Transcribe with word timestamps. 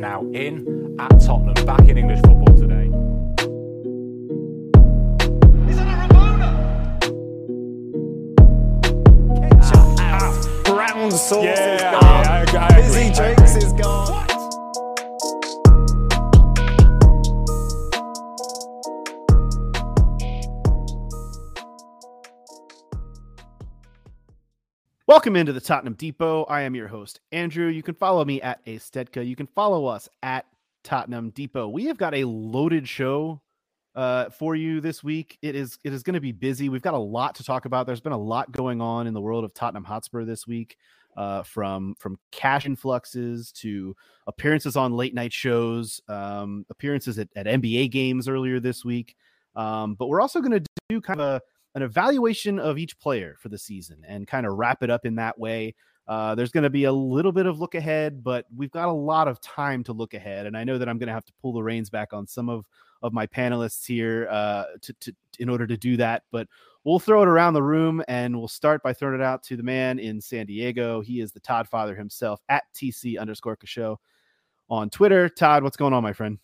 Now 0.00 0.22
in 0.32 0.96
at 0.98 1.20
Tottenham, 1.20 1.64
back 1.66 1.86
in 1.88 1.98
English 1.98 2.20
football 2.20 2.56
today. 2.56 2.88
Brown 10.64 11.10
sauce 11.10 11.44
Yeah, 11.44 11.74
is 11.74 11.82
I- 11.82 11.90
gone. 11.92 12.04
I- 12.04 12.30
I 12.30 12.68
agree, 12.68 12.82
Busy 12.82 13.00
I 13.00 13.12
drinks 13.34 13.54
agree. 13.56 13.66
is 13.66 13.72
gone. 13.74 14.29
Welcome 25.10 25.34
into 25.34 25.52
the 25.52 25.60
Tottenham 25.60 25.94
Depot. 25.94 26.44
I 26.44 26.60
am 26.60 26.76
your 26.76 26.86
host, 26.86 27.18
Andrew. 27.32 27.66
You 27.66 27.82
can 27.82 27.96
follow 27.96 28.24
me 28.24 28.40
at 28.42 28.60
A 28.66 28.76
Stedka. 28.76 29.26
You 29.26 29.34
can 29.34 29.48
follow 29.48 29.86
us 29.86 30.08
at 30.22 30.46
Tottenham 30.84 31.30
Depot. 31.30 31.66
We 31.66 31.86
have 31.86 31.98
got 31.98 32.14
a 32.14 32.22
loaded 32.22 32.88
show 32.88 33.42
uh, 33.96 34.30
for 34.30 34.54
you 34.54 34.80
this 34.80 35.02
week. 35.02 35.36
It 35.42 35.56
is 35.56 35.80
it 35.82 35.92
is 35.92 36.04
going 36.04 36.14
to 36.14 36.20
be 36.20 36.30
busy. 36.30 36.68
We've 36.68 36.80
got 36.80 36.94
a 36.94 36.98
lot 36.98 37.34
to 37.34 37.42
talk 37.42 37.64
about. 37.64 37.88
There's 37.88 38.00
been 38.00 38.12
a 38.12 38.16
lot 38.16 38.52
going 38.52 38.80
on 38.80 39.08
in 39.08 39.12
the 39.12 39.20
world 39.20 39.42
of 39.42 39.52
Tottenham 39.52 39.82
Hotspur 39.82 40.24
this 40.24 40.46
week, 40.46 40.76
uh, 41.16 41.42
from 41.42 41.96
from 41.96 42.16
cash 42.30 42.64
influxes 42.64 43.50
to 43.54 43.96
appearances 44.28 44.76
on 44.76 44.92
late 44.92 45.12
night 45.12 45.32
shows, 45.32 46.00
um, 46.08 46.64
appearances 46.70 47.18
at, 47.18 47.28
at 47.34 47.46
NBA 47.46 47.90
games 47.90 48.28
earlier 48.28 48.60
this 48.60 48.84
week. 48.84 49.16
Um, 49.56 49.96
but 49.96 50.06
we're 50.06 50.20
also 50.20 50.40
going 50.40 50.52
to 50.52 50.64
do 50.88 51.00
kind 51.00 51.20
of 51.20 51.26
a 51.26 51.42
an 51.74 51.82
evaluation 51.82 52.58
of 52.58 52.78
each 52.78 52.98
player 52.98 53.36
for 53.38 53.48
the 53.48 53.58
season 53.58 54.02
and 54.06 54.26
kind 54.26 54.46
of 54.46 54.54
wrap 54.54 54.82
it 54.82 54.90
up 54.90 55.06
in 55.06 55.14
that 55.16 55.38
way. 55.38 55.74
Uh, 56.08 56.34
there's 56.34 56.50
going 56.50 56.64
to 56.64 56.70
be 56.70 56.84
a 56.84 56.92
little 56.92 57.30
bit 57.30 57.46
of 57.46 57.60
look 57.60 57.76
ahead, 57.76 58.24
but 58.24 58.44
we've 58.56 58.72
got 58.72 58.88
a 58.88 58.92
lot 58.92 59.28
of 59.28 59.40
time 59.40 59.84
to 59.84 59.92
look 59.92 60.14
ahead, 60.14 60.46
and 60.46 60.56
I 60.56 60.64
know 60.64 60.76
that 60.76 60.88
I'm 60.88 60.98
going 60.98 61.06
to 61.06 61.12
have 61.12 61.26
to 61.26 61.32
pull 61.40 61.52
the 61.52 61.62
reins 61.62 61.88
back 61.88 62.12
on 62.12 62.26
some 62.26 62.48
of 62.48 62.66
of 63.02 63.12
my 63.12 63.26
panelists 63.26 63.86
here 63.86 64.28
uh, 64.30 64.64
to, 64.82 64.92
to 64.92 65.12
in 65.38 65.48
order 65.48 65.66
to 65.66 65.76
do 65.76 65.96
that. 65.96 66.24
But 66.30 66.48
we'll 66.84 66.98
throw 66.98 67.22
it 67.22 67.28
around 67.28 67.54
the 67.54 67.62
room, 67.62 68.02
and 68.08 68.36
we'll 68.36 68.48
start 68.48 68.82
by 68.82 68.92
throwing 68.92 69.14
it 69.14 69.22
out 69.22 69.42
to 69.44 69.56
the 69.56 69.62
man 69.62 69.98
in 69.98 70.20
San 70.20 70.46
Diego. 70.46 71.00
He 71.00 71.20
is 71.20 71.32
the 71.32 71.40
Todd 71.40 71.68
Father 71.68 71.94
himself 71.94 72.40
at 72.48 72.64
TC 72.74 73.18
underscore 73.18 73.56
Show 73.64 74.00
on 74.68 74.90
Twitter. 74.90 75.28
Todd, 75.28 75.62
what's 75.62 75.76
going 75.76 75.92
on, 75.92 76.02
my 76.02 76.12
friend? 76.12 76.38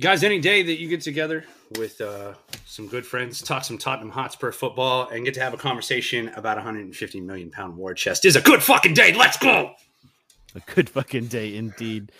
Guys, 0.00 0.24
any 0.24 0.40
day 0.40 0.62
that 0.62 0.80
you 0.80 0.88
get 0.88 1.02
together 1.02 1.44
with 1.78 2.00
uh, 2.00 2.32
some 2.64 2.88
good 2.88 3.04
friends, 3.04 3.42
talk 3.42 3.64
some 3.64 3.76
Tottenham 3.76 4.08
Hotspur 4.08 4.50
football, 4.50 5.06
and 5.10 5.26
get 5.26 5.34
to 5.34 5.40
have 5.40 5.52
a 5.52 5.58
conversation 5.58 6.28
about 6.36 6.56
a 6.56 6.60
150 6.60 7.20
million 7.20 7.50
pound 7.50 7.76
war 7.76 7.92
chest 7.92 8.24
is 8.24 8.34
a 8.34 8.40
good 8.40 8.62
fucking 8.62 8.94
day. 8.94 9.12
Let's 9.12 9.36
go. 9.36 9.74
A 10.54 10.60
good 10.74 10.88
fucking 10.88 11.26
day 11.26 11.54
indeed. 11.54 12.12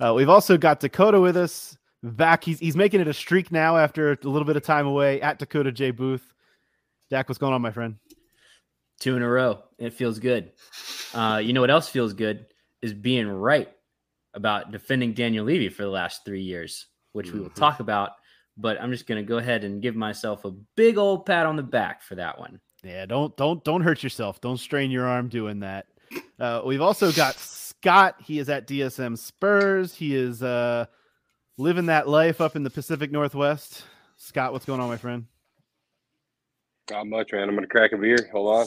Uh, 0.00 0.14
we've 0.16 0.30
also 0.30 0.56
got 0.56 0.80
Dakota 0.80 1.20
with 1.20 1.36
us 1.36 1.76
back. 2.02 2.42
He's 2.42 2.58
he's 2.58 2.74
making 2.74 3.02
it 3.02 3.08
a 3.08 3.12
streak 3.12 3.52
now 3.52 3.76
after 3.76 4.12
a 4.12 4.18
little 4.22 4.46
bit 4.46 4.56
of 4.56 4.62
time 4.62 4.86
away 4.86 5.20
at 5.20 5.38
Dakota 5.38 5.72
J 5.72 5.90
Booth. 5.90 6.32
Dak, 7.10 7.28
what's 7.28 7.38
going 7.38 7.52
on, 7.52 7.60
my 7.60 7.70
friend? 7.70 7.96
Two 8.98 9.14
in 9.14 9.22
a 9.22 9.28
row. 9.28 9.62
It 9.78 9.92
feels 9.92 10.20
good. 10.20 10.52
Uh, 11.12 11.42
you 11.44 11.52
know 11.52 11.60
what 11.60 11.70
else 11.70 11.86
feels 11.86 12.14
good 12.14 12.46
is 12.80 12.94
being 12.94 13.28
right 13.28 13.68
about 14.32 14.72
defending 14.72 15.12
Daniel 15.12 15.44
Levy 15.44 15.68
for 15.68 15.82
the 15.82 15.90
last 15.90 16.24
three 16.24 16.42
years, 16.42 16.86
which 17.16 17.32
we 17.32 17.40
will 17.40 17.48
Mhm. 17.50 17.54
talk 17.54 17.80
about. 17.80 18.10
But 18.58 18.80
I'm 18.80 18.92
just 18.92 19.06
going 19.06 19.22
to 19.22 19.26
go 19.28 19.38
ahead 19.38 19.64
and 19.64 19.82
give 19.82 19.96
myself 19.96 20.44
a 20.44 20.50
big 20.50 20.96
old 20.98 21.26
pat 21.26 21.46
on 21.46 21.56
the 21.56 21.62
back 21.62 22.02
for 22.02 22.14
that 22.14 22.38
one. 22.38 22.60
Yeah, 22.84 23.04
don't 23.06 23.36
don't 23.36 23.64
don't 23.64 23.80
hurt 23.82 24.02
yourself. 24.02 24.40
Don't 24.40 24.58
strain 24.58 24.90
your 24.90 25.06
arm 25.06 25.28
doing 25.28 25.60
that. 25.60 25.86
Uh, 26.38 26.62
we've 26.64 26.80
also 26.82 27.10
got 27.12 27.34
Scott. 27.34 28.16
He 28.22 28.38
is 28.38 28.48
at 28.48 28.66
DSM 28.66 29.16
Spurs. 29.16 29.94
He 29.94 30.14
is 30.14 30.42
uh, 30.42 30.86
living 31.58 31.86
that 31.86 32.06
life 32.08 32.40
up 32.40 32.54
in 32.54 32.62
the 32.62 32.70
Pacific 32.70 33.10
Northwest. 33.10 33.84
Scott, 34.16 34.52
what's 34.52 34.64
going 34.66 34.80
on, 34.80 34.88
my 34.88 34.96
friend? 34.98 35.26
Not 36.90 37.06
much, 37.08 37.32
man. 37.32 37.48
I'm 37.48 37.54
gonna 37.54 37.66
crack 37.66 37.92
a 37.92 37.98
beer. 37.98 38.28
Hold 38.32 38.54
on. 38.60 38.66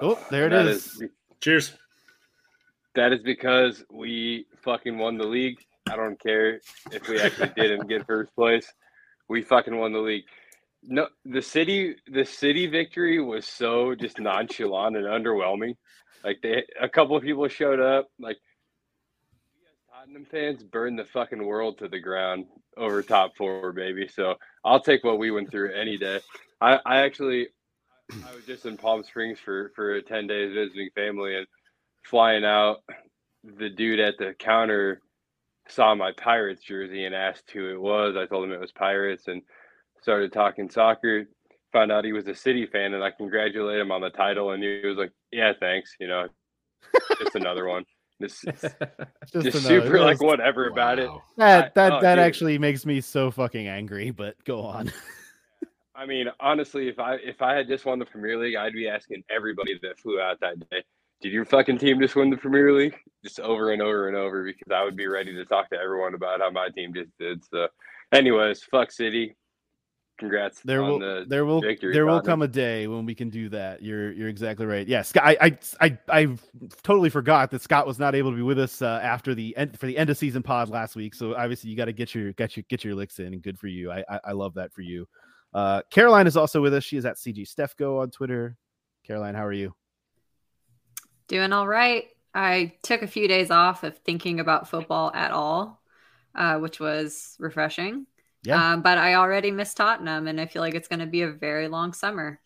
Oh, 0.00 0.26
there 0.30 0.46
it 0.46 0.50
That 0.50 0.66
is. 0.66 1.02
Cheers. 1.40 1.72
that 2.94 3.12
is 3.12 3.20
because 3.22 3.84
we 3.90 4.46
fucking 4.62 4.96
won 4.96 5.18
the 5.18 5.24
league. 5.26 5.58
I 5.90 5.96
don't 5.96 6.20
care 6.20 6.60
if 6.92 7.08
we 7.08 7.20
actually 7.20 7.52
didn't 7.56 7.88
get 7.88 8.06
first 8.06 8.34
place. 8.34 8.72
We 9.28 9.42
fucking 9.42 9.76
won 9.76 9.92
the 9.92 9.98
league. 9.98 10.24
No, 10.82 11.08
the 11.24 11.42
city, 11.42 11.96
the 12.06 12.24
city 12.24 12.66
victory 12.66 13.20
was 13.20 13.46
so 13.46 13.94
just 13.94 14.18
nonchalant 14.18 14.96
and 14.96 15.06
underwhelming. 15.06 15.76
Like 16.22 16.38
they, 16.42 16.64
a 16.80 16.88
couple 16.88 17.16
of 17.16 17.22
people 17.22 17.48
showed 17.48 17.80
up. 17.80 18.08
Like 18.18 18.38
Tottenham 19.92 20.26
fans 20.26 20.62
burned 20.62 20.98
the 20.98 21.04
fucking 21.04 21.44
world 21.44 21.78
to 21.78 21.88
the 21.88 22.00
ground 22.00 22.46
over 22.76 23.02
top 23.02 23.36
four, 23.36 23.72
baby. 23.72 24.08
So 24.08 24.34
I'll 24.64 24.80
take 24.80 25.04
what 25.04 25.18
we 25.18 25.30
went 25.30 25.50
through 25.50 25.72
any 25.72 25.96
day. 25.96 26.20
I, 26.60 26.78
I 26.84 26.96
actually, 27.00 27.48
I 28.10 28.34
was 28.34 28.44
just 28.46 28.66
in 28.66 28.76
Palm 28.76 29.04
Springs 29.04 29.38
for 29.38 29.70
for 29.74 30.00
ten 30.02 30.26
days 30.26 30.52
visiting 30.52 30.90
family 30.94 31.36
and 31.36 31.46
flying 32.04 32.44
out. 32.44 32.78
The 33.58 33.70
dude 33.70 34.00
at 34.00 34.18
the 34.18 34.34
counter 34.38 35.00
saw 35.68 35.94
my 35.94 36.12
Pirates 36.12 36.62
jersey 36.62 37.04
and 37.04 37.14
asked 37.14 37.50
who 37.50 37.70
it 37.70 37.80
was. 37.80 38.16
I 38.16 38.26
told 38.26 38.44
him 38.44 38.52
it 38.52 38.60
was 38.60 38.72
Pirates 38.72 39.28
and 39.28 39.42
started 40.02 40.32
talking 40.32 40.68
soccer. 40.70 41.24
Found 41.72 41.90
out 41.90 42.04
he 42.04 42.12
was 42.12 42.28
a 42.28 42.34
City 42.34 42.66
fan 42.66 42.94
and 42.94 43.02
I 43.02 43.10
congratulated 43.10 43.80
him 43.80 43.90
on 43.90 44.00
the 44.00 44.10
title. 44.10 44.50
And 44.52 44.62
he 44.62 44.82
was 44.84 44.96
like, 44.96 45.12
"Yeah, 45.32 45.52
thanks. 45.58 45.96
You 45.98 46.08
know, 46.08 46.26
just 47.18 47.34
another 47.34 47.66
one." 47.66 47.84
Just, 48.22 48.42
just, 48.44 48.62
Just 48.62 48.76
another- 49.32 49.60
super 49.60 49.98
like 50.00 50.18
that's- 50.18 50.20
whatever 50.20 50.68
about 50.68 50.98
it. 51.00 51.10
That 51.36 51.64
I- 51.64 51.70
that 51.74 51.92
oh, 51.94 52.00
that 52.00 52.14
dude. 52.16 52.24
actually 52.24 52.58
makes 52.58 52.86
me 52.86 53.00
so 53.00 53.30
fucking 53.30 53.66
angry. 53.66 54.10
But 54.10 54.36
go 54.44 54.62
on. 54.62 54.92
I 55.96 56.06
mean, 56.06 56.26
honestly, 56.40 56.88
if 56.88 56.98
I 56.98 57.14
if 57.16 57.40
I 57.42 57.54
had 57.54 57.66
just 57.68 57.84
won 57.84 57.98
the 57.98 58.04
Premier 58.04 58.36
League, 58.38 58.56
I'd 58.56 58.72
be 58.72 58.88
asking 58.88 59.24
everybody 59.34 59.78
that 59.82 59.98
flew 59.98 60.20
out 60.20 60.38
that 60.40 60.58
day, 60.70 60.82
"Did 61.20 61.32
your 61.32 61.44
fucking 61.44 61.78
team 61.78 62.00
just 62.00 62.16
win 62.16 62.30
the 62.30 62.36
Premier 62.36 62.72
League?" 62.72 62.96
Just 63.22 63.40
over 63.40 63.72
and 63.72 63.80
over 63.80 64.08
and 64.08 64.16
over 64.16 64.44
because 64.44 64.72
I 64.72 64.84
would 64.84 64.96
be 64.96 65.06
ready 65.06 65.34
to 65.34 65.44
talk 65.44 65.70
to 65.70 65.78
everyone 65.78 66.14
about 66.14 66.40
how 66.40 66.50
my 66.50 66.68
team 66.68 66.92
just 66.92 67.10
did. 67.18 67.42
So, 67.50 67.68
anyways, 68.12 68.62
fuck 68.64 68.92
City. 68.92 69.34
Congrats 70.16 70.60
there 70.62 70.80
on 70.80 70.90
will 70.90 70.98
the 71.00 71.24
there 71.26 71.44
will 71.44 71.60
victory, 71.60 71.92
there 71.92 72.06
will 72.06 72.20
come 72.20 72.42
a 72.42 72.48
day 72.48 72.86
when 72.86 73.04
we 73.04 73.16
can 73.16 73.30
do 73.30 73.48
that. 73.48 73.82
You're 73.82 74.12
you're 74.12 74.28
exactly 74.28 74.64
right. 74.64 74.86
Yes, 74.86 75.12
I 75.16 75.36
I 75.40 75.58
I, 75.80 75.98
I 76.08 76.36
totally 76.84 77.10
forgot 77.10 77.50
that 77.50 77.62
Scott 77.62 77.84
was 77.84 77.98
not 77.98 78.14
able 78.14 78.30
to 78.30 78.36
be 78.36 78.42
with 78.42 78.60
us 78.60 78.80
uh, 78.80 79.00
after 79.02 79.34
the 79.34 79.56
end 79.56 79.78
for 79.78 79.86
the 79.86 79.98
end 79.98 80.10
of 80.10 80.16
season 80.16 80.42
pod 80.42 80.68
last 80.68 80.94
week. 80.94 81.14
So 81.14 81.34
obviously 81.34 81.70
you 81.70 81.76
got 81.76 81.86
to 81.86 81.92
get 81.92 82.14
your 82.14 82.32
get 82.34 82.56
your 82.56 82.64
get 82.68 82.84
your 82.84 82.94
licks 82.94 83.18
in, 83.18 83.32
and 83.32 83.42
good 83.42 83.58
for 83.58 83.66
you. 83.66 83.90
I 83.90 84.04
I, 84.08 84.20
I 84.26 84.32
love 84.32 84.54
that 84.54 84.72
for 84.72 84.82
you. 84.82 85.08
Uh, 85.52 85.82
Caroline 85.90 86.28
is 86.28 86.36
also 86.36 86.62
with 86.62 86.74
us. 86.74 86.84
She 86.84 86.96
is 86.96 87.04
at 87.04 87.16
CG 87.16 87.48
Stefco 87.48 88.00
on 88.00 88.10
Twitter. 88.10 88.56
Caroline, 89.04 89.34
how 89.34 89.44
are 89.44 89.52
you? 89.52 89.74
Doing 91.28 91.52
all 91.52 91.66
right. 91.66 92.06
I 92.34 92.74
took 92.82 93.02
a 93.02 93.06
few 93.06 93.28
days 93.28 93.50
off 93.50 93.84
of 93.84 93.98
thinking 93.98 94.40
about 94.40 94.68
football 94.68 95.12
at 95.14 95.30
all, 95.30 95.80
uh, 96.34 96.58
which 96.58 96.80
was 96.80 97.36
refreshing. 97.38 98.06
Yeah. 98.42 98.72
Um, 98.72 98.82
but 98.82 98.98
I 98.98 99.14
already 99.14 99.50
miss 99.50 99.72
Tottenham, 99.72 100.26
and 100.26 100.40
I 100.40 100.46
feel 100.46 100.60
like 100.60 100.74
it's 100.74 100.88
going 100.88 101.00
to 101.00 101.06
be 101.06 101.22
a 101.22 101.30
very 101.30 101.68
long 101.68 101.92
summer. 101.92 102.40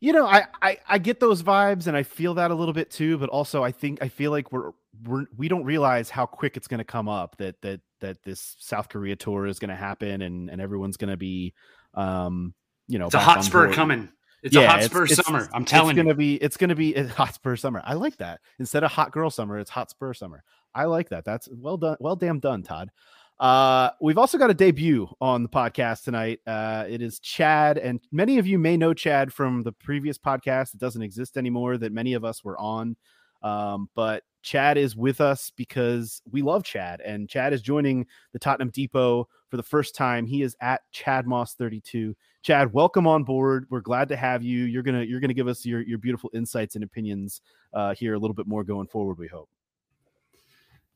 You 0.00 0.12
know, 0.12 0.26
I, 0.26 0.46
I 0.60 0.78
I 0.88 0.98
get 0.98 1.20
those 1.20 1.44
vibes 1.44 1.86
and 1.86 1.96
I 1.96 2.02
feel 2.02 2.34
that 2.34 2.50
a 2.50 2.54
little 2.56 2.74
bit 2.74 2.90
too, 2.90 3.18
but 3.18 3.28
also 3.28 3.62
I 3.62 3.70
think 3.70 4.02
I 4.02 4.08
feel 4.08 4.32
like 4.32 4.50
we're 4.50 4.72
we're 5.04 5.26
we 5.36 5.46
don't 5.46 5.62
realize 5.64 6.10
how 6.10 6.26
quick 6.26 6.56
it's 6.56 6.66
going 6.66 6.78
to 6.78 6.84
come 6.84 7.08
up 7.08 7.36
that 7.36 7.62
that 7.62 7.80
that 8.00 8.20
this 8.24 8.56
South 8.58 8.88
Korea 8.88 9.14
tour 9.14 9.46
is 9.46 9.60
going 9.60 9.68
to 9.68 9.76
happen 9.76 10.22
and 10.22 10.50
and 10.50 10.60
everyone's 10.60 10.96
going 10.96 11.10
to 11.10 11.16
be 11.16 11.54
um 11.94 12.52
you 12.88 12.98
know 12.98 13.06
It's 13.06 13.14
a 13.14 13.18
back 13.18 13.28
on 13.28 13.34
Hotspur 13.36 13.72
coming. 13.72 14.08
It's 14.42 14.56
a 14.56 14.66
Hotspur 14.66 15.06
summer. 15.06 15.48
I'm 15.54 15.64
telling 15.64 15.90
it's 15.90 15.96
you. 15.98 16.02
gonna 16.02 16.14
be 16.14 16.34
it's 16.36 16.56
gonna 16.56 16.74
be 16.74 16.94
a 16.94 17.06
Hotspur 17.08 17.56
summer. 17.56 17.80
I 17.84 17.94
like 17.94 18.16
that. 18.16 18.40
Instead 18.58 18.82
of 18.84 18.90
hot 18.90 19.12
girl 19.12 19.30
summer, 19.30 19.58
it's 19.58 19.70
Hotspur 19.70 20.14
summer. 20.14 20.42
I 20.74 20.84
like 20.84 21.10
that. 21.10 21.24
That's 21.24 21.48
well 21.52 21.76
done. 21.76 21.96
Well, 22.00 22.16
damn 22.16 22.40
done, 22.40 22.62
Todd. 22.62 22.90
Uh, 23.38 23.90
we've 24.00 24.18
also 24.18 24.38
got 24.38 24.50
a 24.50 24.54
debut 24.54 25.08
on 25.20 25.42
the 25.42 25.48
podcast 25.48 26.04
tonight. 26.04 26.40
Uh, 26.46 26.84
it 26.88 27.02
is 27.02 27.18
Chad, 27.18 27.78
and 27.78 28.00
many 28.12 28.38
of 28.38 28.46
you 28.46 28.58
may 28.58 28.76
know 28.76 28.94
Chad 28.94 29.32
from 29.32 29.62
the 29.62 29.72
previous 29.72 30.18
podcast 30.18 30.72
that 30.72 30.80
doesn't 30.80 31.02
exist 31.02 31.36
anymore 31.36 31.76
that 31.78 31.92
many 31.92 32.14
of 32.14 32.24
us 32.24 32.44
were 32.44 32.58
on. 32.58 32.96
Um, 33.42 33.88
but 33.94 34.22
Chad 34.42 34.76
is 34.76 34.94
with 34.96 35.20
us 35.20 35.50
because 35.56 36.22
we 36.30 36.42
love 36.42 36.62
Chad, 36.64 37.00
and 37.00 37.28
Chad 37.28 37.52
is 37.52 37.62
joining 37.62 38.06
the 38.32 38.38
Tottenham 38.38 38.70
Depot 38.70 39.28
for 39.52 39.58
the 39.58 39.62
first 39.62 39.94
time. 39.94 40.24
He 40.24 40.40
is 40.40 40.56
at 40.62 40.80
Chad 40.92 41.26
Moss 41.26 41.52
32. 41.52 42.16
Chad, 42.40 42.72
welcome 42.72 43.06
on 43.06 43.22
board. 43.22 43.66
We're 43.68 43.82
glad 43.82 44.08
to 44.08 44.16
have 44.16 44.42
you. 44.42 44.64
You're 44.64 44.82
gonna 44.82 45.02
you're 45.02 45.20
gonna 45.20 45.34
give 45.34 45.46
us 45.46 45.66
your 45.66 45.82
your 45.82 45.98
beautiful 45.98 46.30
insights 46.32 46.74
and 46.74 46.82
opinions 46.82 47.42
uh, 47.74 47.94
here 47.94 48.14
a 48.14 48.18
little 48.18 48.32
bit 48.32 48.46
more 48.46 48.64
going 48.64 48.86
forward. 48.86 49.18
We 49.18 49.28
hope. 49.28 49.50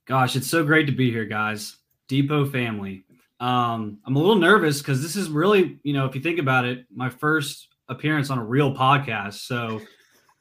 Gosh, 0.07 0.37
it's 0.37 0.47
so 0.47 0.65
great 0.65 0.87
to 0.87 0.93
be 0.93 1.11
here, 1.11 1.27
guys. 1.27 1.77
Depot 2.09 2.47
family. 2.47 3.05
Um, 3.41 3.99
I'm 4.07 4.17
a 4.17 4.19
little 4.19 4.37
nervous 4.37 4.79
because 4.79 5.03
this 5.03 5.17
is 5.17 5.29
really, 5.29 5.79
you 5.83 5.93
know, 5.93 6.07
if 6.07 6.15
you 6.15 6.23
think 6.23 6.39
about 6.39 6.65
it, 6.65 6.87
my 6.91 7.11
first 7.11 7.69
appearance 7.91 8.31
on 8.31 8.39
a 8.39 8.45
real 8.45 8.75
podcast. 8.75 9.35
So 9.35 9.83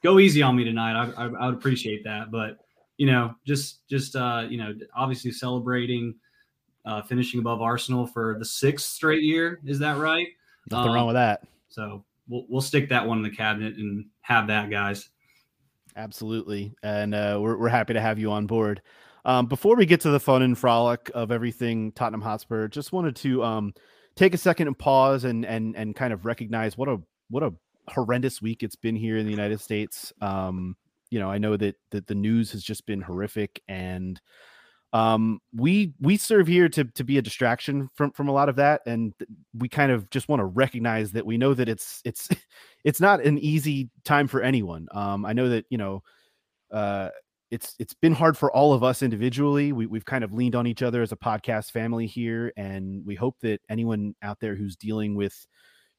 go 0.02 0.18
easy 0.18 0.40
on 0.40 0.56
me 0.56 0.64
tonight. 0.64 0.98
I, 0.98 1.24
I, 1.24 1.26
I 1.26 1.46
would 1.48 1.56
appreciate 1.56 2.02
that. 2.04 2.30
But 2.30 2.56
you 2.96 3.08
know, 3.08 3.34
just 3.46 3.86
just 3.90 4.16
uh, 4.16 4.46
you 4.48 4.56
know, 4.56 4.72
obviously 4.96 5.32
celebrating 5.32 6.14
uh, 6.86 7.02
finishing 7.02 7.40
above 7.40 7.60
Arsenal 7.60 8.06
for 8.06 8.36
the 8.38 8.44
sixth 8.44 8.90
straight 8.90 9.22
year. 9.22 9.60
Is 9.64 9.78
that 9.80 9.98
right? 9.98 10.28
Nothing 10.70 10.90
um, 10.90 10.94
wrong 10.94 11.06
with 11.06 11.16
that. 11.16 11.42
So 11.68 12.04
we'll 12.28 12.46
we'll 12.48 12.60
stick 12.60 12.88
that 12.88 13.06
one 13.06 13.18
in 13.18 13.24
the 13.24 13.30
cabinet 13.30 13.74
and 13.76 14.06
have 14.22 14.46
that, 14.46 14.70
guys. 14.70 15.08
Absolutely, 15.96 16.74
and 16.82 17.14
uh, 17.14 17.38
we're 17.40 17.56
we're 17.56 17.68
happy 17.68 17.94
to 17.94 18.00
have 18.00 18.18
you 18.18 18.30
on 18.30 18.46
board. 18.46 18.82
Um, 19.24 19.46
before 19.46 19.74
we 19.74 19.86
get 19.86 20.00
to 20.02 20.10
the 20.10 20.20
fun 20.20 20.42
and 20.42 20.56
frolic 20.56 21.10
of 21.12 21.32
everything 21.32 21.90
Tottenham 21.92 22.20
Hotspur, 22.20 22.68
just 22.68 22.92
wanted 22.92 23.16
to 23.16 23.42
um, 23.42 23.74
take 24.14 24.34
a 24.34 24.38
second 24.38 24.68
and 24.68 24.78
pause 24.78 25.24
and 25.24 25.44
and 25.44 25.76
and 25.76 25.96
kind 25.96 26.12
of 26.12 26.24
recognize 26.24 26.78
what 26.78 26.88
a 26.88 26.98
what 27.28 27.42
a 27.42 27.52
horrendous 27.88 28.40
week 28.40 28.62
it's 28.62 28.76
been 28.76 28.96
here 28.96 29.16
in 29.16 29.24
the 29.24 29.30
United 29.30 29.60
States. 29.60 30.12
Um, 30.20 30.76
you 31.10 31.18
know, 31.18 31.30
I 31.30 31.38
know 31.38 31.56
that 31.56 31.76
that 31.90 32.06
the 32.06 32.14
news 32.14 32.52
has 32.52 32.62
just 32.62 32.86
been 32.86 33.00
horrific, 33.00 33.62
and 33.68 34.20
um, 34.96 35.40
we 35.54 35.92
we 36.00 36.16
serve 36.16 36.46
here 36.46 36.68
to 36.70 36.84
to 36.84 37.04
be 37.04 37.18
a 37.18 37.22
distraction 37.22 37.90
from 37.94 38.12
from 38.12 38.28
a 38.28 38.32
lot 38.32 38.48
of 38.48 38.56
that, 38.56 38.80
and 38.86 39.12
we 39.54 39.68
kind 39.68 39.92
of 39.92 40.08
just 40.08 40.28
want 40.28 40.40
to 40.40 40.46
recognize 40.46 41.12
that 41.12 41.26
we 41.26 41.36
know 41.36 41.52
that 41.52 41.68
it's 41.68 42.00
it's 42.04 42.28
it's 42.84 43.00
not 43.00 43.22
an 43.22 43.38
easy 43.38 43.90
time 44.04 44.26
for 44.26 44.40
anyone. 44.40 44.88
Um, 44.92 45.24
I 45.26 45.32
know 45.32 45.48
that 45.50 45.66
you 45.70 45.78
know. 45.78 46.02
Uh, 46.72 47.10
it's 47.52 47.76
it's 47.78 47.94
been 47.94 48.12
hard 48.12 48.36
for 48.36 48.50
all 48.52 48.72
of 48.72 48.82
us 48.82 49.04
individually. 49.04 49.70
We, 49.70 49.86
we've 49.86 50.04
kind 50.04 50.24
of 50.24 50.34
leaned 50.34 50.56
on 50.56 50.66
each 50.66 50.82
other 50.82 51.00
as 51.00 51.12
a 51.12 51.16
podcast 51.16 51.70
family 51.70 52.06
here, 52.06 52.52
and 52.56 53.06
we 53.06 53.14
hope 53.14 53.36
that 53.42 53.60
anyone 53.70 54.16
out 54.20 54.40
there 54.40 54.56
who's 54.56 54.74
dealing 54.74 55.14
with 55.14 55.46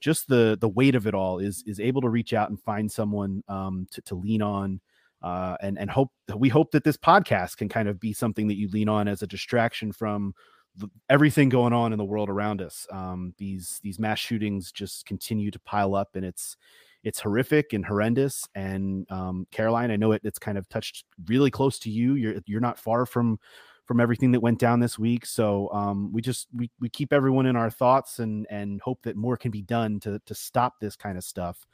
just 0.01 0.27
the 0.27 0.57
the 0.59 0.67
weight 0.67 0.93
of 0.93 1.07
it 1.07 1.13
all 1.13 1.39
is 1.39 1.63
is 1.65 1.79
able 1.79 2.01
to 2.01 2.09
reach 2.09 2.33
out 2.33 2.49
and 2.49 2.61
find 2.61 2.91
someone 2.91 3.43
um, 3.47 3.87
to 3.91 4.01
to 4.01 4.15
lean 4.15 4.41
on, 4.41 4.81
uh, 5.21 5.57
and 5.61 5.77
and 5.79 5.89
hope 5.89 6.11
we 6.35 6.49
hope 6.49 6.71
that 6.71 6.83
this 6.83 6.97
podcast 6.97 7.57
can 7.57 7.69
kind 7.69 7.87
of 7.87 7.99
be 7.99 8.13
something 8.13 8.47
that 8.47 8.57
you 8.57 8.69
lean 8.69 8.89
on 8.89 9.07
as 9.07 9.21
a 9.21 9.27
distraction 9.27 9.91
from 9.91 10.33
the, 10.75 10.87
everything 11.09 11.49
going 11.49 11.73
on 11.73 11.91
in 11.91 11.97
the 11.97 12.05
world 12.05 12.29
around 12.29 12.61
us. 12.61 12.87
Um, 12.91 13.33
these 13.37 13.79
these 13.83 13.99
mass 13.99 14.19
shootings 14.19 14.71
just 14.71 15.05
continue 15.05 15.51
to 15.51 15.59
pile 15.59 15.95
up, 15.95 16.15
and 16.15 16.23
it's 16.23 16.55
it's 17.03 17.19
horrific 17.19 17.73
and 17.73 17.85
horrendous. 17.85 18.47
And 18.55 19.09
um, 19.11 19.47
Caroline, 19.51 19.91
I 19.91 19.95
know 19.95 20.11
it, 20.11 20.21
it's 20.23 20.39
kind 20.39 20.57
of 20.57 20.67
touched 20.69 21.05
really 21.27 21.51
close 21.51 21.79
to 21.79 21.89
you. 21.89 22.15
You're 22.15 22.35
you're 22.45 22.61
not 22.61 22.79
far 22.79 23.05
from 23.05 23.39
from 23.85 24.01
everything 24.01 24.33
that 24.33 24.41
went 24.41 24.59
down 24.59 24.81
this 24.81 24.99
week. 24.99 25.25
So 25.25 25.71
um, 25.71 26.11
we 26.11 26.21
just 26.21 26.47
we, 26.53 26.69
we 26.79 26.89
keep 26.89 27.13
everyone 27.13 27.45
in 27.45 27.55
our 27.55 27.69
thoughts 27.71 28.19
and 28.19 28.45
and 28.49 28.81
hope 28.81 29.01
that 29.03 29.15
more 29.15 29.37
can 29.37 29.51
be 29.51 29.61
done 29.61 29.99
to 30.01 30.19
to 30.25 30.35
stop 30.35 30.75
this 30.79 30.95
kind 30.95 31.17
of 31.17 31.23
stuff, 31.23 31.65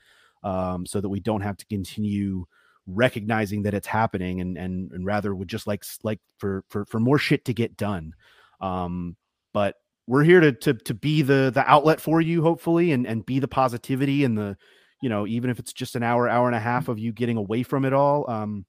um, 0.44 0.86
so 0.86 1.02
that 1.02 1.10
we 1.10 1.20
don't 1.20 1.42
have 1.42 1.58
to 1.58 1.66
continue 1.66 2.46
recognizing 2.88 3.64
that 3.64 3.74
it's 3.74 3.88
happening 3.88 4.42
and 4.42 4.58
and 4.58 4.92
and 4.92 5.06
rather 5.06 5.34
would 5.34 5.48
just 5.48 5.68
like 5.68 5.84
like 6.04 6.20
for 6.38 6.64
for 6.70 6.86
for 6.86 7.00
more 7.00 7.18
shit 7.18 7.46
to 7.46 7.54
get 7.54 7.78
done. 7.78 8.14
Um, 8.62 9.16
but 9.54 9.76
we're 10.08 10.24
here 10.24 10.40
to 10.40 10.52
to 10.52 10.74
to 10.74 10.94
be 10.94 11.22
the 11.22 11.52
the 11.54 11.70
outlet 11.70 12.02
for 12.02 12.22
you, 12.22 12.42
hopefully, 12.42 12.92
and 12.92 13.08
and 13.08 13.26
be 13.26 13.40
the 13.40 13.48
positivity 13.48 14.24
and 14.24 14.38
the 14.38 14.58
you 15.04 15.10
know, 15.10 15.28
even 15.28 15.50
if 15.50 15.60
it's 15.60 15.74
just 15.74 15.98
an 15.98 16.04
hour, 16.04 16.30
hour 16.30 16.48
and 16.48 16.56
a 16.56 16.62
half 16.62 16.88
of 16.88 16.98
you 16.98 17.12
getting 17.12 17.36
away 17.36 17.62
from 17.62 17.84
it 17.84 17.92
all, 17.92 18.30
um, 18.30 18.66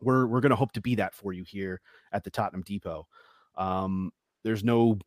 we're 0.00 0.24
we're 0.24 0.40
going 0.40 0.50
to 0.50 0.56
hope 0.56 0.70
to 0.70 0.80
be 0.80 0.94
that 0.94 1.12
for 1.12 1.32
you 1.32 1.42
here 1.44 1.80
at 2.12 2.22
the 2.22 2.30
Tottenham 2.30 2.62
Depot. 2.62 3.08
Um, 3.56 4.12
there's 4.44 4.62
no 4.62 5.00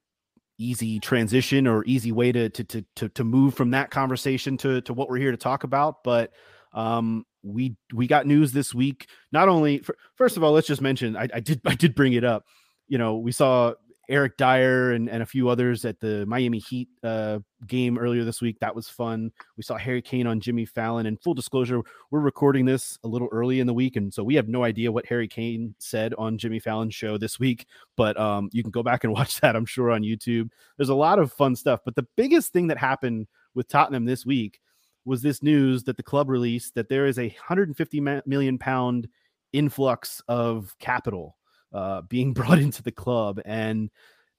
easy 0.57 0.99
transition 0.99 1.65
or 1.65 1.85
easy 1.85 2.11
way 2.11 2.33
to 2.33 2.49
to 2.49 2.63
to 2.65 2.85
to, 2.97 3.07
to 3.07 3.23
move 3.23 3.53
from 3.53 3.71
that 3.71 3.89
conversation 3.89 4.57
to 4.57 4.81
to 4.81 4.93
what 4.93 5.09
we're 5.09 5.15
here 5.17 5.31
to 5.31 5.37
talk 5.37 5.63
about, 5.63 6.03
but 6.03 6.33
um, 6.73 7.25
we 7.43 7.75
we 7.93 8.07
got 8.07 8.25
news 8.25 8.51
this 8.51 8.73
week. 8.73 9.09
Not 9.31 9.49
only 9.49 9.79
for, 9.79 9.95
first 10.15 10.37
of 10.37 10.43
all, 10.43 10.51
let's 10.51 10.67
just 10.67 10.81
mention 10.81 11.15
I, 11.15 11.27
I 11.33 11.39
did 11.39 11.61
I 11.65 11.75
did 11.75 11.95
bring 11.95 12.13
it 12.13 12.23
up. 12.23 12.45
You 12.87 12.97
know, 12.97 13.17
we 13.17 13.31
saw 13.31 13.73
Eric 14.09 14.37
Dier 14.37 14.91
and, 14.91 15.07
and 15.07 15.21
a 15.21 15.25
few 15.25 15.49
others 15.49 15.85
at 15.85 15.99
the 15.99 16.25
Miami 16.25 16.57
Heat 16.57 16.89
uh, 17.03 17.39
game 17.67 17.97
earlier 17.97 18.23
this 18.23 18.41
week. 18.41 18.59
That 18.59 18.75
was 18.75 18.89
fun. 18.89 19.31
We 19.55 19.61
saw 19.61 19.77
Harry 19.77 20.01
Kane 20.01 20.25
on 20.25 20.39
Jimmy 20.39 20.65
Fallon. 20.65 21.05
And 21.05 21.21
full 21.21 21.35
disclosure, 21.35 21.81
we're 22.09 22.19
recording 22.19 22.65
this 22.65 22.97
a 23.03 23.07
little 23.07 23.29
early 23.31 23.59
in 23.59 23.67
the 23.67 23.73
week, 23.73 23.95
and 23.95 24.11
so 24.11 24.23
we 24.23 24.33
have 24.35 24.47
no 24.47 24.63
idea 24.63 24.91
what 24.91 25.05
Harry 25.05 25.27
Kane 25.27 25.75
said 25.77 26.15
on 26.15 26.39
Jimmy 26.39 26.59
Fallon's 26.59 26.95
show 26.95 27.19
this 27.19 27.39
week. 27.39 27.67
But 27.95 28.19
um, 28.19 28.49
you 28.51 28.63
can 28.63 28.71
go 28.71 28.81
back 28.81 29.03
and 29.03 29.13
watch 29.13 29.39
that, 29.41 29.55
I'm 29.55 29.67
sure, 29.67 29.91
on 29.91 30.01
YouTube. 30.01 30.49
There's 30.77 30.89
a 30.89 30.95
lot 30.95 31.19
of 31.19 31.31
fun 31.31 31.55
stuff. 31.55 31.81
But 31.85 31.95
the 31.95 32.07
biggest 32.17 32.51
thing 32.51 32.67
that 32.67 32.79
happened 32.79 33.27
with 33.53 33.67
Tottenham 33.67 34.05
this 34.05 34.25
week 34.25 34.59
was 35.05 35.21
this 35.21 35.41
news 35.41 35.83
that 35.83 35.97
the 35.97 36.03
club 36.03 36.29
released 36.29 36.75
that 36.75 36.89
there 36.89 37.05
is 37.05 37.17
a 37.17 37.27
150 37.27 37.99
million 38.25 38.57
pound 38.57 39.07
influx 39.53 40.21
of 40.27 40.75
capital 40.79 41.37
uh, 41.73 42.01
being 42.03 42.33
brought 42.33 42.59
into 42.59 42.83
the 42.83 42.91
club. 42.91 43.41
And 43.45 43.89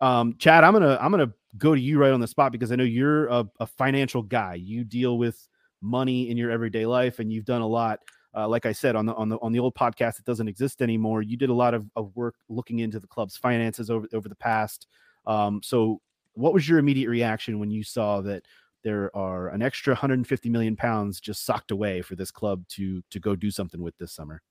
um, 0.01 0.37
Chad, 0.39 0.65
I'm 0.65 0.73
gonna 0.73 0.99
I'm 1.01 1.11
gonna 1.11 1.33
go 1.59 1.75
to 1.75 1.81
you 1.81 1.99
right 1.99 2.13
on 2.13 2.21
the 2.21 2.29
spot 2.29 2.53
because 2.53 2.73
I 2.73 2.77
know 2.77 2.85
you're 2.85 3.27
a, 3.27 3.47
a 3.61 3.67
financial 3.67 4.23
guy. 4.23 4.55
You 4.55 4.85
deal 4.85 5.19
with 5.19 5.49
money 5.83 6.31
in 6.31 6.37
your 6.37 6.51
everyday 6.51 6.87
life, 6.87 7.19
and 7.19 7.33
you've 7.33 7.45
done 7.45 7.61
a 7.61 7.67
lot. 7.67 8.01
Uh, 8.35 8.47
like 8.47 8.65
I 8.65 8.73
said 8.73 8.95
on 8.95 9.07
the 9.07 9.15
on 9.15 9.29
the 9.29 9.39
on 9.39 9.53
the 9.53 9.59
old 9.59 9.75
podcast 9.75 10.17
that 10.17 10.25
doesn't 10.25 10.49
exist 10.49 10.83
anymore, 10.83 11.21
you 11.21 11.37
did 11.37 11.51
a 11.51 11.55
lot 11.55 11.75
of, 11.75 11.85
of 11.97 12.15
work 12.15 12.37
looking 12.49 12.79
into 12.79 13.01
the 13.01 13.09
club's 13.09 13.37
finances 13.37 13.91
over 13.91 14.07
over 14.15 14.29
the 14.29 14.37
past. 14.37 14.87
Um, 15.27 15.61
so, 15.63 16.01
what 16.35 16.55
was 16.55 16.69
your 16.69 16.79
immediate 16.79 17.11
reaction 17.11 17.59
when 17.59 17.71
you 17.71 17.83
saw 17.83 18.21
that 18.23 18.45
there 18.83 19.15
are 19.17 19.49
an 19.49 19.63
extra 19.63 19.93
150 19.93 20.49
million 20.49 20.77
pounds 20.77 21.21
just 21.21 21.45
socked 21.45 21.71
away 21.71 22.03
for 22.03 22.17
this 22.17 22.31
club 22.31 22.67
to 22.69 23.03
to 23.11 23.21
go 23.21 23.37
do 23.37 23.51
something 23.51 23.81
with 23.81 23.97
this 23.99 24.13
summer? 24.13 24.43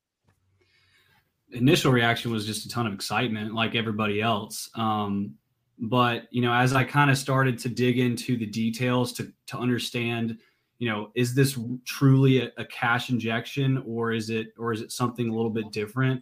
initial 1.52 1.92
reaction 1.92 2.32
was 2.32 2.46
just 2.46 2.66
a 2.66 2.70
ton 2.70 2.88
of 2.88 2.94
excitement, 2.94 3.54
like 3.54 3.76
everybody 3.76 4.22
else. 4.22 4.70
Um, 4.76 5.36
but 5.78 6.28
you 6.32 6.42
know, 6.42 6.54
as 6.54 6.74
I 6.74 6.84
kind 6.84 7.10
of 7.10 7.18
started 7.18 7.58
to 7.60 7.70
dig 7.70 8.00
into 8.00 8.38
the 8.38 8.46
details 8.46 9.14
to 9.14 9.32
to 9.48 9.58
understand, 9.58 10.38
you 10.78 10.90
know, 10.90 11.12
is 11.16 11.34
this 11.34 11.58
truly 11.86 12.42
a, 12.42 12.52
a 12.58 12.66
cash 12.66 13.10
injection 13.10 13.82
or 13.86 14.12
is 14.12 14.30
it 14.30 14.48
or 14.58 14.74
is 14.74 14.82
it 14.82 14.92
something 14.92 15.30
a 15.30 15.34
little 15.34 15.52
bit 15.52 15.72
different? 15.72 16.22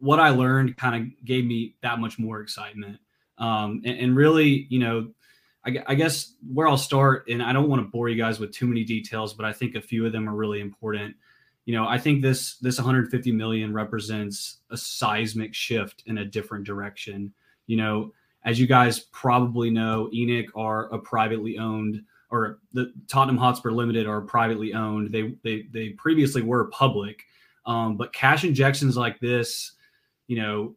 What 0.00 0.20
I 0.20 0.30
learned 0.30 0.76
kind 0.76 0.96
of 0.96 1.24
gave 1.24 1.44
me 1.44 1.76
that 1.82 2.00
much 2.00 2.18
more 2.18 2.40
excitement. 2.40 2.98
Um, 3.38 3.82
and, 3.84 3.98
and 3.98 4.16
really, 4.16 4.66
you 4.70 4.78
know, 4.78 5.10
I, 5.66 5.76
I, 5.88 5.94
guess 5.94 6.34
where 6.52 6.68
I'll 6.68 6.78
start, 6.78 7.28
and 7.28 7.42
I 7.42 7.52
don't 7.52 7.68
want 7.68 7.82
to 7.82 7.90
bore 7.90 8.08
you 8.08 8.16
guys 8.16 8.38
with 8.38 8.52
too 8.52 8.66
many 8.66 8.84
details, 8.84 9.34
but 9.34 9.44
I 9.44 9.52
think 9.52 9.74
a 9.74 9.80
few 9.80 10.06
of 10.06 10.12
them 10.12 10.28
are 10.28 10.34
really 10.34 10.60
important 10.60 11.16
you 11.66 11.74
know, 11.74 11.86
I 11.86 11.98
think 11.98 12.22
this 12.22 12.56
this 12.58 12.78
150 12.78 13.32
million 13.32 13.74
represents 13.74 14.58
a 14.70 14.76
seismic 14.76 15.52
shift 15.52 16.04
in 16.06 16.18
a 16.18 16.24
different 16.24 16.64
direction. 16.64 17.34
You 17.66 17.76
know, 17.76 18.12
as 18.44 18.58
you 18.58 18.68
guys 18.68 19.00
probably 19.00 19.68
know, 19.68 20.08
ENIC 20.14 20.46
are 20.54 20.86
a 20.94 20.98
privately 20.98 21.58
owned 21.58 22.02
or 22.30 22.60
the 22.72 22.92
Tottenham 23.08 23.36
Hotspur 23.36 23.72
Limited 23.72 24.06
are 24.06 24.20
privately 24.20 24.74
owned. 24.74 25.12
They 25.12 25.34
they 25.42 25.62
they 25.72 25.88
previously 25.90 26.40
were 26.40 26.66
public, 26.66 27.24
um, 27.66 27.96
but 27.96 28.12
cash 28.12 28.44
injections 28.44 28.96
like 28.96 29.18
this, 29.18 29.72
you 30.28 30.40
know, 30.40 30.76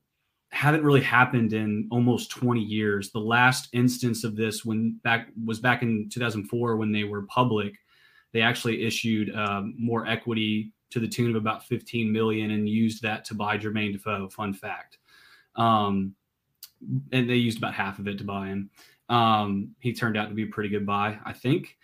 haven't 0.52 0.84
really 0.84 1.02
happened 1.02 1.54
in 1.54 1.88
almost 1.92 2.32
20 2.32 2.60
years. 2.60 3.12
The 3.12 3.20
last 3.20 3.70
instance 3.74 4.24
of 4.24 4.36
this 4.36 4.66
when 4.66 5.00
back 5.04 5.28
was 5.46 5.60
back 5.60 5.84
in 5.84 6.10
2004 6.10 6.76
when 6.76 6.92
they 6.92 7.04
were 7.04 7.24
public. 7.24 7.76
They 8.32 8.42
actually 8.42 8.84
issued 8.84 9.36
um, 9.36 9.76
more 9.78 10.08
equity 10.08 10.72
to 10.92 11.00
the 11.00 11.08
tune 11.08 11.30
of 11.30 11.36
about 11.36 11.66
15 11.66 12.12
million 12.12 12.52
and 12.52 12.68
used 12.68 13.02
that 13.04 13.26
to 13.26 13.36
buy 13.36 13.58
Jermaine 13.58 13.94
Defoe. 13.94 14.30
Fun 14.30 14.54
fact. 14.54 14.98
Um, 15.56 16.16
and 17.12 17.30
they 17.30 17.36
used 17.36 17.58
about 17.58 17.74
half 17.74 18.00
of 18.00 18.08
it 18.08 18.18
to 18.18 18.24
buy 18.24 18.48
him. 18.48 18.70
Um, 19.10 19.76
he 19.80 19.94
turned 19.94 20.18
out 20.18 20.30
to 20.30 20.36
be 20.36 20.44
a 20.44 20.48
pretty 20.48 20.70
good 20.70 20.86
buy, 20.86 21.20
I 21.26 21.34
think. 21.34 21.78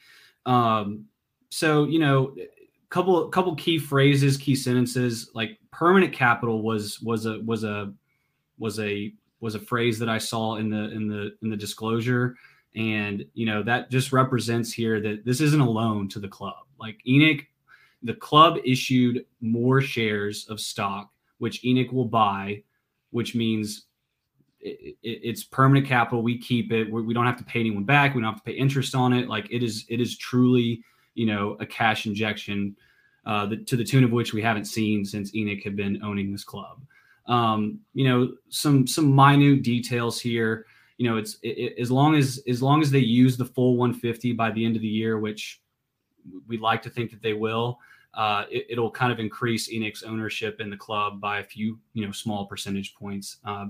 Um, 0.45 1.05
so 1.49 1.85
you 1.85 1.99
know, 1.99 2.35
couple 2.89 3.27
couple 3.29 3.55
key 3.55 3.77
phrases, 3.77 4.37
key 4.37 4.55
sentences 4.55 5.31
like 5.33 5.59
permanent 5.71 6.13
capital 6.13 6.61
was 6.61 7.01
was 7.01 7.25
a 7.25 7.39
was 7.41 7.63
a 7.63 7.93
was 8.57 8.79
a 8.79 9.13
was 9.39 9.55
a 9.55 9.59
phrase 9.59 9.99
that 9.99 10.09
I 10.09 10.17
saw 10.17 10.55
in 10.55 10.69
the 10.69 10.91
in 10.91 11.07
the 11.07 11.35
in 11.41 11.49
the 11.49 11.57
disclosure, 11.57 12.35
and 12.75 13.25
you 13.33 13.45
know 13.45 13.63
that 13.63 13.91
just 13.91 14.11
represents 14.11 14.71
here 14.71 14.99
that 15.01 15.25
this 15.25 15.41
isn't 15.41 15.61
a 15.61 15.69
loan 15.69 16.07
to 16.09 16.19
the 16.19 16.27
club. 16.27 16.65
Like 16.79 16.97
ENIC, 17.07 17.47
the 18.03 18.13
club 18.13 18.57
issued 18.63 19.25
more 19.41 19.81
shares 19.81 20.47
of 20.49 20.59
stock, 20.59 21.11
which 21.39 21.63
ENIC 21.63 21.91
will 21.91 22.05
buy, 22.05 22.63
which 23.11 23.35
means 23.35 23.85
it, 24.61 24.95
it, 25.03 25.19
it's 25.23 25.43
permanent 25.43 25.87
capital. 25.87 26.21
We 26.21 26.37
keep 26.37 26.71
it. 26.71 26.91
We, 26.91 27.13
don't 27.13 27.25
have 27.25 27.37
to 27.37 27.43
pay 27.43 27.59
anyone 27.59 27.83
back. 27.83 28.13
We 28.13 28.21
don't 28.21 28.31
have 28.31 28.43
to 28.43 28.51
pay 28.51 28.57
interest 28.57 28.95
on 28.95 29.13
it. 29.13 29.27
Like 29.27 29.47
it 29.51 29.63
is, 29.63 29.85
it 29.89 30.01
is 30.01 30.17
truly, 30.17 30.83
you 31.13 31.25
know, 31.25 31.55
a 31.59 31.65
cash 31.65 32.05
injection 32.05 32.75
uh, 33.25 33.45
the, 33.45 33.57
to 33.57 33.75
the 33.75 33.83
tune 33.83 34.03
of 34.03 34.11
which 34.11 34.33
we 34.33 34.41
haven't 34.41 34.65
seen 34.65 35.05
since 35.05 35.31
ENIC 35.31 35.63
had 35.63 35.75
been 35.75 36.01
owning 36.03 36.31
this 36.31 36.43
club. 36.43 36.81
Um, 37.27 37.79
you 37.93 38.07
know, 38.07 38.33
some 38.49 38.85
some 38.87 39.13
minute 39.15 39.63
details 39.63 40.19
here. 40.19 40.65
You 40.97 41.09
know, 41.09 41.17
it's 41.17 41.37
it, 41.43 41.73
as 41.79 41.91
long 41.91 42.15
as 42.15 42.41
as 42.47 42.61
long 42.61 42.81
as 42.81 42.91
they 42.91 42.99
use 42.99 43.37
the 43.37 43.45
full 43.45 43.77
150 43.77 44.33
by 44.33 44.51
the 44.51 44.65
end 44.65 44.75
of 44.75 44.81
the 44.81 44.87
year, 44.87 45.19
which 45.19 45.61
we'd 46.47 46.61
like 46.61 46.81
to 46.83 46.89
think 46.89 47.11
that 47.11 47.21
they 47.21 47.33
will. 47.33 47.79
Uh, 48.13 48.45
it, 48.49 48.79
will 48.79 48.89
kind 48.89 49.11
of 49.11 49.19
increase 49.19 49.69
ENIC's 49.69 50.03
ownership 50.03 50.61
in 50.61 50.69
the 50.69 50.77
club 50.77 51.19
by 51.19 51.39
a 51.39 51.43
few, 51.43 51.77
you 51.93 52.05
know, 52.05 52.13
small 52.13 52.45
percentage 52.45 52.95
points. 52.95 53.37
Uh, 53.43 53.65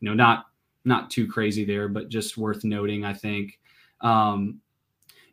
you 0.00 0.08
know, 0.08 0.14
not 0.14 0.46
not 0.84 1.10
too 1.10 1.26
crazy 1.26 1.64
there, 1.64 1.88
but 1.88 2.08
just 2.08 2.38
worth 2.38 2.64
noting. 2.64 3.04
I 3.04 3.12
think. 3.12 3.58
Um, 4.00 4.60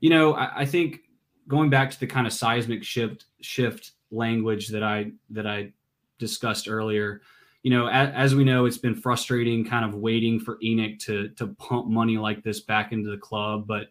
you 0.01 0.09
know, 0.09 0.33
I, 0.33 0.61
I 0.61 0.65
think 0.65 1.01
going 1.47 1.69
back 1.69 1.89
to 1.91 1.99
the 1.99 2.07
kind 2.07 2.27
of 2.27 2.33
seismic 2.33 2.83
shift 2.83 3.25
shift 3.41 3.91
language 4.11 4.67
that 4.69 4.83
I 4.83 5.11
that 5.29 5.47
I 5.47 5.71
discussed 6.17 6.67
earlier. 6.67 7.21
You 7.63 7.71
know, 7.71 7.87
as, 7.87 8.09
as, 8.13 8.35
we 8.35 8.45
know, 8.45 8.65
it's 8.65 8.77
been 8.77 8.95
frustrating, 8.95 9.65
kind 9.65 9.83
of 9.83 9.95
waiting 9.95 10.39
for 10.39 10.57
ENIC 10.63 10.99
to 10.99 11.29
to 11.29 11.47
pump 11.59 11.87
money 11.87 12.17
like 12.17 12.43
this 12.43 12.61
back 12.61 12.91
into 12.91 13.09
the 13.09 13.17
club. 13.17 13.67
But 13.67 13.87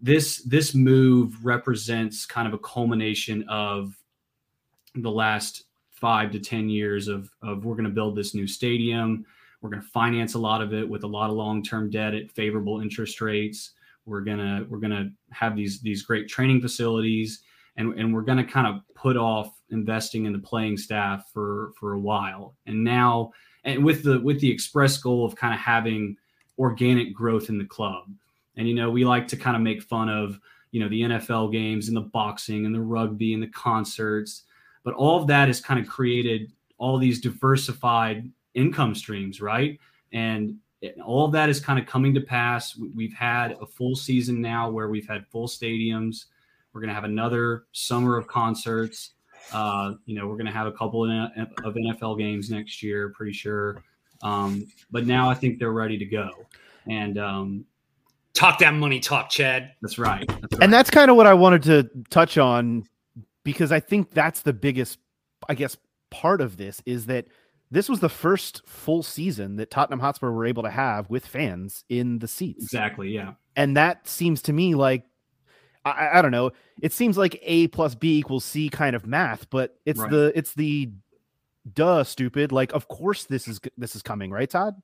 this 0.00 0.42
this 0.42 0.74
move 0.74 1.44
represents 1.44 2.24
kind 2.24 2.46
of 2.46 2.54
a 2.54 2.58
culmination 2.58 3.44
of 3.48 3.96
the 4.94 5.10
last 5.10 5.64
five 5.90 6.30
to 6.32 6.38
ten 6.38 6.68
years 6.68 7.08
of 7.08 7.28
of 7.42 7.64
we're 7.64 7.74
going 7.74 7.84
to 7.84 7.90
build 7.90 8.16
this 8.16 8.34
new 8.34 8.46
stadium. 8.46 9.26
We're 9.60 9.70
going 9.70 9.82
to 9.82 9.88
finance 9.88 10.34
a 10.34 10.38
lot 10.38 10.62
of 10.62 10.72
it 10.72 10.88
with 10.88 11.02
a 11.02 11.08
lot 11.08 11.30
of 11.30 11.36
long 11.36 11.64
term 11.64 11.90
debt 11.90 12.14
at 12.14 12.30
favorable 12.30 12.80
interest 12.80 13.20
rates. 13.20 13.72
We're 14.04 14.20
gonna 14.20 14.64
we're 14.68 14.78
gonna 14.78 15.10
have 15.32 15.56
these 15.56 15.80
these 15.80 16.02
great 16.02 16.28
training 16.28 16.60
facilities, 16.60 17.42
and 17.76 17.98
and 17.98 18.14
we're 18.14 18.22
gonna 18.22 18.46
kind 18.46 18.66
of 18.66 18.82
put 18.94 19.16
off 19.16 19.60
investing 19.70 20.26
in 20.26 20.32
the 20.32 20.38
playing 20.38 20.76
staff 20.76 21.30
for 21.32 21.72
for 21.78 21.94
a 21.94 22.00
while. 22.00 22.54
And 22.66 22.82
now, 22.82 23.32
and 23.64 23.84
with 23.84 24.02
the 24.02 24.20
with 24.20 24.40
the 24.40 24.50
express 24.50 24.96
goal 24.96 25.24
of 25.24 25.36
kind 25.36 25.54
of 25.54 25.60
having 25.60 26.16
organic 26.58 27.14
growth 27.14 27.48
in 27.48 27.58
the 27.58 27.64
club. 27.64 28.04
And 28.56 28.66
you 28.68 28.74
know, 28.74 28.90
we 28.90 29.04
like 29.04 29.28
to 29.28 29.36
kind 29.36 29.56
of 29.56 29.62
make 29.62 29.82
fun 29.82 30.08
of 30.08 30.40
you 30.70 30.80
know 30.80 30.88
the 30.88 31.02
NFL 31.02 31.52
games 31.52 31.88
and 31.88 31.96
the 31.96 32.02
boxing 32.02 32.66
and 32.66 32.74
the 32.74 32.80
rugby 32.80 33.34
and 33.34 33.42
the 33.42 33.48
concerts, 33.48 34.44
but 34.84 34.94
all 34.94 35.20
of 35.20 35.26
that 35.28 35.48
has 35.48 35.60
kind 35.60 35.80
of 35.80 35.86
created 35.86 36.52
all 36.78 36.98
these 36.98 37.20
diversified 37.20 38.30
income 38.54 38.94
streams, 38.94 39.40
right? 39.40 39.78
And 40.12 40.56
all 41.04 41.24
of 41.24 41.32
that 41.32 41.48
is 41.48 41.60
kind 41.60 41.78
of 41.78 41.86
coming 41.86 42.14
to 42.14 42.20
pass. 42.20 42.76
We've 42.94 43.12
had 43.12 43.52
a 43.60 43.66
full 43.66 43.96
season 43.96 44.40
now 44.40 44.70
where 44.70 44.88
we've 44.88 45.08
had 45.08 45.26
full 45.26 45.48
stadiums. 45.48 46.26
We're 46.76 46.82
going 46.82 46.90
to 46.90 46.94
have 46.94 47.04
another 47.04 47.64
summer 47.72 48.18
of 48.18 48.26
concerts. 48.26 49.12
Uh, 49.50 49.94
you 50.04 50.14
know, 50.14 50.26
we're 50.26 50.36
going 50.36 50.44
to 50.44 50.52
have 50.52 50.66
a 50.66 50.72
couple 50.72 51.10
of 51.10 51.30
NFL 51.64 52.18
games 52.18 52.50
next 52.50 52.82
year, 52.82 53.14
pretty 53.16 53.32
sure. 53.32 53.82
Um, 54.22 54.66
but 54.90 55.06
now 55.06 55.30
I 55.30 55.32
think 55.32 55.58
they're 55.58 55.72
ready 55.72 55.96
to 55.96 56.04
go. 56.04 56.28
And 56.86 57.16
um, 57.16 57.64
talk 58.34 58.58
that 58.58 58.74
money 58.74 59.00
talk, 59.00 59.30
Chad. 59.30 59.72
That's 59.80 59.96
right. 59.96 60.28
That's 60.28 60.42
right. 60.52 60.62
And 60.62 60.70
that's 60.70 60.90
kind 60.90 61.10
of 61.10 61.16
what 61.16 61.26
I 61.26 61.32
wanted 61.32 61.62
to 61.62 61.88
touch 62.10 62.36
on 62.36 62.84
because 63.42 63.72
I 63.72 63.80
think 63.80 64.10
that's 64.10 64.42
the 64.42 64.52
biggest, 64.52 64.98
I 65.48 65.54
guess, 65.54 65.78
part 66.10 66.42
of 66.42 66.58
this 66.58 66.82
is 66.84 67.06
that– 67.06 67.28
this 67.70 67.88
was 67.88 68.00
the 68.00 68.08
first 68.08 68.62
full 68.66 69.02
season 69.02 69.56
that 69.56 69.70
Tottenham 69.70 70.00
Hotspur 70.00 70.30
were 70.30 70.46
able 70.46 70.62
to 70.62 70.70
have 70.70 71.10
with 71.10 71.26
fans 71.26 71.84
in 71.88 72.18
the 72.20 72.28
seats. 72.28 72.64
Exactly. 72.64 73.10
Yeah. 73.10 73.32
And 73.56 73.76
that 73.76 74.06
seems 74.06 74.42
to 74.42 74.52
me 74.52 74.74
like 74.74 75.04
I, 75.86 76.18
I 76.18 76.22
don't 76.22 76.32
know. 76.32 76.50
It 76.82 76.92
seems 76.92 77.16
like 77.16 77.38
A 77.42 77.68
plus 77.68 77.94
B 77.94 78.18
equals 78.18 78.44
C 78.44 78.68
kind 78.68 78.96
of 78.96 79.06
math, 79.06 79.48
but 79.50 79.76
it's 79.86 80.00
right. 80.00 80.10
the 80.10 80.32
it's 80.34 80.54
the 80.54 80.90
duh 81.72 82.04
stupid. 82.04 82.52
Like, 82.52 82.72
of 82.72 82.88
course 82.88 83.24
this 83.24 83.48
is 83.48 83.60
this 83.78 83.96
is 83.96 84.02
coming, 84.02 84.30
right, 84.30 84.50
Todd? 84.50 84.74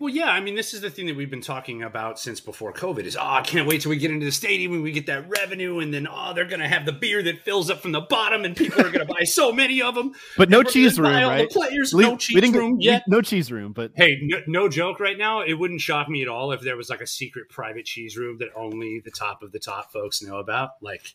Well, 0.00 0.08
yeah, 0.08 0.30
I 0.30 0.40
mean, 0.40 0.54
this 0.54 0.72
is 0.72 0.80
the 0.80 0.88
thing 0.88 1.04
that 1.06 1.16
we've 1.16 1.28
been 1.28 1.42
talking 1.42 1.82
about 1.82 2.18
since 2.18 2.40
before 2.40 2.72
COVID 2.72 3.04
is, 3.04 3.18
oh, 3.18 3.22
I 3.22 3.42
can't 3.42 3.68
wait 3.68 3.82
till 3.82 3.90
we 3.90 3.98
get 3.98 4.10
into 4.10 4.24
the 4.24 4.32
stadium 4.32 4.72
and 4.72 4.82
we 4.82 4.92
get 4.92 5.04
that 5.06 5.28
revenue, 5.28 5.78
and 5.80 5.92
then 5.92 6.08
oh, 6.10 6.32
they're 6.32 6.46
gonna 6.46 6.66
have 6.66 6.86
the 6.86 6.92
beer 6.92 7.22
that 7.22 7.44
fills 7.44 7.68
up 7.68 7.82
from 7.82 7.92
the 7.92 8.00
bottom, 8.00 8.46
and 8.46 8.56
people 8.56 8.80
are 8.80 8.90
gonna 8.90 9.04
buy 9.04 9.24
so 9.24 9.52
many 9.52 9.82
of 9.82 9.94
them. 9.94 10.12
But 10.38 10.48
no 10.48 10.62
cheese 10.62 10.98
room, 10.98 11.12
right? 11.12 11.50
Players, 11.50 11.92
we, 11.92 12.04
no 12.04 12.16
cheese 12.16 12.50
room 12.50 12.78
yet. 12.80 13.02
No 13.08 13.20
cheese 13.20 13.52
room, 13.52 13.74
but 13.74 13.92
hey, 13.94 14.18
no, 14.22 14.38
no, 14.46 14.68
joke. 14.70 15.00
Right 15.00 15.18
now, 15.18 15.42
it 15.42 15.52
wouldn't 15.52 15.82
shock 15.82 16.08
me 16.08 16.22
at 16.22 16.28
all 16.28 16.52
if 16.52 16.62
there 16.62 16.78
was 16.78 16.88
like 16.88 17.02
a 17.02 17.06
secret 17.06 17.50
private 17.50 17.84
cheese 17.84 18.16
room 18.16 18.38
that 18.38 18.48
only 18.56 19.02
the 19.04 19.10
top 19.10 19.42
of 19.42 19.52
the 19.52 19.58
top 19.58 19.92
folks 19.92 20.22
know 20.22 20.38
about, 20.38 20.70
like. 20.80 21.14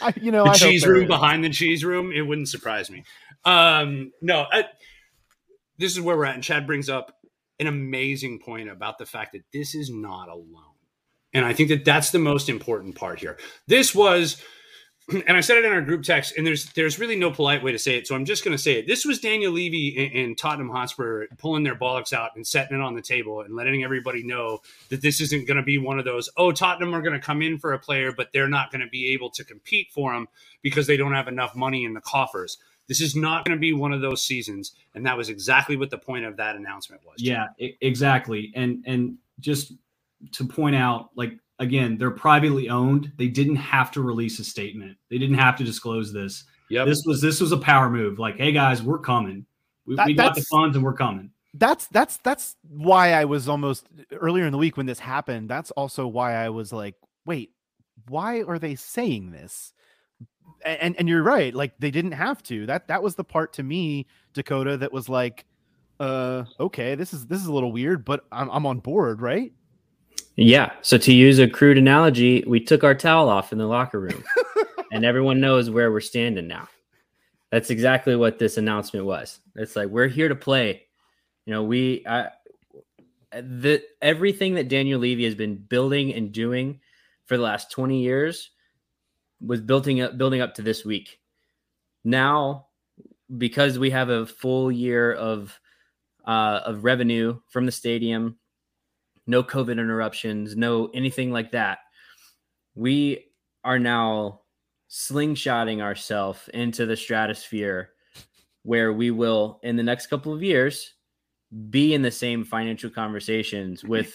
I, 0.00 0.12
you 0.20 0.30
know, 0.30 0.44
the 0.44 0.50
I 0.50 0.54
cheese 0.54 0.86
room 0.86 1.08
behind 1.08 1.42
the 1.42 1.50
cheese 1.50 1.84
room. 1.84 2.12
It 2.12 2.20
wouldn't 2.20 2.48
surprise 2.48 2.88
me. 2.90 3.04
Um, 3.44 4.12
no, 4.20 4.46
I, 4.52 4.66
this 5.78 5.92
is 5.92 6.00
where 6.00 6.16
we're 6.16 6.26
at. 6.26 6.34
And 6.34 6.44
Chad 6.44 6.66
brings 6.66 6.88
up 6.88 7.16
an 7.62 7.74
amazing 7.74 8.38
point 8.38 8.68
about 8.68 8.98
the 8.98 9.06
fact 9.06 9.32
that 9.32 9.42
this 9.52 9.74
is 9.74 9.90
not 9.90 10.28
alone. 10.28 10.76
And 11.32 11.46
I 11.46 11.54
think 11.54 11.70
that 11.70 11.84
that's 11.84 12.10
the 12.10 12.18
most 12.18 12.48
important 12.48 12.94
part 12.94 13.18
here. 13.18 13.38
This 13.66 13.94
was 13.94 14.42
and 15.26 15.36
I 15.36 15.40
said 15.40 15.58
it 15.58 15.64
in 15.64 15.72
our 15.72 15.80
group 15.80 16.02
text, 16.02 16.34
and 16.36 16.46
there's 16.46 16.66
there's 16.72 16.98
really 16.98 17.16
no 17.16 17.30
polite 17.30 17.62
way 17.62 17.72
to 17.72 17.78
say 17.78 17.96
it, 17.96 18.06
so 18.06 18.14
I'm 18.14 18.24
just 18.24 18.44
going 18.44 18.56
to 18.56 18.62
say 18.62 18.78
it. 18.78 18.86
This 18.86 19.04
was 19.04 19.18
Daniel 19.18 19.52
Levy 19.52 20.10
and, 20.14 20.36
Tottenham 20.36 20.70
Hotspur 20.70 21.26
pulling 21.38 21.62
their 21.62 21.74
bollocks 21.74 22.12
out 22.12 22.30
and 22.36 22.46
setting 22.46 22.78
it 22.78 22.82
on 22.82 22.94
the 22.94 23.02
table 23.02 23.40
and 23.40 23.54
letting 23.54 23.84
everybody 23.84 24.22
know 24.22 24.60
that 24.88 25.02
this 25.02 25.20
isn't 25.20 25.46
going 25.46 25.56
to 25.56 25.62
be 25.62 25.78
one 25.78 25.98
of 25.98 26.04
those. 26.04 26.28
Oh, 26.36 26.52
Tottenham 26.52 26.94
are 26.94 27.02
going 27.02 27.18
to 27.18 27.24
come 27.24 27.42
in 27.42 27.58
for 27.58 27.72
a 27.72 27.78
player, 27.78 28.12
but 28.12 28.28
they're 28.32 28.48
not 28.48 28.70
going 28.70 28.80
to 28.80 28.88
be 28.88 29.12
able 29.12 29.30
to 29.30 29.44
compete 29.44 29.88
for 29.92 30.14
him 30.14 30.28
because 30.62 30.86
they 30.86 30.96
don't 30.96 31.12
have 31.12 31.28
enough 31.28 31.54
money 31.56 31.84
in 31.84 31.94
the 31.94 32.00
coffers. 32.00 32.58
This 32.88 33.00
is 33.00 33.14
not 33.14 33.44
going 33.44 33.56
to 33.56 33.60
be 33.60 33.72
one 33.72 33.92
of 33.92 34.00
those 34.00 34.22
seasons, 34.22 34.72
and 34.94 35.06
that 35.06 35.16
was 35.16 35.28
exactly 35.28 35.76
what 35.76 35.90
the 35.90 35.98
point 35.98 36.24
of 36.24 36.36
that 36.36 36.56
announcement 36.56 37.02
was. 37.06 37.16
Yeah, 37.18 37.46
exactly. 37.58 38.52
And 38.54 38.82
and 38.86 39.16
just 39.40 39.72
to 40.32 40.44
point 40.44 40.76
out, 40.76 41.10
like 41.16 41.38
again, 41.58 41.96
they're 41.96 42.10
privately 42.10 42.68
owned. 42.68 43.12
They 43.16 43.28
didn't 43.28 43.56
have 43.56 43.90
to 43.92 44.02
release 44.02 44.38
a 44.38 44.44
statement. 44.44 44.96
They 45.10 45.18
didn't 45.18 45.36
have 45.36 45.56
to 45.56 45.64
disclose 45.64 46.12
this. 46.12 46.44
Yep. 46.70 46.86
This 46.86 47.02
was 47.06 47.20
this 47.20 47.40
was 47.40 47.52
a 47.52 47.58
power 47.58 47.88
move. 47.88 48.18
Like, 48.18 48.36
hey 48.36 48.52
guys, 48.52 48.82
we're 48.82 48.98
coming. 48.98 49.46
We, 49.86 49.96
that, 49.96 50.06
we 50.06 50.14
got 50.14 50.34
the 50.34 50.42
funds 50.42 50.76
and 50.76 50.84
we're 50.84 50.94
coming. 50.94 51.30
That's 51.54 51.86
that's 51.88 52.16
that's 52.18 52.56
why 52.68 53.12
I 53.12 53.26
was 53.26 53.48
almost 53.48 53.86
earlier 54.12 54.46
in 54.46 54.52
the 54.52 54.58
week 54.58 54.76
when 54.76 54.86
this 54.86 54.98
happened. 54.98 55.48
That's 55.48 55.70
also 55.72 56.06
why 56.06 56.34
I 56.34 56.48
was 56.48 56.72
like, 56.72 56.94
wait, 57.26 57.50
why 58.08 58.42
are 58.42 58.58
they 58.58 58.74
saying 58.74 59.32
this? 59.32 59.72
And 60.64 60.96
and 60.98 61.08
you're 61.08 61.22
right 61.22 61.54
like 61.54 61.72
they 61.78 61.90
didn't 61.90 62.12
have 62.12 62.42
to. 62.44 62.66
That 62.66 62.88
that 62.88 63.02
was 63.02 63.14
the 63.14 63.24
part 63.24 63.52
to 63.54 63.62
me 63.62 64.06
dakota 64.32 64.76
that 64.78 64.92
was 64.92 65.08
like 65.08 65.44
uh 66.00 66.44
okay 66.58 66.94
this 66.94 67.12
is 67.12 67.26
this 67.26 67.40
is 67.40 67.46
a 67.46 67.52
little 67.52 67.70
weird 67.70 68.04
but 68.04 68.24
i'm, 68.32 68.50
I'm 68.50 68.66
on 68.66 68.80
board 68.80 69.20
right? 69.20 69.52
Yeah 70.36 70.72
so 70.82 70.96
to 70.98 71.12
use 71.12 71.38
a 71.38 71.48
crude 71.48 71.78
analogy 71.78 72.44
we 72.46 72.60
took 72.60 72.84
our 72.84 72.94
towel 72.94 73.28
off 73.28 73.52
in 73.52 73.58
the 73.58 73.66
locker 73.66 74.00
room 74.00 74.24
and 74.92 75.04
everyone 75.04 75.40
knows 75.40 75.70
where 75.70 75.90
we're 75.90 76.00
standing 76.00 76.46
now. 76.46 76.68
That's 77.50 77.68
exactly 77.68 78.16
what 78.16 78.38
this 78.38 78.56
announcement 78.56 79.04
was. 79.04 79.40
It's 79.56 79.76
like 79.76 79.88
we're 79.88 80.08
here 80.08 80.28
to 80.28 80.34
play. 80.34 80.86
You 81.44 81.52
know 81.52 81.62
we 81.62 82.04
I, 82.06 82.28
the 83.32 83.82
everything 84.00 84.54
that 84.54 84.68
daniel 84.68 85.00
levy 85.00 85.24
has 85.24 85.34
been 85.34 85.56
building 85.56 86.14
and 86.14 86.32
doing 86.32 86.80
for 87.26 87.36
the 87.36 87.42
last 87.42 87.70
20 87.70 88.00
years 88.00 88.50
was 89.44 89.60
building 89.60 90.00
up 90.00 90.16
building 90.18 90.40
up 90.40 90.54
to 90.54 90.62
this 90.62 90.84
week. 90.84 91.18
Now, 92.04 92.66
because 93.36 93.78
we 93.78 93.90
have 93.90 94.08
a 94.08 94.26
full 94.26 94.70
year 94.70 95.12
of 95.12 95.58
uh, 96.26 96.60
of 96.64 96.84
revenue 96.84 97.40
from 97.48 97.66
the 97.66 97.72
stadium, 97.72 98.38
no 99.26 99.42
COVID 99.42 99.72
interruptions, 99.72 100.56
no 100.56 100.86
anything 100.94 101.32
like 101.32 101.52
that, 101.52 101.78
we 102.74 103.26
are 103.64 103.78
now 103.78 104.40
slingshotting 104.90 105.80
ourselves 105.80 106.48
into 106.52 106.86
the 106.86 106.96
stratosphere 106.96 107.90
where 108.62 108.92
we 108.92 109.10
will 109.10 109.58
in 109.62 109.76
the 109.76 109.82
next 109.82 110.06
couple 110.08 110.32
of 110.32 110.42
years 110.42 110.94
be 111.70 111.94
in 111.94 112.02
the 112.02 112.10
same 112.10 112.44
financial 112.44 112.90
conversations 112.90 113.84
with 113.84 114.14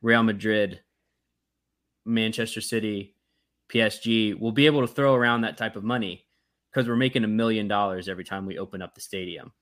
Real 0.00 0.22
Madrid, 0.22 0.80
Manchester 2.04 2.60
City, 2.60 3.14
PSG 3.72 4.38
will 4.38 4.52
be 4.52 4.66
able 4.66 4.80
to 4.80 4.86
throw 4.86 5.14
around 5.14 5.42
that 5.42 5.56
type 5.56 5.76
of 5.76 5.84
money 5.84 6.24
because 6.70 6.88
we're 6.88 6.96
making 6.96 7.24
a 7.24 7.28
million 7.28 7.68
dollars 7.68 8.08
every 8.08 8.24
time 8.24 8.46
we 8.46 8.58
open 8.58 8.82
up 8.82 8.94
the 8.94 9.00
stadium. 9.00 9.52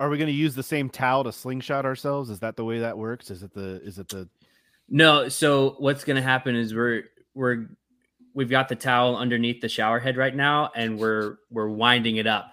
are 0.00 0.08
we 0.08 0.18
going 0.18 0.28
to 0.28 0.32
use 0.32 0.54
the 0.54 0.62
same 0.62 0.88
towel 0.88 1.24
to 1.24 1.32
slingshot 1.32 1.84
ourselves? 1.84 2.30
Is 2.30 2.40
that 2.40 2.56
the 2.56 2.64
way 2.64 2.80
that 2.80 2.96
works? 2.96 3.30
Is 3.30 3.42
it 3.42 3.54
the 3.54 3.80
is 3.82 3.98
it 3.98 4.08
the 4.08 4.28
No, 4.88 5.28
so 5.28 5.76
what's 5.78 6.04
gonna 6.04 6.22
happen 6.22 6.56
is 6.56 6.74
we're 6.74 7.04
we're 7.34 7.68
we've 8.34 8.50
got 8.50 8.68
the 8.68 8.76
towel 8.76 9.16
underneath 9.16 9.60
the 9.60 9.68
shower 9.68 10.00
head 10.00 10.16
right 10.16 10.34
now, 10.34 10.70
and 10.74 10.98
we're 10.98 11.36
we're 11.50 11.68
winding 11.68 12.16
it 12.16 12.26
up, 12.26 12.50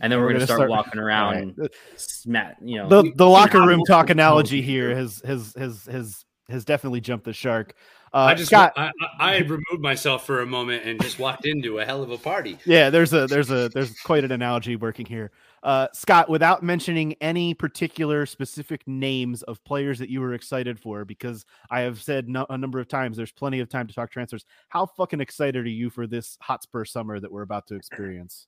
and 0.00 0.12
then 0.12 0.20
we're, 0.20 0.32
gonna, 0.32 0.46
start, 0.46 0.70
walking 0.70 0.98
around, 1.00 1.54
right. 1.58 1.70
smat, 1.96 2.56
you 2.62 2.78
know. 2.78 2.88
the 2.88 3.12
the 3.16 3.26
locker 3.26 3.60
room 3.60 3.82
talk 3.86 4.10
analogy 4.10 4.62
here 4.62 4.94
has 4.94 5.20
has 5.24 5.54
has 5.56 5.86
has 5.86 6.24
has 6.48 6.64
definitely 6.64 7.00
jumped 7.00 7.24
the 7.24 7.32
shark. 7.32 7.74
Uh, 8.12 8.18
I 8.18 8.34
just 8.34 8.50
Scott, 8.50 8.72
I, 8.76 8.86
I, 8.86 9.30
I 9.30 9.34
had 9.34 9.50
removed 9.50 9.80
myself 9.80 10.24
for 10.26 10.40
a 10.40 10.46
moment 10.46 10.84
and 10.84 11.00
just 11.00 11.18
walked 11.18 11.46
into 11.46 11.78
a 11.78 11.84
hell 11.84 12.02
of 12.02 12.10
a 12.10 12.18
party. 12.18 12.58
yeah, 12.64 12.90
there's 12.90 13.12
a 13.12 13.26
there's 13.26 13.50
a 13.50 13.68
there's 13.68 13.98
quite 14.00 14.24
an 14.24 14.32
analogy 14.32 14.76
working 14.76 15.06
here. 15.06 15.30
Uh, 15.62 15.88
Scott, 15.92 16.30
without 16.30 16.62
mentioning 16.62 17.14
any 17.20 17.52
particular 17.52 18.26
specific 18.26 18.86
names 18.86 19.42
of 19.42 19.62
players 19.64 19.98
that 19.98 20.08
you 20.08 20.20
were 20.20 20.34
excited 20.34 20.78
for, 20.78 21.04
because 21.04 21.44
I 21.70 21.80
have 21.80 22.00
said 22.00 22.28
no, 22.28 22.46
a 22.48 22.56
number 22.56 22.78
of 22.78 22.88
times 22.88 23.16
there's 23.16 23.32
plenty 23.32 23.60
of 23.60 23.68
time 23.68 23.86
to 23.88 23.94
talk 23.94 24.10
transfers. 24.10 24.44
How 24.68 24.86
fucking 24.86 25.20
excited 25.20 25.66
are 25.66 25.68
you 25.68 25.90
for 25.90 26.06
this 26.06 26.38
Hotspur 26.40 26.84
summer 26.84 27.18
that 27.20 27.30
we're 27.30 27.42
about 27.42 27.66
to 27.68 27.74
experience? 27.74 28.46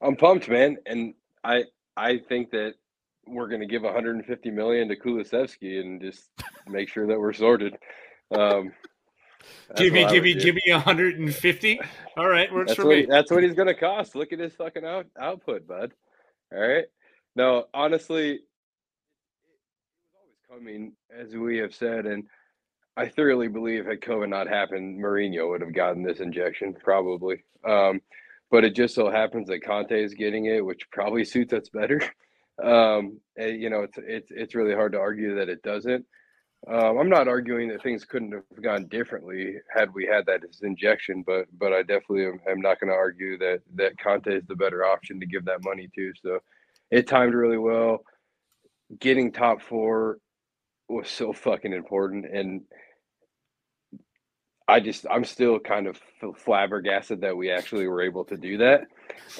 I'm 0.00 0.16
pumped, 0.16 0.48
man, 0.48 0.78
and 0.86 1.14
I 1.44 1.64
I 1.96 2.18
think 2.18 2.50
that 2.50 2.74
we're 3.26 3.48
going 3.48 3.60
to 3.60 3.66
give 3.66 3.82
150 3.82 4.50
million 4.50 4.88
to 4.88 4.96
Kulusevski 4.96 5.80
and 5.80 6.00
just 6.00 6.30
make 6.68 6.88
sure 6.88 7.06
that 7.06 7.18
we're 7.18 7.32
sorted. 7.32 7.76
Um, 8.30 8.72
Give 9.76 9.92
me, 9.92 10.06
give 10.08 10.22
me, 10.22 10.34
do. 10.34 10.40
give 10.40 10.54
me 10.54 10.62
150. 10.72 11.80
All 12.16 12.28
right, 12.28 12.52
works 12.52 12.68
That's 12.70 12.76
for 12.80 12.86
what 12.86 12.96
me. 12.96 13.06
that's 13.08 13.30
what 13.30 13.42
he's 13.42 13.54
going 13.54 13.68
to 13.68 13.74
cost. 13.74 14.14
Look 14.14 14.32
at 14.32 14.38
his 14.38 14.54
fucking 14.54 14.84
out, 14.84 15.06
output, 15.20 15.66
bud. 15.66 15.92
All 16.52 16.58
right. 16.60 16.84
No, 17.34 17.64
honestly, 17.74 18.30
it 18.30 18.40
was 19.48 20.12
always 20.14 20.36
coming, 20.48 20.92
as 21.16 21.34
we 21.34 21.58
have 21.58 21.74
said, 21.74 22.06
and 22.06 22.24
I 22.96 23.08
thoroughly 23.08 23.48
believe 23.48 23.86
had 23.86 24.00
COVID 24.00 24.28
not 24.28 24.48
happened, 24.48 24.98
Mourinho 25.02 25.50
would 25.50 25.60
have 25.60 25.74
gotten 25.74 26.02
this 26.02 26.20
injection 26.20 26.72
probably. 26.72 27.44
Um, 27.68 28.00
but 28.50 28.64
it 28.64 28.74
just 28.74 28.94
so 28.94 29.10
happens 29.10 29.48
that 29.48 29.64
Conte 29.64 29.90
is 29.92 30.14
getting 30.14 30.46
it, 30.46 30.64
which 30.64 30.88
probably 30.92 31.24
suits 31.24 31.52
us 31.52 31.68
better. 31.68 32.00
Um, 32.64 33.20
and, 33.36 33.60
you 33.60 33.68
know, 33.68 33.82
it's 33.82 33.98
it's 33.98 34.30
it's 34.30 34.54
really 34.54 34.72
hard 34.74 34.92
to 34.92 34.98
argue 34.98 35.34
that 35.34 35.50
it 35.50 35.60
doesn't. 35.62 36.06
Um, 36.68 36.98
I'm 36.98 37.08
not 37.08 37.28
arguing 37.28 37.68
that 37.68 37.82
things 37.82 38.04
couldn't 38.04 38.32
have 38.32 38.62
gone 38.62 38.86
differently 38.86 39.56
had 39.72 39.94
we 39.94 40.04
had 40.04 40.26
that 40.26 40.40
as 40.48 40.62
injection, 40.62 41.22
but 41.24 41.46
but 41.58 41.72
I 41.72 41.82
definitely 41.82 42.26
am, 42.26 42.40
am 42.48 42.60
not 42.60 42.80
going 42.80 42.90
to 42.90 42.96
argue 42.96 43.38
that 43.38 43.60
that 43.76 43.98
Conte 43.98 44.26
is 44.26 44.44
the 44.48 44.56
better 44.56 44.84
option 44.84 45.20
to 45.20 45.26
give 45.26 45.44
that 45.44 45.62
money 45.62 45.88
to. 45.94 46.12
So 46.20 46.40
it 46.90 47.06
timed 47.06 47.34
really 47.34 47.58
well. 47.58 48.00
Getting 48.98 49.30
top 49.30 49.62
four 49.62 50.18
was 50.88 51.08
so 51.08 51.32
fucking 51.32 51.72
important, 51.72 52.26
and 52.26 52.62
I 54.66 54.80
just 54.80 55.06
I'm 55.08 55.24
still 55.24 55.60
kind 55.60 55.86
of 55.86 56.00
flabbergasted 56.36 57.20
that 57.20 57.36
we 57.36 57.48
actually 57.48 57.86
were 57.86 58.02
able 58.02 58.24
to 58.24 58.36
do 58.36 58.58
that. 58.58 58.80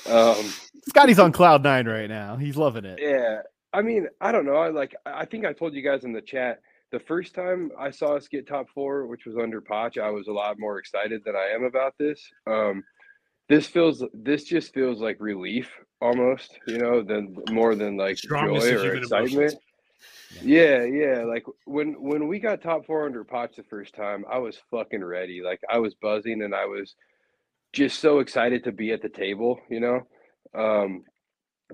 Um, 0.08 0.44
Scotty's 0.88 1.18
on 1.18 1.32
cloud 1.32 1.64
nine 1.64 1.88
right 1.88 2.08
now. 2.08 2.36
He's 2.36 2.56
loving 2.56 2.84
it. 2.84 3.00
yeah, 3.02 3.40
I 3.72 3.82
mean, 3.82 4.06
I 4.20 4.30
don't 4.30 4.46
know. 4.46 4.56
I 4.56 4.68
like. 4.68 4.94
I 5.04 5.24
think 5.24 5.44
I 5.44 5.52
told 5.52 5.74
you 5.74 5.82
guys 5.82 6.04
in 6.04 6.12
the 6.12 6.22
chat 6.22 6.60
the 6.96 7.04
first 7.04 7.34
time 7.34 7.70
I 7.78 7.90
saw 7.90 8.16
us 8.16 8.26
get 8.26 8.48
top 8.48 8.70
four, 8.70 9.06
which 9.06 9.26
was 9.26 9.36
under 9.36 9.60
Poch. 9.60 10.00
I 10.00 10.08
was 10.08 10.28
a 10.28 10.32
lot 10.32 10.58
more 10.58 10.78
excited 10.78 11.20
than 11.26 11.36
I 11.36 11.48
am 11.54 11.64
about 11.64 11.92
this. 11.98 12.18
Um, 12.46 12.82
this 13.50 13.66
feels. 13.66 14.02
This 14.14 14.44
just 14.44 14.72
feels 14.72 14.98
like 14.98 15.18
relief 15.20 15.70
almost. 16.00 16.58
You 16.66 16.78
know, 16.78 17.02
than 17.02 17.36
more 17.50 17.74
than 17.74 17.98
like 17.98 18.16
Strongest 18.16 18.66
joy 18.66 18.76
or 18.76 18.94
excitement. 18.94 19.34
emotions. 19.34 19.60
Yeah, 20.42 20.84
yeah. 20.84 21.24
Like 21.24 21.44
when 21.66 22.00
when 22.00 22.28
we 22.28 22.38
got 22.38 22.62
top 22.62 22.86
four 22.86 23.04
under 23.04 23.24
Poch 23.24 23.54
the 23.54 23.62
first 23.64 23.94
time, 23.94 24.24
I 24.32 24.38
was 24.38 24.58
fucking 24.70 25.04
ready. 25.04 25.42
Like 25.44 25.60
I 25.70 25.78
was 25.78 25.94
buzzing 25.96 26.40
and 26.40 26.54
I 26.54 26.64
was 26.64 26.94
just 27.74 28.00
so 28.00 28.20
excited 28.20 28.64
to 28.64 28.72
be 28.72 28.90
at 28.92 29.02
the 29.02 29.10
table. 29.10 29.60
You 29.68 29.80
know. 29.80 30.00
Um, 30.54 31.04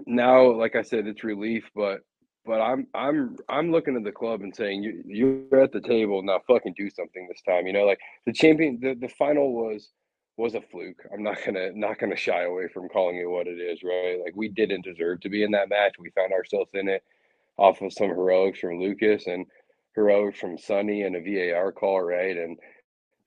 now, 0.05 0.51
like 0.51 0.75
I 0.75 0.83
said, 0.83 1.07
it's 1.07 1.23
relief, 1.23 1.71
but 1.77 2.01
but 2.45 2.61
I'm 2.61 2.87
I'm 2.95 3.37
I'm 3.49 3.71
looking 3.71 3.97
at 3.97 4.05
the 4.05 4.13
club 4.13 4.43
and 4.43 4.55
saying 4.55 4.83
you 4.83 5.03
you're 5.07 5.61
at 5.61 5.73
the 5.73 5.81
table 5.81 6.23
now. 6.23 6.41
Fucking 6.47 6.75
do 6.77 6.91
something 6.91 7.27
this 7.29 7.43
time. 7.43 7.67
You 7.67 7.73
know, 7.73 7.85
like 7.85 8.01
the 8.27 8.33
champion. 8.33 8.79
The, 8.81 8.95
the 8.95 9.09
final 9.09 9.53
was 9.53 9.91
was 10.37 10.55
a 10.55 10.61
fluke. 10.61 11.07
I'm 11.13 11.23
not 11.23 11.39
gonna 11.45 11.71
not 11.75 11.99
gonna 11.99 12.17
shy 12.17 12.43
away 12.43 12.69
from 12.69 12.89
calling 12.89 13.17
it 13.19 13.31
what 13.31 13.47
it 13.47 13.61
is. 13.61 13.83
Right? 13.83 14.19
Like 14.25 14.35
we 14.35 14.49
didn't 14.49 14.85
deserve 14.85 15.21
to 15.21 15.29
be 15.29 15.45
in 15.45 15.53
that 15.53 15.69
match. 15.69 15.95
We 15.99 16.11
found 16.11 16.33
ourselves 16.33 16.71
in 16.75 16.89
it 16.89 17.05
off 17.59 17.81
of 17.81 17.93
some 17.93 18.09
heroics 18.09 18.59
from 18.59 18.81
Lucas 18.81 19.27
and 19.27 19.47
heroics 19.95 20.41
from 20.41 20.59
Sonny 20.59 21.03
and 21.03 21.15
a 21.15 21.21
VAR 21.53 21.71
call. 21.71 22.03
Right? 22.03 22.37
And 22.37 22.59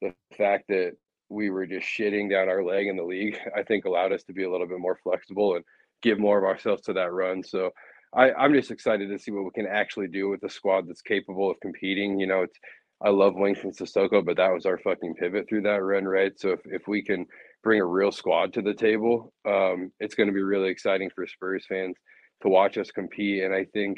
the 0.01 0.13
fact 0.37 0.65
that 0.69 0.97
we 1.29 1.49
were 1.49 1.65
just 1.65 1.87
shitting 1.87 2.29
down 2.29 2.49
our 2.49 2.63
leg 2.63 2.87
in 2.87 2.97
the 2.97 3.03
league, 3.03 3.37
I 3.55 3.63
think 3.63 3.85
allowed 3.85 4.11
us 4.11 4.23
to 4.23 4.33
be 4.33 4.43
a 4.43 4.51
little 4.51 4.67
bit 4.67 4.79
more 4.79 4.99
flexible 5.01 5.55
and 5.55 5.63
give 6.01 6.19
more 6.19 6.37
of 6.37 6.43
ourselves 6.43 6.81
to 6.83 6.93
that 6.93 7.13
run. 7.13 7.43
So 7.43 7.71
I, 8.15 8.31
I'm 8.33 8.53
just 8.53 8.71
excited 8.71 9.09
to 9.09 9.19
see 9.19 9.31
what 9.31 9.43
we 9.43 9.51
can 9.51 9.67
actually 9.67 10.07
do 10.07 10.29
with 10.29 10.43
a 10.43 10.49
squad 10.49 10.87
that's 10.87 11.01
capable 11.01 11.51
of 11.51 11.59
competing. 11.59 12.19
You 12.19 12.27
know, 12.27 12.43
it's 12.43 12.57
I 13.01 13.09
love 13.09 13.33
Winston 13.35 13.71
Sissoko, 13.71 14.25
but 14.25 14.37
that 14.37 14.53
was 14.53 14.65
our 14.65 14.77
fucking 14.77 15.15
pivot 15.15 15.47
through 15.49 15.63
that 15.63 15.83
run, 15.83 16.05
right? 16.05 16.31
So 16.37 16.51
if, 16.51 16.61
if 16.65 16.87
we 16.87 17.03
can 17.03 17.25
bring 17.61 17.81
a 17.81 17.85
real 17.85 18.11
squad 18.11 18.53
to 18.53 18.61
the 18.61 18.73
table, 18.73 19.33
um, 19.45 19.91
it's 19.99 20.15
going 20.15 20.27
to 20.27 20.33
be 20.33 20.41
really 20.41 20.69
exciting 20.69 21.09
for 21.13 21.27
Spurs 21.27 21.65
fans 21.67 21.97
to 22.41 22.49
watch 22.49 22.77
us 22.77 22.91
compete. 22.91 23.43
And 23.43 23.53
I 23.53 23.65
think, 23.65 23.97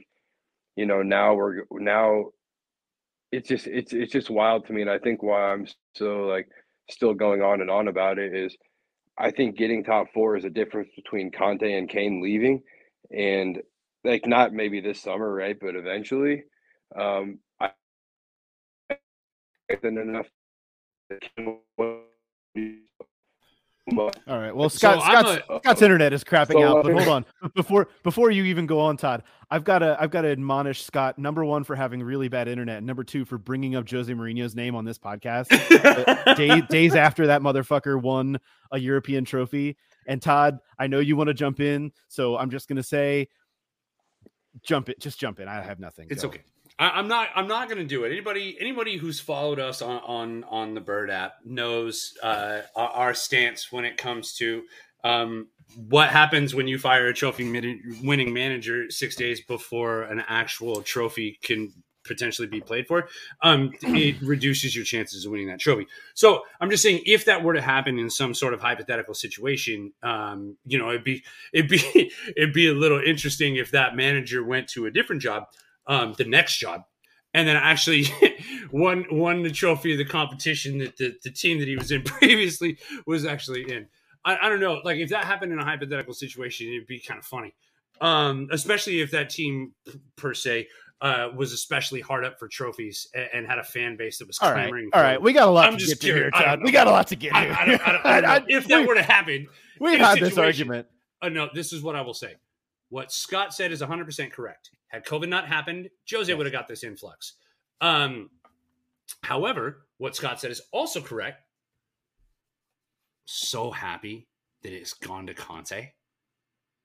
you 0.76 0.88
know, 0.88 1.04
now 1.04 1.36
we're 1.36 1.64
now 1.72 2.26
it's 3.32 3.48
just 3.50 3.68
it's 3.68 3.94
it's 3.94 4.12
just 4.12 4.30
wild 4.30 4.66
to 4.68 4.74
me. 4.74 4.82
And 4.82 4.90
I 4.90 4.98
think 4.98 5.22
why 5.22 5.52
I'm 5.52 5.68
so 5.96 6.22
like 6.22 6.48
still 6.90 7.14
going 7.14 7.42
on 7.42 7.62
and 7.62 7.70
on 7.70 7.88
about 7.88 8.18
it 8.18 8.34
is 8.34 8.56
I 9.18 9.32
think 9.32 9.58
getting 9.58 9.84
top 9.84 10.08
four 10.14 10.38
is 10.38 10.46
a 10.46 10.50
difference 10.50 10.90
between 10.96 11.32
Conte 11.32 11.72
and 11.72 11.90
Kane 11.90 12.22
leaving, 12.22 12.64
and 13.12 13.62
like 14.08 14.26
not 14.26 14.54
maybe 14.54 14.80
this 14.80 15.02
summer, 15.02 15.32
right? 15.34 15.58
But 15.60 15.76
eventually, 15.76 16.44
um, 16.96 17.40
I 17.60 17.72
than 19.82 19.98
enough. 19.98 20.28
All 23.96 24.12
right. 24.28 24.54
Well, 24.54 24.70
So 24.70 24.78
Scott, 24.78 25.00
I'm 25.04 25.26
Scott's, 25.26 25.44
a- 25.50 25.60
Scott's 25.60 25.82
internet 25.82 26.12
is 26.12 26.24
crapping 26.24 26.54
So, 26.54 26.78
out. 26.78 26.84
But 26.84 26.92
uh, 26.94 26.96
hold 27.04 27.08
on, 27.08 27.26
before 27.56 27.88
before 28.04 28.32
you 28.32 28.44
even 28.44 28.66
go 28.66 28.80
on, 28.82 28.98
Todd, 28.98 29.24
I've 29.50 29.64
got 29.64 29.80
to 29.80 29.96
I've 30.00 30.12
got 30.12 30.22
to 30.22 30.30
admonish 30.30 30.84
Scott. 30.84 31.18
Number 31.18 31.46
one 31.46 31.64
for 31.64 31.76
having 31.76 32.04
really 32.04 32.28
bad 32.28 32.48
internet. 32.50 32.84
Number 32.84 33.04
two 33.06 33.24
for 33.24 33.38
bringing 33.38 33.76
up 33.76 33.90
Jose 33.90 34.12
Mourinho's 34.12 34.56
name 34.56 34.76
on 34.76 34.84
this 34.84 34.98
podcast 34.98 35.48
day, 36.36 36.62
days 36.70 36.96
after 36.96 37.28
that 37.28 37.42
motherfucker 37.42 38.02
won 38.02 38.38
a 38.72 38.80
European 38.80 39.24
trophy. 39.24 39.78
And 40.06 40.22
Todd, 40.22 40.60
I 40.78 40.88
know 40.88 41.00
you 41.00 41.16
want 41.16 41.28
to 41.30 41.34
jump 41.34 41.60
in, 41.62 41.92
so 42.10 42.38
I'm 42.38 42.50
just 42.50 42.68
gonna 42.68 42.84
say, 42.84 43.30
jump 44.64 44.90
it, 44.90 45.00
just 45.00 45.20
jump 45.20 45.40
in. 45.40 45.48
I 45.48 45.62
have 45.62 45.80
nothing. 45.80 46.08
It's 46.10 46.24
Go. 46.24 46.30
okay. 46.30 46.42
I, 46.80 46.92
I'm 46.92 47.08
not. 47.08 47.30
I'm 47.36 47.48
not 47.48 47.70
going 47.70 47.80
to 47.80 47.88
do 47.88 48.04
it. 48.04 48.12
Anybody, 48.12 48.58
anybody 48.60 48.98
who's 48.98 49.20
followed 49.20 49.60
us 49.60 49.82
on 49.82 50.00
on 50.06 50.44
on 50.46 50.74
the 50.74 50.82
Bird 50.82 51.10
app 51.10 51.36
knows 51.44 52.14
uh, 52.22 52.62
our, 52.76 52.90
our 52.90 53.14
stance 53.14 53.72
when 53.72 53.86
it 53.86 53.98
comes 53.98 54.34
to 54.36 54.64
um, 55.04 55.48
what 55.76 56.10
happens 56.10 56.56
when 56.56 56.68
you 56.68 56.78
fire 56.78 57.08
a 57.08 57.14
trophy 57.14 57.50
winning 58.04 58.34
manager 58.34 58.90
six 58.90 59.16
days 59.16 59.42
before 59.42 60.04
an 60.04 60.24
actual 60.28 60.82
trophy 60.82 61.40
can 61.42 61.72
potentially 62.08 62.48
be 62.48 62.62
played 62.62 62.88
for. 62.88 63.08
Um, 63.42 63.72
it 63.82 64.22
reduces 64.22 64.76
your 64.76 64.86
chances 64.86 65.26
of 65.26 65.32
winning 65.32 65.48
that 65.48 65.60
trophy. 65.60 65.88
So 66.14 66.44
I'm 66.60 66.70
just 66.70 66.84
saying, 66.84 67.02
if 67.06 67.26
that 67.26 67.44
were 67.44 67.54
to 67.54 67.62
happen 67.62 68.00
in 68.00 68.10
some 68.10 68.34
sort 68.34 68.54
of 68.54 68.62
hypothetical 68.62 69.14
situation, 69.14 69.94
um, 70.04 70.58
you 70.66 70.78
know, 70.78 70.90
it'd 70.90 71.04
be 71.04 71.24
it'd 71.54 71.70
be 71.70 72.12
it'd 72.38 72.54
be 72.54 72.68
a 72.68 72.74
little 72.74 73.02
interesting 73.02 73.58
if 73.58 73.72
that 73.72 73.96
manager 73.96 74.44
went 74.44 74.68
to 74.70 74.86
a 74.86 74.92
different 74.92 75.22
job 75.22 75.46
um, 75.88 76.14
the 76.18 76.26
next 76.26 76.58
job, 76.58 76.84
and 77.34 77.48
then 77.48 77.56
actually 77.56 78.06
won 78.72 79.06
won 79.12 79.44
the 79.44 79.52
trophy 79.52 79.94
of 79.94 79.98
the 79.98 80.06
competition 80.06 80.78
that 80.80 80.98
the, 80.98 81.16
the 81.24 81.32
team 81.32 81.60
that 81.60 81.68
he 81.68 81.76
was 81.76 81.92
in 81.92 82.04
previously 82.04 82.78
was 83.06 83.26
actually 83.26 83.72
in. 83.72 83.88
I, 84.26 84.38
I 84.44 84.50
don't 84.50 84.60
know, 84.60 84.82
like 84.84 84.98
if 84.98 85.10
that 85.10 85.26
happened 85.26 85.54
in 85.54 85.60
a 85.60 85.64
hypothetical 85.64 86.14
situation, 86.14 86.68
it'd 86.68 86.88
be 86.88 87.00
kind 87.00 87.18
of 87.18 87.26
funny, 87.26 87.56
um, 88.02 88.50
especially 88.52 89.02
if 89.02 89.12
that 89.12 89.30
team 89.30 89.74
per 90.16 90.34
se 90.34 90.68
uh, 91.02 91.30
was 91.36 91.54
especially 91.54 92.02
hard 92.02 92.26
up 92.26 92.40
for 92.40 92.48
trophies 92.48 93.08
and, 93.14 93.30
and 93.34 93.48
had 93.48 93.60
a 93.60 93.64
fan 93.64 93.96
base 93.98 94.18
that 94.18 94.28
was 94.28 94.40
All 94.40 94.52
right, 94.52 94.64
clamoring. 94.64 94.90
all 94.94 95.00
for 95.00 95.04
right. 95.04 95.22
We 95.22 95.32
got 95.34 95.48
a 95.48 95.52
lot 95.52 95.68
I'm 95.68 95.74
to 95.74 95.80
just 95.80 95.94
get 95.94 96.00
to 96.02 96.08
here, 96.08 96.16
curious. 96.32 96.34
Todd. 96.48 96.64
We 96.64 96.72
got 96.72 96.88
a 96.88 96.92
lot 96.92 97.08
to 97.08 97.16
get 97.16 97.36
I, 97.36 97.44
here. 97.46 97.56
I 97.60 97.66
don't, 97.66 97.82
I 97.88 97.92
don't, 97.92 98.06
I 98.06 98.40
don't 98.40 98.50
if 98.52 98.68
that 98.68 98.82
we- 98.82 98.88
were 98.88 98.96
to 98.96 99.04
happen, 99.04 99.48
We've 99.80 100.00
had 100.00 100.20
this 100.20 100.38
argument. 100.38 100.88
uh, 101.22 101.30
no, 101.30 101.50
this 101.54 101.72
is 101.74 101.84
what 101.84 101.96
I 101.96 102.02
will 102.02 102.16
say. 102.16 102.34
What 102.90 103.12
Scott 103.12 103.54
said 103.54 103.72
is 103.72 103.82
100% 103.82 104.32
correct. 104.32 104.72
Had 104.88 105.06
COVID 105.06 105.28
not 105.30 105.48
happened, 105.48 105.90
Jose 106.12 106.34
would 106.34 106.46
have 106.46 106.54
got 106.54 106.68
this 106.68 106.84
influx. 106.84 107.34
Um, 107.82 108.30
however, 109.22 109.86
what 109.98 110.16
Scott 110.16 110.40
said 110.40 110.50
is 110.52 110.62
also 110.72 111.02
correct. 111.02 111.44
So 113.26 113.72
happy 113.72 114.28
that 114.64 114.72
it's 114.74 114.94
gone 114.94 115.28
to 115.28 115.34
Conte. 115.34 115.92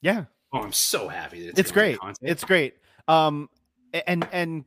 Yeah. 0.01 0.25
Oh, 0.53 0.59
I'm 0.61 0.73
so 0.73 1.09
happy 1.09 1.47
that 1.47 1.59
It's, 1.59 1.71
great. 1.71 1.99
It's 2.21 2.45
great. 2.45 2.75
Um, 3.09 3.49
and 3.93 4.27
and 4.33 4.65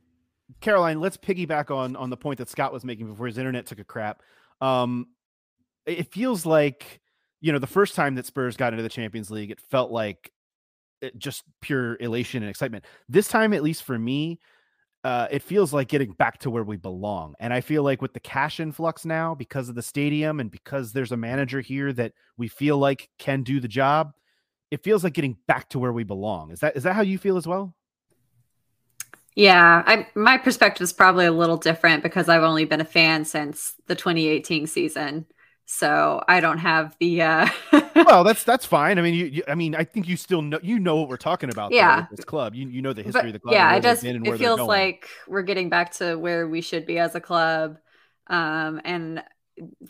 Caroline, 0.60 1.00
let's 1.00 1.16
piggyback 1.16 1.70
on 1.70 1.96
on 1.96 2.10
the 2.10 2.16
point 2.16 2.38
that 2.38 2.48
Scott 2.48 2.72
was 2.72 2.84
making 2.84 3.06
before 3.06 3.26
his 3.26 3.38
internet 3.38 3.66
took 3.66 3.78
a 3.78 3.84
crap. 3.84 4.22
Um, 4.60 5.08
it 5.86 6.12
feels 6.12 6.46
like 6.46 7.00
you 7.40 7.52
know 7.52 7.58
the 7.58 7.66
first 7.66 7.94
time 7.94 8.14
that 8.16 8.26
Spurs 8.26 8.56
got 8.56 8.72
into 8.72 8.82
the 8.82 8.88
Champions 8.88 9.30
League, 9.30 9.50
it 9.50 9.60
felt 9.60 9.90
like 9.90 10.32
it, 11.00 11.16
just 11.18 11.44
pure 11.60 11.96
elation 12.00 12.42
and 12.42 12.50
excitement. 12.50 12.84
This 13.08 13.28
time, 13.28 13.52
at 13.52 13.62
least 13.62 13.82
for 13.82 13.98
me, 13.98 14.40
uh, 15.04 15.28
it 15.30 15.42
feels 15.42 15.72
like 15.72 15.88
getting 15.88 16.12
back 16.12 16.38
to 16.38 16.50
where 16.50 16.64
we 16.64 16.76
belong. 16.76 17.34
And 17.38 17.52
I 17.52 17.60
feel 17.60 17.82
like 17.82 18.02
with 18.02 18.12
the 18.12 18.20
cash 18.20 18.60
influx 18.60 19.04
now, 19.04 19.34
because 19.34 19.68
of 19.68 19.74
the 19.74 19.82
stadium 19.82 20.40
and 20.40 20.50
because 20.50 20.92
there's 20.92 21.12
a 21.12 21.16
manager 21.16 21.60
here 21.60 21.92
that 21.92 22.12
we 22.36 22.48
feel 22.48 22.78
like 22.78 23.08
can 23.18 23.42
do 23.42 23.60
the 23.60 23.68
job, 23.68 24.12
it 24.70 24.82
feels 24.82 25.04
like 25.04 25.12
getting 25.12 25.36
back 25.46 25.68
to 25.70 25.78
where 25.78 25.92
we 25.92 26.04
belong. 26.04 26.50
Is 26.50 26.60
that 26.60 26.76
is 26.76 26.82
that 26.84 26.94
how 26.94 27.02
you 27.02 27.18
feel 27.18 27.36
as 27.36 27.46
well? 27.46 27.74
Yeah, 29.36 29.82
I 29.86 30.06
my 30.14 30.38
perspective 30.38 30.82
is 30.82 30.94
probably 30.94 31.26
a 31.26 31.32
little 31.32 31.58
different 31.58 32.02
because 32.02 32.28
I've 32.28 32.42
only 32.42 32.64
been 32.64 32.80
a 32.80 32.86
fan 32.86 33.24
since 33.26 33.74
the 33.86 33.94
2018 33.94 34.66
season. 34.66 35.26
So 35.66 36.22
I 36.26 36.40
don't 36.40 36.58
have 36.58 36.96
the 37.00 37.20
uh 37.22 37.48
well, 37.94 38.24
that's 38.24 38.44
that's 38.44 38.64
fine. 38.64 38.98
I 38.98 39.02
mean, 39.02 39.14
you, 39.14 39.26
you 39.26 39.42
I 39.46 39.54
mean, 39.54 39.74
I 39.74 39.84
think 39.84 40.08
you 40.08 40.16
still 40.16 40.40
know 40.40 40.58
you 40.62 40.78
know 40.78 40.96
what 40.96 41.10
we're 41.10 41.18
talking 41.18 41.50
about. 41.50 41.72
Yeah. 41.72 42.06
with 42.08 42.16
this 42.16 42.24
club. 42.24 42.54
You 42.54 42.66
you 42.68 42.80
know 42.80 42.94
the 42.94 43.02
but 43.02 43.06
history 43.06 43.28
of 43.28 43.34
the 43.34 43.40
club. 43.40 43.52
yeah, 43.52 43.74
it 43.76 43.80
does 43.82 44.02
it 44.02 44.38
feels 44.38 44.60
like 44.60 45.08
we're 45.28 45.42
getting 45.42 45.68
back 45.68 45.92
to 45.94 46.16
where 46.16 46.48
we 46.48 46.62
should 46.62 46.86
be 46.86 46.98
as 46.98 47.14
a 47.14 47.20
club. 47.20 47.78
Um 48.28 48.80
and 48.84 49.22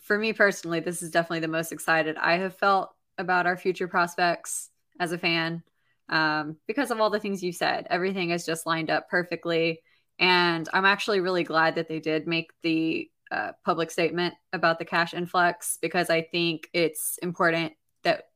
for 0.02 0.18
me 0.18 0.32
personally, 0.32 0.80
this 0.80 1.02
is 1.02 1.10
definitely 1.10 1.40
the 1.40 1.48
most 1.48 1.70
excited 1.70 2.16
I 2.16 2.38
have 2.38 2.56
felt 2.56 2.92
about 3.16 3.46
our 3.46 3.56
future 3.56 3.86
prospects 3.86 4.70
as 4.98 5.12
a 5.12 5.18
fan. 5.18 5.62
Um, 6.08 6.56
because 6.66 6.90
of 6.90 7.00
all 7.00 7.10
the 7.10 7.20
things 7.20 7.42
you 7.42 7.52
said, 7.52 7.86
everything 7.90 8.30
is 8.30 8.46
just 8.46 8.66
lined 8.66 8.90
up 8.90 9.08
perfectly. 9.08 9.82
And 10.18 10.68
I'm 10.72 10.84
actually 10.84 11.20
really 11.20 11.44
glad 11.44 11.74
that 11.74 11.88
they 11.88 12.00
did 12.00 12.26
make 12.26 12.50
the 12.62 13.10
uh, 13.30 13.52
public 13.64 13.90
statement 13.90 14.34
about 14.52 14.78
the 14.78 14.84
cash 14.84 15.14
influx 15.14 15.78
because 15.82 16.10
I 16.10 16.22
think 16.22 16.68
it's 16.72 17.18
important 17.18 17.72
that, 18.04 18.28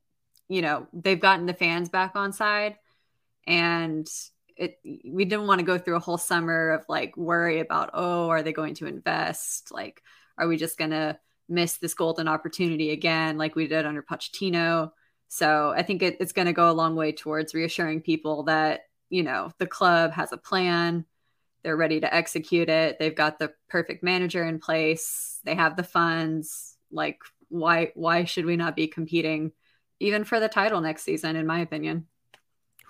you 0.49 0.63
know, 0.63 0.89
they've 0.93 1.21
gotten 1.21 1.47
the 1.47 1.55
fans 1.55 1.89
back 1.89 2.17
on 2.17 2.33
side. 2.33 2.77
And 3.47 4.07
it, 4.57 4.79
we 4.85 5.25
didn't 5.25 5.47
want 5.47 5.61
to 5.61 5.67
go 5.67 5.79
through 5.79 5.97
a 5.97 6.01
whole 6.01 6.19
summer 6.19 6.71
of 6.73 6.85
like 6.89 7.17
worry 7.17 7.61
about, 7.61 7.91
oh, 7.95 8.29
are 8.29 8.43
they 8.43 8.53
going 8.53 8.75
to 8.75 8.87
invest? 8.87 9.73
Like, 9.73 10.03
are 10.37 10.49
we 10.49 10.57
just 10.57 10.77
going 10.77 10.91
to 10.91 11.19
miss 11.49 11.79
this 11.79 11.95
golden 11.95 12.29
opportunity 12.29 12.91
again, 12.91 13.39
like 13.39 13.55
we 13.55 13.69
did 13.69 13.87
under 13.87 14.03
Pochettino? 14.03 14.91
So 15.33 15.73
I 15.75 15.85
think 15.85 16.03
it, 16.03 16.17
it's 16.19 16.33
going 16.33 16.47
to 16.47 16.53
go 16.53 16.69
a 16.69 16.73
long 16.73 16.97
way 16.97 17.13
towards 17.13 17.55
reassuring 17.55 18.01
people 18.01 18.43
that, 18.45 18.87
you 19.11 19.23
know, 19.23 19.53
the 19.59 19.67
club 19.67 20.11
has 20.11 20.33
a 20.33 20.37
plan. 20.37 21.05
They're 21.63 21.77
ready 21.77 22.01
to 22.01 22.13
execute 22.13 22.69
it. 22.69 22.99
They've 22.99 23.15
got 23.15 23.39
the 23.39 23.53
perfect 23.69 24.03
manager 24.03 24.45
in 24.45 24.59
place. 24.59 25.39
They 25.45 25.55
have 25.55 25.77
the 25.77 25.85
funds. 25.85 26.77
Like, 26.91 27.21
why 27.49 27.93
why 27.95 28.25
should 28.25 28.45
we 28.45 28.57
not 28.57 28.75
be 28.75 28.89
competing 28.89 29.53
even 30.01 30.25
for 30.25 30.41
the 30.41 30.49
title 30.49 30.81
next 30.81 31.05
season, 31.05 31.37
in 31.37 31.47
my 31.47 31.61
opinion? 31.61 32.09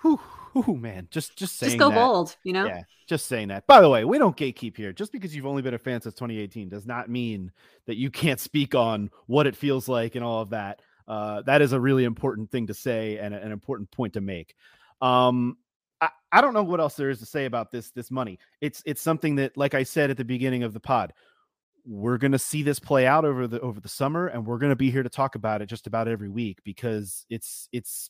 Whew, 0.00 0.20
whew, 0.54 0.76
man, 0.76 1.08
just 1.10 1.36
just 1.36 1.56
saying 1.56 1.72
Just 1.72 1.78
go 1.78 1.90
that. 1.90 1.94
bold, 1.94 2.36
you 2.42 2.54
know? 2.54 2.64
Yeah, 2.64 2.84
just 3.06 3.26
saying 3.26 3.48
that. 3.48 3.66
By 3.66 3.82
the 3.82 3.90
way, 3.90 4.06
we 4.06 4.16
don't 4.16 4.36
gatekeep 4.36 4.78
here. 4.78 4.94
Just 4.94 5.12
because 5.12 5.36
you've 5.36 5.44
only 5.44 5.60
been 5.60 5.74
a 5.74 5.78
fan 5.78 6.00
since 6.00 6.14
2018 6.14 6.70
does 6.70 6.86
not 6.86 7.10
mean 7.10 7.52
that 7.86 7.96
you 7.96 8.10
can't 8.10 8.40
speak 8.40 8.74
on 8.74 9.10
what 9.26 9.46
it 9.46 9.56
feels 9.56 9.88
like 9.88 10.14
and 10.14 10.24
all 10.24 10.40
of 10.40 10.50
that. 10.50 10.80
Uh, 11.10 11.42
that 11.42 11.60
is 11.60 11.72
a 11.72 11.80
really 11.80 12.04
important 12.04 12.48
thing 12.52 12.68
to 12.68 12.72
say 12.72 13.18
and 13.18 13.34
an 13.34 13.50
important 13.50 13.90
point 13.90 14.12
to 14.12 14.20
make. 14.20 14.54
Um, 15.02 15.56
I, 16.00 16.10
I 16.30 16.40
don't 16.40 16.54
know 16.54 16.62
what 16.62 16.78
else 16.78 16.94
there 16.94 17.10
is 17.10 17.18
to 17.18 17.26
say 17.26 17.46
about 17.46 17.72
this 17.72 17.90
this 17.90 18.12
money. 18.12 18.38
It's 18.60 18.80
it's 18.86 19.02
something 19.02 19.34
that, 19.34 19.56
like 19.56 19.74
I 19.74 19.82
said 19.82 20.10
at 20.10 20.16
the 20.16 20.24
beginning 20.24 20.62
of 20.62 20.72
the 20.72 20.78
pod, 20.78 21.12
we're 21.84 22.16
gonna 22.16 22.38
see 22.38 22.62
this 22.62 22.78
play 22.78 23.08
out 23.08 23.24
over 23.24 23.48
the 23.48 23.58
over 23.58 23.80
the 23.80 23.88
summer, 23.88 24.28
and 24.28 24.46
we're 24.46 24.58
gonna 24.58 24.76
be 24.76 24.92
here 24.92 25.02
to 25.02 25.08
talk 25.08 25.34
about 25.34 25.60
it 25.62 25.66
just 25.66 25.88
about 25.88 26.06
every 26.06 26.28
week 26.28 26.60
because 26.62 27.26
it's 27.28 27.68
it's 27.72 28.08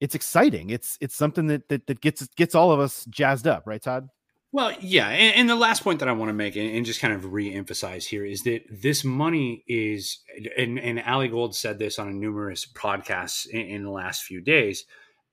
it's 0.00 0.14
exciting. 0.14 0.70
It's 0.70 0.96
it's 1.02 1.14
something 1.14 1.48
that 1.48 1.68
that, 1.68 1.86
that 1.86 2.00
gets 2.00 2.26
gets 2.28 2.54
all 2.54 2.72
of 2.72 2.80
us 2.80 3.04
jazzed 3.10 3.46
up, 3.46 3.64
right, 3.66 3.82
Todd? 3.82 4.08
Well, 4.52 4.72
yeah, 4.80 5.08
and, 5.08 5.36
and 5.36 5.48
the 5.48 5.54
last 5.54 5.84
point 5.84 6.00
that 6.00 6.08
I 6.08 6.12
want 6.12 6.28
to 6.28 6.34
make 6.34 6.56
and, 6.56 6.74
and 6.74 6.84
just 6.84 7.00
kind 7.00 7.14
of 7.14 7.32
re-emphasize 7.32 8.06
here 8.06 8.24
is 8.24 8.42
that 8.42 8.62
this 8.68 9.04
money 9.04 9.62
is, 9.68 10.18
and, 10.56 10.78
and 10.78 11.00
Ali 11.06 11.28
Gold 11.28 11.54
said 11.54 11.78
this 11.78 12.00
on 12.00 12.08
a 12.08 12.12
numerous 12.12 12.66
podcasts 12.66 13.46
in, 13.46 13.60
in 13.60 13.82
the 13.84 13.90
last 13.90 14.24
few 14.24 14.40
days. 14.40 14.84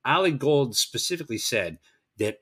Ali 0.06 0.32
Gold 0.32 0.76
specifically 0.76 1.40
said 1.40 1.80
that 2.20 2.42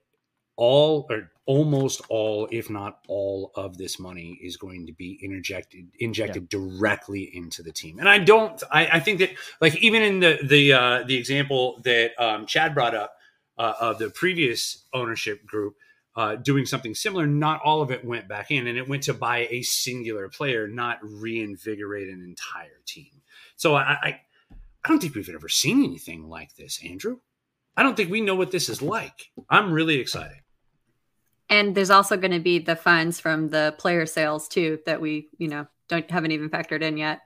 all 0.58 1.08
or 1.10 1.32
almost 1.46 2.02
all, 2.10 2.48
if 2.52 2.70
not 2.70 3.00
all, 3.08 3.52
of 3.56 3.78
this 3.78 4.00
money 4.00 4.40
is 4.42 4.58
going 4.58 4.86
to 4.88 4.94
be 4.94 5.20
interjected 5.22 5.86
injected 6.00 6.50
directly 6.50 7.30
into 7.34 7.62
the 7.62 7.72
team. 7.72 8.00
And 8.00 8.10
I 8.10 8.20
don't, 8.20 8.62
I, 8.72 8.88
I 8.88 9.00
think 9.00 9.20
that 9.20 9.32
like 9.62 9.76
even 9.78 10.02
in 10.02 10.20
the 10.20 10.40
the 10.44 10.74
uh, 10.74 11.04
the 11.06 11.16
example 11.16 11.82
that 11.84 12.12
um, 12.18 12.46
Chad 12.46 12.74
brought 12.74 12.96
up 12.96 13.14
uh, 13.58 13.74
of 13.80 14.00
the 14.00 14.10
previous 14.10 14.86
ownership 14.94 15.46
group 15.46 15.76
uh, 16.16 16.36
doing 16.36 16.66
something 16.66 16.96
similar, 16.96 17.28
not 17.28 17.62
all 17.64 17.82
of 17.82 17.92
it 17.92 18.06
went 18.06 18.28
back 18.28 18.52
in, 18.52 18.68
and 18.68 18.78
it 18.78 18.88
went 18.88 19.04
to 19.04 19.14
buy 19.14 19.48
a 19.50 19.62
singular 19.62 20.30
player, 20.30 20.68
not 20.68 21.00
reinvigorate 21.02 22.08
an 22.08 22.24
entire 22.24 22.82
team. 22.86 23.22
So 23.58 23.76
I, 23.76 23.82
I, 24.02 24.22
I 24.84 24.90
don't 24.90 25.00
think 25.00 25.16
we've 25.16 25.30
ever 25.30 25.50
seen 25.50 25.84
anything 25.84 26.30
like 26.30 26.56
this, 26.56 26.80
Andrew. 26.84 27.20
I 27.76 27.84
don't 27.84 27.98
think 27.98 28.10
we 28.10 28.22
know 28.22 28.36
what 28.36 28.52
this 28.52 28.70
is 28.70 28.82
like. 28.82 29.32
I'm 29.50 29.74
really 29.74 30.00
excited. 30.00 30.38
And 31.50 31.76
there's 31.76 31.90
also 31.90 32.18
going 32.18 32.32
to 32.32 32.40
be 32.40 32.60
the 32.60 32.76
funds 32.76 33.20
from 33.20 33.50
the 33.50 33.76
player 33.78 34.06
sales 34.06 34.48
too 34.48 34.80
that 34.86 35.02
we, 35.02 35.30
you 35.38 35.48
know, 35.48 35.68
don't 35.88 36.10
haven't 36.10 36.32
even 36.32 36.50
factored 36.50 36.82
in 36.82 36.98
yet. 36.98 37.22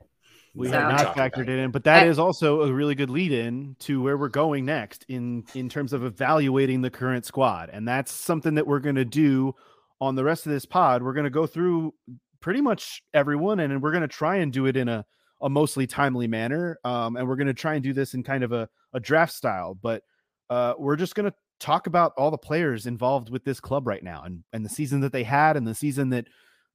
We 0.56 0.68
So- 0.68 0.74
have 0.80 0.92
not 0.92 1.16
factored 1.16 1.44
it. 1.44 1.50
it 1.50 1.60
in, 1.60 1.72
but 1.72 1.84
that 1.84 2.04
I- 2.04 2.08
is 2.08 2.18
also 2.20 2.62
a 2.62 2.74
really 2.74 2.96
good 2.96 3.10
lead 3.10 3.32
in 3.32 3.76
to 3.80 4.02
where 4.02 4.18
we're 4.18 4.30
going 4.30 4.66
next 4.66 5.06
in 5.08 5.44
in 5.54 5.70
terms 5.70 5.94
of 5.94 6.04
evaluating 6.04 6.82
the 6.82 6.90
current 6.90 7.26
squad. 7.26 7.70
And 7.72 7.88
that's 7.88 8.12
something 8.12 8.56
that 8.56 8.66
we're 8.68 8.80
going 8.80 8.96
to 8.96 9.06
do 9.06 9.54
on 10.02 10.16
the 10.16 10.24
rest 10.24 10.46
of 10.46 10.52
this 10.52 10.66
pod. 10.66 11.04
We're 11.04 11.14
going 11.14 11.26
to 11.26 11.30
go 11.30 11.46
through 11.46 11.94
pretty 12.40 12.62
much 12.62 13.04
everyone 13.14 13.60
and 13.60 13.82
we're 13.82 13.92
going 13.92 14.02
to 14.02 14.08
try 14.08 14.38
and 14.38 14.52
do 14.52 14.66
it 14.66 14.76
in 14.78 14.88
a 14.90 15.06
a 15.42 15.50
mostly 15.50 15.88
timely 15.88 16.28
manner. 16.28 16.78
Um, 16.84 17.16
and 17.16 17.26
we're 17.26 17.38
going 17.38 17.48
to 17.48 17.54
try 17.54 17.76
and 17.76 17.82
do 17.84 17.94
this 17.94 18.14
in 18.14 18.24
kind 18.24 18.44
of 18.44 18.52
a, 18.52 18.68
a 18.92 19.00
draft 19.00 19.32
style, 19.32 19.74
but 19.74 20.04
uh, 20.50 20.74
we're 20.78 20.98
just 20.98 21.16
going 21.16 21.30
to 21.32 21.36
talk 21.62 21.88
about 21.88 22.12
all 22.18 22.30
the 22.30 22.38
players 22.38 22.86
involved 22.86 23.30
with 23.30 23.46
this 23.46 23.62
club 23.62 23.88
right 23.88 24.04
now 24.04 24.24
and, 24.24 24.44
and 24.52 24.66
the 24.66 24.70
season 24.70 25.00
that 25.00 25.14
they 25.14 25.24
had 25.24 25.56
and 25.56 25.66
the 25.66 25.74
season 25.76 26.10
that 26.10 26.28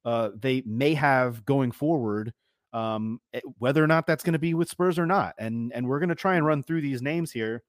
uh, 0.06 0.30
they 0.34 0.62
may 0.64 0.94
have 0.94 1.44
going 1.44 1.72
forward 1.72 2.32
um, 2.74 3.20
eh, 3.32 3.40
whether 3.58 3.82
or 3.82 3.86
not 3.86 4.06
that's 4.06 4.24
going 4.24 4.34
to 4.34 4.38
be 4.38 4.52
with 4.52 4.68
Spurs 4.68 4.98
or 4.98 5.06
not. 5.06 5.34
And 5.38 5.72
and 5.72 5.86
we're 5.86 6.00
going 6.00 6.08
to 6.10 6.14
try 6.14 6.34
and 6.36 6.44
run 6.44 6.62
through 6.62 6.82
these 6.82 7.00
names 7.00 7.32
here. 7.32 7.62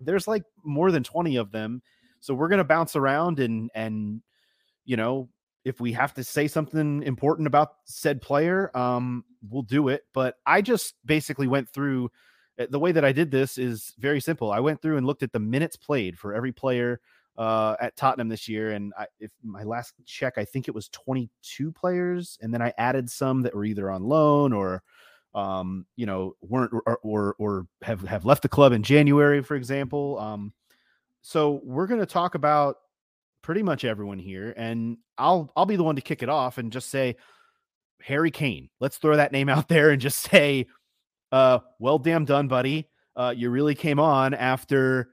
There's 0.00 0.28
like 0.28 0.44
more 0.64 0.90
than 0.92 1.02
20 1.02 1.36
of 1.36 1.50
them. 1.50 1.82
So 2.20 2.34
we're 2.34 2.48
going 2.48 2.58
to 2.58 2.64
bounce 2.64 2.96
around 2.96 3.40
and 3.40 3.70
and 3.74 4.22
you 4.84 4.96
know, 4.96 5.28
if 5.64 5.80
we 5.80 5.92
have 5.92 6.14
to 6.14 6.24
say 6.24 6.48
something 6.48 7.02
important 7.02 7.46
about 7.46 7.72
said 7.84 8.22
player, 8.22 8.74
um 8.76 9.24
we'll 9.50 9.62
do 9.62 9.88
it, 9.88 10.02
but 10.14 10.36
I 10.46 10.62
just 10.62 10.94
basically 11.04 11.46
went 11.48 11.68
through 11.68 12.10
eh, 12.58 12.66
the 12.70 12.78
way 12.78 12.92
that 12.92 13.04
I 13.04 13.12
did 13.12 13.30
this 13.30 13.58
is 13.58 13.92
very 13.98 14.20
simple. 14.20 14.52
I 14.52 14.60
went 14.60 14.80
through 14.80 14.96
and 14.98 15.06
looked 15.06 15.24
at 15.24 15.32
the 15.32 15.40
minutes 15.40 15.76
played 15.76 16.16
for 16.16 16.32
every 16.32 16.52
player 16.52 17.00
uh, 17.38 17.76
at 17.80 17.96
Tottenham 17.96 18.28
this 18.28 18.48
year, 18.48 18.72
and 18.72 18.92
I, 18.98 19.06
if 19.20 19.30
my 19.44 19.62
last 19.62 19.94
check, 20.04 20.36
I 20.36 20.44
think 20.44 20.66
it 20.66 20.74
was 20.74 20.88
22 20.88 21.70
players, 21.70 22.36
and 22.42 22.52
then 22.52 22.60
I 22.60 22.74
added 22.76 23.08
some 23.08 23.42
that 23.42 23.54
were 23.54 23.64
either 23.64 23.90
on 23.90 24.02
loan 24.02 24.52
or, 24.52 24.82
um, 25.34 25.86
you 25.94 26.04
know, 26.04 26.34
weren't 26.42 26.72
or, 26.72 26.98
or 27.04 27.36
or 27.38 27.66
have 27.82 28.02
have 28.02 28.24
left 28.24 28.42
the 28.42 28.48
club 28.48 28.72
in 28.72 28.82
January, 28.82 29.40
for 29.40 29.54
example. 29.54 30.18
Um, 30.18 30.52
so 31.22 31.60
we're 31.62 31.86
going 31.86 32.00
to 32.00 32.06
talk 32.06 32.34
about 32.34 32.76
pretty 33.42 33.62
much 33.62 33.84
everyone 33.84 34.18
here, 34.18 34.52
and 34.56 34.98
I'll 35.16 35.52
I'll 35.54 35.64
be 35.64 35.76
the 35.76 35.84
one 35.84 35.94
to 35.96 36.02
kick 36.02 36.24
it 36.24 36.28
off 36.28 36.58
and 36.58 36.72
just 36.72 36.90
say 36.90 37.14
Harry 38.02 38.32
Kane. 38.32 38.68
Let's 38.80 38.98
throw 38.98 39.14
that 39.14 39.30
name 39.30 39.48
out 39.48 39.68
there 39.68 39.90
and 39.90 40.00
just 40.02 40.18
say, 40.28 40.66
uh, 41.30 41.60
well, 41.78 42.00
damn 42.00 42.24
done, 42.24 42.48
buddy. 42.48 42.88
Uh, 43.14 43.32
you 43.36 43.50
really 43.50 43.76
came 43.76 44.00
on 44.00 44.34
after 44.34 45.10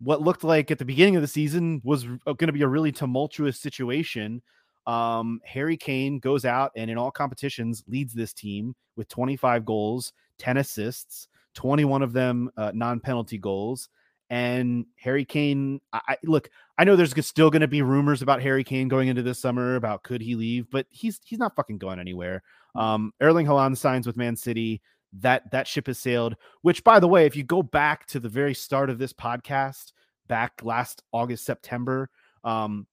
what 0.00 0.22
looked 0.22 0.44
like 0.44 0.70
at 0.70 0.78
the 0.78 0.84
beginning 0.84 1.16
of 1.16 1.22
the 1.22 1.28
season 1.28 1.80
was 1.84 2.04
going 2.04 2.46
to 2.46 2.52
be 2.52 2.62
a 2.62 2.68
really 2.68 2.92
tumultuous 2.92 3.58
situation. 3.58 4.42
Um, 4.86 5.40
Harry 5.44 5.76
Kane 5.76 6.18
goes 6.18 6.44
out 6.44 6.72
and 6.76 6.90
in 6.90 6.98
all 6.98 7.10
competitions 7.10 7.82
leads 7.88 8.12
this 8.12 8.32
team 8.32 8.74
with 8.96 9.08
25 9.08 9.64
goals, 9.64 10.12
10 10.38 10.58
assists, 10.58 11.28
21 11.54 12.02
of 12.02 12.12
them 12.12 12.50
uh, 12.56 12.72
non-penalty 12.74 13.38
goals. 13.38 13.88
And 14.28 14.86
Harry 14.96 15.24
Kane, 15.24 15.80
I, 15.92 16.00
I 16.08 16.16
look, 16.24 16.50
I 16.78 16.84
know 16.84 16.96
there's 16.96 17.14
still 17.26 17.50
going 17.50 17.60
to 17.60 17.68
be 17.68 17.82
rumors 17.82 18.22
about 18.22 18.42
Harry 18.42 18.64
Kane 18.64 18.88
going 18.88 19.08
into 19.08 19.22
this 19.22 19.38
summer 19.38 19.76
about 19.76 20.02
could 20.02 20.20
he 20.20 20.34
leave, 20.34 20.68
but 20.70 20.86
he's 20.90 21.20
he's 21.24 21.38
not 21.38 21.54
fucking 21.54 21.78
going 21.78 22.00
anywhere. 22.00 22.42
Um, 22.74 23.12
Erling 23.20 23.46
Haaland 23.46 23.76
signs 23.76 24.06
with 24.06 24.16
Man 24.16 24.34
City 24.36 24.82
that 25.12 25.50
that 25.50 25.66
ship 25.66 25.86
has 25.86 25.98
sailed. 25.98 26.36
Which, 26.62 26.84
by 26.84 27.00
the 27.00 27.08
way, 27.08 27.26
if 27.26 27.36
you 27.36 27.44
go 27.44 27.62
back 27.62 28.06
to 28.08 28.20
the 28.20 28.28
very 28.28 28.54
start 28.54 28.90
of 28.90 28.98
this 28.98 29.12
podcast, 29.12 29.92
back 30.28 30.60
last 30.62 31.02
August 31.12 31.44
September, 31.44 32.10
um, 32.44 32.86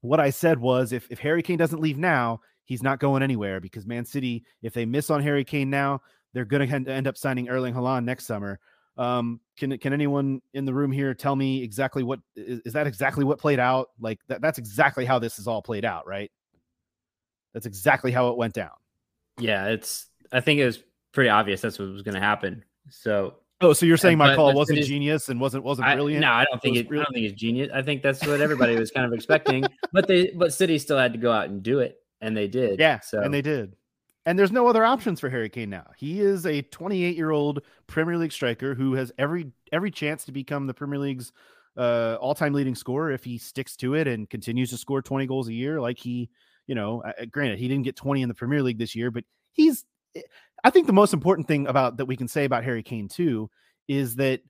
what 0.00 0.20
I 0.20 0.30
said 0.30 0.58
was 0.58 0.92
if 0.92 1.06
if 1.10 1.18
Harry 1.18 1.42
Kane 1.42 1.58
doesn't 1.58 1.80
leave 1.80 1.98
now, 1.98 2.40
he's 2.64 2.82
not 2.82 3.00
going 3.00 3.22
anywhere 3.22 3.60
because 3.60 3.86
Man 3.86 4.04
City, 4.04 4.44
if 4.62 4.74
they 4.74 4.84
miss 4.84 5.10
on 5.10 5.22
Harry 5.22 5.44
Kane 5.44 5.70
now, 5.70 6.00
they're 6.32 6.44
going 6.44 6.68
to 6.68 6.92
end 6.92 7.06
up 7.06 7.16
signing 7.16 7.48
Erling 7.48 7.74
Haaland 7.74 8.04
next 8.04 8.26
summer. 8.26 8.58
Um, 8.98 9.40
can 9.58 9.76
can 9.78 9.92
anyone 9.92 10.40
in 10.54 10.64
the 10.64 10.72
room 10.72 10.90
here 10.90 11.12
tell 11.12 11.36
me 11.36 11.62
exactly 11.62 12.02
what 12.02 12.20
is, 12.34 12.60
is 12.64 12.72
that 12.72 12.86
exactly 12.86 13.24
what 13.24 13.38
played 13.38 13.58
out? 13.58 13.88
Like 14.00 14.20
that, 14.28 14.40
that's 14.40 14.58
exactly 14.58 15.04
how 15.04 15.18
this 15.18 15.38
is 15.38 15.46
all 15.46 15.62
played 15.62 15.84
out, 15.84 16.06
right? 16.06 16.30
That's 17.52 17.66
exactly 17.66 18.10
how 18.12 18.28
it 18.28 18.36
went 18.36 18.54
down. 18.54 18.70
Yeah, 19.38 19.68
it's. 19.68 20.06
I 20.32 20.40
think 20.40 20.60
it 20.60 20.66
was 20.66 20.82
pretty 21.16 21.30
obvious 21.30 21.60
that's 21.60 21.78
what 21.80 21.88
was 21.88 22.02
going 22.02 22.14
to 22.14 22.20
happen. 22.20 22.62
So. 22.90 23.36
Oh, 23.62 23.72
so 23.72 23.86
you're 23.86 23.96
saying 23.96 24.18
my 24.18 24.28
But- 24.28 24.36
call 24.36 24.48
but 24.50 24.56
wasn't 24.56 24.84
genius 24.84 25.30
and 25.30 25.40
wasn't 25.40 25.64
wasn't 25.64 25.88
I, 25.88 25.94
brilliant? 25.94 26.20
no, 26.20 26.30
I 26.30 26.44
don't 26.44 26.60
think 26.60 26.74
was 26.74 26.82
it, 26.82 26.92
I 26.92 27.02
don't 27.04 27.14
think 27.14 27.26
it's 27.26 27.40
genius. 27.40 27.70
I 27.74 27.80
think 27.80 28.02
that's 28.02 28.24
what 28.26 28.42
everybody 28.42 28.76
was 28.76 28.90
kind 28.90 29.06
of 29.06 29.12
expecting. 29.14 29.64
But 29.92 30.06
they 30.06 30.30
but 30.36 30.52
City 30.52 30.78
still 30.78 30.98
had 30.98 31.14
to 31.14 31.18
go 31.18 31.32
out 31.32 31.48
and 31.48 31.62
do 31.62 31.78
it, 31.78 31.96
and 32.20 32.36
they 32.36 32.48
did. 32.48 32.78
Yeah, 32.78 33.00
So 33.00 33.22
and 33.22 33.32
they 33.32 33.40
did. 33.40 33.74
And 34.26 34.38
there's 34.38 34.52
no 34.52 34.68
other 34.68 34.84
options 34.84 35.20
for 35.20 35.30
Harry 35.30 35.48
Kane 35.48 35.70
now. 35.70 35.86
He 35.96 36.20
is 36.20 36.44
a 36.44 36.60
28 36.60 37.16
year 37.16 37.30
old 37.30 37.62
Premier 37.86 38.18
League 38.18 38.32
striker 38.32 38.74
who 38.74 38.92
has 38.92 39.10
every 39.16 39.50
every 39.72 39.90
chance 39.90 40.26
to 40.26 40.32
become 40.32 40.66
the 40.66 40.74
Premier 40.74 40.98
League's 40.98 41.32
uh, 41.78 42.18
all 42.20 42.34
time 42.34 42.52
leading 42.52 42.74
scorer 42.74 43.10
if 43.10 43.24
he 43.24 43.38
sticks 43.38 43.74
to 43.76 43.94
it 43.94 44.06
and 44.06 44.28
continues 44.28 44.68
to 44.68 44.76
score 44.76 45.00
20 45.00 45.26
goals 45.26 45.48
a 45.48 45.54
year. 45.54 45.80
Like 45.80 45.98
he, 45.98 46.28
you 46.66 46.74
know, 46.74 47.02
uh, 47.04 47.24
granted 47.30 47.58
he 47.58 47.68
didn't 47.68 47.84
get 47.84 47.96
20 47.96 48.20
in 48.20 48.28
the 48.28 48.34
Premier 48.34 48.62
League 48.62 48.78
this 48.78 48.94
year, 48.94 49.10
but 49.10 49.24
he's. 49.52 49.86
I 50.64 50.70
think 50.70 50.86
the 50.86 50.92
most 50.92 51.12
important 51.12 51.48
thing 51.48 51.66
about 51.66 51.96
that 51.98 52.06
we 52.06 52.16
can 52.16 52.28
say 52.28 52.44
about 52.44 52.64
Harry 52.64 52.82
Kane 52.82 53.08
too 53.08 53.50
is 53.88 54.16
that 54.16 54.40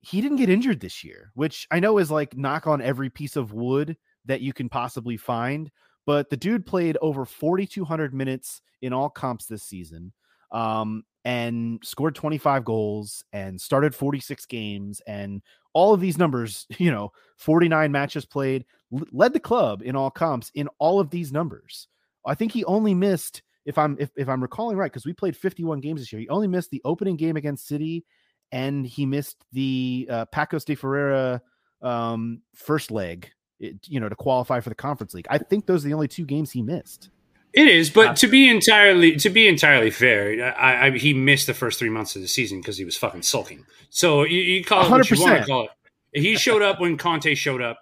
he 0.00 0.20
didn't 0.20 0.36
get 0.36 0.50
injured 0.50 0.80
this 0.80 1.02
year, 1.02 1.30
which 1.34 1.66
I 1.70 1.80
know 1.80 1.98
is 1.98 2.10
like 2.10 2.36
knock 2.36 2.66
on 2.66 2.82
every 2.82 3.08
piece 3.08 3.36
of 3.36 3.54
wood 3.54 3.96
that 4.26 4.42
you 4.42 4.52
can 4.52 4.68
possibly 4.68 5.16
find. 5.16 5.70
But 6.06 6.28
the 6.28 6.36
dude 6.36 6.66
played 6.66 6.98
over 7.00 7.24
4,200 7.24 8.12
minutes 8.12 8.60
in 8.82 8.92
all 8.92 9.08
comps 9.08 9.46
this 9.46 9.62
season 9.62 10.12
um, 10.52 11.04
and 11.24 11.80
scored 11.82 12.14
25 12.14 12.64
goals 12.64 13.24
and 13.32 13.58
started 13.58 13.94
46 13.94 14.44
games. 14.46 15.00
And 15.06 15.42
all 15.72 15.94
of 15.94 16.00
these 16.00 16.18
numbers, 16.18 16.66
you 16.78 16.90
know, 16.90 17.12
49 17.38 17.90
matches 17.90 18.26
played, 18.26 18.66
led 18.90 19.32
the 19.32 19.40
club 19.40 19.82
in 19.82 19.96
all 19.96 20.10
comps 20.10 20.50
in 20.54 20.68
all 20.78 21.00
of 21.00 21.10
these 21.10 21.32
numbers. 21.32 21.88
I 22.26 22.34
think 22.34 22.52
he 22.52 22.64
only 22.64 22.94
missed, 22.94 23.42
if 23.64 23.78
I'm 23.78 23.96
if, 23.98 24.10
if 24.16 24.28
I'm 24.28 24.42
recalling 24.42 24.76
right, 24.76 24.90
because 24.90 25.06
we 25.06 25.12
played 25.12 25.36
51 25.36 25.80
games 25.80 26.00
this 26.00 26.12
year. 26.12 26.20
He 26.20 26.28
only 26.28 26.48
missed 26.48 26.70
the 26.70 26.82
opening 26.84 27.16
game 27.16 27.36
against 27.36 27.66
City, 27.66 28.04
and 28.52 28.86
he 28.86 29.06
missed 29.06 29.44
the 29.52 30.06
uh, 30.10 30.26
Pacos 30.26 30.64
de 30.64 30.74
Ferreira 30.74 31.40
um, 31.82 32.40
first 32.54 32.90
leg, 32.90 33.30
it- 33.60 33.76
you 33.88 34.00
know, 34.00 34.08
to 34.08 34.16
qualify 34.16 34.60
for 34.60 34.68
the 34.68 34.74
Conference 34.74 35.14
League. 35.14 35.26
I 35.30 35.38
think 35.38 35.66
those 35.66 35.84
are 35.84 35.88
the 35.88 35.94
only 35.94 36.08
two 36.08 36.24
games 36.24 36.50
he 36.52 36.62
missed. 36.62 37.10
It 37.52 37.68
is, 37.68 37.88
but 37.88 38.16
to 38.16 38.26
be 38.26 38.48
entirely 38.50 39.14
to 39.16 39.30
be 39.30 39.46
entirely 39.46 39.90
fair, 39.90 40.52
I, 40.58 40.86
I, 40.88 40.90
he 40.98 41.14
missed 41.14 41.46
the 41.46 41.54
first 41.54 41.78
three 41.78 41.88
months 41.88 42.16
of 42.16 42.22
the 42.22 42.26
season 42.28 42.60
because 42.60 42.78
he 42.78 42.84
was 42.84 42.96
fucking 42.96 43.22
sulking. 43.22 43.64
So 43.90 44.24
you, 44.24 44.40
you 44.40 44.64
call 44.64 44.84
it 44.86 44.90
what 44.90 45.08
you 45.08 45.20
want 45.22 45.36
to 45.36 45.42
100%. 45.42 45.46
call 45.46 45.64
it. 46.12 46.20
He 46.20 46.36
showed 46.36 46.62
up 46.62 46.80
when 46.80 46.96
Conte 46.98 47.32
showed 47.36 47.62
up. 47.62 47.78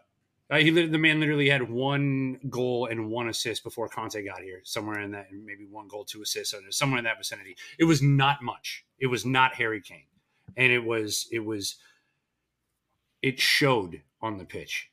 Uh, 0.52 0.58
he 0.58 0.70
the 0.70 0.98
man 0.98 1.18
literally 1.18 1.48
had 1.48 1.70
one 1.70 2.38
goal 2.50 2.86
and 2.86 3.08
one 3.08 3.28
assist 3.28 3.64
before 3.64 3.88
Conte 3.88 4.22
got 4.22 4.42
here, 4.42 4.60
somewhere 4.64 5.00
in 5.00 5.12
that, 5.12 5.28
maybe 5.32 5.64
one 5.64 5.88
goal, 5.88 6.04
two 6.04 6.20
assists, 6.20 6.54
somewhere 6.68 6.98
in 6.98 7.04
that 7.04 7.16
vicinity. 7.16 7.56
It 7.78 7.84
was 7.84 8.02
not 8.02 8.42
much. 8.42 8.84
It 8.98 9.06
was 9.06 9.24
not 9.24 9.54
Harry 9.54 9.80
Kane, 9.80 10.04
and 10.58 10.70
it 10.70 10.84
was 10.84 11.26
it 11.32 11.38
was 11.38 11.76
it 13.22 13.40
showed 13.40 14.02
on 14.20 14.36
the 14.36 14.44
pitch 14.44 14.90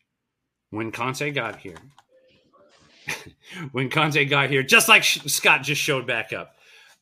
when 0.69 0.93
Conte 0.93 1.29
got 1.31 1.57
here 1.57 1.75
when 3.73 3.89
Conte 3.89 4.23
got 4.25 4.49
here, 4.49 4.63
just 4.63 4.87
like 4.87 5.03
Scott 5.03 5.63
just 5.63 5.81
showed 5.81 6.07
back 6.07 6.31
up. 6.31 6.55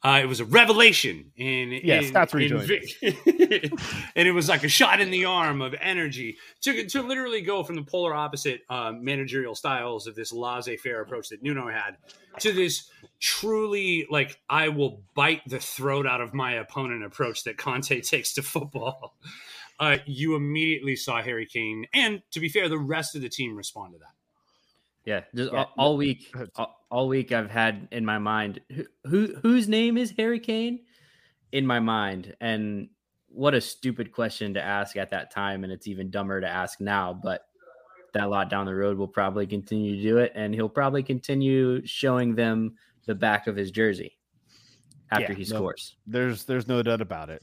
Uh, 0.04 0.20
it 0.22 0.28
was 0.28 0.40
a 0.40 0.46
revelation 0.46 1.32
in 1.36 1.72
Yeah, 1.84 2.02
in- 2.02 2.14
vi- 3.02 3.70
and 4.16 4.28
it 4.28 4.32
was 4.32 4.48
like 4.48 4.64
a 4.64 4.68
shot 4.68 5.02
in 5.02 5.10
the 5.10 5.26
arm 5.26 5.62
of 5.62 5.74
energy 5.82 6.38
to, 6.62 6.86
to 6.90 7.02
literally 7.02 7.42
go 7.42 7.64
from 7.64 7.76
the 7.78 7.82
polar 7.82 8.14
opposite 8.14 8.62
um, 8.70 9.04
managerial 9.04 9.56
styles 9.56 10.06
of 10.06 10.14
this 10.16 10.32
laissez-faire 10.32 11.02
approach 11.02 11.30
that 11.30 11.42
Nuno 11.42 11.68
had 11.68 11.98
to 12.40 12.54
this 12.54 12.90
truly 13.20 14.06
like 14.10 14.40
I 14.48 14.70
will 14.70 15.02
bite 15.16 15.42
the 15.48 15.60
throat 15.60 16.06
out 16.06 16.22
of 16.22 16.32
my 16.34 16.54
opponent 16.54 17.04
approach 17.04 17.44
that 17.46 17.58
Conte 17.58 18.02
takes 18.02 18.34
to 18.36 18.44
football. 18.44 19.16
Uh, 19.80 19.98
you 20.06 20.36
immediately 20.36 20.96
saw 20.96 21.22
Harry 21.22 21.46
Kane, 21.46 21.86
and 21.94 22.22
to 22.32 22.40
be 22.40 22.50
fair, 22.50 22.68
the 22.68 22.80
rest 22.80 23.16
of 23.16 23.22
the 23.22 23.30
team 23.30 23.56
respond 23.56 23.94
to 23.94 24.00
that. 24.00 24.17
Yeah, 25.08 25.22
just 25.34 25.54
Yeah, 25.54 25.60
all, 25.60 25.74
all 25.78 25.98
week, 25.98 26.36
all, 26.58 26.86
all 26.92 27.08
week 27.08 27.32
I've 27.32 27.50
had 27.50 27.88
in 27.94 28.04
my 28.04 28.18
mind 28.18 28.60
who, 28.70 28.84
who 29.06 29.36
whose 29.42 29.70
name 29.70 29.98
is 29.98 30.14
Harry 30.18 30.40
Kane 30.40 30.82
in 31.54 31.66
my 31.66 31.80
mind, 31.80 32.36
and 32.42 32.90
what 33.30 33.54
a 33.54 33.62
stupid 33.62 34.12
question 34.12 34.54
to 34.56 34.62
ask 34.62 34.98
at 34.98 35.12
that 35.12 35.32
time, 35.32 35.64
and 35.64 35.72
it's 35.72 35.88
even 35.88 36.12
dumber 36.12 36.42
to 36.42 36.48
ask 36.48 36.82
now. 36.82 37.14
But 37.14 37.46
that 38.16 38.30
lot 38.30 38.50
down 38.50 38.66
the 38.66 38.76
road 38.76 38.98
will 38.98 39.08
probably 39.08 39.48
continue 39.48 39.96
to 39.96 40.02
do 40.02 40.18
it, 40.18 40.34
and 40.36 40.54
he'll 40.54 40.68
probably 40.68 41.04
continue 41.04 41.86
showing 41.86 42.36
them 42.36 42.76
the 43.06 43.16
back 43.16 43.48
of 43.48 43.56
his 43.56 43.72
jersey 43.72 44.18
after 45.10 45.32
Yeah, 45.32 45.38
he 45.38 45.46
no. 45.46 45.56
scores. 45.60 45.96
There's 46.06 46.44
there's 46.44 46.68
no 46.68 46.84
doubt 46.84 47.00
about 47.00 47.30
it. 47.30 47.42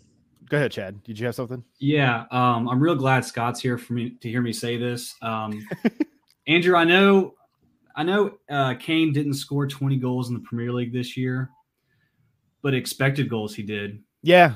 Go 0.51 0.59
ahead, 0.59 0.71
Chad. 0.71 1.03
Did 1.03 1.19
you 1.19 1.25
have 1.25 1.35
something? 1.35 1.65
Yeah, 1.79 2.25
um, 2.31 2.69
I'm 2.69 2.79
real 2.79 2.95
glad 2.95 3.25
Scott's 3.25 3.61
here 3.61 3.79
for 3.79 3.95
me 3.95 4.11
to 4.21 4.29
hear 4.29 4.43
me 4.43 4.53
say 4.53 4.77
this. 4.77 5.15
Um, 5.23 5.67
Andrew, 6.47 6.77
I 6.77 6.85
know, 6.85 7.33
I 7.97 8.03
know, 8.03 8.33
uh, 8.51 8.75
Kane 8.75 9.13
didn't 9.13 9.35
score 9.35 9.67
20 9.67 9.97
goals 9.97 10.29
in 10.29 10.35
the 10.35 10.41
Premier 10.41 10.73
League 10.73 10.93
this 10.93 11.17
year, 11.17 11.51
but 12.63 12.75
expected 12.75 13.29
goals 13.29 13.55
he 13.55 13.63
did. 13.63 14.03
Yeah. 14.23 14.55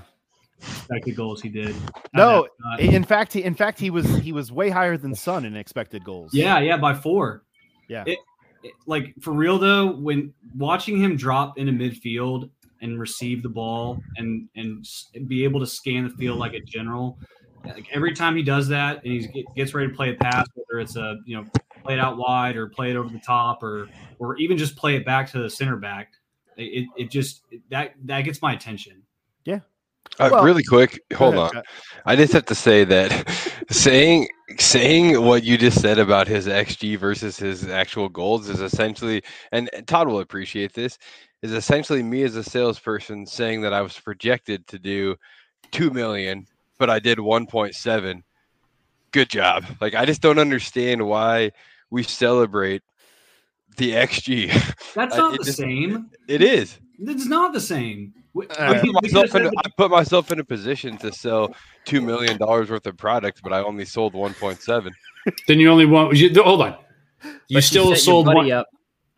Expected 0.60 1.14
goals 1.14 1.40
he 1.40 1.48
did. 1.48 1.74
No, 2.14 2.48
In 2.80 3.04
fact, 3.04 3.32
he 3.32 3.44
in 3.44 3.54
fact 3.54 3.78
he 3.78 3.90
was 3.90 4.06
he 4.18 4.32
was 4.32 4.50
way 4.50 4.70
higher 4.70 4.96
than 4.96 5.14
Son 5.14 5.44
in 5.44 5.54
expected 5.54 6.02
goals. 6.04 6.34
yeah, 6.34 6.58
yeah, 6.58 6.76
by 6.76 6.94
four. 6.94 7.44
Yeah. 7.88 8.02
It, 8.06 8.18
it- 8.64 8.72
like 8.86 9.14
for 9.20 9.32
real 9.32 9.56
though, 9.56 9.92
when 9.92 10.34
watching 10.56 11.00
him 11.00 11.16
drop 11.16 11.58
into 11.58 11.70
midfield 11.72 12.50
and 12.82 12.98
receive 12.98 13.44
the 13.44 13.48
ball 13.48 14.02
and 14.16 14.48
and 14.56 14.84
be 15.28 15.44
able 15.44 15.60
to 15.60 15.66
scan 15.66 16.02
the 16.08 16.10
field 16.16 16.38
like 16.40 16.54
a 16.54 16.60
general, 16.60 17.20
like 17.64 17.86
every 17.92 18.12
time 18.12 18.34
he 18.34 18.42
does 18.42 18.66
that 18.66 19.04
and 19.04 19.12
he 19.12 19.46
gets 19.54 19.74
ready 19.74 19.88
to 19.88 19.94
play 19.94 20.10
a 20.10 20.14
pass, 20.16 20.44
whether 20.54 20.80
it's 20.80 20.96
a 20.96 21.18
you 21.24 21.36
know 21.36 21.44
play 21.88 21.96
it 21.96 22.00
out 22.00 22.18
wide 22.18 22.56
or 22.56 22.68
play 22.68 22.90
it 22.90 22.96
over 22.96 23.08
the 23.08 23.18
top 23.18 23.62
or 23.62 23.88
or 24.18 24.36
even 24.36 24.58
just 24.58 24.76
play 24.76 24.96
it 24.96 25.06
back 25.06 25.30
to 25.32 25.38
the 25.42 25.48
center 25.48 25.76
back, 25.76 26.12
it 26.56 26.86
it 26.96 27.10
just 27.10 27.42
that 27.70 27.94
that 28.04 28.22
gets 28.22 28.42
my 28.42 28.52
attention. 28.52 29.02
Yeah. 29.44 29.60
Uh, 30.18 30.28
Well- 30.30 30.44
really 30.44 30.62
quick, 30.62 31.00
hold 31.14 31.34
ahead, 31.34 31.46
on. 31.46 31.52
Chad. 31.52 31.64
I 32.04 32.16
just 32.16 32.32
have 32.34 32.44
to 32.46 32.54
say 32.54 32.84
that 32.84 33.64
saying 33.70 34.28
saying 34.58 35.22
what 35.22 35.44
you 35.44 35.56
just 35.56 35.80
said 35.80 35.98
about 35.98 36.28
his 36.28 36.46
xG 36.46 36.98
versus 36.98 37.38
his 37.38 37.66
actual 37.68 38.08
goals 38.08 38.48
is 38.48 38.60
essentially, 38.60 39.22
and 39.52 39.70
Todd 39.86 40.08
will 40.08 40.20
appreciate 40.20 40.74
this, 40.74 40.98
is 41.42 41.52
essentially 41.52 42.02
me 42.02 42.22
as 42.22 42.36
a 42.36 42.44
salesperson 42.44 43.24
saying 43.24 43.62
that 43.62 43.72
I 43.72 43.80
was 43.80 43.98
projected 43.98 44.66
to 44.68 44.78
do 44.78 45.16
two 45.70 45.90
million, 45.90 46.46
but 46.78 46.90
I 46.90 46.98
did 46.98 47.18
one 47.18 47.46
point 47.46 47.74
seven. 47.74 48.24
Good 49.10 49.30
job. 49.30 49.64
Like 49.80 49.94
I 49.94 50.04
just 50.04 50.20
don't 50.20 50.38
understand 50.38 51.06
why 51.06 51.52
we 51.90 52.02
celebrate 52.02 52.82
the 53.76 53.92
xG. 53.92 54.48
That's 54.94 55.16
not 55.16 55.32
the 55.38 55.44
just- 55.44 55.58
same. 55.58 56.10
It 56.26 56.42
is. 56.42 56.78
It's 57.00 57.26
not 57.26 57.52
the 57.52 57.60
same. 57.60 58.12
W- 58.34 58.50
All 58.58 58.66
right. 58.66 58.76
I 58.76 58.80
put, 58.80 59.02
myself 59.02 59.34
in, 59.36 59.46
a- 59.46 59.50
I 59.50 59.68
put 59.76 59.90
myself 59.90 60.32
in 60.32 60.40
a 60.40 60.44
position 60.44 60.96
to 60.98 61.12
sell 61.12 61.54
two 61.84 62.00
million 62.00 62.36
dollars 62.38 62.70
worth 62.70 62.86
of 62.86 62.96
products, 62.96 63.40
but 63.40 63.52
I 63.52 63.60
only 63.62 63.84
sold 63.84 64.14
one 64.14 64.34
point 64.34 64.60
seven. 64.60 64.92
Then 65.46 65.60
you 65.60 65.70
only 65.70 65.86
want. 65.86 66.16
You, 66.16 66.30
hold 66.42 66.62
on. 66.62 66.76
You 67.48 67.56
But 67.56 67.64
still 67.64 67.84
set 67.84 67.88
your 67.90 67.96
sold 67.96 68.26
one. 68.26 68.50
up, 68.50 68.66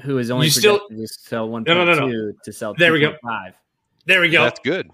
who 0.03 0.19
is 0.19 0.31
only 0.31 0.47
You 0.47 0.51
still- 0.51 0.81
to 0.89 1.07
sell 1.07 1.49
one 1.49 1.63
No, 1.67 1.75
point 1.75 1.87
no, 1.89 1.95
two 1.95 2.01
no, 2.01 2.07
no. 2.27 2.33
to 2.45 2.53
sell 2.53 2.75
There 2.75 2.93
we 2.93 3.01
go. 3.01 3.15
Five. 3.23 3.55
There 4.07 4.21
we 4.21 4.29
go. 4.31 4.43
That's 4.45 4.61
good. 4.61 4.91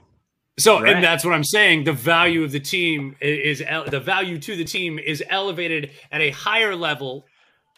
So, 0.59 0.81
Right. 0.81 0.95
and 0.95 1.05
that's 1.05 1.25
what 1.25 1.35
I'm 1.35 1.45
saying. 1.45 1.85
The 1.85 1.93
value 1.93 2.43
of 2.45 2.51
the 2.53 2.61
team 2.61 3.17
i- 3.21 3.25
is 3.25 3.59
the 3.91 4.01
value 4.01 4.39
to 4.39 4.57
the 4.57 4.65
team 4.65 4.99
is 4.99 5.23
elevated 5.29 5.91
at 6.12 6.21
a 6.21 6.31
higher 6.31 6.75
level 6.75 7.27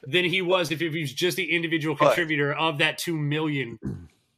than 0.06 0.24
he 0.24 0.42
was 0.42 0.70
if 0.70 0.80
he 0.80 0.88
was 0.88 1.12
just 1.12 1.36
the 1.36 1.54
individual 1.54 1.94
But- 1.98 2.06
contributor 2.08 2.52
of 2.54 2.78
that 2.78 2.98
two 2.98 3.16
million. 3.16 3.78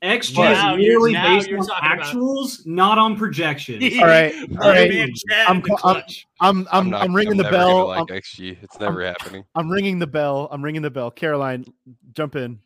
XG 0.03 0.35
But 0.35 0.53
is 0.53 0.59
now 0.59 0.75
you're- 0.77 0.87
literally 0.87 1.12
now 1.12 1.37
based 1.37 1.53
on 1.53 1.66
talking 1.66 1.92
about- 1.92 2.07
actuals, 2.07 2.66
not 2.66 2.96
on 2.96 3.16
projections. 3.16 3.85
All 4.01 4.07
right, 4.07 4.35
all 4.59 4.70
right. 4.70 4.88
Man, 4.90 5.11
Chad 5.29 5.46
I'm 5.46 5.57
in 5.57 5.62
the 5.62 5.68
ca- 5.77 5.88
I'm- 5.92 6.05
I'm 6.40 6.68
I'm 6.73 6.90
not- 6.90 7.03
I'm 7.03 7.14
ringing 7.14 7.37
the 7.37 7.42
never 7.42 7.55
bell. 7.57 7.88
Like 7.88 7.99
I'm, 8.01 8.07
XG, 8.07 8.57
it's 8.62 8.81
never 8.81 9.05
happening. 9.05 9.44
I'm 9.55 9.68
ringing 9.70 9.99
the 9.99 10.07
bell. 10.07 10.49
I'm 10.51 10.64
ringing 10.64 10.81
the 10.81 10.90
bell. 10.90 11.11
Caroline, 11.11 11.66
jump 12.14 12.35
in. 12.35 12.61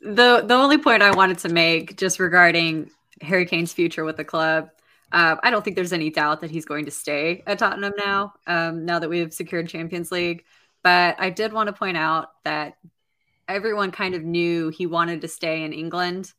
the 0.00 0.42
the 0.44 0.54
only 0.54 0.78
point 0.78 1.02
I 1.02 1.12
wanted 1.14 1.38
to 1.38 1.48
make 1.48 1.96
just 1.96 2.18
regarding 2.18 2.90
Harry 3.20 3.46
Kane's 3.46 3.72
future 3.72 4.04
with 4.04 4.16
the 4.16 4.24
club. 4.24 4.70
Uh, 5.12 5.36
I 5.42 5.50
don't 5.50 5.62
think 5.62 5.76
there's 5.76 5.92
any 5.92 6.10
doubt 6.10 6.40
that 6.40 6.50
he's 6.50 6.64
going 6.64 6.86
to 6.86 6.90
stay 6.90 7.42
at 7.46 7.58
Tottenham 7.58 7.92
now, 7.98 8.32
um, 8.46 8.84
now 8.86 8.98
that 8.98 9.08
we've 9.10 9.32
secured 9.32 9.68
Champions 9.68 10.10
League. 10.10 10.44
But 10.82 11.16
I 11.18 11.30
did 11.30 11.52
want 11.52 11.68
to 11.68 11.72
point 11.72 11.96
out 11.96 12.28
that 12.44 12.76
everyone 13.48 13.90
kind 13.90 14.14
of 14.14 14.22
knew 14.22 14.70
he 14.70 14.86
wanted 14.86 15.20
to 15.20 15.28
stay 15.28 15.62
in 15.62 15.72
England. 15.72 16.32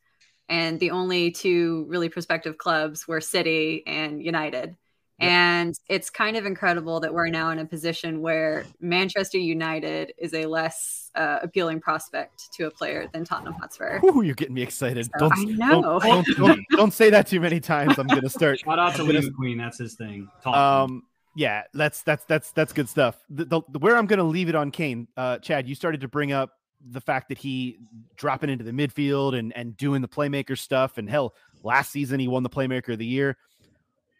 And 0.48 0.78
the 0.78 0.90
only 0.90 1.30
two 1.30 1.86
really 1.88 2.08
prospective 2.10 2.58
clubs 2.58 3.08
were 3.08 3.20
City 3.20 3.82
and 3.86 4.22
United. 4.22 4.76
And 5.20 5.78
it's 5.88 6.10
kind 6.10 6.36
of 6.36 6.44
incredible 6.44 7.00
that 7.00 7.14
we're 7.14 7.28
now 7.28 7.50
in 7.50 7.60
a 7.60 7.64
position 7.64 8.20
where 8.20 8.66
Manchester 8.80 9.38
United 9.38 10.12
is 10.18 10.34
a 10.34 10.44
less 10.44 11.10
uh, 11.14 11.38
appealing 11.40 11.80
prospect 11.80 12.52
to 12.54 12.66
a 12.66 12.70
player 12.70 13.08
than 13.12 13.24
Tottenham 13.24 13.54
Hotspur. 13.54 14.00
Ooh, 14.04 14.22
you're 14.22 14.34
getting 14.34 14.54
me 14.54 14.62
excited. 14.62 15.08
So, 15.18 15.30
I 15.32 15.44
know. 15.44 16.00
Don't, 16.00 16.26
don't, 16.26 16.36
don't, 16.36 16.60
don't 16.70 16.92
say 16.92 17.10
that 17.10 17.28
too 17.28 17.40
many 17.40 17.60
times. 17.60 17.96
I'm 17.96 18.08
gonna 18.08 18.28
start. 18.28 18.58
Shout 18.58 18.78
out 18.78 18.96
to 18.96 19.02
I'm 19.02 19.06
gonna- 19.06 19.20
Lee 19.20 19.30
McQueen. 19.30 19.58
That's 19.58 19.78
his 19.78 19.94
thing. 19.94 20.28
Talk. 20.42 20.56
Um, 20.56 21.04
yeah, 21.34 21.62
that's 21.72 22.02
that's 22.02 22.24
that's 22.24 22.50
that's 22.52 22.72
good 22.72 22.88
stuff. 22.88 23.16
The, 23.30 23.44
the, 23.44 23.60
the- 23.68 23.78
where 23.78 23.96
I'm 23.96 24.06
going 24.06 24.18
to 24.18 24.24
leave 24.24 24.48
it 24.48 24.54
on 24.54 24.70
Kane, 24.70 25.08
uh, 25.16 25.38
Chad, 25.38 25.68
you 25.68 25.74
started 25.74 26.00
to 26.02 26.08
bring 26.08 26.32
up 26.32 26.52
the 26.90 27.00
fact 27.00 27.28
that 27.30 27.38
he 27.38 27.78
dropping 28.16 28.50
into 28.50 28.64
the 28.64 28.72
midfield 28.72 29.38
and 29.38 29.52
and 29.56 29.76
doing 29.76 30.02
the 30.02 30.08
playmaker 30.08 30.56
stuff, 30.56 30.98
and 30.98 31.08
hell, 31.08 31.34
last 31.62 31.90
season 31.92 32.20
he 32.20 32.28
won 32.28 32.42
the 32.42 32.50
playmaker 32.50 32.92
of 32.92 32.98
the 32.98 33.06
year. 33.06 33.36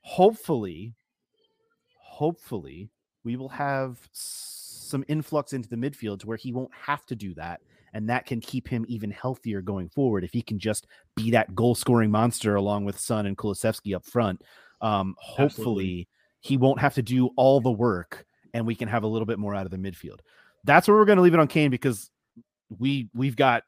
Hopefully, 0.02 0.94
hopefully 1.96 2.90
we 3.24 3.36
will 3.36 3.48
have 3.48 3.98
some 4.12 5.04
influx 5.08 5.52
into 5.52 5.68
the 5.68 5.76
midfield 5.76 6.20
to 6.20 6.26
where 6.26 6.36
he 6.36 6.52
won't 6.52 6.70
have 6.74 7.04
to 7.06 7.16
do 7.16 7.34
that. 7.34 7.60
And 7.94 8.08
that 8.10 8.26
can 8.26 8.40
keep 8.40 8.66
him 8.68 8.84
even 8.88 9.10
healthier 9.10 9.62
going 9.62 9.88
forward 9.88 10.24
if 10.24 10.32
he 10.32 10.42
can 10.42 10.58
just 10.58 10.86
be 11.14 11.30
that 11.30 11.54
goal 11.54 11.74
scoring 11.76 12.10
monster 12.10 12.56
along 12.56 12.84
with 12.84 12.98
Son 12.98 13.24
and 13.24 13.36
Kulusevski 13.36 13.94
up 13.94 14.04
front. 14.04 14.42
Um, 14.80 15.14
hopefully, 15.18 15.44
Absolutely. 15.44 16.08
He 16.44 16.58
won't 16.58 16.78
have 16.78 16.94
to 16.94 17.02
do 17.02 17.30
all 17.36 17.62
the 17.62 17.72
work 17.72 18.26
and 18.52 18.66
we 18.66 18.74
can 18.74 18.86
have 18.86 19.02
a 19.02 19.06
little 19.06 19.24
bit 19.24 19.38
more 19.38 19.54
out 19.54 19.64
of 19.64 19.70
the 19.70 19.78
midfield. 19.78 20.18
That's 20.62 20.86
where 20.86 20.94
we're 20.94 21.06
going 21.06 21.16
to 21.16 21.22
leave 21.22 21.32
it 21.32 21.40
on 21.40 21.48
Kane 21.48 21.70
because 21.70 22.10
we 22.78 23.08
we've 23.14 23.34
got 23.34 23.62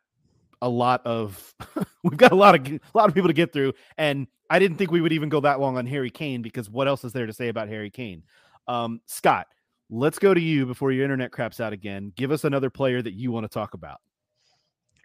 a 0.60 0.68
lot 0.68 1.00
of 1.06 1.54
we've 2.04 2.18
got 2.18 2.32
a 2.32 2.36
lot 2.36 2.54
of 2.54 2.66
a 2.66 2.80
lot 2.94 3.08
of 3.08 3.14
people 3.14 3.28
to 3.28 3.34
get 3.34 3.50
through 3.50 3.72
and 3.96 4.26
I 4.50 4.58
didn't 4.58 4.76
think 4.76 4.90
we 4.90 5.00
would 5.00 5.14
even 5.14 5.30
go 5.30 5.40
that 5.40 5.58
long 5.58 5.78
on 5.78 5.86
Harry 5.86 6.10
Kane 6.10 6.42
because 6.42 6.68
what 6.68 6.86
else 6.86 7.02
is 7.02 7.14
there 7.14 7.24
to 7.24 7.32
say 7.32 7.48
about 7.48 7.68
Harry 7.68 7.90
Kane? 7.90 8.22
Um, 8.68 9.00
Scott, 9.06 9.46
let's 9.88 10.18
go 10.18 10.34
to 10.34 10.40
you 10.40 10.66
before 10.66 10.92
your 10.92 11.02
internet 11.02 11.32
craps 11.32 11.60
out 11.60 11.72
again. 11.72 12.12
Give 12.14 12.30
us 12.30 12.44
another 12.44 12.68
player 12.68 13.00
that 13.00 13.14
you 13.14 13.32
want 13.32 13.44
to 13.44 13.48
talk 13.48 13.72
about. 13.72 14.02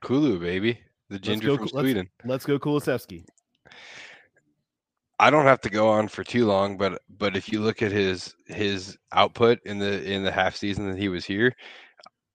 Kulu, 0.03 0.39
baby, 0.39 0.77
the 1.09 1.19
ginger 1.19 1.47
go, 1.47 1.55
from 1.55 1.63
let's- 1.67 1.71
Sweden. 1.71 2.09
Let's 2.25 2.45
go 2.45 2.59
Kulusevski. 2.59 3.23
I 5.21 5.29
don't 5.29 5.45
have 5.45 5.61
to 5.61 5.69
go 5.69 5.87
on 5.87 6.07
for 6.07 6.23
too 6.23 6.47
long, 6.47 6.77
but 6.77 6.99
but 7.19 7.37
if 7.37 7.47
you 7.51 7.61
look 7.61 7.83
at 7.83 7.91
his 7.91 8.35
his 8.47 8.97
output 9.13 9.59
in 9.65 9.77
the 9.77 10.03
in 10.03 10.23
the 10.23 10.31
half 10.31 10.55
season 10.55 10.89
that 10.89 10.97
he 10.97 11.09
was 11.09 11.25
here, 11.25 11.55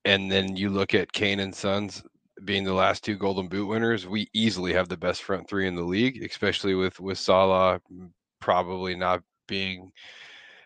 and 0.05 0.31
then 0.31 0.57
you 0.57 0.70
look 0.70 0.94
at 0.94 1.12
Kane 1.12 1.40
and 1.40 1.55
Sons 1.55 2.05
being 2.44 2.62
the 2.64 2.75
last 2.75 3.03
two 3.05 3.16
Golden 3.16 3.49
Boot 3.49 3.66
winners, 3.66 4.07
we 4.07 4.29
easily 4.35 4.72
have 4.72 4.88
the 4.88 4.96
best 4.96 5.25
front 5.25 5.49
three 5.49 5.66
in 5.66 5.75
the 5.75 5.83
league, 5.83 6.22
especially 6.22 6.75
with 6.77 7.01
with 7.01 7.18
Salah 7.18 7.81
mm, 7.92 8.11
probably 8.40 8.94
not 8.94 9.22
being. 9.49 9.90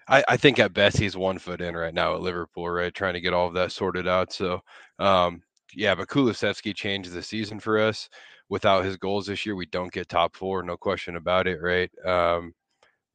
I, 0.08 0.24
I 0.28 0.36
think 0.36 0.58
at 0.58 0.74
best 0.74 0.98
he's 0.98 1.16
one 1.16 1.38
foot 1.38 1.60
in 1.62 1.74
right 1.76 1.94
now 1.94 2.14
at 2.16 2.20
Liverpool, 2.22 2.68
right, 2.68 2.92
trying 2.94 3.14
to 3.14 3.20
get 3.22 3.32
all 3.34 3.46
of 3.48 3.54
that 3.54 3.72
sorted 3.72 4.08
out. 4.08 4.32
So, 4.32 4.60
um, 4.98 5.42
yeah, 5.74 5.94
but 5.94 6.08
Kulusevski 6.08 6.74
changed 6.74 7.12
the 7.12 7.22
season 7.22 7.60
for 7.60 7.78
us 7.80 8.08
without 8.50 8.84
his 8.84 8.96
goals 8.96 9.26
this 9.26 9.46
year, 9.46 9.54
we 9.54 9.64
don't 9.66 9.92
get 9.92 10.08
top 10.08 10.36
four, 10.36 10.62
no 10.62 10.76
question 10.76 11.16
about 11.16 11.46
it, 11.46 11.62
right? 11.62 11.90
Um, 12.04 12.52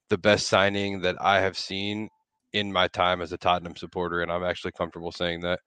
the 0.09 0.17
best 0.17 0.47
signing 0.47 1.01
that 1.01 1.17
I 1.21 1.41
have 1.41 1.57
seen 1.57 2.09
in 2.53 2.71
my 2.71 2.87
time 2.87 3.21
as 3.21 3.33
a 3.33 3.37
Tottenham 3.37 3.75
supporter, 3.75 4.21
and 4.21 4.31
I'm 4.31 4.43
actually 4.43 4.71
comfortable 4.71 5.11
saying 5.11 5.41
that. 5.41 5.59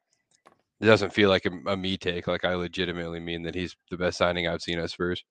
It 0.81 0.87
doesn't 0.87 1.12
feel 1.12 1.28
like 1.28 1.44
a, 1.44 1.50
a 1.70 1.76
me 1.76 1.96
take. 1.96 2.28
Like 2.28 2.44
I 2.44 2.54
legitimately 2.54 3.20
mean 3.20 3.42
that 3.42 3.54
he's 3.54 3.76
the 3.90 3.96
best 3.96 4.16
signing 4.16 4.46
I've 4.46 4.62
seen 4.62 4.78
at 4.78 4.90
Spurs. 4.90 5.22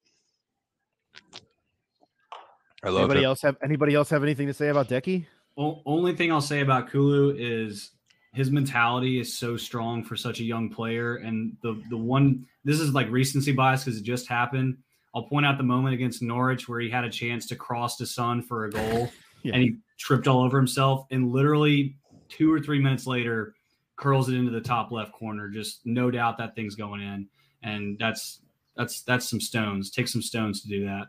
I 2.83 2.89
love 2.89 2.99
Anybody 2.99 3.21
him. 3.21 3.25
else 3.27 3.41
have 3.41 3.55
anybody 3.63 3.95
else 3.95 4.09
have 4.09 4.23
anything 4.23 4.47
to 4.47 4.53
say 4.53 4.67
about 4.67 4.89
Deki? 4.89 5.25
O- 5.57 5.81
only 5.85 6.13
thing 6.15 6.31
I'll 6.31 6.41
say 6.41 6.59
about 6.59 6.89
Kulu 6.89 7.35
is 7.37 7.91
his 8.37 8.51
mentality 8.51 9.19
is 9.19 9.37
so 9.37 9.57
strong 9.57 10.03
for 10.03 10.15
such 10.15 10.39
a 10.39 10.43
young 10.43 10.69
player. 10.69 11.15
And 11.17 11.57
the 11.63 11.81
the 11.89 11.97
one 11.97 12.45
this 12.63 12.79
is 12.79 12.93
like 12.93 13.09
recency 13.09 13.51
bias 13.51 13.83
because 13.83 13.99
it 13.99 14.03
just 14.03 14.27
happened. 14.27 14.77
I'll 15.15 15.23
point 15.23 15.45
out 15.45 15.57
the 15.57 15.63
moment 15.63 15.95
against 15.95 16.21
Norwich 16.21 16.69
where 16.69 16.79
he 16.79 16.89
had 16.89 17.03
a 17.03 17.09
chance 17.09 17.47
to 17.47 17.55
cross 17.55 17.97
to 17.97 18.05
Son 18.05 18.41
for 18.41 18.65
a 18.65 18.69
goal 18.71 19.11
Yeah. 19.43 19.53
and 19.53 19.63
he 19.63 19.77
tripped 19.97 20.27
all 20.27 20.41
over 20.43 20.57
himself. 20.57 21.05
And 21.11 21.31
literally 21.31 21.95
two 22.29 22.51
or 22.53 22.59
three 22.59 22.79
minutes 22.79 23.07
later, 23.07 23.55
curls 23.95 24.29
it 24.29 24.35
into 24.35 24.51
the 24.51 24.61
top 24.61 24.91
left 24.91 25.11
corner. 25.13 25.49
Just 25.49 25.81
no 25.85 26.11
doubt 26.11 26.37
that 26.37 26.55
thing's 26.55 26.75
going 26.75 27.01
in. 27.01 27.27
And 27.63 27.97
that's 27.97 28.41
that's 28.75 29.01
that's 29.01 29.27
some 29.27 29.41
stones. 29.41 29.89
Take 29.89 30.07
some 30.07 30.21
stones 30.21 30.61
to 30.61 30.67
do 30.67 30.85
that. 30.85 31.07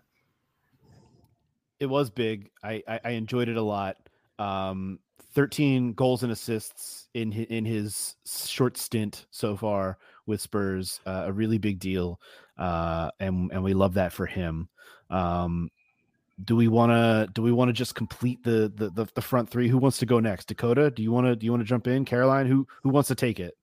it 1.80 1.86
was 1.86 2.08
big. 2.10 2.50
I, 2.62 2.82
I 2.88 3.00
I 3.04 3.10
enjoyed 3.10 3.48
it 3.48 3.56
a 3.56 3.62
lot. 3.62 3.96
Um, 4.38 5.00
13 5.38 5.92
goals 5.92 6.24
and 6.24 6.33
assists 6.33 7.07
in 7.14 7.31
his, 7.31 7.46
in 7.46 7.64
his 7.64 8.16
short 8.27 8.77
stint 8.77 9.27
so 9.31 9.57
far 9.57 9.96
with 10.27 10.40
Spurs, 10.40 10.98
uh, 11.07 11.27
a 11.27 11.33
really 11.33 11.59
big 11.59 11.79
deal. 11.79 12.20
Uh, 12.59 13.12
and 13.20 13.53
and 13.53 13.62
we 13.62 13.72
love 13.72 13.94
that 13.94 14.12
for 14.12 14.27
him. 14.27 14.68
Um, 15.11 15.70
do 16.42 16.57
we 16.57 16.66
want 16.66 16.90
to 16.90 17.29
do 17.33 17.42
we 17.42 17.53
want 17.53 17.68
to 17.68 17.72
just 17.72 17.94
complete 17.94 18.42
the, 18.42 18.72
the 18.74 18.90
the 18.90 19.07
the 19.14 19.22
front 19.22 19.48
three? 19.48 19.68
Who 19.68 19.79
wants 19.79 19.98
to 19.98 20.07
go 20.07 20.18
next? 20.18 20.46
Dakota, 20.46 20.90
do 20.90 21.05
you 21.05 21.12
want 21.12 21.29
to 21.29 21.37
do 21.37 21.46
you 21.46 21.53
want 21.53 21.61
to 21.61 21.68
jump 21.68 21.87
in? 21.87 22.05
Caroline, 22.05 22.46
who 22.46 22.66
who 22.83 22.88
wants 22.88 23.07
to 23.07 23.14
take 23.14 23.38
it? 23.38 23.57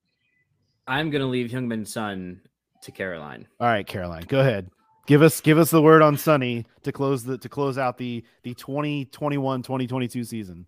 I'm 0.87 1.09
gonna 1.09 1.27
leave 1.27 1.51
Heung-min 1.51 1.83
Son 1.83 2.39
to 2.83 2.91
Caroline. 2.93 3.49
All 3.59 3.67
right, 3.67 3.85
Caroline, 3.85 4.23
go 4.29 4.39
ahead. 4.39 4.71
Give 5.07 5.21
us 5.21 5.41
give 5.41 5.57
us 5.57 5.71
the 5.71 5.81
word 5.81 6.01
on 6.01 6.15
Sunny 6.15 6.65
to 6.83 6.93
close 6.93 7.25
the 7.25 7.37
to 7.39 7.49
close 7.49 7.77
out 7.77 7.97
the 7.97 8.23
the 8.43 8.55
2021-2022 8.55 10.25
season. 10.25 10.67